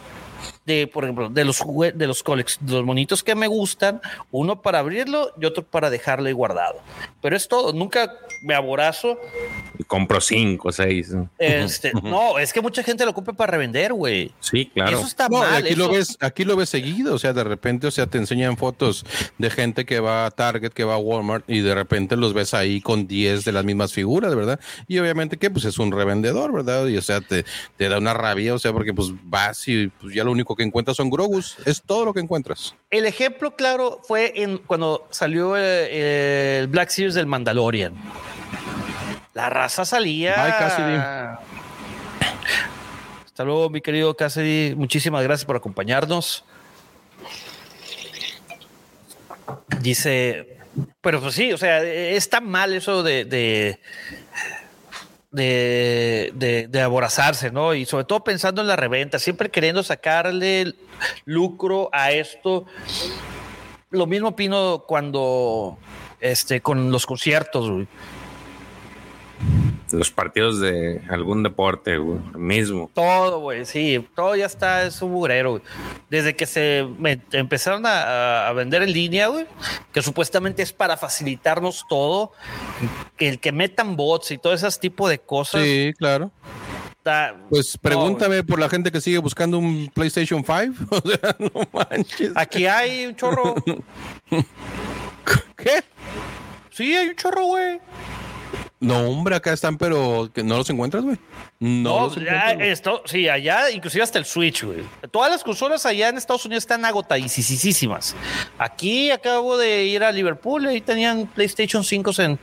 de, 0.65 0.87
por 0.87 1.03
ejemplo, 1.03 1.29
de 1.29 1.43
los 1.43 1.59
de 1.59 2.07
los, 2.07 2.23
de 2.23 2.73
los 2.73 2.85
monitos 2.85 3.23
que 3.23 3.35
me 3.35 3.47
gustan, 3.47 4.01
uno 4.31 4.61
para 4.61 4.79
abrirlo 4.79 5.33
y 5.39 5.45
otro 5.45 5.63
para 5.63 5.89
dejarlo 5.89 6.27
ahí 6.27 6.33
guardado. 6.33 6.79
Pero 7.21 7.35
es 7.35 7.47
todo, 7.47 7.73
nunca 7.73 8.13
me 8.43 8.53
aborazo. 8.53 9.19
Y 9.77 9.83
compro 9.83 10.21
cinco 10.21 10.69
o 10.69 10.71
seis. 10.71 11.13
Este, 11.39 11.91
no, 12.03 12.37
es 12.37 12.53
que 12.53 12.61
mucha 12.61 12.83
gente 12.83 13.05
lo 13.05 13.13
compra 13.13 13.33
para 13.33 13.51
revender, 13.51 13.93
güey. 13.93 14.31
Sí, 14.39 14.67
claro. 14.67 14.97
Eso 14.97 15.07
está 15.07 15.29
mal. 15.29 15.53
Aquí 15.55 15.75
lo 15.75 15.89
ves, 15.89 16.17
aquí 16.19 16.45
lo 16.45 16.55
ves 16.55 16.69
seguido, 16.69 17.15
o 17.15 17.19
sea, 17.19 17.33
de 17.33 17.43
repente, 17.43 17.87
o 17.87 17.91
sea, 17.91 18.07
te 18.07 18.17
enseñan 18.17 18.57
fotos 18.57 19.05
de 19.37 19.49
gente 19.49 19.85
que 19.85 19.99
va 19.99 20.25
a 20.25 20.31
Target, 20.31 20.71
que 20.71 20.83
va 20.83 20.95
a 20.95 20.97
Walmart 20.97 21.49
y 21.49 21.61
de 21.61 21.73
repente 21.73 22.15
los 22.15 22.33
ves 22.33 22.53
ahí 22.53 22.81
con 22.81 23.07
10 23.07 23.45
de 23.45 23.51
las 23.51 23.65
mismas 23.65 23.93
figuras, 23.93 24.35
¿verdad? 24.35 24.59
Y 24.87 24.99
obviamente 24.99 25.37
que 25.37 25.49
pues 25.49 25.65
es 25.65 25.79
un 25.79 25.91
revendedor, 25.91 26.53
¿verdad? 26.53 26.87
Y 26.87 26.97
o 26.97 27.01
sea, 27.01 27.21
te, 27.21 27.45
te 27.77 27.89
da 27.89 27.97
una 27.97 28.13
rabia, 28.13 28.53
o 28.53 28.59
sea, 28.59 28.73
porque 28.73 28.93
pues 28.93 29.09
vas 29.23 29.67
y 29.67 29.87
pues 29.87 30.13
ya 30.13 30.23
lo 30.23 30.31
único 30.31 30.50
que 30.55 30.63
encuentras 30.63 30.97
son 30.97 31.09
Grogus, 31.09 31.57
es 31.65 31.81
todo 31.81 32.05
lo 32.05 32.13
que 32.13 32.19
encuentras. 32.19 32.75
El 32.89 33.05
ejemplo 33.05 33.55
claro 33.55 34.01
fue 34.03 34.33
en 34.35 34.57
cuando 34.57 35.07
salió 35.09 35.55
eh, 35.57 36.59
el, 36.59 36.67
Black 36.67 36.89
Series 36.89 37.13
del 37.13 37.25
Mandalorian. 37.25 37.93
La 39.33 39.49
raza 39.49 39.85
salía. 39.85 40.43
Ay, 40.43 40.51
Cassidy. 40.51 40.97
Hasta 43.25 43.43
luego, 43.43 43.69
mi 43.69 43.81
querido 43.81 44.15
Cassidy. 44.15 44.75
Muchísimas 44.75 45.23
gracias 45.23 45.45
por 45.45 45.55
acompañarnos. 45.55 46.43
Dice, 49.79 50.57
pero 51.01 51.21
pues 51.21 51.33
sí, 51.35 51.51
o 51.51 51.57
sea, 51.57 51.81
está 51.83 52.41
mal 52.41 52.73
eso 52.73 53.03
de 53.03 53.25
de, 53.25 53.79
de, 55.31 56.81
aborazarse, 56.83 57.51
¿no? 57.51 57.73
Y 57.73 57.85
sobre 57.85 58.05
todo 58.05 58.23
pensando 58.23 58.61
en 58.61 58.67
la 58.67 58.75
reventa, 58.75 59.19
siempre 59.19 59.49
queriendo 59.49 59.83
sacarle 59.83 60.75
lucro 61.25 61.89
a 61.93 62.11
esto. 62.11 62.65
Lo 63.89 64.05
mismo 64.05 64.29
opino 64.29 64.85
cuando, 64.87 65.77
este, 66.19 66.61
con 66.61 66.91
los 66.91 67.05
conciertos, 67.05 67.87
los 69.91 70.11
partidos 70.11 70.59
de 70.59 71.01
algún 71.09 71.43
deporte, 71.43 71.97
mismo. 72.35 72.89
Todo, 72.93 73.39
güey, 73.39 73.65
sí, 73.65 74.05
todo 74.15 74.35
ya 74.35 74.45
está, 74.45 74.83
es 74.83 75.01
un 75.01 75.11
mugrero. 75.11 75.61
Desde 76.09 76.35
que 76.35 76.45
se 76.45 76.87
empezaron 77.31 77.83
a, 77.85 78.51
vender 78.55 78.83
en 78.83 78.91
línea, 78.93 79.27
güey, 79.27 79.45
que 79.91 80.01
supuestamente 80.01 80.61
es 80.61 80.73
para 80.73 80.97
facilitarnos 80.97 81.85
todo, 81.87 82.31
el 83.17 83.39
que 83.39 83.51
metan 83.51 83.95
bots 83.95 84.31
y 84.31 84.37
todo 84.37 84.53
ese 84.53 84.69
tipo 84.79 85.07
de 85.07 85.19
cosas. 85.19 85.61
Sí, 85.63 85.93
claro. 85.97 86.31
pues 87.49 87.77
pregúntame 87.77 88.43
por 88.43 88.59
la 88.59 88.69
gente 88.69 88.91
que 88.91 89.01
sigue 89.01 89.17
buscando 89.17 89.57
un 89.57 89.89
PlayStation 89.93 90.43
5. 90.45 90.85
O 91.03 91.09
sea, 91.09 91.35
no 91.39 91.51
manches. 91.73 92.31
Aquí 92.35 92.65
hay 92.65 93.05
un 93.05 93.15
chorro. 93.15 93.55
¿Qué? 95.55 95.83
Sí, 96.71 96.95
hay 96.95 97.09
un 97.09 97.15
chorro, 97.15 97.45
güey. 97.45 97.79
No, 98.81 98.97
hombre, 99.07 99.35
acá 99.35 99.53
están, 99.53 99.77
pero 99.77 100.31
que 100.33 100.43
no 100.43 100.57
los 100.57 100.67
encuentras, 100.71 101.03
güey. 101.03 101.15
No, 101.59 102.11
esto, 102.59 103.03
sí, 103.05 103.29
allá, 103.29 103.69
inclusive 103.69 104.03
hasta 104.03 104.17
el 104.17 104.25
Switch, 104.25 104.63
güey. 104.63 104.79
Todas 105.11 105.29
las 105.29 105.43
consolas 105.43 105.85
allá 105.85 106.09
en 106.09 106.17
Estados 106.17 106.45
Unidos 106.45 106.63
están 106.63 106.83
agotadísimas. 106.83 108.15
Aquí 108.57 109.11
acabo 109.11 109.55
de 109.59 109.85
ir 109.85 110.03
a 110.03 110.11
Liverpool, 110.11 110.65
ahí 110.65 110.81
tenían 110.81 111.27
PlayStation 111.27 111.83
5 111.83 112.11
en, 112.17 112.39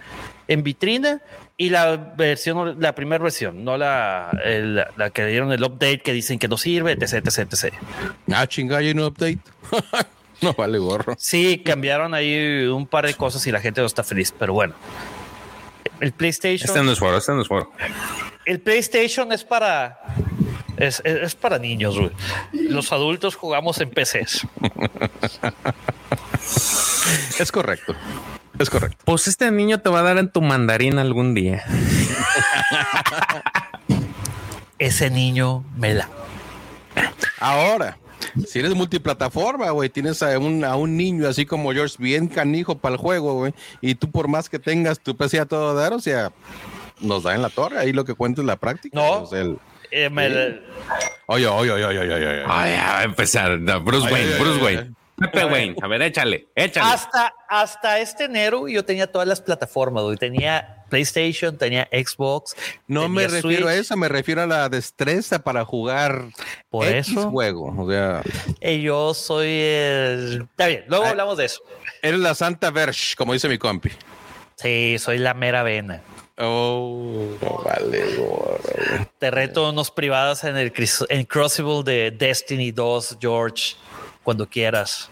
en 0.46 0.62
vitrina 0.62 1.20
y 1.56 1.70
la 1.70 1.96
versión, 1.96 2.80
la 2.80 2.94
primera 2.94 3.20
versión, 3.20 3.64
no 3.64 3.76
la, 3.76 4.30
la, 4.96 5.10
que 5.10 5.26
dieron 5.26 5.50
el 5.50 5.64
update 5.64 6.02
que 6.02 6.12
dicen 6.12 6.38
que 6.38 6.46
no 6.46 6.56
sirve, 6.56 6.92
etc, 6.92 7.14
etc, 7.14 7.52
etc. 7.52 7.74
Ah, 8.32 8.46
chingada, 8.46 8.78
hay 8.78 8.92
un 8.92 9.00
update. 9.00 9.40
no 10.40 10.52
vale 10.52 10.78
gorro. 10.78 11.16
Sí, 11.18 11.60
cambiaron 11.64 12.14
ahí 12.14 12.64
un 12.68 12.86
par 12.86 13.06
de 13.06 13.14
cosas 13.14 13.44
y 13.48 13.50
la 13.50 13.60
gente 13.60 13.80
no 13.80 13.88
está 13.88 14.04
feliz, 14.04 14.32
pero 14.38 14.52
bueno. 14.52 14.74
El 16.00 16.12
PlayStation. 16.12 16.68
Este 16.68 16.82
no 16.82 16.92
es 16.92 17.00
este 17.18 17.32
no 17.32 17.42
es 17.42 17.48
El 18.44 18.60
PlayStation 18.60 19.32
es 19.32 19.44
para. 19.44 19.98
Es, 20.76 21.02
para 21.34 21.58
niños, 21.58 21.98
güey. 21.98 22.12
Los 22.52 22.92
adultos 22.92 23.34
jugamos 23.34 23.80
en 23.80 23.90
PCs. 23.90 24.46
es 27.40 27.50
correcto. 27.50 27.96
Es 28.58 28.70
correcto. 28.70 28.96
Pues 29.04 29.26
este 29.26 29.50
niño 29.50 29.80
te 29.80 29.90
va 29.90 30.00
a 30.00 30.02
dar 30.02 30.18
en 30.18 30.30
tu 30.30 30.40
mandarín 30.40 30.98
algún 30.98 31.34
día. 31.34 31.64
Ese 34.78 35.10
niño 35.10 35.64
me 35.76 35.94
la. 35.94 36.08
Ahora, 37.40 37.98
si 38.46 38.58
eres 38.58 38.74
multiplataforma, 38.74 39.70
güey, 39.70 39.88
tienes 39.88 40.22
a 40.22 40.38
un, 40.38 40.64
a 40.64 40.76
un 40.76 40.96
niño 40.96 41.28
así 41.28 41.46
como 41.46 41.72
George 41.72 41.96
bien 41.98 42.28
canijo 42.28 42.78
para 42.78 42.94
el 42.94 43.00
juego, 43.00 43.34
güey, 43.34 43.54
y 43.80 43.94
tú 43.94 44.10
por 44.10 44.28
más 44.28 44.48
que 44.48 44.58
tengas 44.58 45.00
tu 45.00 45.16
PC 45.16 45.40
a 45.40 45.46
todo 45.46 45.74
dar, 45.74 45.92
o 45.92 46.00
sea, 46.00 46.32
nos 47.00 47.22
da 47.22 47.34
en 47.34 47.42
la 47.42 47.50
torre, 47.50 47.78
ahí 47.78 47.92
lo 47.92 48.04
que 48.04 48.14
cuenta 48.14 48.40
es 48.40 48.46
la 48.46 48.56
práctica. 48.56 48.98
No. 48.98 49.28
Eh, 49.90 50.10
oye, 51.26 51.46
oye, 51.46 51.70
oye, 51.70 51.84
oye, 51.84 51.98
oye, 51.98 52.14
oye. 52.14 52.44
Ay, 52.46 52.72
a 52.72 53.02
empezar. 53.04 53.58
Bruce 53.58 54.12
Wayne, 54.12 54.38
Bruce 54.38 54.62
Wayne. 54.62 54.94
Pepe 55.16 55.44
Wayne, 55.46 55.76
a 55.82 55.88
ver, 55.88 56.02
échale, 56.02 56.46
échale. 56.54 56.92
Hasta, 56.92 57.34
hasta 57.48 57.98
este 57.98 58.24
enero 58.24 58.68
yo 58.68 58.84
tenía 58.84 59.10
todas 59.10 59.26
las 59.26 59.40
plataformas, 59.40 60.04
güey. 60.04 60.16
Tenía 60.16 60.77
PlayStation, 60.88 61.56
tenía 61.56 61.88
Xbox. 61.92 62.56
No 62.86 63.08
me 63.08 63.26
refiero 63.26 63.68
a 63.68 63.74
eso, 63.74 63.96
me 63.96 64.08
refiero 64.08 64.42
a 64.42 64.46
la 64.46 64.68
destreza 64.68 65.38
para 65.38 65.64
jugar 65.64 66.26
por 66.70 66.86
eso 66.86 67.30
juego. 67.30 67.74
O 67.76 67.90
sea, 67.90 68.22
y 68.60 68.82
yo 68.82 69.14
soy 69.14 69.48
el. 69.48 70.46
Está 70.50 70.66
bien, 70.66 70.84
luego 70.88 71.04
ah, 71.04 71.10
hablamos 71.10 71.38
de 71.38 71.46
eso. 71.46 71.62
Eres 72.02 72.20
la 72.20 72.34
Santa 72.34 72.70
Verge, 72.70 73.14
como 73.16 73.32
dice 73.32 73.48
mi 73.48 73.58
compi. 73.58 73.90
Sí, 74.56 74.96
soy 74.98 75.18
la 75.18 75.34
mera 75.34 75.62
vena. 75.62 76.02
Oh, 76.40 77.36
vale. 77.64 78.04
Te 79.18 79.30
reto 79.30 79.68
unos 79.70 79.90
privados 79.90 80.44
en 80.44 80.56
el 80.56 80.72
en 81.08 81.24
Crucible 81.24 81.82
de 81.84 82.12
Destiny 82.12 82.70
2, 82.70 83.18
George, 83.20 83.74
cuando 84.22 84.48
quieras. 84.48 85.10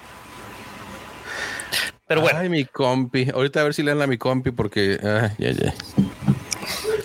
Pero 2.07 2.21
bueno. 2.21 2.39
Ay, 2.39 2.49
mi 2.49 2.65
compi. 2.65 3.29
Ahorita 3.33 3.61
a 3.61 3.65
ver 3.65 3.75
si 3.75 3.83
leen 3.83 4.01
a 4.01 4.07
mi 4.07 4.19
compi 4.19 4.51
porque. 4.51 4.99
ya, 5.39 5.51
ya. 5.51 5.75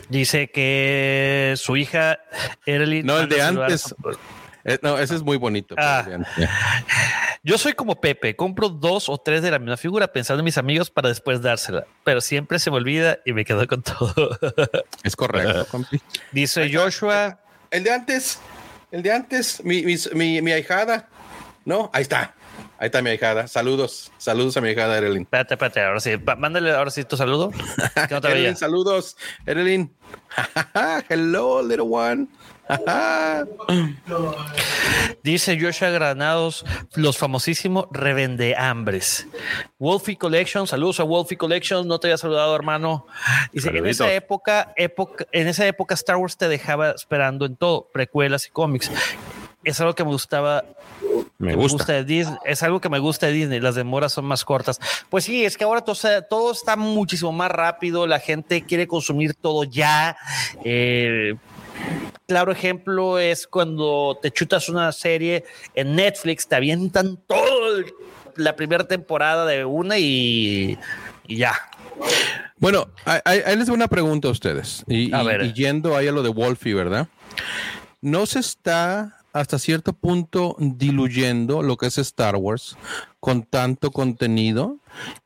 Dice 0.09 0.49
que 0.49 1.53
su 1.57 1.77
hija 1.77 2.19
Early. 2.65 3.03
No, 3.03 3.19
el 3.19 3.29
de 3.29 3.41
antes. 3.41 3.95
Eh, 4.63 4.77
no, 4.81 4.99
ese 4.99 5.15
es 5.15 5.23
muy 5.23 5.37
bonito. 5.37 5.75
Ah. 5.77 6.05
Yo 7.43 7.57
soy 7.57 7.73
como 7.73 7.99
Pepe, 7.99 8.35
compro 8.35 8.69
dos 8.69 9.09
o 9.09 9.17
tres 9.17 9.41
de 9.41 9.49
la 9.49 9.57
misma 9.57 9.77
figura 9.77 10.11
pensando 10.11 10.41
en 10.41 10.45
mis 10.45 10.57
amigos 10.57 10.91
para 10.91 11.09
después 11.09 11.41
dársela, 11.41 11.87
pero 12.03 12.21
siempre 12.21 12.59
se 12.59 12.69
me 12.69 12.77
olvida 12.77 13.17
y 13.25 13.33
me 13.33 13.43
quedo 13.45 13.65
con 13.67 13.81
todo. 13.81 14.37
Es 15.03 15.15
correcto, 15.15 15.65
compi. 15.71 15.99
Dice 16.31 16.69
Joshua. 16.71 17.39
El 17.71 17.83
de 17.83 17.91
antes, 17.91 18.39
el 18.91 19.01
de 19.01 19.11
antes, 19.13 19.63
mi, 19.63 19.83
mi, 20.13 20.41
mi 20.41 20.51
ahijada. 20.51 21.07
No, 21.65 21.89
ahí 21.93 22.03
está. 22.03 22.35
Ahí 22.81 22.87
está 22.87 23.01
mi 23.03 23.11
hijada. 23.11 23.47
Saludos. 23.47 24.11
Saludos 24.17 24.57
a 24.57 24.61
mi 24.61 24.71
hijada, 24.71 24.97
Evelyn. 24.97 25.21
Espérate, 25.21 25.53
espérate. 25.53 25.81
Ahora 25.81 25.99
sí. 25.99 26.13
Mándale 26.35 26.71
ahora 26.71 26.89
sí 26.89 27.03
tu 27.03 27.15
saludo. 27.15 27.51
Que 28.09 28.55
saludos. 28.55 29.15
Evelyn. 29.45 29.93
Hello, 31.07 31.61
little 31.61 31.85
one. 31.87 32.27
Dice 35.23 35.59
Joshua 35.61 35.89
Granados, 35.89 36.65
los 36.95 37.19
famosísimos 37.19 37.85
revende 37.91 38.55
hambres. 38.55 39.27
Wolfie 39.77 40.17
Collection, 40.17 40.65
saludos 40.65 40.99
a 41.01 41.03
Wolfie 41.03 41.37
Collection, 41.37 41.87
no 41.87 41.99
te 41.99 42.07
había 42.07 42.17
saludado, 42.17 42.55
hermano. 42.55 43.05
Dice, 43.51 43.69
en 43.69 43.85
esa 43.85 44.11
época, 44.11 44.73
época, 44.75 45.27
en 45.31 45.47
esa 45.47 45.67
época 45.67 45.93
Star 45.93 46.15
Wars 46.15 46.35
te 46.35 46.47
dejaba 46.47 46.89
esperando 46.91 47.45
en 47.45 47.57
todo, 47.57 47.91
precuelas 47.93 48.47
y 48.47 48.49
cómics. 48.49 48.89
Es 49.63 49.79
algo 49.79 49.93
que 49.93 50.03
me 50.03 50.09
gustaba 50.09 50.65
me 51.41 51.55
gusta. 51.55 51.93
de 51.93 52.03
Disney. 52.03 52.37
Es 52.45 52.63
algo 52.63 52.79
que 52.79 52.89
me 52.89 52.99
gusta 52.99 53.27
de 53.27 53.33
Disney. 53.33 53.59
Las 53.59 53.75
demoras 53.75 54.13
son 54.13 54.25
más 54.25 54.45
cortas. 54.45 54.79
Pues 55.09 55.23
sí, 55.23 55.43
es 55.43 55.57
que 55.57 55.63
ahora 55.63 55.81
todo, 55.81 55.95
todo 56.29 56.51
está 56.51 56.75
muchísimo 56.75 57.31
más 57.31 57.51
rápido. 57.51 58.07
La 58.07 58.19
gente 58.19 58.63
quiere 58.63 58.87
consumir 58.87 59.33
todo 59.33 59.63
ya. 59.63 60.15
Eh, 60.63 61.35
claro 62.27 62.51
ejemplo 62.51 63.19
es 63.19 63.47
cuando 63.47 64.17
te 64.21 64.31
chutas 64.31 64.69
una 64.69 64.91
serie 64.91 65.43
en 65.73 65.95
Netflix, 65.95 66.47
te 66.47 66.55
avientan 66.55 67.17
todo 67.27 67.83
la 68.35 68.55
primera 68.55 68.87
temporada 68.87 69.45
de 69.45 69.65
una 69.65 69.97
y, 69.97 70.77
ya. 71.27 71.53
Bueno, 72.57 72.89
ahí, 73.05 73.41
les 73.57 73.67
doy 73.67 73.75
una 73.75 73.87
pregunta 73.87 74.27
a 74.27 74.31
ustedes. 74.31 74.83
Y, 74.87 75.13
a 75.13 75.23
ver. 75.23 75.43
y 75.43 75.53
yendo 75.53 75.95
ahí 75.95 76.07
a 76.07 76.11
lo 76.11 76.23
de 76.23 76.29
Wolfie, 76.29 76.73
¿verdad? 76.73 77.07
¿No 78.01 78.25
se 78.25 78.39
está 78.39 79.20
hasta 79.33 79.59
cierto 79.59 79.93
punto 79.93 80.55
diluyendo 80.59 81.61
lo 81.61 81.77
que 81.77 81.87
es 81.87 81.97
Star 81.97 82.35
Wars 82.35 82.77
con 83.19 83.43
tanto 83.43 83.91
contenido 83.91 84.77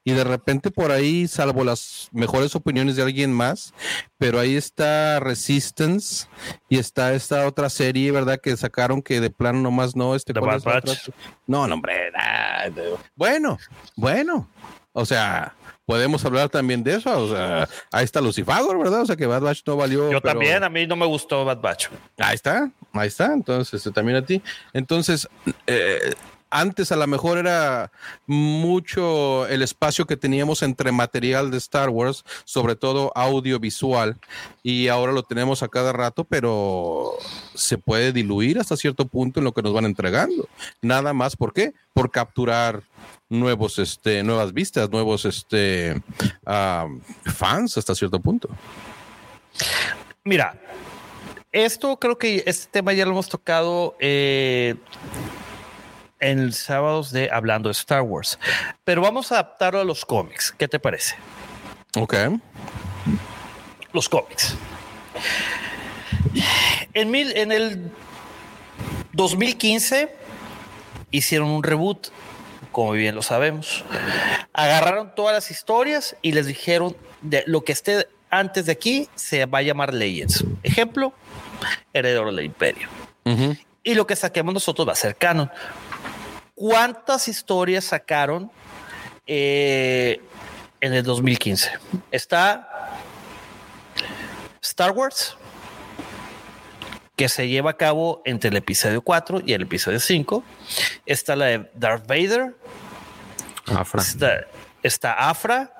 y 0.04 0.12
de 0.12 0.24
repente 0.24 0.70
por 0.70 0.92
ahí, 0.92 1.28
salvo 1.28 1.64
las 1.64 2.10
mejores 2.12 2.56
opiniones 2.56 2.96
de 2.96 3.04
alguien 3.04 3.32
más, 3.32 3.74
pero 4.18 4.40
ahí 4.40 4.56
está 4.56 5.20
Resistance 5.20 6.28
y 6.70 6.78
está 6.78 7.14
esta 7.14 7.48
otra 7.48 7.70
serie, 7.70 8.12
¿verdad? 8.12 8.40
Que 8.42 8.56
sacaron 8.58 9.02
que 9.02 9.22
de 9.22 9.30
plano 9.30 9.60
nomás 9.62 9.96
no, 9.96 10.16
este... 10.16 10.34
No, 11.48 11.68
no, 11.68 11.76
hombre, 11.76 12.12
bueno, 13.16 13.58
bueno, 13.96 14.50
o 14.92 15.06
sea, 15.06 15.56
podemos 15.86 16.24
hablar 16.26 16.50
también 16.50 16.84
de 16.84 16.96
eso. 16.96 17.18
O 17.18 17.30
sea, 17.30 17.68
ahí 17.92 18.04
está 18.04 18.22
Lucifago, 18.22 18.78
¿verdad? 18.78 19.02
O 19.02 19.06
sea, 19.06 19.16
que 19.16 19.26
Bad 19.26 19.42
Batch 19.42 19.62
no 19.66 19.78
valió. 19.78 20.12
Yo 20.12 20.22
también, 20.22 20.64
a 20.64 20.70
mí 20.70 20.88
no 20.88 20.96
me 20.96 21.06
gustó 21.06 21.46
Bad 21.46 21.62
Batch. 21.62 21.88
Ahí 22.18 22.36
está, 22.36 22.70
ahí 22.94 23.08
está. 23.08 23.34
Entonces, 23.34 23.74
este, 23.74 23.92
también 23.92 24.18
a 24.18 24.26
ti. 24.26 24.42
Entonces, 24.74 25.28
eh, 25.68 26.14
antes 26.50 26.92
a 26.92 26.96
lo 26.96 27.06
mejor 27.06 27.38
era 27.38 27.92
mucho 28.28 29.46
el 29.48 29.62
espacio 29.62 30.06
que 30.06 30.16
teníamos 30.16 30.64
entre 30.64 30.92
material 30.92 31.52
de 31.52 31.58
Star 31.58 31.90
Wars, 31.90 32.24
sobre 32.46 32.76
todo 32.76 33.12
audiovisual, 33.16 34.18
y 34.64 34.88
ahora 34.88 35.12
lo 35.12 35.24
tenemos 35.24 35.64
a 35.64 35.68
cada 35.68 35.92
rato, 35.92 36.24
pero 36.24 37.12
se 37.56 37.78
puede 37.78 38.14
diluir 38.14 38.60
hasta 38.60 38.78
cierto 38.78 39.06
punto 39.06 39.40
en 39.40 39.44
lo 39.44 39.54
que 39.54 39.62
nos 39.62 39.74
van 39.74 39.86
entregando. 39.86 40.48
Nada 40.82 41.14
más, 41.14 41.36
¿por 41.36 41.52
qué? 41.52 41.74
Por 41.94 42.10
capturar 42.10 42.84
nuevos, 43.30 43.80
este, 43.80 44.24
nuevas 44.24 44.54
vistas, 44.54 44.90
nuevos 44.90 45.26
este, 45.26 46.02
fans 46.44 47.78
hasta 47.78 47.96
cierto 47.96 48.20
punto. 48.20 48.50
Mira, 50.24 50.60
esto 51.52 51.98
creo 51.98 52.18
que 52.18 52.44
este 52.46 52.68
tema 52.72 52.94
ya 52.94 53.06
lo 53.06 53.12
hemos 53.12 53.30
tocado 53.30 53.96
eh, 54.00 54.76
en 56.20 56.52
sábados 56.52 57.12
de 57.12 57.30
Hablando 57.32 57.70
de 57.70 57.74
Star 57.74 58.02
Wars, 58.02 58.40
pero 58.84 59.02
vamos 59.02 59.32
a 59.32 59.36
adaptarlo 59.36 59.80
a 59.80 59.84
los 59.84 60.06
cómics. 60.06 60.54
¿Qué 60.58 60.68
te 60.68 60.80
parece? 60.80 61.16
Ok. 61.98 62.16
Los 63.94 64.10
cómics. 64.10 64.56
En, 66.94 67.12
mil, 67.12 67.32
en 67.38 67.52
el 67.52 67.92
2015 69.14 70.14
hicieron 71.12 71.50
un 71.50 71.64
reboot 71.64 72.10
como 72.76 72.92
bien 72.92 73.16
lo 73.16 73.22
sabemos. 73.22 73.86
Agarraron 74.52 75.16
todas 75.16 75.34
las 75.34 75.50
historias 75.50 76.18
y 76.22 76.34
les 76.34 76.46
dijeron 76.46 76.94
de 77.22 77.42
lo 77.48 77.64
que 77.64 77.72
esté 77.72 78.10
antes 78.30 78.66
de 78.66 78.74
aquí 78.74 79.08
se 79.16 79.46
va 79.46 79.60
a 79.60 79.62
llamar 79.62 79.94
Legends. 79.94 80.44
Ejemplo, 80.62 81.14
Heredero 81.94 82.34
del 82.34 82.44
Imperio. 82.44 82.90
Y 83.82 83.94
lo 83.94 84.06
que 84.06 84.18
saquemos 84.18 84.54
nosotros 84.54 84.86
va 84.86 84.92
a 84.92 84.98
ser 84.98 85.16
canon. 85.16 85.50
¿Cuántas 86.54 87.30
historias 87.30 87.86
sacaron 87.86 88.52
eh, 89.26 90.20
en 90.82 90.94
el 90.94 91.04
2015? 91.04 91.72
Está 92.12 93.00
Star 94.62 94.92
Wars, 94.92 95.38
que 97.16 97.30
se 97.30 97.48
lleva 97.48 97.72
a 97.72 97.78
cabo 97.78 98.22
entre 98.26 98.50
el 98.50 98.58
episodio 98.58 99.02
4 99.02 99.42
y 99.46 99.54
el 99.54 99.64
episodio 99.64 100.00
5. 100.00 100.44
Está 101.06 101.36
la 101.36 101.46
de 101.46 101.72
Darth 101.76 102.08
Vader. 102.08 102.56
Afra. 103.68 104.04
Está, 104.84 105.14
Afra. 105.30 105.74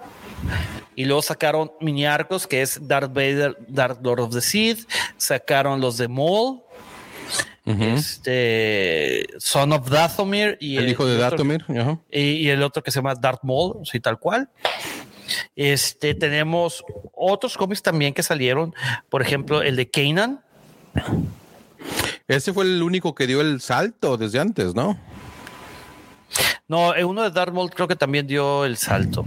Y 0.96 1.06
luego 1.06 1.22
sacaron 1.22 1.72
mini 1.82 2.06
arcos 2.06 2.48
que 2.48 2.62
es 2.62 2.88
Darth 2.88 3.14
Vader, 3.14 3.58
Darth 3.68 4.04
Lord 4.04 4.22
of 4.22 4.34
the 4.34 4.42
Sith. 4.42 4.88
Sacaron 5.18 5.82
los 5.82 5.98
de 5.98 6.08
Maul. 6.08 6.62
Este 7.66 9.26
Son 9.40 9.74
of 9.74 9.90
Dathomir 9.90 10.56
y 10.62 10.78
el, 10.78 10.88
hijo 10.88 11.04
de 11.08 11.18
Dathomir 11.18 11.66
y, 12.12 12.48
el 12.50 12.62
otro 12.62 12.84
que 12.84 12.92
se 12.92 13.00
llama 13.00 13.16
Darth 13.16 13.42
Maul, 13.42 13.80
así 13.82 14.00
tal 14.00 14.20
cual. 14.20 14.50
Este 15.56 16.14
tenemos 16.14 16.84
otros 17.12 17.58
cómics 17.58 17.82
también 17.82 18.14
que 18.14 18.22
salieron, 18.22 18.76
por 19.10 19.24
ejemplo, 19.24 19.64
el 19.64 19.76
de 19.76 19.90
Kanan, 19.90 20.45
ese 22.28 22.54
fue 22.54 22.66
el 22.66 22.82
único 22.82 23.14
que 23.16 23.28
dio 23.28 23.42
el 23.42 23.62
salto 23.62 24.18
desde 24.18 24.40
antes, 24.40 24.74
¿no? 24.74 24.98
No, 26.68 26.94
uno 27.06 27.24
de 27.24 27.32
Darth 27.32 27.54
Maul 27.54 27.70
creo 27.70 27.88
que 27.88 27.96
también 27.96 28.26
dio 28.26 28.66
el 28.66 28.78
salto. 28.78 29.26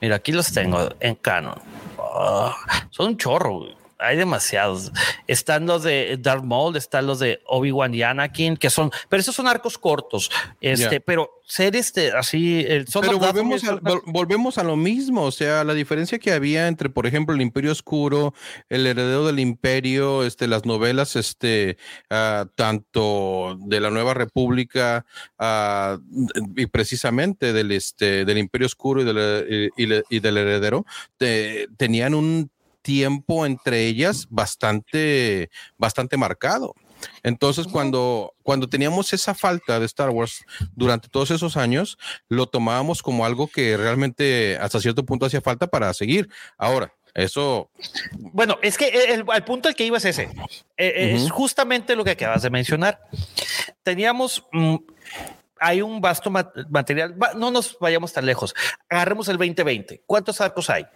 Mira, 0.00 0.16
aquí 0.16 0.32
los 0.32 0.52
tengo 0.52 0.88
en 1.00 1.14
canon. 1.16 1.58
Ah, 1.98 2.54
son 2.90 3.08
un 3.08 3.16
chorro 3.16 3.66
hay 3.98 4.16
demasiados. 4.16 4.92
Están 5.26 5.66
los 5.66 5.82
de 5.82 6.18
Darth 6.20 6.44
Maul, 6.44 6.76
están 6.76 7.06
los 7.06 7.18
de 7.18 7.40
Obi-Wan 7.46 7.94
y 7.94 8.02
Anakin, 8.02 8.56
que 8.56 8.70
son, 8.70 8.90
pero 9.08 9.20
esos 9.20 9.34
son 9.34 9.46
arcos 9.46 9.78
cortos. 9.78 10.30
Este, 10.60 11.00
pero 11.00 11.30
ser 11.46 11.76
este 11.76 12.10
así, 12.10 12.64
el 12.66 12.86
Pero 12.86 13.18
volvemos 13.18 13.64
a, 13.64 13.78
volvemos 14.06 14.58
a 14.58 14.64
lo 14.64 14.76
mismo. 14.76 15.22
O 15.22 15.30
sea, 15.30 15.64
la 15.64 15.74
diferencia 15.74 16.18
que 16.18 16.32
había 16.32 16.68
entre, 16.68 16.90
por 16.90 17.06
ejemplo, 17.06 17.34
el 17.34 17.40
Imperio 17.40 17.72
Oscuro, 17.72 18.34
el 18.68 18.86
heredero 18.86 19.26
del 19.26 19.38
Imperio, 19.38 20.24
este, 20.24 20.48
las 20.48 20.64
novelas, 20.64 21.16
este, 21.16 21.78
uh, 22.10 22.46
tanto 22.54 23.56
de 23.60 23.80
la 23.80 23.90
Nueva 23.90 24.14
República 24.14 25.06
uh, 25.38 26.00
y 26.56 26.66
precisamente 26.66 27.52
del, 27.52 27.72
este, 27.72 28.24
del 28.24 28.38
Imperio 28.38 28.66
Oscuro 28.66 29.02
y 29.02 29.04
del, 29.04 29.72
y, 29.76 30.20
del 30.20 30.36
heredero, 30.36 30.84
tenían 31.76 32.14
un 32.14 32.50
tiempo 32.86 33.44
entre 33.46 33.84
ellas 33.84 34.28
bastante, 34.30 35.50
bastante 35.76 36.16
marcado. 36.16 36.72
Entonces, 37.24 37.66
cuando, 37.66 38.32
cuando 38.44 38.68
teníamos 38.68 39.12
esa 39.12 39.34
falta 39.34 39.80
de 39.80 39.86
Star 39.86 40.10
Wars 40.10 40.44
durante 40.76 41.08
todos 41.08 41.32
esos 41.32 41.56
años, 41.56 41.98
lo 42.28 42.46
tomábamos 42.46 43.02
como 43.02 43.26
algo 43.26 43.48
que 43.48 43.76
realmente 43.76 44.56
hasta 44.60 44.80
cierto 44.80 45.04
punto 45.04 45.26
hacía 45.26 45.40
falta 45.40 45.66
para 45.66 45.92
seguir. 45.94 46.28
Ahora, 46.56 46.94
eso. 47.12 47.70
Bueno, 48.12 48.56
es 48.62 48.78
que 48.78 49.12
el, 49.12 49.24
punto 49.44 49.68
al 49.68 49.74
que 49.74 49.84
iba 49.84 49.98
es 49.98 50.04
ese. 50.04 50.30
Eh, 50.76 50.86
eh, 50.86 51.14
es 51.16 51.30
justamente 51.30 51.96
lo 51.96 52.04
que 52.04 52.12
acabas 52.12 52.42
de 52.42 52.50
mencionar. 52.50 53.00
Teníamos. 53.82 54.46
Mm, 54.52 54.76
hay 55.58 55.82
un 55.82 56.00
vasto 56.00 56.30
material. 56.30 57.16
No 57.36 57.50
nos 57.50 57.76
vayamos 57.80 58.12
tan 58.12 58.26
lejos. 58.26 58.54
Agarremos 58.88 59.28
el 59.28 59.38
2020. 59.38 60.04
¿Cuántos 60.06 60.40
arcos 60.40 60.70
hay? 60.70 60.86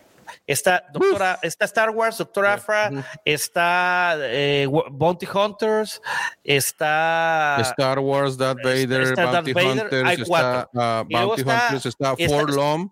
Está 0.47 0.85
Doctora, 0.93 1.39
está 1.43 1.65
Star 1.65 1.91
Wars, 1.91 2.19
Doctor 2.19 2.47
Afra, 2.47 2.91
está 3.25 4.17
eh, 4.19 4.67
Bounty 4.91 5.27
Hunters, 5.27 6.01
está 6.45 7.59
Star 7.61 7.99
Wars, 7.99 8.37
Darth 8.37 8.59
Vader, 8.63 9.15
Bounty 9.15 9.53
Hunters, 9.53 10.21
está 10.21 10.69
uh, 10.73 11.05
Bounty 11.09 11.43
Hunters, 11.43 11.87
está 11.87 12.17
Forlom, 12.17 12.91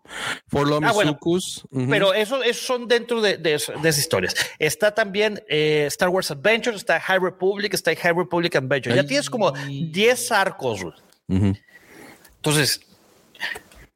Forlom 0.48 0.84
ah, 0.84 0.92
y 1.02 1.06
Sucus. 1.08 1.66
Pero 1.88 2.14
esos 2.14 2.44
eso 2.44 2.66
son 2.66 2.88
dentro 2.88 3.20
de, 3.20 3.36
de, 3.36 3.54
esas 3.54 3.98
historias. 3.98 4.34
Está 4.58 4.94
también 4.94 5.42
eh, 5.48 5.84
Star 5.88 6.08
Wars 6.08 6.30
Adventures, 6.30 6.76
está 6.76 7.00
High 7.00 7.18
Republic, 7.18 7.74
está 7.74 7.94
High 7.94 8.14
Republic 8.14 8.54
Adventures. 8.56 8.96
Ya 8.96 9.04
tienes 9.04 9.28
como 9.30 9.52
10 9.52 10.32
arcos. 10.32 10.86
Entonces, 11.28 12.80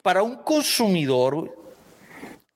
para 0.02 0.22
un 0.22 0.36
consumidor, 0.36 1.61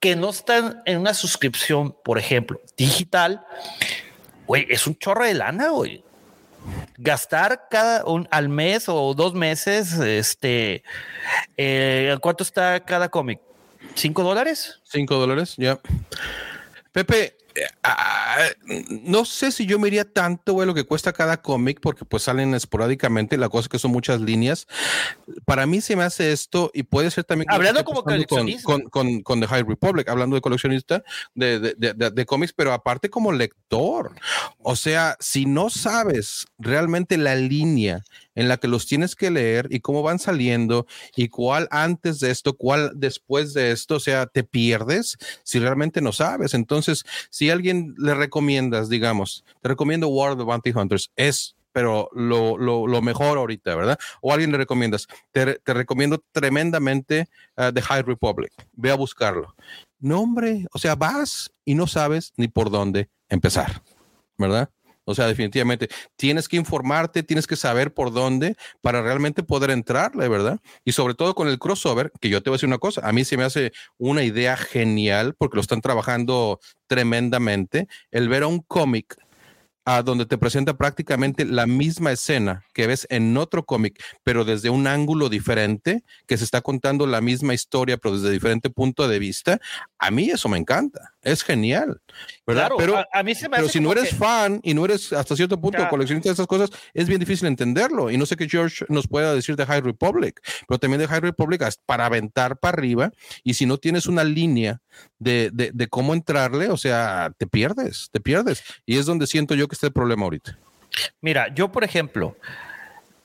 que 0.06 0.14
no 0.14 0.30
están 0.30 0.82
en 0.84 1.00
una 1.00 1.14
suscripción, 1.14 1.96
por 2.04 2.16
ejemplo, 2.16 2.60
digital, 2.76 3.44
güey, 4.46 4.64
es 4.70 4.86
un 4.86 4.96
chorro 4.96 5.24
de 5.24 5.34
lana, 5.34 5.70
güey. 5.70 6.04
Gastar 6.96 7.66
cada 7.68 8.04
un 8.04 8.28
al 8.30 8.48
mes 8.48 8.88
o 8.88 9.14
dos 9.14 9.34
meses, 9.34 9.94
este, 9.94 10.84
eh, 11.56 12.16
¿cuánto 12.20 12.44
está 12.44 12.78
cada 12.84 13.08
cómic? 13.08 13.40
¿Cinco 13.96 14.22
dólares? 14.22 14.80
Cinco 14.84 15.16
dólares, 15.16 15.54
ya. 15.56 15.80
Pepe, 16.92 17.36
Ah, 17.36 17.45
no 19.04 19.24
sé 19.24 19.50
si 19.52 19.66
yo 19.66 19.78
me 19.78 19.88
iría 19.88 20.04
tanto, 20.04 20.52
güey, 20.52 20.66
lo 20.66 20.74
que 20.74 20.84
cuesta 20.84 21.12
cada 21.12 21.40
cómic, 21.40 21.80
porque 21.80 22.04
pues 22.04 22.24
salen 22.24 22.54
esporádicamente, 22.54 23.36
la 23.36 23.48
cosa 23.48 23.62
es 23.62 23.68
que 23.68 23.78
son 23.78 23.90
muchas 23.90 24.20
líneas. 24.20 24.66
Para 25.44 25.66
mí 25.66 25.80
se 25.80 25.96
me 25.96 26.02
hace 26.02 26.32
esto 26.32 26.70
y 26.74 26.82
puede 26.82 27.10
ser 27.10 27.24
también... 27.24 27.50
Hablando 27.50 27.84
como 27.84 28.02
coleccionista. 28.02 28.62
Con, 28.90 29.22
con, 29.22 29.40
The 29.40 29.46
High 29.46 29.64
Republic, 29.64 30.08
hablando 30.08 30.36
de 30.36 30.40
coleccionista 30.40 31.02
de, 31.34 31.60
de, 31.60 31.94
de, 31.94 32.26
cómics, 32.26 32.52
pero 32.52 32.72
aparte 32.72 33.10
como 33.10 33.32
lector. 33.32 34.14
O 34.58 34.76
sea, 34.76 35.16
si 35.20 35.46
no 35.46 35.70
sabes 35.70 36.46
realmente 36.58 37.16
la 37.16 37.34
línea 37.34 38.04
en 38.36 38.46
la 38.46 38.58
que 38.58 38.68
los 38.68 38.86
tienes 38.86 39.16
que 39.16 39.32
leer 39.32 39.66
y 39.70 39.80
cómo 39.80 40.02
van 40.04 40.20
saliendo 40.20 40.86
y 41.16 41.28
cuál 41.28 41.66
antes 41.72 42.20
de 42.20 42.30
esto, 42.30 42.56
cuál 42.56 42.92
después 42.94 43.52
de 43.54 43.72
esto, 43.72 43.96
o 43.96 44.00
sea, 44.00 44.26
te 44.26 44.44
pierdes 44.44 45.18
si 45.42 45.58
realmente 45.58 46.00
no 46.00 46.12
sabes. 46.12 46.54
Entonces, 46.54 47.04
si 47.30 47.50
alguien 47.50 47.94
le 47.98 48.14
recomiendas, 48.14 48.88
digamos, 48.88 49.44
te 49.60 49.68
recomiendo 49.68 50.08
World 50.08 50.40
of 50.40 50.46
Bounty 50.46 50.70
Hunters, 50.70 51.10
es 51.16 51.56
pero 51.72 52.08
lo, 52.14 52.56
lo, 52.56 53.02
mejor 53.02 53.36
ahorita, 53.36 53.74
¿verdad? 53.74 53.98
O 54.22 54.32
alguien 54.32 54.50
le 54.50 54.56
recomiendas, 54.56 55.06
te, 55.30 55.56
te 55.58 55.74
recomiendo 55.74 56.24
tremendamente 56.32 57.28
uh, 57.58 57.70
The 57.70 57.82
High 57.82 58.00
Republic, 58.00 58.50
ve 58.72 58.90
a 58.90 58.94
buscarlo. 58.94 59.54
No, 59.98 60.22
hombre, 60.22 60.64
o 60.72 60.78
sea, 60.78 60.94
vas 60.94 61.52
y 61.66 61.74
no 61.74 61.86
sabes 61.86 62.32
ni 62.38 62.48
por 62.48 62.70
dónde 62.70 63.10
empezar, 63.28 63.82
¿verdad? 64.38 64.70
O 65.06 65.14
sea, 65.14 65.26
definitivamente 65.28 65.88
tienes 66.16 66.48
que 66.48 66.56
informarte, 66.56 67.22
tienes 67.22 67.46
que 67.46 67.56
saber 67.56 67.94
por 67.94 68.12
dónde 68.12 68.56
para 68.82 69.02
realmente 69.02 69.44
poder 69.44 69.70
entrarle, 69.70 70.28
¿verdad? 70.28 70.58
Y 70.84 70.92
sobre 70.92 71.14
todo 71.14 71.34
con 71.34 71.48
el 71.48 71.58
crossover, 71.60 72.12
que 72.20 72.28
yo 72.28 72.42
te 72.42 72.50
voy 72.50 72.56
a 72.56 72.58
decir 72.58 72.68
una 72.68 72.78
cosa, 72.78 73.06
a 73.08 73.12
mí 73.12 73.24
se 73.24 73.36
me 73.36 73.44
hace 73.44 73.72
una 73.98 74.24
idea 74.24 74.56
genial 74.56 75.34
porque 75.38 75.56
lo 75.56 75.60
están 75.60 75.80
trabajando 75.80 76.58
tremendamente, 76.88 77.86
el 78.10 78.28
ver 78.28 78.42
a 78.42 78.48
un 78.48 78.60
cómic 78.60 79.16
a 79.88 80.02
donde 80.02 80.26
te 80.26 80.36
presenta 80.36 80.76
prácticamente 80.76 81.44
la 81.44 81.66
misma 81.66 82.10
escena 82.10 82.64
que 82.74 82.88
ves 82.88 83.06
en 83.08 83.36
otro 83.36 83.64
cómic, 83.64 84.02
pero 84.24 84.44
desde 84.44 84.68
un 84.68 84.88
ángulo 84.88 85.28
diferente, 85.28 86.02
que 86.26 86.36
se 86.36 86.42
está 86.42 86.60
contando 86.60 87.06
la 87.06 87.20
misma 87.20 87.54
historia, 87.54 87.96
pero 87.96 88.16
desde 88.16 88.32
diferente 88.32 88.68
punto 88.68 89.06
de 89.06 89.20
vista. 89.20 89.60
A 89.98 90.10
mí 90.10 90.30
eso 90.30 90.48
me 90.48 90.58
encanta, 90.58 91.14
es 91.22 91.42
genial, 91.42 92.00
¿verdad? 92.46 92.70
pero 92.76 93.02
a, 93.10 93.22
mí 93.22 93.34
se 93.34 93.48
me 93.48 93.56
pero 93.56 93.68
si 93.68 93.80
no 93.80 93.92
eres 93.92 94.14
fan 94.14 94.60
y 94.62 94.74
no 94.74 94.84
eres 94.84 95.12
hasta 95.12 95.34
cierto 95.34 95.58
punto 95.58 95.88
coleccionista 95.88 96.28
de 96.28 96.34
esas 96.34 96.46
cosas, 96.46 96.70
es 96.92 97.08
bien 97.08 97.18
difícil 97.18 97.48
entenderlo. 97.48 98.10
Y 98.10 98.18
no 98.18 98.26
sé 98.26 98.36
qué 98.36 98.46
George 98.46 98.84
nos 98.88 99.08
pueda 99.08 99.34
decir 99.34 99.56
de 99.56 99.64
High 99.64 99.80
Republic, 99.80 100.40
pero 100.68 100.78
también 100.78 101.00
de 101.00 101.08
High 101.08 101.20
Republic 101.20 101.62
para 101.86 102.06
aventar 102.06 102.58
para 102.58 102.76
arriba. 102.76 103.10
Y 103.42 103.54
si 103.54 103.64
no 103.64 103.78
tienes 103.78 104.06
una 104.06 104.22
línea 104.22 104.80
de, 105.18 105.50
de, 105.52 105.70
de 105.72 105.88
cómo 105.88 106.12
entrarle, 106.12 106.68
o 106.68 106.76
sea, 106.76 107.32
te 107.38 107.46
pierdes, 107.46 108.10
te 108.12 108.20
pierdes. 108.20 108.62
Y 108.84 108.98
es 108.98 109.06
donde 109.06 109.26
siento 109.26 109.54
yo 109.54 109.66
que 109.66 109.74
está 109.74 109.86
el 109.86 109.92
problema 109.94 110.24
ahorita. 110.24 110.58
Mira, 111.20 111.52
yo, 111.54 111.72
por 111.72 111.84
ejemplo, 111.84 112.36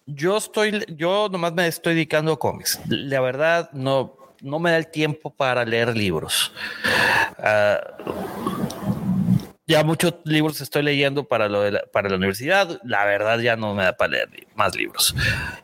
yo 0.05 0.37
estoy, 0.37 0.85
yo 0.95 1.29
nomás 1.29 1.53
me 1.53 1.67
estoy 1.67 1.93
dedicando 1.93 2.33
a 2.33 2.39
cómics. 2.39 2.79
La 2.87 3.21
verdad, 3.21 3.69
no, 3.73 4.15
no 4.41 4.59
me 4.59 4.71
da 4.71 4.77
el 4.77 4.87
tiempo 4.87 5.29
para 5.29 5.63
leer 5.65 5.95
libros. 5.95 6.51
Ah, 7.37 7.79
ya 9.67 9.83
muchos 9.83 10.15
libros 10.25 10.59
estoy 10.59 10.83
leyendo 10.83 11.27
para, 11.27 11.47
lo 11.47 11.61
de 11.61 11.71
la, 11.71 11.83
para 11.93 12.09
la 12.09 12.17
universidad. 12.17 12.79
La 12.83 13.05
verdad, 13.05 13.39
ya 13.39 13.55
no 13.55 13.73
me 13.73 13.83
da 13.83 13.95
para 13.95 14.11
leer 14.11 14.29
más 14.55 14.75
libros. 14.75 15.15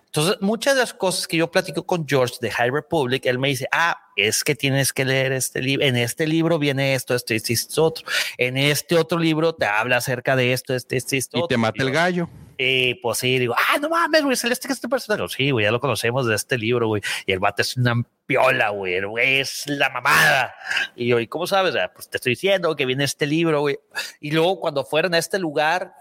Entonces, 0.06 0.38
muchas 0.42 0.76
de 0.76 0.80
las 0.82 0.94
cosas 0.94 1.28
que 1.28 1.38
yo 1.38 1.52
platico 1.52 1.86
con 1.86 2.08
George 2.08 2.36
de 2.40 2.50
High 2.50 2.72
Republic, 2.72 3.26
él 3.26 3.38
me 3.38 3.50
dice, 3.50 3.68
ah, 3.72 4.00
es 4.16 4.44
que 4.44 4.56
tienes 4.56 4.94
que 4.94 5.04
leer 5.04 5.34
este 5.34 5.62
libro. 5.62 5.86
En 5.86 5.98
este 5.98 6.26
libro 6.26 6.58
viene 6.58 6.94
esto, 6.94 7.14
esto, 7.14 7.34
esto, 7.34 7.54
esto, 7.54 7.84
otro. 7.84 8.06
En 8.38 8.58
este 8.58 8.96
otro 8.96 9.20
libro 9.20 9.54
te 9.54 9.66
habla 9.66 9.98
acerca 9.98 10.36
de 10.36 10.54
esto, 10.54 10.74
este, 10.74 10.98
este, 10.98 11.18
esto. 11.18 11.40
Y 11.40 11.48
te 11.48 11.58
mata 11.58 11.84
el 11.84 11.92
gallo. 11.92 12.30
Y 12.58 12.96
pues 12.96 13.20
sí, 13.20 13.38
digo, 13.38 13.54
ah, 13.56 13.78
no 13.80 13.90
mames, 13.90 14.24
güey, 14.24 14.36
Celeste, 14.36 14.68
que 14.68 14.74
este 14.74 14.90
personaje. 14.90 15.24
Sí, 15.36 15.52
güey, 15.52 15.66
ya 15.66 15.72
lo 15.72 15.80
conocemos 15.80 16.26
de 16.26 16.36
este 16.36 16.58
libro, 16.58 16.88
güey. 16.88 17.02
Y 17.26 17.32
el 17.32 17.40
bate 17.40 17.62
es 17.62 17.78
una 17.78 18.04
piola, 18.26 18.70
güey. 18.70 18.96
El 18.96 19.08
güey 19.08 19.40
es 19.40 19.64
la 19.68 19.90
mamada. 19.90 20.56
Y 20.96 21.08
yo, 21.08 21.20
¿y 21.20 21.28
cómo 21.28 21.46
sabes? 21.46 21.76
Ah, 21.76 21.92
pues 21.94 22.10
te 22.10 22.18
estoy 22.18 22.32
diciendo 22.32 22.76
que 22.76 22.86
viene 22.86 23.04
este 23.04 23.28
libro, 23.28 23.62
güey. 23.62 23.78
Y 24.20 24.32
luego 24.32 24.60
cuando 24.60 24.84
fueron 24.84 25.14
a 25.14 25.20
este 25.20 25.38
lugar, 25.38 25.94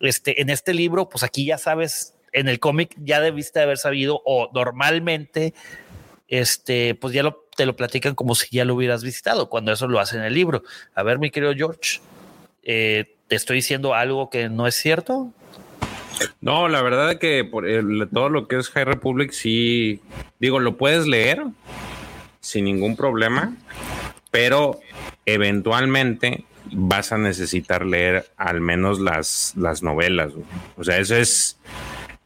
este, 0.00 0.42
en 0.42 0.50
este 0.50 0.74
libro, 0.74 1.08
pues 1.08 1.22
aquí 1.22 1.46
ya 1.46 1.56
sabes, 1.56 2.14
en 2.32 2.48
el 2.48 2.60
cómic 2.60 2.94
ya 2.98 3.20
debiste 3.20 3.60
haber 3.60 3.78
sabido, 3.78 4.20
o 4.24 4.50
normalmente, 4.52 5.54
este, 6.28 6.94
pues 6.94 7.14
ya 7.14 7.22
lo, 7.22 7.46
te 7.56 7.64
lo 7.64 7.76
platican 7.76 8.14
como 8.14 8.34
si 8.34 8.48
ya 8.54 8.64
lo 8.64 8.74
hubieras 8.74 9.02
visitado, 9.02 9.48
cuando 9.48 9.72
eso 9.72 9.88
lo 9.88 10.00
hace 10.00 10.16
en 10.16 10.22
el 10.22 10.34
libro. 10.34 10.62
A 10.94 11.02
ver, 11.02 11.18
mi 11.18 11.30
querido 11.30 11.54
George, 11.54 12.00
eh, 12.62 13.16
¿te 13.26 13.36
estoy 13.36 13.56
diciendo 13.56 13.94
algo 13.94 14.28
que 14.28 14.48
no 14.48 14.66
es 14.66 14.74
cierto? 14.74 15.32
No, 16.40 16.68
la 16.68 16.82
verdad 16.82 17.18
que 17.18 17.44
por 17.44 17.66
todo 18.12 18.28
lo 18.28 18.48
que 18.48 18.56
es 18.56 18.70
High 18.70 18.84
Republic, 18.84 19.32
sí, 19.32 20.00
digo, 20.38 20.58
lo 20.60 20.76
puedes 20.76 21.06
leer 21.06 21.42
sin 22.40 22.64
ningún 22.64 22.96
problema, 22.96 23.56
pero 24.30 24.80
eventualmente 25.26 26.44
vas 26.72 27.12
a 27.12 27.18
necesitar 27.18 27.84
leer 27.84 28.26
al 28.36 28.60
menos 28.60 29.00
las, 29.00 29.54
las 29.56 29.82
novelas. 29.82 30.32
O 30.76 30.84
sea, 30.84 30.98
eso 30.98 31.16
es 31.16 31.58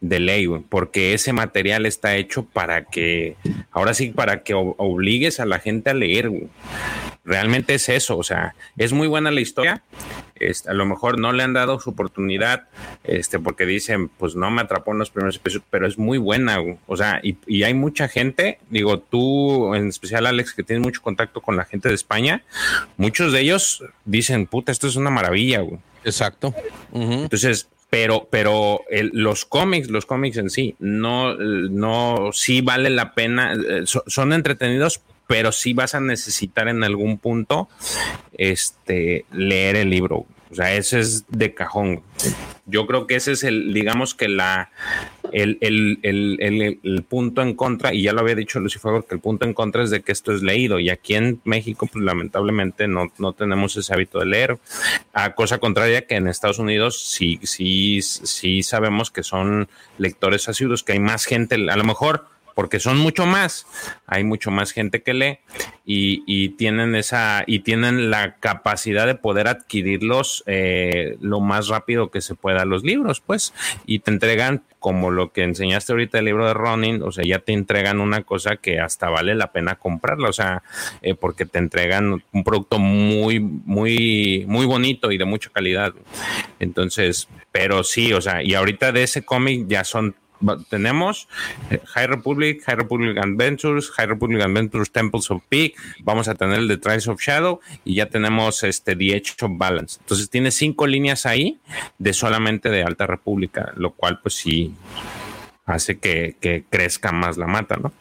de 0.01 0.19
ley, 0.19 0.49
porque 0.69 1.15
ese 1.15 1.33
material 1.33 1.87
está 1.87 2.17
hecho 2.17 2.45
para 2.45 2.85
que, 2.85 3.37
ahora 3.71 3.95
sí, 3.95 4.11
para 4.11 4.43
que 4.43 4.55
obligues 4.55 5.41
a 5.41 5.47
la 5.47 5.61
gente 5.61 5.91
a 5.91 5.95
leer. 5.95 6.31
Realmente 7.25 7.75
es 7.75 7.89
eso, 7.89 8.19
o 8.19 8.25
sea, 8.25 8.55
es 8.77 8.93
muy 8.93 9.07
buena 9.07 9.31
la 9.31 9.41
historia. 9.41 9.83
Este, 10.35 10.71
a 10.71 10.75
lo 10.75 10.85
mejor 10.87 11.21
no 11.21 11.33
le 11.33 11.45
han 11.45 11.53
dado 11.53 11.79
su 11.79 11.91
oportunidad, 11.91 12.69
este, 13.05 13.39
porque 13.39 13.65
dicen, 13.65 14.09
pues 14.09 14.35
no 14.35 14.51
me 14.51 14.63
atrapó 14.63 14.91
en 14.91 14.99
los 14.99 15.11
primeros 15.11 15.37
episodios, 15.37 15.65
pero 15.71 15.87
es 15.87 15.99
muy 15.99 16.19
buena, 16.19 16.59
o 16.87 16.97
sea, 16.97 17.21
y, 17.23 17.37
y, 17.47 17.63
hay 17.63 17.75
mucha 17.75 18.09
gente, 18.09 18.59
digo, 18.71 18.99
tú 18.99 19.75
en 19.75 19.89
especial, 19.89 20.27
Alex, 20.27 20.53
que 20.53 20.65
tienes 20.65 20.85
mucho 20.85 21.01
contacto 21.01 21.41
con 21.41 21.57
la 21.57 21.65
gente 21.65 21.89
de 21.89 21.95
España, 21.95 22.43
muchos 22.97 23.33
de 23.33 23.41
ellos 23.41 23.85
dicen, 24.05 24.47
puta, 24.47 24.73
esto 24.73 24.89
es 24.89 24.97
una 24.97 25.11
maravilla, 25.11 25.61
güey. 25.61 25.79
Exacto. 26.05 26.53
Entonces, 26.93 27.69
pero, 27.93 28.27
pero 28.31 28.81
los 29.13 29.45
cómics, 29.45 29.91
los 29.91 30.07
cómics 30.07 30.39
en 30.39 30.51
sí, 30.51 30.77
no, 30.79 31.35
no, 31.37 32.31
sí 32.33 32.63
vale 32.63 32.89
la 32.91 33.15
pena, 33.15 33.53
eh, 33.55 33.85
son 33.85 34.33
entretenidos, 34.33 35.03
pero 35.33 35.51
sí 35.51 35.73
vas 35.73 35.95
a 35.95 36.01
necesitar 36.01 36.69
en 36.69 36.85
algún 36.85 37.17
punto 37.17 37.71
este, 38.37 39.25
leer 39.33 39.77
el 39.77 39.89
libro. 39.89 40.27
O 40.51 40.55
sea, 40.55 40.75
ese 40.75 41.01
es 41.01 41.25
de 41.31 41.55
cajón. 41.55 42.03
Yo 42.67 42.87
creo 42.87 43.07
que 43.07 43.15
ese 43.17 43.33
es 43.33 43.43
el, 43.43 43.73
digamos 43.73 44.15
que 44.15 44.29
la, 44.29 44.71
el, 45.33 45.57
el, 45.63 46.01
el, 46.03 46.79
el 46.83 47.03
punto 47.05 47.41
en 47.41 47.55
contra, 47.55 47.95
y 47.95 48.03
ya 48.03 48.13
lo 48.13 48.21
había 48.21 48.35
dicho 48.35 48.61
Lucifer, 48.61 49.05
que 49.09 49.15
el 49.15 49.23
punto 49.23 49.47
en 49.47 49.55
contra 49.55 49.83
es 49.83 49.89
de 49.89 50.03
que 50.03 50.13
esto 50.13 50.35
es 50.35 50.43
leído, 50.43 50.79
y 50.79 50.91
aquí 50.91 51.15
en 51.15 51.41
México, 51.45 51.89
pues 51.91 52.05
lamentablemente 52.05 52.87
no, 52.87 53.11
no 53.17 53.33
tenemos 53.33 53.75
ese 53.79 53.95
hábito 53.95 54.19
de 54.19 54.27
leer. 54.27 54.59
A 55.15 55.35
cosa 55.35 55.57
contraria 55.57 56.07
que 56.07 56.17
en 56.17 56.29
Estados 56.29 56.59
Unidos 56.59 57.03
sí, 57.03 57.41
sí, 57.43 58.03
sí 58.03 58.63
sabemos 58.63 59.11
que 59.11 59.23
son 59.23 59.67
lectores 59.97 60.47
asiduos, 60.51 60.83
que 60.83 60.93
hay 60.93 61.01
más 61.01 61.25
gente, 61.25 61.55
a 61.55 61.77
lo 61.77 61.85
mejor 61.85 62.27
porque 62.55 62.81
son 62.81 62.99
mucho 62.99 63.27
más, 63.27 63.67
hay 64.07 64.25
mucho 64.25 64.51
más 64.51 64.73
gente 64.73 65.03
que 65.03 65.15
lee 65.15 65.39
y, 65.85 66.51
tienen 66.51 66.95
esa 66.95 67.45
y 67.47 67.61
tienen 67.61 68.11
la 68.11 68.37
capacidad 68.37 69.07
de 69.07 69.15
poder 69.15 69.49
adquirirlos 69.49 70.45
eh, 70.47 71.17
lo 71.21 71.41
más 71.41 71.69
rápido 71.69 72.11
que 72.11 72.21
se 72.21 72.35
pueda 72.35 72.65
los 72.65 72.85
libros, 72.85 73.21
pues, 73.21 73.53
y 73.87 74.01
te 74.01 74.11
entregan 74.11 74.63
como 74.79 75.11
lo 75.11 75.33
que 75.33 75.45
enseñaste 75.45 75.93
ahorita 75.93 76.19
el 76.19 76.25
libro 76.25 76.47
de 76.47 76.55
Ronin, 76.55 77.03
o 77.03 77.13
sea, 77.13 77.25
ya 77.25 77.39
te 77.39 77.53
entregan 77.53 78.01
una 78.01 78.23
cosa 78.23 78.57
que 78.57 78.81
hasta 78.81 79.09
vale 79.09 79.35
la 79.37 79.53
pena 79.53 79.77
comprarla, 79.77 80.29
o 80.29 80.33
sea, 80.33 80.65
eh, 81.03 81.15
porque 81.15 81.47
te 81.47 81.59
entregan 81.59 82.23
un 82.33 82.45
producto 82.45 82.79
muy, 82.79 83.39
muy, 83.39 84.45
muy 84.49 84.67
bonito 84.67 85.13
y 85.13 85.19
de 85.19 85.25
mucha 85.25 85.51
calidad. 85.51 85.95
Entonces, 86.59 87.29
pero 87.53 87.85
sí, 87.85 88.13
o 88.13 88.21
sea, 88.21 88.43
y 88.43 88.55
ahorita 88.55 88.91
de 88.91 89.05
ese 89.05 89.25
cómic 89.25 89.67
ya 89.69 89.85
son 89.85 90.17
tenemos 90.69 91.29
eh, 91.71 91.81
High 91.85 92.07
Republic, 92.07 92.63
High 92.65 92.77
Republic 92.77 93.19
Adventures, 93.19 93.91
High 93.91 94.07
Republic 94.07 94.43
Adventures 94.43 94.91
Temples 94.91 95.31
of 95.31 95.43
Peak, 95.49 95.75
vamos 96.01 96.29
a 96.29 96.35
tener 96.35 96.59
el 96.59 96.69
de 96.69 96.77
Trials 96.77 97.09
of 97.09 97.21
Shadow 97.21 97.61
y 97.85 97.95
ya 97.95 98.07
tenemos 98.07 98.63
este 98.63 98.97
The 98.97 99.23
of 99.43 99.53
Balance. 99.55 99.99
Entonces 100.01 100.31
tiene 100.31 100.51
cinco 100.51 100.87
líneas 100.87 101.27
ahí 101.27 101.59
de 101.99 102.13
solamente 102.13 102.69
de 102.69 102.83
Alta 102.83 103.07
República, 103.07 103.73
lo 103.77 103.93
cual 103.93 104.21
pues 104.21 104.35
sí 104.35 104.75
hace 105.65 105.99
que, 105.99 106.37
que 106.41 106.65
crezca 106.69 107.13
más 107.13 107.37
la 107.37 107.47
mata, 107.47 107.77
¿no? 107.77 107.93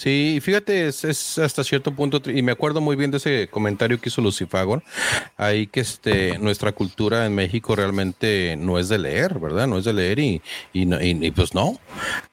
Sí, 0.00 0.38
fíjate, 0.40 0.88
es, 0.88 1.36
hasta 1.38 1.62
cierto 1.62 1.92
punto, 1.92 2.22
y 2.30 2.40
me 2.40 2.52
acuerdo 2.52 2.80
muy 2.80 2.96
bien 2.96 3.10
de 3.10 3.18
ese 3.18 3.48
comentario 3.48 4.00
que 4.00 4.08
hizo 4.08 4.22
Lucifagor, 4.22 4.82
ahí 5.36 5.66
que 5.66 5.80
este, 5.80 6.38
nuestra 6.38 6.72
cultura 6.72 7.26
en 7.26 7.34
México 7.34 7.76
realmente 7.76 8.56
no 8.56 8.78
es 8.78 8.88
de 8.88 8.96
leer, 8.96 9.38
¿verdad? 9.38 9.66
No 9.66 9.76
es 9.76 9.84
de 9.84 9.92
leer 9.92 10.18
y, 10.18 10.40
y, 10.72 11.30
pues 11.32 11.52
no, 11.52 11.78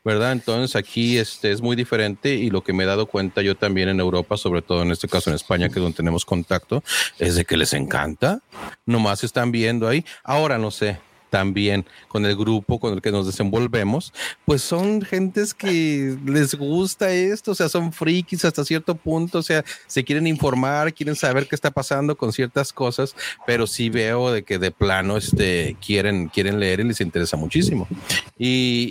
¿verdad? 0.06 0.32
Entonces 0.32 0.78
aquí 0.78 1.18
este, 1.18 1.52
es 1.52 1.62
muy 1.62 1.76
diferente 1.76 2.36
y 2.36 2.50
lo 2.52 2.64
que 2.64 2.72
me 2.72 2.86
he 2.86 2.88
dado 2.88 3.06
cuenta 3.06 3.42
yo 3.42 3.54
también 3.58 3.90
en 3.90 4.00
Europa, 4.00 4.38
sobre 4.38 4.62
todo 4.62 4.84
en 4.84 4.92
este 4.92 5.10
caso 5.10 5.30
en 5.30 5.36
España, 5.36 5.68
que 5.68 5.80
es 5.80 5.82
donde 5.82 5.98
tenemos 5.98 6.24
contacto, 6.24 6.86
es 7.20 7.36
de 7.36 7.44
que 7.44 7.58
les 7.58 7.74
encanta, 7.74 8.40
nomás 8.86 9.26
están 9.26 9.52
viendo 9.52 9.90
ahí. 9.90 10.06
Ahora 10.24 10.58
no 10.58 10.72
sé, 10.72 11.00
también 11.30 11.86
con 12.08 12.26
el 12.26 12.36
grupo 12.36 12.80
con 12.80 12.94
el 12.94 13.02
que 13.02 13.12
nos 13.12 13.26
desenvolvemos, 13.26 14.14
pues 14.46 14.62
son 14.62 15.02
gentes 15.02 15.54
que 15.54 16.18
les 16.26 16.56
gusta 16.56 17.12
esto, 17.12 17.52
o 17.52 17.56
sea, 17.56 17.70
son 17.70 17.92
frikis 17.92 18.46
hasta 18.46 18.64
cierto 18.66 18.96
punto, 18.96 19.40
o 19.40 19.44
sea, 19.44 19.64
se 19.88 20.04
quieren 20.04 20.28
informar, 20.28 20.94
quieren 20.94 21.16
saber 21.16 21.48
qué 21.48 21.56
está 21.56 21.72
pasando 21.72 22.16
con 22.16 22.34
ciertas 22.34 22.74
cosas, 22.74 23.16
pero 23.46 23.68
sí 23.68 23.90
veo 23.90 24.32
de 24.32 24.44
que 24.44 24.60
de 24.60 24.72
plano 24.72 25.18
este, 25.18 25.78
quieren, 25.86 26.30
quieren 26.30 26.60
leer 26.60 26.80
y 26.80 26.84
les 26.86 27.02
interesa 27.02 27.38
muchísimo. 27.38 27.88
Y, 28.38 28.90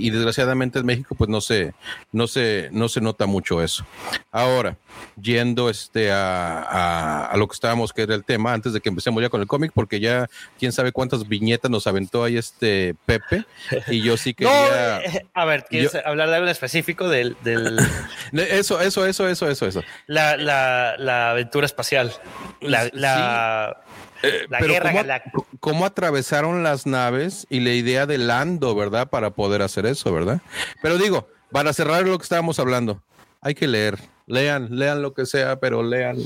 y, 0.00 0.10
desgraciadamente 0.10 0.78
en 0.78 0.86
México, 0.86 1.14
pues 1.16 1.28
no 1.28 1.40
se, 1.40 1.74
no 2.12 2.26
se, 2.26 2.68
no 2.72 2.88
se 2.88 3.00
nota 3.00 3.26
mucho 3.26 3.62
eso. 3.62 3.84
Ahora, 4.30 4.76
yendo 5.20 5.68
este 5.68 6.12
a, 6.12 6.62
a, 6.62 7.26
a 7.26 7.36
lo 7.36 7.48
que 7.48 7.54
estábamos, 7.54 7.92
que 7.92 8.02
era 8.02 8.14
el 8.14 8.24
tema, 8.24 8.52
antes 8.52 8.72
de 8.72 8.80
que 8.80 8.88
empecemos 8.88 9.22
ya 9.22 9.28
con 9.28 9.40
el 9.40 9.46
cómic, 9.46 9.72
porque 9.74 10.00
ya 10.00 10.28
quién 10.58 10.72
sabe 10.72 10.92
cuántas 10.92 11.26
viñetas 11.26 11.65
nos 11.68 11.86
aventó 11.86 12.24
ahí 12.24 12.36
este 12.36 12.94
Pepe 13.06 13.44
y 13.88 14.02
yo 14.02 14.16
sí 14.16 14.34
quería... 14.34 14.98
Eh, 14.98 15.26
a 15.34 15.44
ver, 15.44 15.64
¿quieres 15.64 15.94
hablar 16.04 16.28
de 16.28 16.36
algo 16.36 16.48
específico 16.48 17.08
del, 17.08 17.36
Eso, 18.32 18.80
eso, 18.80 19.06
eso, 19.06 19.28
eso, 19.28 19.48
eso, 19.48 19.66
eso. 19.66 19.82
La, 20.06 20.36
la, 20.36 20.96
la 20.98 21.30
aventura 21.30 21.66
espacial. 21.66 22.12
La, 22.60 22.88
la... 22.92 23.82
Eh, 24.22 24.46
guerra 24.60 25.22
cómo, 25.32 25.46
cómo, 25.60 25.86
atravesaron 25.86 26.62
las 26.62 26.86
naves 26.86 27.46
y 27.50 27.60
la 27.60 27.72
idea 27.72 28.06
de 28.06 28.16
Lando, 28.16 28.74
¿verdad? 28.74 29.08
Para 29.08 29.30
poder 29.30 29.60
hacer 29.60 29.84
eso, 29.84 30.10
¿verdad? 30.10 30.40
Pero 30.82 30.96
digo, 30.96 31.28
para 31.52 31.72
cerrar 31.74 32.06
lo 32.06 32.16
que 32.16 32.22
estábamos 32.22 32.58
hablando, 32.58 33.02
hay 33.42 33.54
que 33.54 33.68
leer. 33.68 33.98
Lean, 34.28 34.76
lean 34.76 35.02
lo 35.02 35.14
que 35.14 35.24
sea, 35.24 35.60
pero 35.60 35.84
lean. 35.84 36.18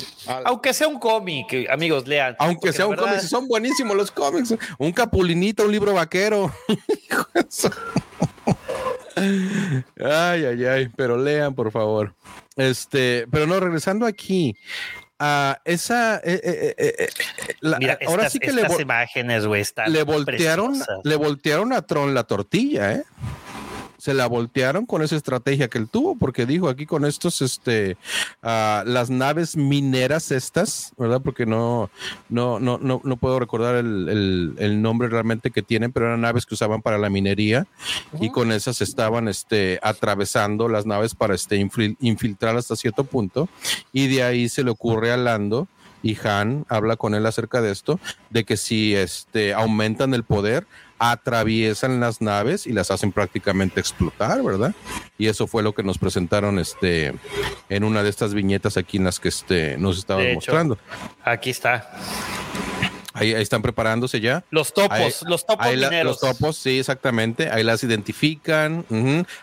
Aunque 0.44 0.72
sea 0.72 0.88
un 0.88 0.98
cómic, 0.98 1.68
amigos, 1.70 2.08
lean. 2.08 2.34
Aunque 2.38 2.72
sea 2.72 2.86
un 2.86 2.96
cómic, 2.96 3.20
son 3.20 3.46
buenísimos 3.46 3.94
los 3.94 4.10
cómics. 4.10 4.54
Un 4.78 4.92
capulinito, 4.92 5.66
un 5.66 5.72
libro 5.72 5.92
vaquero. 5.92 6.50
ay, 9.16 10.44
ay, 10.44 10.64
ay, 10.64 10.88
pero 10.96 11.18
lean, 11.18 11.54
por 11.54 11.70
favor. 11.70 12.14
Este, 12.56 13.26
pero 13.30 13.46
no, 13.46 13.60
regresando 13.60 14.06
aquí. 14.06 14.56
a 15.18 15.60
esa 15.66 16.16
eh, 16.24 16.40
eh, 16.42 16.74
eh, 16.78 17.08
Mira, 17.78 17.98
ahora 18.06 18.30
sí 18.30 18.38
que 18.38 18.52
le, 18.52 18.62
imágenes, 18.80 19.44
güey, 19.44 19.62
le 19.88 20.04
voltearon, 20.04 20.82
le 21.04 21.16
voltearon 21.16 21.74
a 21.74 21.82
Tron 21.82 22.14
la 22.14 22.24
tortilla, 22.24 22.94
¿eh? 22.94 23.04
Se 24.00 24.14
la 24.14 24.26
voltearon 24.26 24.86
con 24.86 25.02
esa 25.02 25.14
estrategia 25.14 25.68
que 25.68 25.76
él 25.76 25.88
tuvo, 25.88 26.16
porque 26.16 26.46
dijo 26.46 26.70
aquí 26.70 26.86
con 26.86 27.04
estos, 27.04 27.42
este, 27.42 27.98
uh, 28.42 28.82
las 28.86 29.10
naves 29.10 29.56
mineras 29.56 30.30
estas, 30.30 30.92
¿verdad? 30.96 31.20
Porque 31.22 31.44
no, 31.44 31.90
no, 32.30 32.58
no, 32.58 32.78
no, 32.78 33.02
no 33.04 33.16
puedo 33.18 33.38
recordar 33.38 33.76
el, 33.76 34.08
el, 34.08 34.54
el, 34.58 34.80
nombre 34.80 35.08
realmente 35.08 35.50
que 35.50 35.62
tienen, 35.62 35.92
pero 35.92 36.06
eran 36.06 36.22
naves 36.22 36.46
que 36.46 36.54
usaban 36.54 36.80
para 36.80 36.96
la 36.96 37.10
minería 37.10 37.66
y 38.20 38.30
con 38.30 38.52
esas 38.52 38.80
estaban, 38.80 39.28
este, 39.28 39.78
atravesando 39.82 40.68
las 40.68 40.86
naves 40.86 41.14
para, 41.14 41.34
este, 41.34 41.56
infiltrar 42.00 42.56
hasta 42.56 42.76
cierto 42.76 43.04
punto 43.04 43.50
y 43.92 44.08
de 44.08 44.22
ahí 44.22 44.48
se 44.48 44.64
le 44.64 44.70
ocurre 44.70 45.12
a 45.12 45.18
Lando 45.18 45.68
y 46.02 46.16
Han 46.26 46.64
habla 46.68 46.96
con 46.96 47.14
él 47.14 47.26
acerca 47.26 47.60
de 47.60 47.70
esto, 47.70 48.00
de 48.30 48.44
que 48.44 48.56
si 48.56 48.94
este, 48.94 49.52
aumentan 49.52 50.14
el 50.14 50.24
poder, 50.24 50.66
atraviesan 51.00 51.98
las 51.98 52.20
naves 52.20 52.66
y 52.66 52.72
las 52.72 52.90
hacen 52.90 53.10
prácticamente 53.10 53.80
explotar, 53.80 54.42
¿verdad? 54.42 54.74
Y 55.16 55.28
eso 55.28 55.46
fue 55.46 55.62
lo 55.62 55.74
que 55.74 55.82
nos 55.82 55.96
presentaron 55.96 56.58
este 56.58 57.14
en 57.70 57.84
una 57.84 58.02
de 58.02 58.10
estas 58.10 58.34
viñetas 58.34 58.76
aquí 58.76 58.98
en 58.98 59.04
las 59.04 59.18
que 59.18 59.30
este 59.30 59.78
nos 59.78 59.98
estaban 59.98 60.34
mostrando. 60.34 60.78
Aquí 61.24 61.50
está. 61.50 61.90
Ahí, 63.12 63.32
están 63.32 63.62
preparándose 63.62 64.20
ya. 64.20 64.44
Los 64.50 64.72
topos, 64.72 65.22
los 65.26 65.44
topos 65.44 65.66
Los 66.04 66.20
topos, 66.20 66.56
sí, 66.56 66.78
exactamente. 66.78 67.50
Ahí 67.50 67.64
las 67.64 67.82
identifican. 67.82 68.84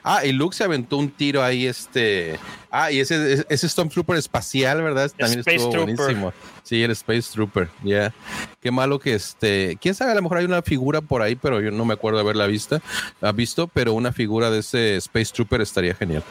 Ah, 0.03 0.25
y 0.25 0.31
Luke 0.31 0.55
se 0.55 0.63
aventó 0.63 0.97
un 0.97 1.09
tiro 1.09 1.43
ahí, 1.43 1.65
este. 1.65 2.39
Ah, 2.71 2.91
y 2.91 2.99
ese, 2.99 3.45
ese 3.49 3.67
Stormtrooper 3.67 4.15
espacial, 4.15 4.81
¿verdad? 4.81 5.11
También 5.17 5.43
estuvo 5.45 5.71
buenísimo. 5.71 6.33
Sí, 6.67 6.83
el 6.83 6.91
Space 6.91 7.31
Trooper, 7.31 7.69
ya. 7.81 8.13
Qué 8.59 8.71
malo 8.71 8.99
que 8.99 9.13
este. 9.13 9.77
Quién 9.79 9.95
sabe, 9.95 10.11
a 10.11 10.15
lo 10.15 10.21
mejor 10.21 10.39
hay 10.39 10.43
una 10.43 10.61
figura 10.61 10.99
por 10.99 11.21
ahí, 11.21 11.37
pero 11.37 11.61
yo 11.61 11.71
no 11.71 11.85
me 11.85 11.93
acuerdo 11.93 12.19
haberla 12.19 12.45
vista, 12.45 12.81
ha 13.21 13.31
visto, 13.31 13.67
pero 13.67 13.93
una 13.93 14.11
figura 14.11 14.51
de 14.51 14.59
ese 14.59 14.97
Space 14.97 15.31
Trooper 15.33 15.61
estaría 15.61 15.95
genial. 15.95 16.25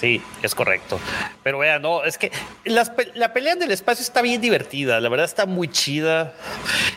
Sí, 0.00 0.22
es 0.44 0.54
correcto. 0.54 1.00
Pero 1.42 1.58
vea, 1.58 1.80
no, 1.80 2.04
es 2.04 2.18
que 2.18 2.30
la 2.64 3.32
pelea 3.32 3.56
del 3.56 3.72
espacio 3.72 4.04
está 4.04 4.22
bien 4.22 4.40
divertida, 4.40 5.00
la 5.00 5.08
verdad 5.08 5.24
está 5.26 5.46
muy 5.46 5.66
chida. 5.66 6.34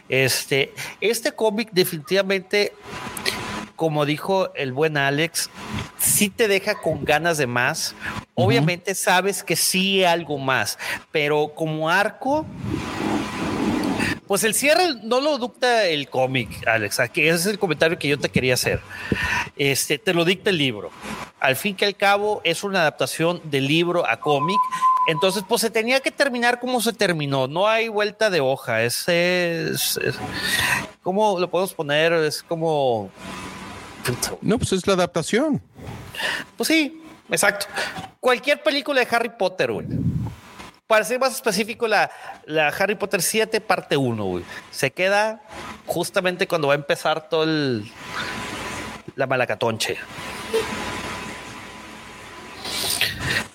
Este, 0.08 0.72
este 1.02 1.32
cómic 1.32 1.70
definitivamente, 1.72 2.74
como 3.78 4.06
dijo 4.06 4.52
el 4.56 4.74
buen 4.74 4.98
Alex, 4.98 5.50
sí 5.98 6.30
te 6.30 6.50
deja 6.50 6.82
con 6.82 7.06
ganas 7.06 7.38
de 7.38 7.48
más. 7.48 7.96
Obviamente 8.34 8.94
sabes 8.96 9.44
que 9.44 9.56
sí 9.56 10.04
algo 10.04 10.38
más, 10.38 10.78
pero 11.12 11.54
como 11.56 11.90
arco, 11.90 12.46
pues 14.28 14.44
el 14.44 14.54
cierre 14.54 14.96
no 15.04 15.22
lo 15.22 15.38
dicta 15.38 15.86
el 15.86 16.10
cómic, 16.10 16.68
Alex. 16.68 17.00
Aquí 17.00 17.22
ese 17.22 17.36
es 17.36 17.46
el 17.46 17.60
comentario 17.60 17.98
que 17.98 18.10
yo 18.10 18.20
te 18.20 18.30
quería 18.30 18.56
hacer. 18.56 18.82
Este, 19.56 19.98
te 19.98 20.14
lo 20.14 20.26
dicta 20.26 20.50
el 20.50 20.58
libro. 20.58 20.90
Al 21.40 21.56
fin 21.56 21.76
que 21.76 21.86
al 21.86 21.96
cabo 21.96 22.42
es 22.44 22.64
una 22.64 22.82
adaptación 22.82 23.42
del 23.46 23.68
libro 23.68 24.10
a 24.10 24.20
cómic. 24.20 24.60
Entonces, 25.08 25.44
pues 25.48 25.62
se 25.62 25.70
tenía 25.70 26.02
que 26.02 26.12
terminar 26.12 26.60
como 26.60 26.82
se 26.82 26.94
terminó. 26.94 27.48
No 27.48 27.68
hay 27.68 27.88
vuelta 27.88 28.30
de 28.30 28.42
hoja. 28.42 28.84
Es, 28.84 29.08
es, 29.08 30.00
¿cómo 31.04 31.40
lo 31.40 31.50
podemos 31.50 31.74
poner? 31.74 32.12
Es 32.14 32.44
como. 32.44 33.10
No, 34.42 34.58
pues 34.58 34.74
es 34.74 34.88
la 34.88 34.94
adaptación. 34.94 35.62
Pues 36.56 36.68
sí, 36.68 37.02
exacto. 37.30 37.68
Cualquier 38.20 38.64
película 38.64 39.00
de 39.00 39.08
Harry 39.16 39.30
Potter, 39.30 39.72
güey 39.72 39.86
para 40.88 41.04
ser 41.04 41.20
más 41.20 41.36
específico, 41.36 41.88
la, 41.88 42.10
la 42.46 42.70
Harry 42.70 42.96
Potter 42.96 43.22
7, 43.22 43.60
parte 43.62 43.98
1, 43.98 44.42
Se 44.72 44.92
queda 44.92 45.42
justamente 45.86 46.48
cuando 46.48 46.70
va 46.70 46.74
a 46.74 46.78
empezar 46.78 47.28
todo 47.30 47.44
el, 47.44 47.92
la 49.16 49.28
malacatonche. 49.28 49.98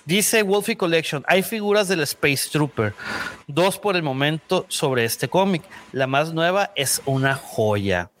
Dice 0.05 0.43
Wolfie 0.43 0.77
Collection, 0.77 1.23
hay 1.27 1.41
figuras 1.41 1.87
del 1.87 2.01
Space 2.01 2.49
Trooper, 2.51 2.93
dos 3.47 3.79
por 3.79 3.95
el 3.95 4.03
momento 4.03 4.65
sobre 4.67 5.05
este 5.05 5.27
cómic. 5.27 5.63
La 5.91 6.07
más 6.07 6.33
nueva 6.33 6.71
es 6.75 7.01
una 7.05 7.35
joya. 7.35 8.11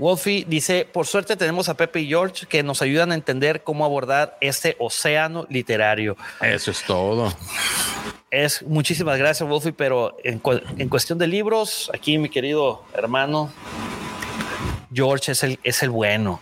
Wolfie 0.00 0.46
dice, 0.48 0.88
por 0.90 1.06
suerte 1.06 1.36
tenemos 1.36 1.68
a 1.68 1.74
Pepe 1.74 2.00
y 2.00 2.08
George 2.08 2.46
que 2.46 2.62
nos 2.62 2.80
ayudan 2.80 3.12
a 3.12 3.14
entender 3.14 3.62
cómo 3.62 3.84
abordar 3.84 4.38
este 4.40 4.74
océano 4.78 5.46
literario. 5.50 6.16
Eso 6.40 6.70
es 6.70 6.82
todo. 6.84 7.32
Es 8.30 8.62
muchísimas 8.62 9.18
gracias, 9.18 9.46
Wolfie, 9.46 9.74
pero 9.74 10.16
en, 10.24 10.40
en 10.78 10.88
cuestión 10.88 11.18
de 11.18 11.26
libros, 11.26 11.90
aquí 11.92 12.16
mi 12.16 12.30
querido 12.30 12.82
hermano, 12.94 13.52
George 14.92 15.32
es 15.32 15.42
el, 15.42 15.58
es 15.62 15.82
el 15.82 15.90
bueno 15.90 16.40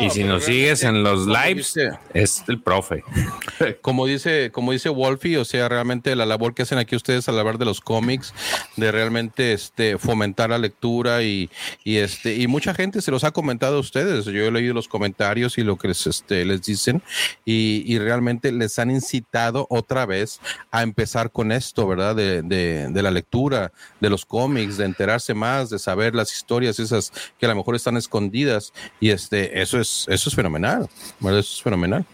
y 0.00 0.10
si 0.10 0.24
nos 0.24 0.44
sigues 0.44 0.82
en 0.82 1.02
los 1.02 1.26
lives, 1.26 1.74
es 2.14 2.44
el 2.48 2.60
profe. 2.60 3.04
Como 3.82 4.06
dice, 4.06 4.50
como 4.52 4.72
dice 4.72 4.88
Wolfie, 4.88 5.38
o 5.38 5.44
sea, 5.44 5.68
realmente 5.68 6.14
la 6.16 6.26
labor 6.26 6.54
que 6.54 6.62
hacen 6.62 6.78
aquí 6.78 6.96
ustedes 6.96 7.28
al 7.28 7.38
hablar 7.38 7.58
de 7.58 7.64
los 7.64 7.80
cómics, 7.80 8.34
de 8.76 8.90
realmente 8.92 9.52
este 9.52 9.98
fomentar 9.98 10.50
la 10.50 10.58
lectura 10.58 11.22
y, 11.22 11.50
y 11.84 11.96
este, 11.96 12.36
y 12.36 12.46
mucha 12.46 12.74
gente 12.74 13.02
se 13.02 13.10
los 13.10 13.24
ha 13.24 13.30
comentado 13.30 13.76
a 13.76 13.80
ustedes. 13.80 14.24
Yo 14.24 14.46
he 14.46 14.50
leído 14.50 14.74
los 14.74 14.88
comentarios 14.88 15.58
y 15.58 15.62
lo 15.62 15.76
que 15.76 15.88
les, 15.88 16.06
este, 16.06 16.44
les 16.44 16.62
dicen, 16.62 17.02
y, 17.44 17.84
y 17.86 17.98
realmente 17.98 18.52
les 18.52 18.78
han 18.78 18.90
incitado 18.90 19.66
otra 19.70 20.06
vez 20.06 20.40
a 20.70 20.82
empezar 20.82 21.30
con 21.30 21.52
esto, 21.52 21.86
¿verdad? 21.86 22.16
De, 22.16 22.42
de, 22.42 22.88
de 22.88 23.02
la 23.02 23.10
lectura, 23.10 23.72
de 24.00 24.10
los 24.10 24.24
cómics, 24.24 24.76
de 24.76 24.84
enterarse 24.84 25.34
más, 25.34 25.70
de 25.70 25.78
saber 25.78 26.14
las 26.14 26.32
historias 26.32 26.78
esas 26.78 27.12
que 27.38 27.46
a 27.46 27.48
lo 27.48 27.56
mejor 27.56 27.76
están 27.76 27.96
escondidas. 27.96 28.72
Y 29.00 29.10
este, 29.10 29.60
eso 29.60 29.81
eso 29.82 30.28
es 30.28 30.34
fenomenal, 30.34 30.88
Eso 31.20 31.38
es 31.38 31.62
fenomenal. 31.62 32.06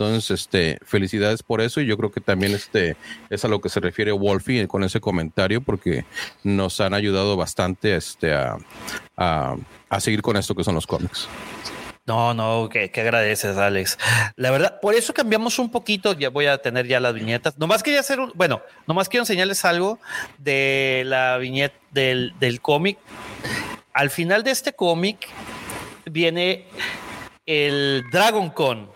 Entonces, 0.00 0.30
este, 0.30 0.78
felicidades 0.84 1.42
por 1.42 1.60
eso 1.60 1.80
y 1.80 1.86
yo 1.86 1.98
creo 1.98 2.10
que 2.10 2.22
también 2.22 2.52
este 2.52 2.96
es 3.28 3.44
a 3.44 3.48
lo 3.48 3.60
que 3.60 3.68
se 3.68 3.80
refiere 3.80 4.12
Wolfie 4.12 4.66
con 4.66 4.82
ese 4.82 4.98
comentario 4.98 5.60
porque 5.60 6.06
nos 6.42 6.80
han 6.80 6.94
ayudado 6.94 7.36
bastante 7.36 7.94
este, 7.94 8.32
a, 8.32 8.56
a, 9.18 10.00
seguir 10.00 10.22
con 10.22 10.38
esto 10.38 10.54
que 10.54 10.64
son 10.64 10.74
los 10.74 10.86
cómics. 10.86 11.28
No, 12.06 12.32
no, 12.32 12.68
que, 12.70 12.90
agradeces, 12.94 13.58
Alex. 13.58 13.98
La 14.36 14.50
verdad, 14.50 14.80
por 14.80 14.94
eso 14.94 15.12
cambiamos 15.12 15.58
un 15.58 15.70
poquito. 15.70 16.14
Ya 16.14 16.30
voy 16.30 16.46
a 16.46 16.56
tener 16.56 16.86
ya 16.86 16.98
las 16.98 17.12
viñetas. 17.12 17.58
Nomás 17.58 17.82
quería 17.82 18.00
hacer 18.00 18.20
un, 18.20 18.32
bueno, 18.34 18.62
nomás 18.86 19.08
quiero 19.08 19.22
enseñarles 19.22 19.66
algo 19.66 20.00
de 20.38 21.02
la 21.04 21.36
viñeta 21.36 21.76
del, 21.90 22.32
del 22.40 22.62
cómic. 22.62 22.98
Al 23.92 24.08
final 24.08 24.44
de 24.44 24.50
este 24.50 24.72
cómic 24.72 25.28
viene 26.06 26.64
el 27.46 28.04
Dragon 28.10 28.50
Con 28.50 28.90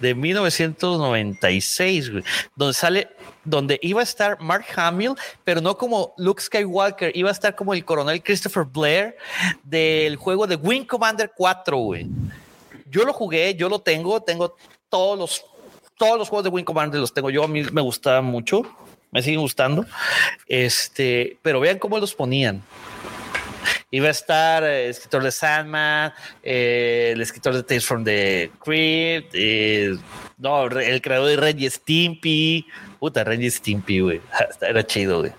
de 0.00 0.14
1996, 0.14 2.10
donde 2.54 2.74
sale, 2.74 3.08
donde 3.44 3.78
iba 3.82 4.00
a 4.00 4.04
estar 4.04 4.40
Mark 4.40 4.66
Hamill, 4.76 5.14
pero 5.44 5.60
no 5.60 5.76
como 5.76 6.14
Luke 6.18 6.42
Skywalker, 6.42 7.16
iba 7.16 7.28
a 7.28 7.32
estar 7.32 7.54
como 7.54 7.74
el 7.74 7.84
coronel 7.84 8.22
Christopher 8.22 8.64
Blair 8.64 9.16
del 9.64 10.16
juego 10.16 10.46
de 10.46 10.56
Wing 10.56 10.84
Commander 10.84 11.32
4, 11.34 11.76
güey. 11.78 12.06
Yo 12.90 13.04
lo 13.04 13.12
jugué, 13.12 13.54
yo 13.54 13.68
lo 13.68 13.80
tengo, 13.80 14.22
tengo 14.22 14.56
todos 14.88 15.18
los, 15.18 15.44
todos 15.96 16.18
los 16.18 16.28
juegos 16.28 16.44
de 16.44 16.50
Wing 16.50 16.64
Commander 16.64 17.00
los 17.00 17.12
tengo 17.12 17.30
yo, 17.30 17.44
a 17.44 17.48
mí 17.48 17.62
me 17.72 17.80
gustaba 17.80 18.20
mucho, 18.22 18.62
me 19.10 19.22
siguen 19.22 19.40
gustando, 19.40 19.86
este, 20.46 21.38
pero 21.42 21.60
vean 21.60 21.78
cómo 21.78 21.98
los 21.98 22.14
ponían. 22.14 22.62
Iba 23.90 24.08
a 24.08 24.10
estar 24.10 24.64
el 24.64 24.70
eh, 24.70 24.88
escritor 24.88 25.22
de 25.22 25.32
Sandman, 25.32 26.12
eh, 26.42 27.10
el 27.14 27.20
escritor 27.20 27.54
de 27.54 27.62
Tales 27.62 27.86
from 27.86 28.04
the 28.04 28.50
Crypt, 28.62 29.30
eh, 29.34 29.96
no, 30.38 30.66
el 30.66 31.00
creador 31.00 31.28
de 31.28 31.36
Reggie 31.36 31.70
Stimpy. 31.70 32.66
Puta, 32.98 33.24
Reggie 33.24 33.50
Stimpy, 33.50 34.00
güey. 34.00 34.20
Era 34.60 34.86
chido, 34.86 35.20
güey. 35.20 35.32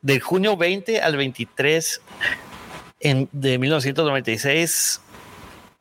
Del 0.00 0.20
junio 0.20 0.56
20 0.56 1.00
al 1.00 1.16
23 1.16 2.00
en, 3.00 3.28
de 3.32 3.58
1996 3.58 5.00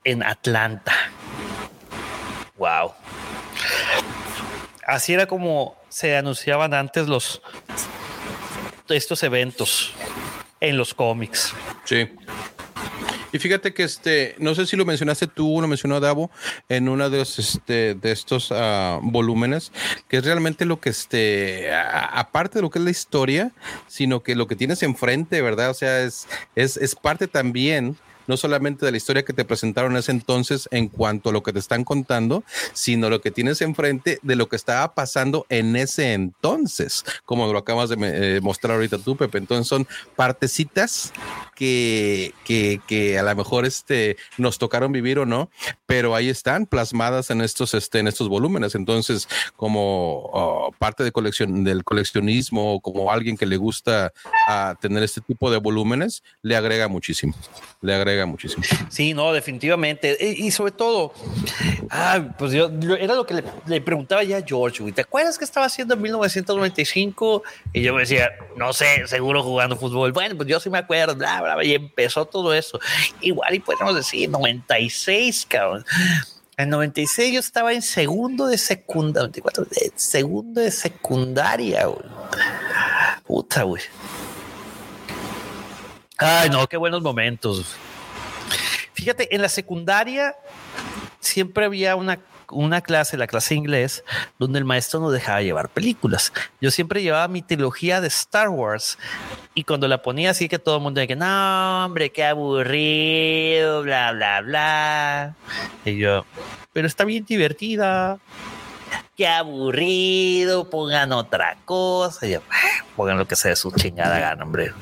en 0.03 0.23
Atlanta. 0.23 0.93
Wow. 2.57 2.93
Así 4.85 5.13
era 5.13 5.25
como 5.25 5.75
se 5.89 6.15
anunciaban 6.15 6.73
antes 6.73 7.07
los 7.07 7.41
estos 8.89 9.23
eventos 9.23 9.93
en 10.59 10.77
los 10.77 10.93
cómics. 10.93 11.53
Sí. 11.83 12.09
Y 13.31 13.39
fíjate 13.39 13.73
que 13.73 13.83
este, 13.83 14.35
no 14.39 14.55
sé 14.55 14.65
si 14.65 14.77
lo 14.77 14.85
mencionaste 14.85 15.27
tú, 15.27 15.59
lo 15.61 15.67
mencionó 15.67 15.99
Davo 15.99 16.31
en 16.69 16.87
uno 16.87 17.09
de, 17.09 17.21
este, 17.21 17.93
de 17.93 18.11
estos 18.11 18.51
ah, 18.51 18.99
volúmenes, 19.01 19.71
que 20.07 20.17
es 20.17 20.25
realmente 20.25 20.65
lo 20.65 20.79
que, 20.79 20.89
este, 20.89 21.69
aparte 21.73 22.59
de 22.59 22.61
lo 22.61 22.69
que 22.69 22.79
es 22.79 22.85
la 22.85 22.91
historia, 22.91 23.51
sino 23.87 24.23
que 24.23 24.35
lo 24.35 24.47
que 24.47 24.55
tienes 24.55 24.81
enfrente, 24.81 25.41
¿verdad? 25.41 25.71
O 25.71 25.73
sea, 25.73 26.03
es, 26.03 26.27
es, 26.55 26.77
es 26.77 26.95
parte 26.95 27.27
también 27.27 27.97
no 28.27 28.37
solamente 28.37 28.85
de 28.85 28.91
la 28.91 28.97
historia 28.97 29.23
que 29.23 29.33
te 29.33 29.45
presentaron 29.45 29.93
en 29.93 29.97
ese 29.97 30.11
entonces 30.11 30.67
en 30.71 30.89
cuanto 30.89 31.29
a 31.29 31.33
lo 31.33 31.43
que 31.43 31.53
te 31.53 31.59
están 31.59 31.83
contando, 31.83 32.43
sino 32.73 33.09
lo 33.09 33.21
que 33.21 33.31
tienes 33.31 33.61
enfrente 33.61 34.19
de 34.21 34.35
lo 34.35 34.47
que 34.47 34.55
estaba 34.55 34.93
pasando 34.93 35.45
en 35.49 35.75
ese 35.75 36.13
entonces, 36.13 37.03
como 37.25 37.51
lo 37.51 37.59
acabas 37.59 37.89
de 37.89 37.97
eh, 37.99 38.41
mostrar 38.41 38.75
ahorita 38.75 38.97
tú, 38.99 39.15
Pepe. 39.15 39.37
Entonces 39.37 39.67
son 39.67 39.87
partecitas 40.15 41.13
que, 41.55 42.33
que, 42.45 43.17
a 43.17 43.23
lo 43.23 43.35
mejor 43.35 43.65
este, 43.65 44.17
nos 44.37 44.57
tocaron 44.57 44.91
vivir 44.91 45.19
o 45.19 45.25
no, 45.25 45.49
pero 45.87 46.13
ahí 46.13 46.29
están 46.29 46.65
plasmadas 46.65 47.31
en 47.31 47.41
estos, 47.41 47.73
este, 47.73 47.99
en 47.99 48.07
estos 48.07 48.27
volúmenes. 48.27 48.75
Entonces, 48.75 49.27
como 49.55 50.29
oh, 50.33 50.71
parte 50.77 51.03
de 51.03 51.11
colección, 51.13 51.63
del 51.63 51.83
coleccionismo, 51.85 52.81
como 52.81 53.09
alguien 53.09 53.37
que 53.37 53.45
le 53.45 53.55
gusta 53.55 54.11
ah, 54.47 54.75
tener 54.79 55.01
este 55.01 55.21
tipo 55.21 55.49
de 55.49 55.57
volúmenes, 55.57 56.23
le 56.41 56.57
agrega 56.57 56.89
muchísimo. 56.89 57.33
Le 57.81 57.95
agrega 57.95 58.25
muchísimo. 58.25 58.63
Sí, 58.89 59.13
no, 59.13 59.31
definitivamente. 59.31 60.17
Y, 60.19 60.51
sobre 60.51 60.73
todo, 60.73 61.13
pues 62.37 62.51
yo, 62.51 62.69
era 62.99 63.15
lo 63.15 63.25
que 63.25 63.43
le, 63.65 63.81
preguntaba 63.81 64.23
ya 64.23 64.37
a 64.37 64.41
George, 64.45 64.91
¿te 64.91 65.01
acuerdas 65.01 65.37
que 65.37 65.45
estaba 65.45 65.67
haciendo 65.67 65.93
en 65.93 66.01
1995? 66.01 67.43
Y 67.71 67.81
yo 67.81 67.93
me 67.93 68.01
decía, 68.01 68.31
no 68.57 68.73
sé, 68.73 69.07
seguro 69.07 69.41
jugando 69.41 69.77
fútbol. 69.77 70.11
Bueno, 70.11 70.35
pues 70.35 70.49
yo 70.49 70.59
sí 70.59 70.69
me 70.69 70.79
acuerdo, 70.79 71.15
bla, 71.15 71.41
bla, 71.41 71.63
y 71.63 71.75
empezó 71.75 72.25
todo 72.25 72.53
eso. 72.53 72.79
Igual 73.21 73.55
y 73.55 73.59
podemos 73.59 73.95
decir 73.95 74.29
96, 74.29 75.45
cabrón. 75.47 75.76
En 76.57 76.69
96 76.69 77.33
yo 77.33 77.39
estaba 77.39 77.73
en 77.73 77.81
segundo 77.81 78.47
de 78.47 78.57
secundaria, 78.57 79.43
segundo 79.95 80.61
de 80.61 80.71
secundaria, 80.71 81.85
güey. 81.85 82.09
Puta, 83.25 83.63
güey. 83.63 83.83
Ay, 86.17 86.49
no, 86.49 86.67
qué 86.67 86.77
buenos 86.77 87.03
momentos. 87.03 87.75
Fíjate, 88.93 89.35
en 89.35 89.43
la 89.43 89.49
secundaria 89.49 90.35
siempre 91.19 91.65
había 91.65 91.95
una, 91.95 92.19
una 92.51 92.81
clase, 92.81 93.17
la 93.17 93.27
clase 93.27 93.53
de 93.53 93.59
inglés, 93.59 94.03
donde 94.39 94.59
el 94.59 94.65
maestro 94.65 94.99
nos 94.99 95.13
dejaba 95.13 95.41
llevar 95.41 95.69
películas. 95.69 96.33
Yo 96.61 96.71
siempre 96.71 97.03
llevaba 97.03 97.27
mi 97.27 97.41
trilogía 97.41 98.01
de 98.01 98.07
Star 98.07 98.49
Wars 98.49 98.97
y 99.53 99.63
cuando 99.63 99.87
la 99.87 100.01
ponía 100.01 100.31
así 100.31 100.47
que 100.47 100.59
todo 100.59 100.77
el 100.77 100.81
mundo 100.81 100.99
decía, 100.99 101.15
no, 101.15 101.85
hombre, 101.85 102.11
qué 102.11 102.25
aburrido, 102.25 103.83
bla, 103.83 104.11
bla, 104.11 104.41
bla. 104.41 105.35
Y 105.85 105.97
yo, 105.97 106.25
pero 106.73 106.87
está 106.87 107.05
bien 107.05 107.25
divertida. 107.25 108.19
Qué 109.15 109.27
aburrido, 109.27 110.69
pongan 110.69 111.11
otra 111.11 111.57
cosa. 111.65 112.27
Y 112.27 112.33
yo, 112.33 112.41
ah, 112.51 112.85
pongan 112.95 113.17
lo 113.17 113.27
que 113.27 113.35
sea 113.35 113.49
de 113.49 113.55
su 113.55 113.71
chingada 113.71 114.19
gana, 114.19 114.43
hombre. 114.43 114.73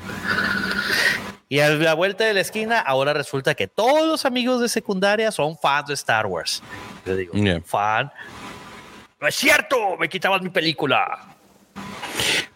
Y 1.48 1.60
a 1.60 1.70
la 1.70 1.94
vuelta 1.94 2.24
de 2.24 2.34
la 2.34 2.40
esquina, 2.40 2.80
ahora 2.80 3.12
resulta 3.12 3.54
que 3.54 3.68
todos 3.68 4.06
los 4.06 4.24
amigos 4.24 4.60
de 4.60 4.68
secundaria 4.68 5.30
son 5.30 5.56
fans 5.56 5.88
de 5.88 5.94
Star 5.94 6.26
Wars. 6.26 6.62
Yo 7.04 7.14
digo, 7.14 7.32
fan. 7.64 8.10
No 9.20 9.28
es 9.28 9.34
cierto, 9.34 9.96
me 9.96 10.08
quitabas 10.08 10.42
mi 10.42 10.50
película. 10.50 11.36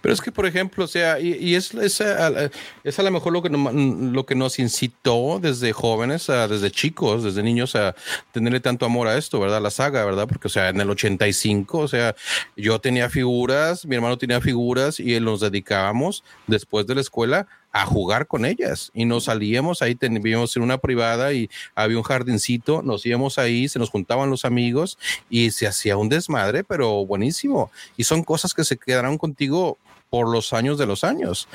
Pero 0.00 0.14
es 0.14 0.20
que, 0.20 0.32
por 0.32 0.46
ejemplo, 0.46 0.84
o 0.84 0.88
sea, 0.88 1.20
y, 1.20 1.54
es, 1.54 1.74
es, 1.74 2.00
a, 2.00 2.50
es, 2.82 2.98
a, 2.98 3.02
lo 3.02 3.10
mejor 3.10 3.32
lo 3.32 3.42
que, 3.42 3.50
lo 3.50 4.26
que 4.26 4.34
nos 4.34 4.58
incitó 4.58 5.38
desde 5.40 5.72
jóvenes, 5.72 6.26
desde 6.26 6.70
chicos, 6.70 7.22
desde 7.22 7.42
niños, 7.42 7.76
a 7.76 7.94
tenerle 8.32 8.60
tanto 8.60 8.86
amor 8.86 9.08
a 9.08 9.18
esto, 9.18 9.38
¿verdad? 9.38 9.60
La 9.60 9.70
saga, 9.70 10.04
¿verdad? 10.04 10.26
Porque, 10.26 10.48
o 10.48 10.50
sea, 10.50 10.70
en 10.70 10.80
el 10.80 10.88
85, 10.88 11.78
o 11.78 11.88
sea, 11.88 12.16
yo 12.56 12.80
tenía 12.80 13.10
figuras, 13.10 13.84
mi 13.84 13.96
hermano 13.96 14.16
tenía 14.16 14.40
figuras 14.40 14.98
y 15.00 15.20
nos 15.20 15.40
dedicábamos 15.40 16.24
después 16.46 16.86
de 16.86 16.94
la 16.94 17.02
escuela 17.02 17.46
a 17.72 17.86
jugar 17.86 18.26
con 18.26 18.44
ellas 18.44 18.90
y 18.94 19.04
nos 19.04 19.24
salíamos 19.24 19.82
ahí 19.82 19.94
teníamos 19.94 20.56
en 20.56 20.62
una 20.62 20.78
privada 20.78 21.32
y 21.32 21.48
había 21.74 21.96
un 21.96 22.02
jardincito 22.02 22.82
nos 22.82 23.06
íbamos 23.06 23.38
ahí 23.38 23.68
se 23.68 23.78
nos 23.78 23.90
juntaban 23.90 24.30
los 24.30 24.44
amigos 24.44 24.98
y 25.28 25.50
se 25.52 25.66
hacía 25.66 25.96
un 25.96 26.08
desmadre 26.08 26.64
pero 26.64 27.06
buenísimo 27.06 27.70
y 27.96 28.04
son 28.04 28.24
cosas 28.24 28.54
que 28.54 28.64
se 28.64 28.76
quedarán 28.76 29.18
contigo 29.18 29.78
por 30.10 30.28
los 30.28 30.52
años 30.52 30.76
de 30.76 30.86
los 30.86 31.04
años. 31.04 31.48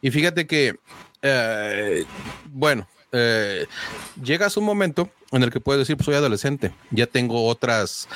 Y 0.00 0.10
fíjate 0.10 0.46
que, 0.46 0.76
eh, 1.22 2.04
bueno, 2.52 2.86
eh, 3.10 3.66
llegas 4.22 4.56
un 4.56 4.64
momento 4.64 5.10
en 5.32 5.42
el 5.42 5.50
que 5.50 5.60
puedes 5.60 5.80
decir, 5.80 5.96
pues 5.96 6.04
soy 6.04 6.14
adolescente, 6.14 6.72
ya 6.90 7.06
tengo 7.06 7.46
otras... 7.46 8.06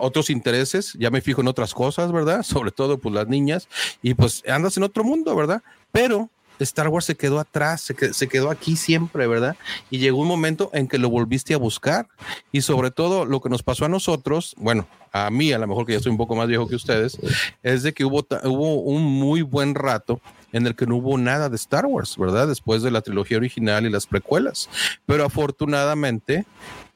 otros 0.00 0.30
intereses, 0.30 0.94
ya 0.98 1.10
me 1.10 1.20
fijo 1.20 1.40
en 1.40 1.48
otras 1.48 1.74
cosas, 1.74 2.12
¿verdad? 2.12 2.42
Sobre 2.44 2.70
todo, 2.70 2.98
pues 2.98 3.14
las 3.14 3.28
niñas, 3.28 3.68
y 4.02 4.14
pues 4.14 4.42
andas 4.48 4.76
en 4.76 4.82
otro 4.82 5.04
mundo, 5.04 5.34
¿verdad? 5.34 5.62
Pero 5.92 6.30
Star 6.58 6.88
Wars 6.88 7.04
se 7.04 7.16
quedó 7.16 7.38
atrás, 7.38 7.82
se, 7.82 8.12
se, 8.12 8.28
quedó 8.28 8.50
aquí 8.50 8.76
siempre, 8.76 9.26
¿verdad? 9.26 9.56
Y 9.90 9.98
llegó 9.98 10.20
un 10.20 10.28
momento 10.28 10.70
en 10.72 10.88
que 10.88 10.98
lo 10.98 11.08
volviste 11.08 11.54
a 11.54 11.58
buscar. 11.58 12.08
Y 12.50 12.62
sobre 12.62 12.90
todo 12.90 13.24
lo 13.24 13.40
que 13.40 13.48
nos 13.48 13.62
pasó 13.62 13.84
a 13.84 13.88
nosotros, 13.88 14.54
bueno, 14.58 14.88
a 15.12 15.30
mí 15.30 15.52
a 15.52 15.58
lo 15.58 15.66
mejor 15.66 15.86
que 15.86 15.92
ya 15.92 16.00
soy 16.00 16.10
un 16.10 16.18
poco 16.18 16.34
más 16.34 16.48
viejo 16.48 16.66
que 16.66 16.74
ustedes, 16.74 17.18
es 17.62 17.82
de 17.82 17.92
que 17.92 18.04
hubo, 18.04 18.26
hubo 18.44 18.74
un 18.82 19.04
muy 19.04 19.42
buen 19.42 19.74
rato 19.74 20.20
en 20.52 20.66
el 20.66 20.74
que 20.74 20.86
no 20.86 20.96
hubo 20.96 21.18
nada 21.18 21.48
de 21.48 21.56
Star 21.56 21.86
Wars, 21.86 22.16
¿verdad? 22.16 22.48
Después 22.48 22.82
de 22.82 22.90
la 22.90 23.02
trilogía 23.02 23.36
original 23.36 23.86
y 23.86 23.90
las 23.90 24.06
precuelas. 24.06 24.68
Pero 25.06 25.24
afortunadamente, 25.24 26.46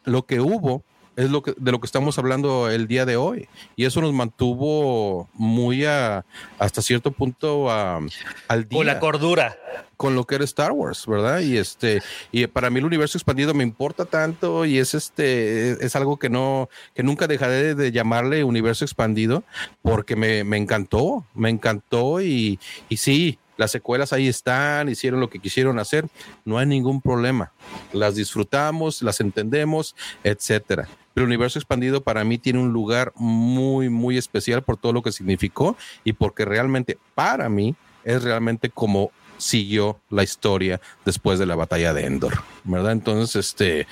lo 0.04 0.26
que 0.26 0.40
hubo 0.40 0.82
es 1.16 1.30
lo 1.30 1.42
que, 1.42 1.54
de 1.56 1.72
lo 1.72 1.80
que 1.80 1.86
estamos 1.86 2.18
hablando 2.18 2.70
el 2.70 2.86
día 2.86 3.04
de 3.04 3.16
hoy. 3.16 3.48
Y 3.76 3.84
eso 3.84 4.00
nos 4.00 4.12
mantuvo 4.12 5.28
muy 5.34 5.84
a, 5.84 6.24
hasta 6.58 6.82
cierto 6.82 7.12
punto 7.12 7.70
al 7.70 8.68
día. 8.68 8.78
Con 8.78 8.86
la 8.86 9.00
cordura. 9.00 9.56
Con 9.96 10.14
lo 10.16 10.24
que 10.24 10.34
era 10.34 10.44
Star 10.44 10.72
Wars, 10.72 11.06
¿verdad? 11.06 11.40
Y 11.40 11.56
este, 11.56 12.02
y 12.32 12.46
para 12.48 12.70
mí 12.70 12.80
el 12.80 12.86
universo 12.86 13.18
expandido 13.18 13.54
me 13.54 13.62
importa 13.62 14.04
tanto 14.04 14.64
y 14.64 14.78
es 14.78 14.94
este, 14.94 15.84
es 15.84 15.94
algo 15.94 16.18
que 16.18 16.28
no, 16.28 16.68
que 16.94 17.04
nunca 17.04 17.28
dejaré 17.28 17.74
de 17.74 17.92
llamarle 17.92 18.42
universo 18.42 18.84
expandido 18.84 19.44
porque 19.80 20.16
me, 20.16 20.42
me 20.42 20.56
encantó, 20.56 21.24
me 21.34 21.50
encantó 21.50 22.20
y, 22.20 22.58
y 22.88 22.96
sí, 22.96 23.38
las 23.56 23.70
secuelas 23.70 24.12
ahí 24.12 24.26
están, 24.26 24.88
hicieron 24.88 25.20
lo 25.20 25.30
que 25.30 25.38
quisieron 25.38 25.78
hacer, 25.78 26.08
no 26.44 26.58
hay 26.58 26.66
ningún 26.66 27.00
problema. 27.00 27.52
Las 27.92 28.16
disfrutamos, 28.16 29.02
las 29.02 29.20
entendemos, 29.20 29.94
etcétera. 30.24 30.88
El 31.14 31.24
universo 31.24 31.58
expandido 31.58 32.02
para 32.02 32.24
mí 32.24 32.38
tiene 32.38 32.58
un 32.58 32.72
lugar 32.72 33.12
muy, 33.16 33.88
muy 33.88 34.16
especial 34.16 34.62
por 34.62 34.76
todo 34.76 34.92
lo 34.92 35.02
que 35.02 35.12
significó 35.12 35.76
y 36.04 36.14
porque 36.14 36.44
realmente 36.44 36.98
para 37.14 37.48
mí 37.48 37.74
es 38.04 38.22
realmente 38.22 38.70
como 38.70 39.10
siguió 39.42 40.00
la 40.10 40.22
historia 40.22 40.80
después 41.04 41.38
de 41.38 41.46
la 41.46 41.56
batalla 41.56 41.92
de 41.92 42.06
Endor, 42.06 42.42
¿verdad? 42.64 42.92
Entonces, 42.92 43.36
este, 43.36 43.86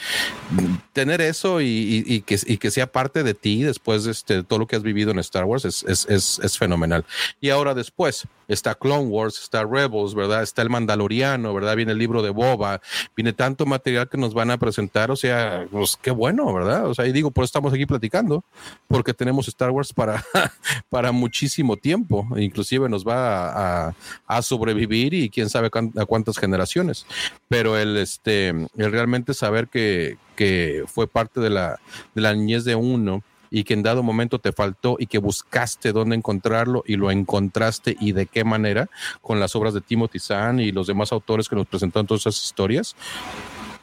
tener 0.92 1.20
eso 1.20 1.60
y, 1.60 2.22
que, 2.26 2.36
que, 2.36 2.70
sea 2.70 2.90
parte 2.90 3.22
de 3.22 3.34
ti 3.34 3.62
después 3.62 4.04
de 4.04 4.12
este, 4.12 4.42
todo 4.42 4.60
lo 4.60 4.66
que 4.66 4.76
has 4.76 4.82
vivido 4.82 5.10
en 5.10 5.18
Star 5.18 5.44
Wars 5.44 5.64
es, 5.64 5.82
es, 5.84 6.38
es 6.38 6.58
fenomenal. 6.58 7.04
Y 7.40 7.50
ahora 7.50 7.74
después, 7.74 8.26
está 8.52 8.74
Clone 8.74 9.06
Wars, 9.06 9.40
está 9.40 9.64
Rebels, 9.64 10.14
¿verdad? 10.14 10.42
Está 10.42 10.62
el 10.62 10.70
Mandaloriano, 10.70 11.54
¿verdad? 11.54 11.76
Viene 11.76 11.92
el 11.92 11.98
libro 11.98 12.20
de 12.20 12.30
Boba, 12.30 12.80
viene 13.16 13.32
tanto 13.32 13.64
material 13.64 14.08
que 14.08 14.18
nos 14.18 14.34
van 14.34 14.50
a 14.50 14.58
presentar, 14.58 15.10
o 15.10 15.16
sea, 15.16 15.66
pues 15.70 15.96
qué 16.00 16.10
bueno, 16.10 16.52
¿verdad? 16.52 16.86
O 16.86 16.94
sea, 16.94 17.06
y 17.06 17.12
digo, 17.12 17.30
por 17.30 17.44
estamos 17.44 17.72
aquí 17.72 17.86
platicando, 17.86 18.44
porque 18.88 19.14
tenemos 19.14 19.46
Star 19.48 19.70
Wars 19.70 19.92
para, 19.92 20.24
para 20.90 21.12
muchísimo 21.12 21.76
tiempo, 21.76 22.26
inclusive 22.36 22.88
nos 22.88 23.06
va 23.06 23.86
a, 23.88 23.94
a, 24.26 24.42
sobrevivir 24.42 25.14
y 25.14 25.30
quién 25.40 25.48
sabe 25.48 25.70
a 25.96 26.04
cuántas 26.04 26.36
generaciones, 26.36 27.06
pero 27.48 27.78
el, 27.78 27.96
este, 27.96 28.48
el 28.48 28.92
realmente 28.92 29.32
saber 29.32 29.68
que, 29.68 30.18
que 30.36 30.84
fue 30.86 31.06
parte 31.06 31.40
de 31.40 31.48
la, 31.48 31.80
de 32.14 32.20
la 32.20 32.34
niñez 32.34 32.64
de 32.64 32.74
uno, 32.74 33.22
y 33.50 33.64
que 33.64 33.74
en 33.74 33.82
dado 33.82 34.02
momento 34.02 34.38
te 34.38 34.52
faltó 34.52 34.96
y 35.00 35.06
que 35.06 35.18
buscaste 35.18 35.92
dónde 35.92 36.14
encontrarlo 36.14 36.84
y 36.86 36.94
lo 36.94 37.10
encontraste 37.10 37.96
y 37.98 38.12
de 38.12 38.26
qué 38.26 38.44
manera 38.44 38.88
con 39.22 39.40
las 39.40 39.56
obras 39.56 39.74
de 39.74 39.80
Timothy 39.80 40.20
Zahn 40.20 40.60
y 40.60 40.70
los 40.70 40.86
demás 40.86 41.10
autores 41.10 41.48
que 41.48 41.56
nos 41.56 41.66
presentaron 41.66 42.06
todas 42.06 42.20
esas 42.20 42.44
historias. 42.44 42.94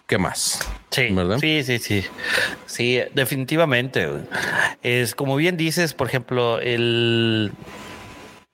¿Qué 0.05 0.17
más? 0.17 0.61
Sí, 0.89 1.09
¿verdad? 1.09 1.37
sí, 1.39 1.63
sí, 1.65 1.79
sí. 1.79 2.05
Sí, 2.65 2.99
definitivamente. 3.13 4.07
Es 4.81 5.15
como 5.15 5.35
bien 5.35 5.57
dices, 5.57 5.93
por 5.93 6.07
ejemplo, 6.07 6.61
el 6.61 7.51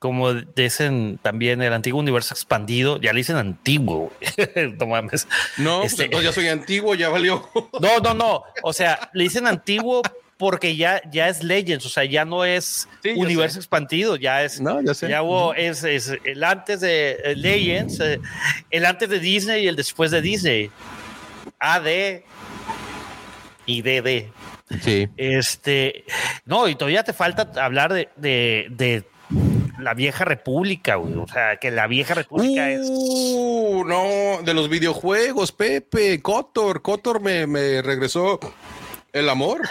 como 0.03 0.34
dicen 0.34 1.17
también 1.21 1.61
el 1.61 1.71
antiguo 1.71 2.01
universo 2.01 2.34
expandido, 2.34 2.99
ya 2.99 3.13
le 3.13 3.19
dicen 3.19 3.38
antiguo. 3.38 4.11
no 4.77 4.85
mames. 4.85 5.30
No, 5.55 5.80
pues 5.80 5.97
este, 5.97 6.21
ya 6.21 6.34
soy 6.34 6.49
antiguo, 6.49 6.93
ya 6.93 7.07
valió. 7.07 7.49
no, 7.80 7.99
no, 8.01 8.13
no. 8.13 8.43
O 8.63 8.73
sea, 8.73 9.09
le 9.13 9.23
dicen 9.23 9.47
antiguo 9.47 10.01
porque 10.38 10.75
ya, 10.75 11.01
ya 11.09 11.30
es 11.30 11.41
Legends, 11.41 11.85
o 11.85 11.89
sea, 11.89 12.03
ya 12.03 12.25
no 12.25 12.43
es 12.43 12.89
universo 13.15 13.59
expandido, 13.59 14.17
ya 14.17 14.43
es, 14.43 14.59
no, 14.59 14.81
ya, 14.81 14.93
sé. 14.93 15.07
ya 15.07 15.23
hubo, 15.23 15.53
es, 15.53 15.85
es, 15.85 16.11
el 16.25 16.43
antes 16.43 16.81
de 16.81 17.11
eh, 17.23 17.35
Legends, 17.38 18.01
eh, 18.01 18.19
el 18.71 18.85
antes 18.85 19.07
de 19.07 19.19
Disney 19.21 19.63
y 19.63 19.67
el 19.69 19.77
después 19.77 20.11
de 20.11 20.21
Disney. 20.21 20.69
AD 21.59 22.23
y 23.65 23.81
DD. 23.81 24.34
Sí. 24.81 25.07
Este, 25.15 26.03
no, 26.43 26.67
y 26.67 26.75
todavía 26.75 27.05
te 27.05 27.13
falta 27.13 27.49
hablar 27.63 27.93
de, 27.93 28.09
de, 28.17 28.67
de 28.69 29.05
la 29.84 29.93
vieja 29.93 30.26
república. 30.26 30.97
O 30.97 31.27
sea, 31.27 31.57
que 31.57 31.72
la 31.72 31.88
vieja 31.88 32.14
república 32.14 32.72
es. 32.72 32.88
Uh, 32.89 33.84
no, 33.85 34.41
de 34.43 34.53
los 34.53 34.69
videojuegos, 34.69 35.51
Pepe, 35.51 36.22
Cotor, 36.22 36.81
Cotor 36.81 37.22
me, 37.22 37.47
me 37.47 37.81
regresó 37.81 38.39
el 39.11 39.30
amor. 39.30 39.61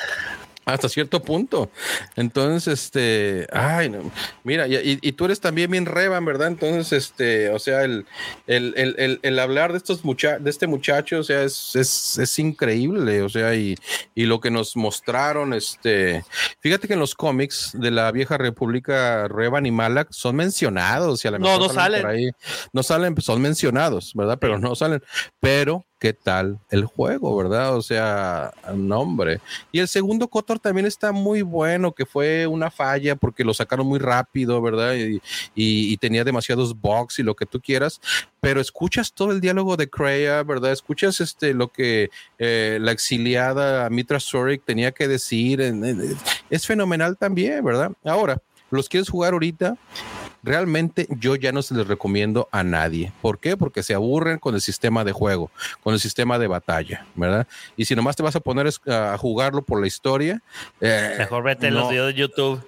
Hasta 0.65 0.89
cierto 0.89 1.21
punto. 1.21 1.71
Entonces, 2.15 2.73
este, 2.73 3.49
ay, 3.53 3.91
no, 3.91 4.13
mira, 4.45 4.69
y, 4.69 4.99
y, 5.03 5.13
tú 5.13 5.25
eres 5.25 5.41
también 5.41 5.71
bien 5.71 5.87
reban, 5.87 6.25
¿verdad? 6.25 6.49
Entonces, 6.49 6.93
este, 6.93 7.51
o 7.51 7.59
sea, 7.59 7.83
el, 7.83 8.07
el, 8.47 8.73
el, 8.77 9.19
el 9.23 9.39
hablar 9.41 9.73
de 9.73 9.79
estos 9.79 10.05
muchachos, 10.05 10.45
de 10.45 10.51
este 10.51 10.69
muchacho, 10.69 11.19
o 11.19 11.23
sea, 11.25 11.43
es, 11.43 11.75
es, 11.75 12.17
es 12.19 12.39
increíble, 12.39 13.23
o 13.23 13.29
sea, 13.29 13.57
y, 13.57 13.75
y, 14.15 14.27
lo 14.27 14.41
que 14.41 14.53
nos 14.53 14.77
mostraron, 14.77 15.53
este, 15.53 16.25
fíjate 16.61 16.87
que 16.87 16.95
en 16.95 17.01
los 17.01 17.17
cómics 17.17 17.73
de 17.75 17.91
la 17.91 18.13
vieja 18.13 18.39
república, 18.39 19.27
Revan 19.27 19.67
y 19.67 19.73
Malak 19.73 20.13
son 20.13 20.37
mencionados, 20.37 21.25
y 21.25 21.29
a 21.29 21.33
no, 21.33 21.59
no 21.59 21.69
salen. 21.71 22.33
no 22.73 22.83
salen, 22.85 23.21
son 23.21 23.43
mencionados, 23.43 24.13
¿verdad? 24.15 24.39
Pero 24.41 24.59
no 24.59 24.77
salen, 24.77 25.03
pero 25.41 25.87
qué 26.03 26.13
tal 26.13 26.59
el 26.69 26.85
juego, 26.85 27.37
¿verdad? 27.37 27.77
O 27.77 27.81
sea, 27.81 28.53
nombre. 28.75 29.41
Y 29.71 29.79
el 29.79 29.87
segundo 29.87 30.27
Cotor 30.27 30.59
también 30.59 30.85
está 30.85 31.13
muy 31.13 31.43
bueno, 31.43 31.93
que 31.93 32.07
fue 32.07 32.45
una 32.49 32.73
falla 32.73 33.15
porque 33.15 33.45
lo 33.45 33.55
sacaron 33.55 33.87
muy 33.87 34.01
rápido, 34.01 34.61
¿verdad? 34.61 34.97
Y, 35.55 35.97
tenía 35.99 36.25
demasiados 36.25 36.75
bugs 36.81 37.21
y 37.21 37.23
lo 37.23 37.37
que 37.37 37.47
tú 37.47 37.61
quieras, 37.61 38.01
pero 38.41 38.61
escuchas 38.61 39.13
todo 39.13 39.31
el 39.31 39.41
diálogo 39.41 39.77
de 39.77 39.89
Kreia, 39.89 40.43
¿verdad? 40.43 40.73
Escuchas 40.73 41.21
este, 41.21 41.55
lo 41.55 41.69
que 41.69 42.11
eh, 42.41 42.79
la 42.81 42.91
exiliada 42.91 43.89
Mitra 43.89 44.19
Sorik 44.19 44.65
tenía 44.65 44.91
que 44.91 45.07
decir. 45.07 45.61
es 46.51 46.67
fenomenal 46.67 47.17
también, 47.17 47.65
¿verdad? 47.65 47.93
Ahora, 48.05 48.43
los 48.71 48.89
quieres 48.89 49.09
jugar 49.09 49.35
ahorita, 49.35 49.77
realmente 50.43 51.07
yo 51.11 51.37
ya 51.37 51.53
no 51.53 51.63
se 51.63 51.75
les 51.75 51.87
recomiendo 51.87 52.49
a 52.53 52.65
nadie. 52.65 53.13
¿Por 53.21 53.39
qué? 53.39 53.57
Porque 53.57 53.83
se 53.83 53.95
aburren 53.95 54.39
con 54.39 54.55
el 54.55 54.61
sistema 54.61 55.05
de 55.05 55.13
juego, 55.13 55.51
con 55.83 55.95
el 55.95 56.01
sistema 56.01 56.39
de 56.39 56.47
batalla, 56.49 57.07
¿verdad? 57.15 57.47
Y 57.77 57.85
si 57.85 57.95
nomás 57.95 58.17
te 58.17 58.23
vas 58.23 58.37
a 58.37 58.41
poner 58.41 58.69
a 58.87 59.17
jugarlo 59.19 59.63
por 59.63 59.81
la 59.81 59.87
historia, 59.87 60.43
eh, 60.81 61.15
mejor 61.19 61.45
vete 61.45 61.69
en 61.69 61.75
los 61.75 61.91
videos 61.91 62.09
de 62.09 62.15
YouTube. 62.15 62.67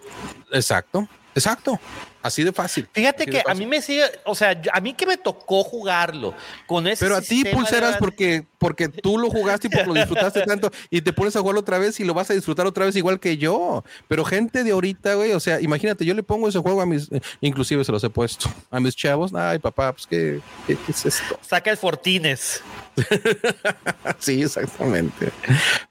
Exacto, 0.52 1.08
exacto. 1.34 1.80
Así 2.24 2.42
de 2.42 2.54
fácil. 2.54 2.88
Fíjate 2.90 3.26
que 3.26 3.42
a 3.46 3.52
mí 3.52 3.66
me 3.66 3.82
sigue, 3.82 4.02
o 4.24 4.34
sea, 4.34 4.58
a 4.72 4.80
mí 4.80 4.94
que 4.94 5.04
me 5.04 5.18
tocó 5.18 5.62
jugarlo 5.62 6.34
con 6.66 6.86
ese. 6.86 7.04
Pero 7.04 7.16
a 7.16 7.20
ti 7.20 7.44
pulseras 7.44 7.98
porque, 7.98 8.46
porque 8.56 8.88
tú 8.88 9.18
lo 9.18 9.28
jugaste 9.28 9.66
y 9.66 9.70
porque 9.70 9.88
lo 9.88 9.92
disfrutaste 9.92 10.40
tanto 10.46 10.70
y 10.88 11.02
te 11.02 11.12
pones 11.12 11.36
a 11.36 11.40
jugarlo 11.40 11.60
otra 11.60 11.76
vez 11.76 12.00
y 12.00 12.04
lo 12.04 12.14
vas 12.14 12.30
a 12.30 12.32
disfrutar 12.32 12.66
otra 12.66 12.86
vez 12.86 12.96
igual 12.96 13.20
que 13.20 13.36
yo. 13.36 13.84
Pero 14.08 14.24
gente 14.24 14.64
de 14.64 14.70
ahorita, 14.70 15.16
güey, 15.16 15.32
o 15.32 15.40
sea, 15.40 15.60
imagínate, 15.60 16.06
yo 16.06 16.14
le 16.14 16.22
pongo 16.22 16.48
ese 16.48 16.60
juego 16.60 16.80
a 16.80 16.86
mis, 16.86 17.10
inclusive 17.42 17.84
se 17.84 17.92
los 17.92 18.02
he 18.02 18.08
puesto 18.08 18.48
a 18.70 18.80
mis 18.80 18.96
chavos. 18.96 19.34
Ay, 19.34 19.58
papá, 19.58 19.92
pues 19.92 20.06
qué, 20.06 20.40
qué, 20.66 20.78
es 20.88 21.04
esto. 21.04 21.38
Saca 21.42 21.70
el 21.70 21.76
Fortines. 21.76 22.62
sí, 24.18 24.42
exactamente. 24.42 25.30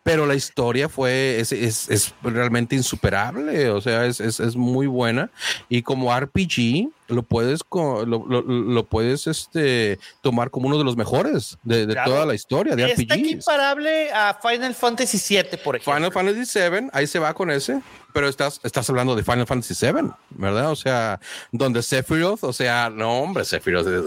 Pero 0.04 0.26
la 0.26 0.36
historia 0.36 0.90
fue, 0.90 1.40
es, 1.40 1.52
es, 1.52 1.90
es 1.90 2.14
realmente 2.24 2.76
insuperable, 2.76 3.70
o 3.70 3.82
sea, 3.82 4.06
es, 4.06 4.20
es, 4.20 4.56
muy 4.56 4.88
buena. 4.88 5.30
Y 5.70 5.82
como 5.82 6.14
RPG, 6.24 6.88
lo 7.08 7.24
puedes 7.24 7.62
lo, 7.72 8.04
lo, 8.06 8.86
puedes 8.86 9.28
este 9.28 10.00
tomar 10.22 10.50
como 10.50 10.68
uno 10.68 10.78
de 10.78 10.84
los 10.84 10.96
mejores 10.96 11.58
de, 11.64 11.88
toda 12.06 12.26
la 12.26 12.34
historia 12.34 12.76
de 12.76 12.92
Está 12.92 13.16
equiparable 13.16 14.12
a 14.12 14.40
Final 14.42 14.76
Fantasy 14.76 15.18
VII, 15.18 15.58
por 15.64 15.76
ejemplo. 15.76 15.96
Final 15.96 16.12
Fantasy 16.12 16.60
VII, 16.60 16.90
ahí 16.94 17.08
se 17.08 17.20
va 17.20 17.34
con 17.34 17.50
ese, 17.52 17.82
pero 18.14 18.28
estás, 18.28 18.60
estás 18.64 18.90
hablando 18.90 19.16
de 19.16 19.24
Final 19.24 19.48
Fantasy 19.48 19.74
VII, 19.86 20.12
¿verdad? 20.30 20.72
O 20.72 20.76
sea, 20.76 21.20
donde 21.52 21.82
Sephiroth, 21.82 22.44
o 22.44 22.54
sea, 22.54 22.90
no, 22.90 23.20
hombre, 23.22 23.44
Sephiroth 23.44 23.88
es 23.88 24.04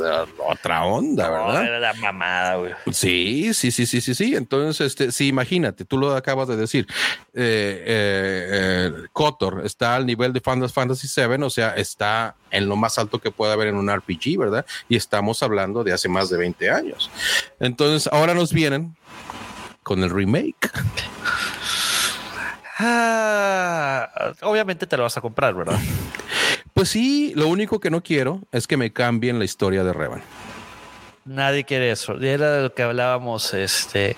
otra 0.46 0.84
onda, 0.84 1.28
¿verdad? 1.28 1.64
Era 1.64 1.80
la 1.80 1.94
mamada, 1.94 2.56
güey. 2.56 2.72
Sí, 2.92 3.52
sí, 3.52 3.70
sí, 3.70 3.86
sí, 3.86 4.00
sí, 4.00 4.14
sí. 4.14 4.36
Entonces, 4.36 4.86
este, 4.86 5.12
sí, 5.12 5.28
imagínate, 5.28 5.84
tú 5.84 5.98
lo 5.98 6.14
acabas 6.14 6.48
de 6.48 6.56
decir. 6.56 6.86
Eh, 7.34 7.84
eh, 7.86 8.46
eh, 8.48 8.92
Kotor 9.12 9.62
está 9.64 9.96
al 9.96 10.06
nivel 10.06 10.32
de 10.32 10.40
Final 10.40 10.70
Fantasy 10.70 11.08
VII, 11.14 11.42
o 11.42 11.50
sea, 11.50 11.70
está 11.70 12.36
en 12.50 12.68
lo 12.68 12.76
más 12.76 12.85
alto 12.98 13.18
que 13.18 13.30
puede 13.30 13.52
haber 13.52 13.68
en 13.68 13.76
un 13.76 13.94
RPG, 13.94 14.38
¿verdad? 14.38 14.66
Y 14.88 14.96
estamos 14.96 15.42
hablando 15.42 15.84
de 15.84 15.92
hace 15.92 16.08
más 16.08 16.30
de 16.30 16.38
20 16.38 16.70
años. 16.70 17.10
Entonces, 17.60 18.12
ahora 18.12 18.34
nos 18.34 18.52
vienen 18.52 18.96
con 19.82 20.02
el 20.02 20.10
remake. 20.10 20.70
Ah, 22.78 24.34
obviamente 24.42 24.86
te 24.86 24.96
lo 24.96 25.04
vas 25.04 25.16
a 25.16 25.20
comprar, 25.20 25.54
¿verdad? 25.54 25.78
Pues 26.74 26.90
sí, 26.90 27.32
lo 27.34 27.48
único 27.48 27.80
que 27.80 27.90
no 27.90 28.02
quiero 28.02 28.42
es 28.52 28.66
que 28.66 28.76
me 28.76 28.92
cambien 28.92 29.38
la 29.38 29.46
historia 29.46 29.82
de 29.82 29.94
Revan. 29.94 30.22
Nadie 31.24 31.64
quiere 31.64 31.90
eso. 31.90 32.20
Era 32.20 32.52
de 32.52 32.62
lo 32.64 32.74
que 32.74 32.82
hablábamos. 32.82 33.54
Este, 33.54 34.16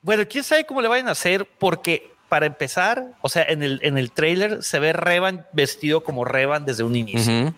bueno, 0.00 0.24
quién 0.28 0.44
sabe 0.44 0.64
cómo 0.64 0.80
le 0.80 0.88
vayan 0.88 1.08
a 1.08 1.12
hacer, 1.12 1.46
porque 1.58 2.11
para 2.32 2.46
empezar, 2.46 3.08
o 3.20 3.28
sea, 3.28 3.42
en 3.42 3.62
el, 3.62 3.78
en 3.82 3.98
el 3.98 4.10
trailer 4.10 4.62
se 4.62 4.78
ve 4.78 4.94
Revan 4.94 5.44
vestido 5.52 6.02
como 6.02 6.24
Revan 6.24 6.64
desde 6.64 6.82
un 6.82 6.96
inicio. 6.96 7.52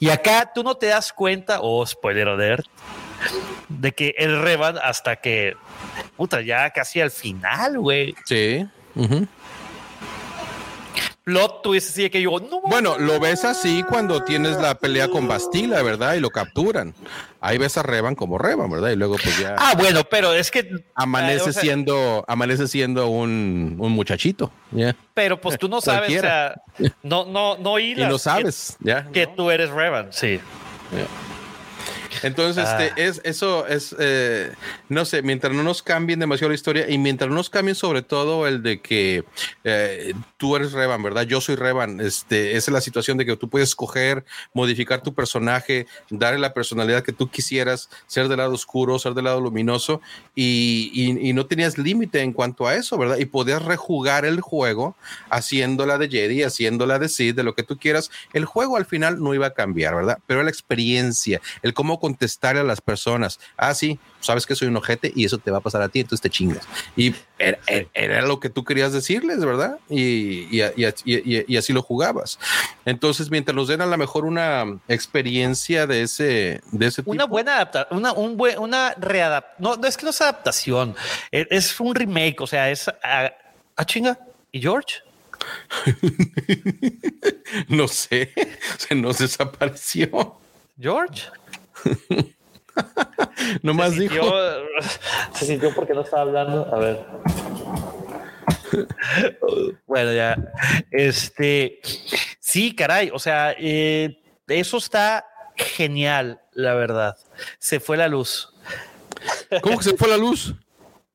Y 0.00 0.10
acá 0.10 0.50
tú 0.52 0.64
no 0.64 0.74
te 0.74 0.86
das 0.86 1.12
cuenta, 1.12 1.60
o 1.60 1.78
oh, 1.78 1.86
spoiler 1.86 2.26
alert, 2.26 2.66
de 3.68 3.92
que 3.92 4.16
el 4.18 4.42
Revan 4.42 4.78
hasta 4.82 5.14
que, 5.14 5.54
puta, 6.16 6.40
ya 6.40 6.70
casi 6.70 7.00
al 7.00 7.12
final, 7.12 7.78
güey. 7.78 8.16
Sí. 8.24 8.66
Plot 11.26 11.62
twist 11.62 11.90
así 11.90 12.08
que 12.08 12.22
yo 12.22 12.38
no. 12.38 12.60
Bueno, 12.60 12.98
lo 12.98 13.18
ves 13.18 13.44
así 13.44 13.82
cuando 13.82 14.22
tienes 14.22 14.58
la 14.58 14.76
pelea 14.76 15.08
con 15.08 15.26
Bastila, 15.26 15.82
¿verdad? 15.82 16.14
Y 16.14 16.20
lo 16.20 16.30
capturan. 16.30 16.94
Ahí 17.40 17.58
ves 17.58 17.76
a 17.76 17.82
Revan 17.82 18.14
como 18.14 18.38
Revan, 18.38 18.70
¿verdad? 18.70 18.90
Y 18.90 18.96
luego 18.96 19.16
pues 19.20 19.36
ya. 19.40 19.56
Ah, 19.58 19.74
bueno, 19.76 20.04
pero 20.08 20.32
es 20.32 20.52
que 20.52 20.70
amanece 20.94 21.52
siendo 21.52 22.24
amanece 22.28 22.68
siendo 22.68 23.08
un, 23.08 23.74
un 23.76 23.92
muchachito, 23.92 24.52
¿ya? 24.70 24.94
Pero 25.14 25.40
pues 25.40 25.58
tú 25.58 25.68
no 25.68 25.80
sabes, 25.80 26.16
o 26.16 26.20
sea, 26.20 26.54
no 27.02 27.24
no 27.24 27.56
no 27.58 27.78
y 27.80 27.96
no 27.96 28.18
sabes, 28.18 28.76
ya. 28.78 29.08
Que 29.10 29.26
tú 29.26 29.50
eres 29.50 29.70
Revan, 29.70 30.12
sí. 30.12 30.40
Entonces, 32.26 32.64
este, 32.64 32.90
ah. 32.90 32.94
es, 32.96 33.20
eso 33.22 33.68
es, 33.68 33.94
eh, 34.00 34.50
no 34.88 35.04
sé, 35.04 35.22
mientras 35.22 35.52
no 35.52 35.62
nos 35.62 35.82
cambien 35.82 36.18
demasiado 36.18 36.48
la 36.48 36.56
historia 36.56 36.90
y 36.90 36.98
mientras 36.98 37.30
no 37.30 37.36
nos 37.36 37.50
cambien 37.50 37.76
sobre 37.76 38.02
todo 38.02 38.48
el 38.48 38.64
de 38.64 38.80
que 38.80 39.24
eh, 39.62 40.12
tú 40.36 40.56
eres 40.56 40.72
Revan, 40.72 41.04
¿verdad? 41.04 41.22
Yo 41.22 41.40
soy 41.40 41.54
Revan. 41.54 42.00
Este, 42.00 42.56
esa 42.56 42.70
es 42.70 42.72
la 42.72 42.80
situación 42.80 43.16
de 43.16 43.24
que 43.24 43.36
tú 43.36 43.48
puedes 43.48 43.68
escoger, 43.68 44.24
modificar 44.54 45.02
tu 45.02 45.14
personaje, 45.14 45.86
darle 46.10 46.40
la 46.40 46.52
personalidad 46.52 47.04
que 47.04 47.12
tú 47.12 47.30
quisieras, 47.30 47.90
ser 48.08 48.26
del 48.26 48.38
lado 48.38 48.54
oscuro, 48.54 48.98
ser 48.98 49.14
del 49.14 49.26
lado 49.26 49.40
luminoso 49.40 50.00
y, 50.34 50.90
y, 50.94 51.32
no 51.32 51.46
tenías 51.46 51.78
límite 51.78 52.22
en 52.22 52.32
cuanto 52.32 52.66
a 52.66 52.74
eso, 52.74 52.98
¿verdad? 52.98 53.18
Y 53.18 53.26
podías 53.26 53.62
rejugar 53.62 54.24
el 54.24 54.40
juego 54.40 54.96
haciéndola 55.30 55.96
de 55.98 56.08
Jedi, 56.08 56.42
haciéndola 56.42 56.98
de 56.98 57.08
Sith, 57.08 57.36
de 57.36 57.44
lo 57.44 57.54
que 57.54 57.62
tú 57.62 57.78
quieras. 57.78 58.10
El 58.32 58.46
juego 58.46 58.76
al 58.76 58.86
final 58.86 59.22
no 59.22 59.32
iba 59.32 59.46
a 59.46 59.54
cambiar, 59.54 59.94
¿verdad? 59.94 60.18
Pero 60.26 60.42
la 60.42 60.50
experiencia, 60.50 61.40
el 61.62 61.74
cómo 61.74 62.00
contestar 62.16 62.56
a 62.56 62.64
las 62.64 62.80
personas. 62.80 63.38
Ah, 63.58 63.74
sí, 63.74 63.98
sabes 64.20 64.46
que 64.46 64.54
soy 64.54 64.68
un 64.68 64.76
ojete 64.76 65.12
y 65.14 65.26
eso 65.26 65.36
te 65.36 65.50
va 65.50 65.58
a 65.58 65.60
pasar 65.60 65.82
a 65.82 65.88
ti, 65.90 66.00
entonces 66.00 66.22
te 66.22 66.30
chingas. 66.30 66.66
Y 66.96 67.14
era, 67.38 68.22
lo 68.22 68.40
que 68.40 68.48
tú 68.48 68.64
querías 68.64 68.94
decirles, 68.94 69.44
¿verdad? 69.44 69.78
Y, 69.90 70.48
y, 70.50 71.56
así 71.56 71.74
lo 71.74 71.82
jugabas. 71.82 72.38
Entonces, 72.86 73.30
mientras 73.30 73.54
nos 73.54 73.68
den 73.68 73.82
a 73.82 73.86
lo 73.86 73.98
mejor 73.98 74.24
una 74.24 74.64
experiencia 74.88 75.86
de 75.86 76.02
ese, 76.02 76.62
de 76.72 76.86
ese 76.86 77.02
tipo. 77.02 77.10
Una 77.10 77.26
buena 77.26 77.56
adaptación, 77.56 77.98
una, 77.98 78.12
un 78.12 78.38
buen, 78.38 78.58
una 78.58 78.94
readaptación. 78.94 79.62
No, 79.62 79.76
no 79.76 79.86
es 79.86 79.96
que 79.98 80.04
no 80.04 80.10
es 80.10 80.20
adaptación, 80.22 80.96
e, 81.30 81.46
es, 81.50 81.78
un 81.78 81.94
remake, 81.94 82.40
o 82.40 82.46
sea, 82.46 82.70
es 82.70 82.88
a, 82.88 82.94
ah, 83.02 83.32
ah, 83.76 83.84
chinga. 83.84 84.18
¿Y 84.50 84.62
George? 84.62 85.02
no 87.68 87.86
sé, 87.88 88.32
se 88.78 88.94
nos 88.94 89.18
desapareció. 89.18 90.38
George. 90.80 91.24
no 93.62 93.74
más 93.74 93.96
dijo. 93.96 94.16
Se 95.34 95.46
sintió 95.46 95.74
porque 95.74 95.94
no 95.94 96.02
estaba 96.02 96.22
hablando. 96.22 96.74
A 96.74 96.78
ver. 96.78 97.06
bueno, 99.86 100.12
ya. 100.12 100.36
Este. 100.90 101.80
Sí, 102.40 102.74
caray. 102.74 103.10
O 103.12 103.18
sea, 103.18 103.54
eh, 103.58 104.22
eso 104.46 104.76
está 104.76 105.26
genial, 105.56 106.40
la 106.52 106.74
verdad. 106.74 107.16
Se 107.58 107.80
fue 107.80 107.96
la 107.96 108.08
luz. 108.08 108.52
¿Cómo 109.62 109.78
que 109.78 109.84
se 109.84 109.96
fue 109.96 110.08
la 110.08 110.16
luz? 110.16 110.54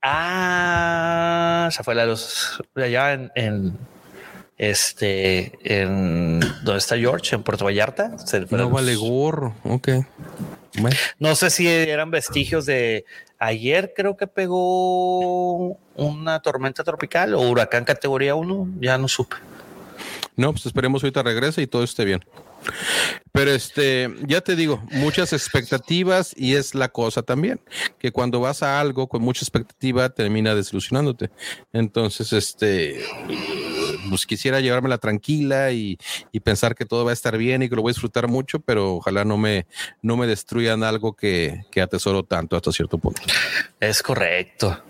Ah, 0.02 1.70
se 1.72 1.84
fue 1.84 1.96
la 1.96 2.06
luz. 2.06 2.62
Allá 2.76 3.14
en 3.36 3.78
este, 4.62 5.58
en 5.64 6.40
donde 6.40 6.78
está 6.78 6.96
George, 6.96 7.36
en 7.36 7.42
Puerto 7.42 7.66
Vallarta. 7.66 8.16
no 8.52 8.70
vale 8.70 8.96
gorro. 8.96 9.56
Ok. 9.64 9.90
No 11.18 11.36
sé 11.36 11.50
si 11.50 11.68
eran 11.68 12.12
vestigios 12.12 12.68
de 12.68 13.04
ayer, 13.40 13.94
creo 13.96 14.18
que 14.18 14.28
pegó 14.28 15.80
una 15.96 16.42
tormenta 16.44 16.84
tropical 16.84 17.34
o 17.34 17.42
huracán 17.42 17.86
categoría 17.86 18.36
1. 18.36 18.68
Ya 18.80 19.00
no 19.00 19.08
supe. 19.08 19.38
No, 20.36 20.52
pues 20.52 20.68
esperemos 20.68 21.04
ahorita 21.04 21.24
regrese 21.24 21.64
y 21.64 21.68
todo 21.68 21.84
esté 21.84 22.06
bien. 22.06 22.24
Pero 23.32 23.52
este, 23.52 24.14
ya 24.28 24.42
te 24.42 24.56
digo, 24.56 24.84
muchas 24.92 25.34
expectativas 25.34 26.36
y 26.38 26.54
es 26.54 26.76
la 26.76 26.90
cosa 26.90 27.24
también, 27.24 27.60
que 27.98 28.12
cuando 28.12 28.40
vas 28.40 28.62
a 28.62 28.80
algo 28.80 29.08
con 29.08 29.24
mucha 29.24 29.42
expectativa 29.44 30.10
termina 30.10 30.54
desilusionándote. 30.54 31.32
Entonces, 31.74 32.32
este, 32.34 33.04
pues 34.10 34.26
quisiera 34.26 34.60
llevármela 34.60 34.98
tranquila 34.98 35.72
y, 35.72 35.98
pensar 36.44 36.76
que 36.76 36.86
todo 36.86 37.06
va 37.06 37.11
a 37.11 37.14
estar 37.14 37.38
bien 37.38 37.61
y 37.61 37.69
que 37.69 37.76
lo 37.76 37.84
voy 37.84 37.91
a 37.91 37.94
disfrutar 37.94 38.28
mucho, 38.28 38.60
pero 38.60 38.95
ojalá 38.95 39.23
no 39.23 39.38
me, 39.38 39.68
no 40.02 40.18
me 40.18 40.26
destruyan 40.28 40.84
algo 40.84 41.14
que, 41.14 41.65
que 41.72 41.82
atesoro 41.82 42.23
tanto 42.23 42.56
hasta 42.56 42.72
cierto 42.72 42.98
punto. 42.98 43.22
Es 43.80 44.02
correcto. 44.02 44.82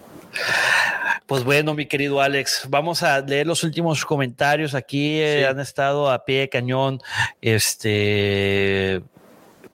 Pues 1.25 1.43
bueno, 1.43 1.73
mi 1.73 1.85
querido 1.85 2.21
Alex, 2.21 2.63
vamos 2.67 3.03
a 3.03 3.19
leer 3.21 3.47
los 3.47 3.63
últimos 3.63 4.03
comentarios 4.05 4.75
aquí. 4.75 5.19
Eh, 5.19 5.45
han 5.47 5.59
estado 5.59 6.11
a 6.11 6.25
pie 6.25 6.41
de 6.41 6.49
cañón. 6.49 6.99
Este 7.41 9.01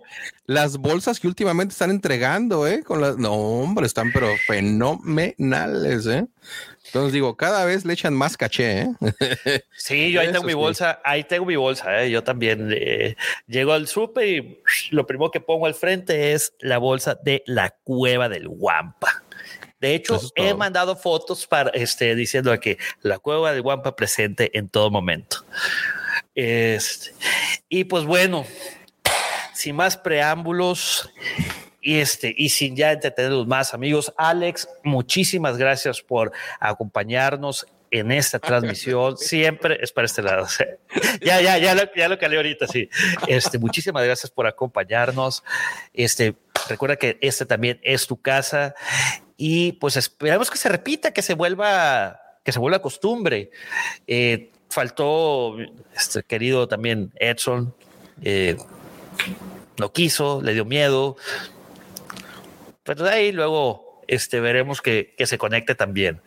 las 0.47 0.77
bolsas 0.77 1.21
que 1.21 1.29
últimamente 1.29 1.73
están 1.73 1.91
entregando, 1.91 2.67
¿eh? 2.67 2.83
Con 2.83 3.01
las, 3.01 3.17
no, 3.17 3.33
hombre, 3.33 3.87
están 3.87 4.11
pero 4.13 4.29
fenomenales, 4.47 6.07
¿eh? 6.07 6.27
Entonces 6.87 7.13
digo, 7.13 7.37
cada 7.37 7.65
vez 7.65 7.85
le 7.85 7.93
echan 7.93 8.15
más 8.15 8.37
caché, 8.37 8.83
¿eh? 8.83 8.95
Sí, 9.77 10.13
yo 10.13 10.21
ahí 10.21 10.31
tengo 10.31 10.45
mi 10.45 10.55
bolsa, 10.55 11.01
ahí 11.05 11.25
tengo 11.25 11.45
mi 11.45 11.57
bolsa, 11.57 12.05
¿eh? 12.05 12.11
Yo 12.11 12.23
también 12.23 12.71
eh, 12.73 13.17
llego 13.49 13.73
al 13.73 13.89
súper 13.89 14.29
y 14.29 14.61
lo 14.91 15.05
primero 15.05 15.33
que 15.33 15.41
pongo 15.41 15.67
al 15.67 15.75
frente 15.75 16.35
es 16.35 16.53
la 16.61 16.79
bolsa 16.79 17.19
de 17.21 17.43
la 17.47 17.71
cueva 17.83 18.29
del 18.29 18.47
Guampa. 18.47 19.24
De 19.85 19.95
hecho, 19.95 20.19
he 20.35 20.55
mandado 20.55 20.97
fotos 20.97 21.47
para 21.47 21.69
este, 21.75 22.15
diciendo 22.15 22.59
que 22.59 22.79
la 23.03 23.19
cueva 23.19 23.53
de 23.53 23.61
Guampa 23.61 23.95
presente 23.95 24.57
en 24.57 24.71
todo 24.71 24.91
momento. 24.91 25.45
Este, 26.35 27.13
y 27.69 27.85
pues 27.85 28.05
bueno, 28.05 28.47
sin 29.53 29.77
más 29.77 29.99
preámbulos, 29.99 31.11
y 31.83 31.99
este, 31.99 32.35
y 32.35 32.49
sin 32.49 32.75
ya 32.75 32.93
entretenerlos 32.93 33.47
más, 33.47 33.75
amigos, 33.75 34.11
Alex, 34.17 34.67
muchísimas 34.85 35.59
gracias 35.59 36.01
por 36.01 36.33
acompañarnos 36.61 37.67
en 37.91 38.11
esta 38.11 38.39
transmisión. 38.39 39.19
Siempre 39.19 39.77
es 39.83 39.93
para 39.93 40.07
este 40.07 40.23
lado. 40.23 40.47
ya, 41.21 41.43
ya, 41.43 41.59
ya 41.59 41.75
lo, 41.75 41.83
ya 41.95 42.09
lo 42.09 42.19
calé 42.19 42.39
ahorita, 42.39 42.67
sí. 42.69 42.89
Este, 43.29 43.59
muchísimas 43.59 44.03
gracias 44.03 44.31
por 44.31 44.47
acompañarnos. 44.47 45.45
Este, 45.93 46.37
recuerda 46.71 46.97
que 46.97 47.19
este 47.21 47.45
también 47.45 47.79
es 47.83 48.07
tu 48.07 48.17
casa 48.17 48.75
y 49.37 49.73
pues 49.73 49.97
esperamos 49.97 50.51
que 50.51 50.59
se 50.59 50.69
repita, 50.69 51.13
que 51.13 51.23
se 51.23 51.35
vuelva, 51.35 52.21
que 52.43 52.53
se 52.53 52.59
vuelva 52.59 52.83
costumbre. 52.83 53.51
Eh, 54.07 54.51
faltó 54.71 55.57
este 55.95 56.23
querido 56.23 56.69
también 56.69 57.13
Edson, 57.17 57.75
eh, 58.23 58.57
no 59.79 59.93
quiso, 59.93 60.43
le 60.43 60.55
dio 60.55 60.65
miedo, 60.65 61.17
pero 62.83 63.05
de 63.05 63.11
ahí 63.11 63.33
luego 63.33 64.03
este, 64.09 64.41
veremos 64.41 64.83
que, 64.83 65.15
que 65.17 65.27
se 65.27 65.39
conecte 65.39 65.75
también. 65.75 66.21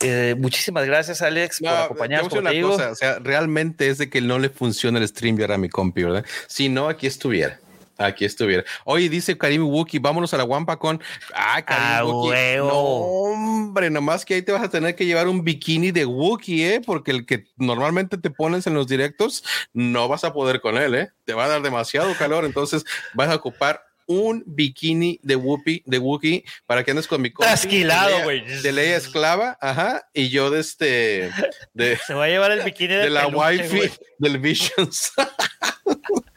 Eh, 0.00 0.34
muchísimas 0.36 0.84
gracias, 0.84 1.22
Alex, 1.22 1.60
por 1.60 1.68
acompañarnos. 1.68 2.80
o 2.80 2.94
sea, 2.94 3.18
realmente 3.20 3.88
es 3.88 3.98
de 3.98 4.10
que 4.10 4.20
no 4.20 4.38
le 4.38 4.48
funciona 4.48 4.98
el 4.98 5.06
stream 5.06 5.38
a 5.50 5.58
mi 5.58 5.68
compi, 5.68 6.02
¿verdad? 6.02 6.24
Si 6.48 6.68
no, 6.68 6.88
aquí 6.88 7.06
estuviera. 7.06 7.60
Aquí 8.02 8.24
estuviera. 8.24 8.64
Oye, 8.84 9.08
dice 9.08 9.36
Karim 9.36 9.64
Wookie, 9.64 9.98
vámonos 9.98 10.32
a 10.34 10.36
la 10.36 10.42
Guampa 10.42 10.78
con. 10.78 11.00
Ah, 11.34 11.62
Karim 11.62 12.10
Wookie. 12.10 12.56
No, 12.58 12.72
hombre, 12.72 13.90
nomás 13.90 14.24
que 14.24 14.34
ahí 14.34 14.42
te 14.42 14.52
vas 14.52 14.62
a 14.62 14.70
tener 14.70 14.94
que 14.94 15.06
llevar 15.06 15.28
un 15.28 15.44
bikini 15.44 15.90
de 15.90 16.04
Wookie, 16.04 16.64
¿eh? 16.64 16.82
Porque 16.84 17.10
el 17.10 17.26
que 17.26 17.44
normalmente 17.56 18.18
te 18.18 18.30
pones 18.30 18.66
en 18.66 18.74
los 18.74 18.86
directos, 18.86 19.44
no 19.72 20.08
vas 20.08 20.24
a 20.24 20.32
poder 20.32 20.60
con 20.60 20.76
él, 20.76 20.94
¿eh? 20.94 21.10
Te 21.24 21.34
va 21.34 21.44
a 21.44 21.48
dar 21.48 21.62
demasiado 21.62 22.14
calor, 22.16 22.44
entonces 22.44 22.84
vas 23.14 23.28
a 23.28 23.36
ocupar 23.36 23.82
un 24.06 24.42
bikini 24.46 25.20
de 25.22 25.36
Whoopi, 25.36 25.82
de 25.86 25.98
Wookie, 25.98 26.44
para 26.66 26.84
que 26.84 26.90
andes 26.90 27.06
con 27.06 27.22
mi 27.22 27.30
Trasquilado, 27.30 28.22
güey. 28.24 28.44
De, 28.62 28.72
ley 28.72 28.90
esclava, 28.90 29.56
ajá, 29.60 30.08
y 30.12 30.28
yo 30.28 30.50
de 30.50 30.60
este. 30.60 31.30
De, 31.72 31.96
Se 31.96 32.14
va 32.14 32.24
a 32.24 32.28
llevar 32.28 32.50
el 32.52 32.62
bikini 32.62 32.94
de, 32.94 33.10
la 33.10 33.28
wifi 33.28 33.90
del 34.18 34.38
Visions. 34.38 35.12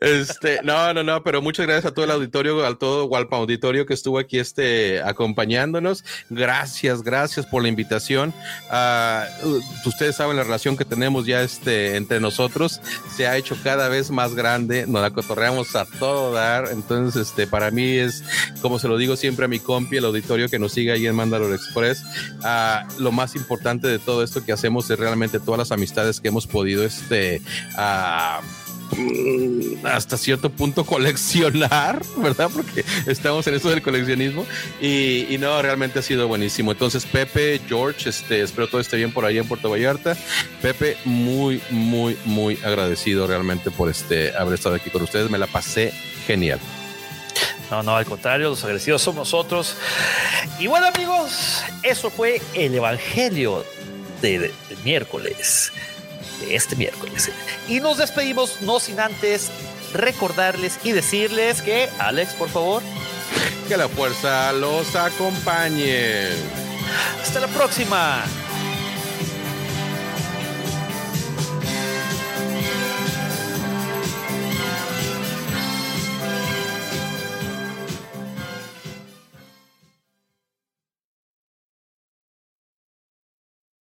Este, 0.00 0.60
no, 0.62 0.92
no, 0.94 1.02
no, 1.02 1.22
pero 1.22 1.42
muchas 1.42 1.66
gracias 1.66 1.90
a 1.90 1.94
todo 1.94 2.04
el 2.04 2.10
auditorio, 2.10 2.64
a 2.64 2.78
todo 2.78 3.06
Walpa 3.06 3.36
Auditorio 3.36 3.86
que 3.86 3.94
estuvo 3.94 4.18
aquí 4.18 4.38
este, 4.38 5.02
acompañándonos. 5.02 6.04
Gracias, 6.30 7.02
gracias 7.02 7.46
por 7.46 7.62
la 7.62 7.68
invitación. 7.68 8.32
Uh, 8.70 9.60
ustedes 9.86 10.16
saben 10.16 10.36
la 10.36 10.44
relación 10.44 10.76
que 10.76 10.84
tenemos 10.84 11.26
ya 11.26 11.42
este, 11.42 11.96
entre 11.96 12.20
nosotros. 12.20 12.80
Se 13.14 13.26
ha 13.26 13.36
hecho 13.36 13.56
cada 13.62 13.88
vez 13.88 14.10
más 14.10 14.34
grande, 14.34 14.86
nos 14.86 15.02
la 15.02 15.10
cotorreamos 15.10 15.74
a 15.76 15.84
todo 15.84 16.32
dar. 16.32 16.68
Entonces, 16.70 17.28
este, 17.28 17.46
para 17.46 17.70
mí 17.70 17.96
es, 17.96 18.22
como 18.60 18.78
se 18.78 18.88
lo 18.88 18.96
digo 18.96 19.16
siempre 19.16 19.46
a 19.46 19.48
mi 19.48 19.58
compi, 19.58 19.96
el 19.96 20.04
auditorio 20.04 20.48
que 20.48 20.58
nos 20.58 20.72
sigue 20.72 20.92
ahí 20.92 21.06
en 21.06 21.14
Mandalore 21.14 21.54
Express. 21.54 22.02
Uh, 22.40 23.02
lo 23.02 23.12
más 23.12 23.34
importante 23.34 23.88
de 23.88 23.98
todo 23.98 24.22
esto 24.22 24.44
que 24.44 24.52
hacemos 24.52 24.88
es 24.90 24.98
realmente 24.98 25.40
todas 25.40 25.58
las 25.58 25.72
amistades 25.72 26.20
que 26.20 26.28
hemos 26.28 26.46
podido 26.46 26.84
este, 26.84 27.42
Mm, 27.76 28.67
hasta 29.84 30.16
cierto 30.16 30.50
punto 30.50 30.84
coleccionar, 30.84 32.02
¿verdad? 32.16 32.50
Porque 32.52 32.84
estamos 33.06 33.46
en 33.46 33.54
eso 33.54 33.70
del 33.70 33.82
coleccionismo 33.82 34.46
y, 34.80 35.36
no, 35.38 35.60
realmente 35.62 35.98
ha 35.98 36.02
sido 36.02 36.28
buenísimo. 36.28 36.72
Entonces, 36.72 37.06
Pepe, 37.06 37.60
George, 37.68 38.08
este, 38.08 38.42
espero 38.42 38.68
todo 38.68 38.80
esté 38.80 38.96
bien 38.96 39.12
por 39.12 39.24
ahí 39.24 39.38
en 39.38 39.46
Puerto 39.46 39.70
Vallarta. 39.70 40.16
Pepe, 40.62 40.96
muy, 41.04 41.60
muy, 41.70 42.16
muy 42.24 42.58
agradecido 42.64 43.26
realmente 43.26 43.70
por 43.70 43.88
este 43.88 44.36
haber 44.36 44.54
estado 44.54 44.74
aquí 44.74 44.90
con 44.90 45.02
ustedes. 45.02 45.30
Me 45.30 45.38
la 45.38 45.46
pasé 45.46 45.92
genial. 46.26 46.58
No, 47.70 47.82
no, 47.82 47.96
al 47.96 48.06
contrario, 48.06 48.48
los 48.48 48.62
agradecidos 48.64 49.02
somos 49.02 49.18
nosotros. 49.20 49.76
Y 50.58 50.66
bueno, 50.66 50.86
amigos, 50.86 51.62
eso 51.82 52.10
fue 52.10 52.40
el 52.54 52.74
Evangelio 52.74 53.64
de 54.22 54.52
miércoles 54.84 55.72
este 56.48 56.76
miércoles. 56.76 57.30
Y 57.68 57.80
nos 57.80 57.98
despedimos 57.98 58.60
no 58.62 58.80
sin 58.80 59.00
antes 59.00 59.50
recordarles 59.92 60.78
y 60.84 60.92
decirles 60.92 61.62
que, 61.62 61.88
Alex, 61.98 62.34
por 62.34 62.48
favor. 62.48 62.82
Que 63.68 63.76
la 63.76 63.88
fuerza 63.88 64.52
los 64.52 64.94
acompañe. 64.96 66.28
Hasta 67.22 67.40
la 67.40 67.48
próxima. 67.48 68.24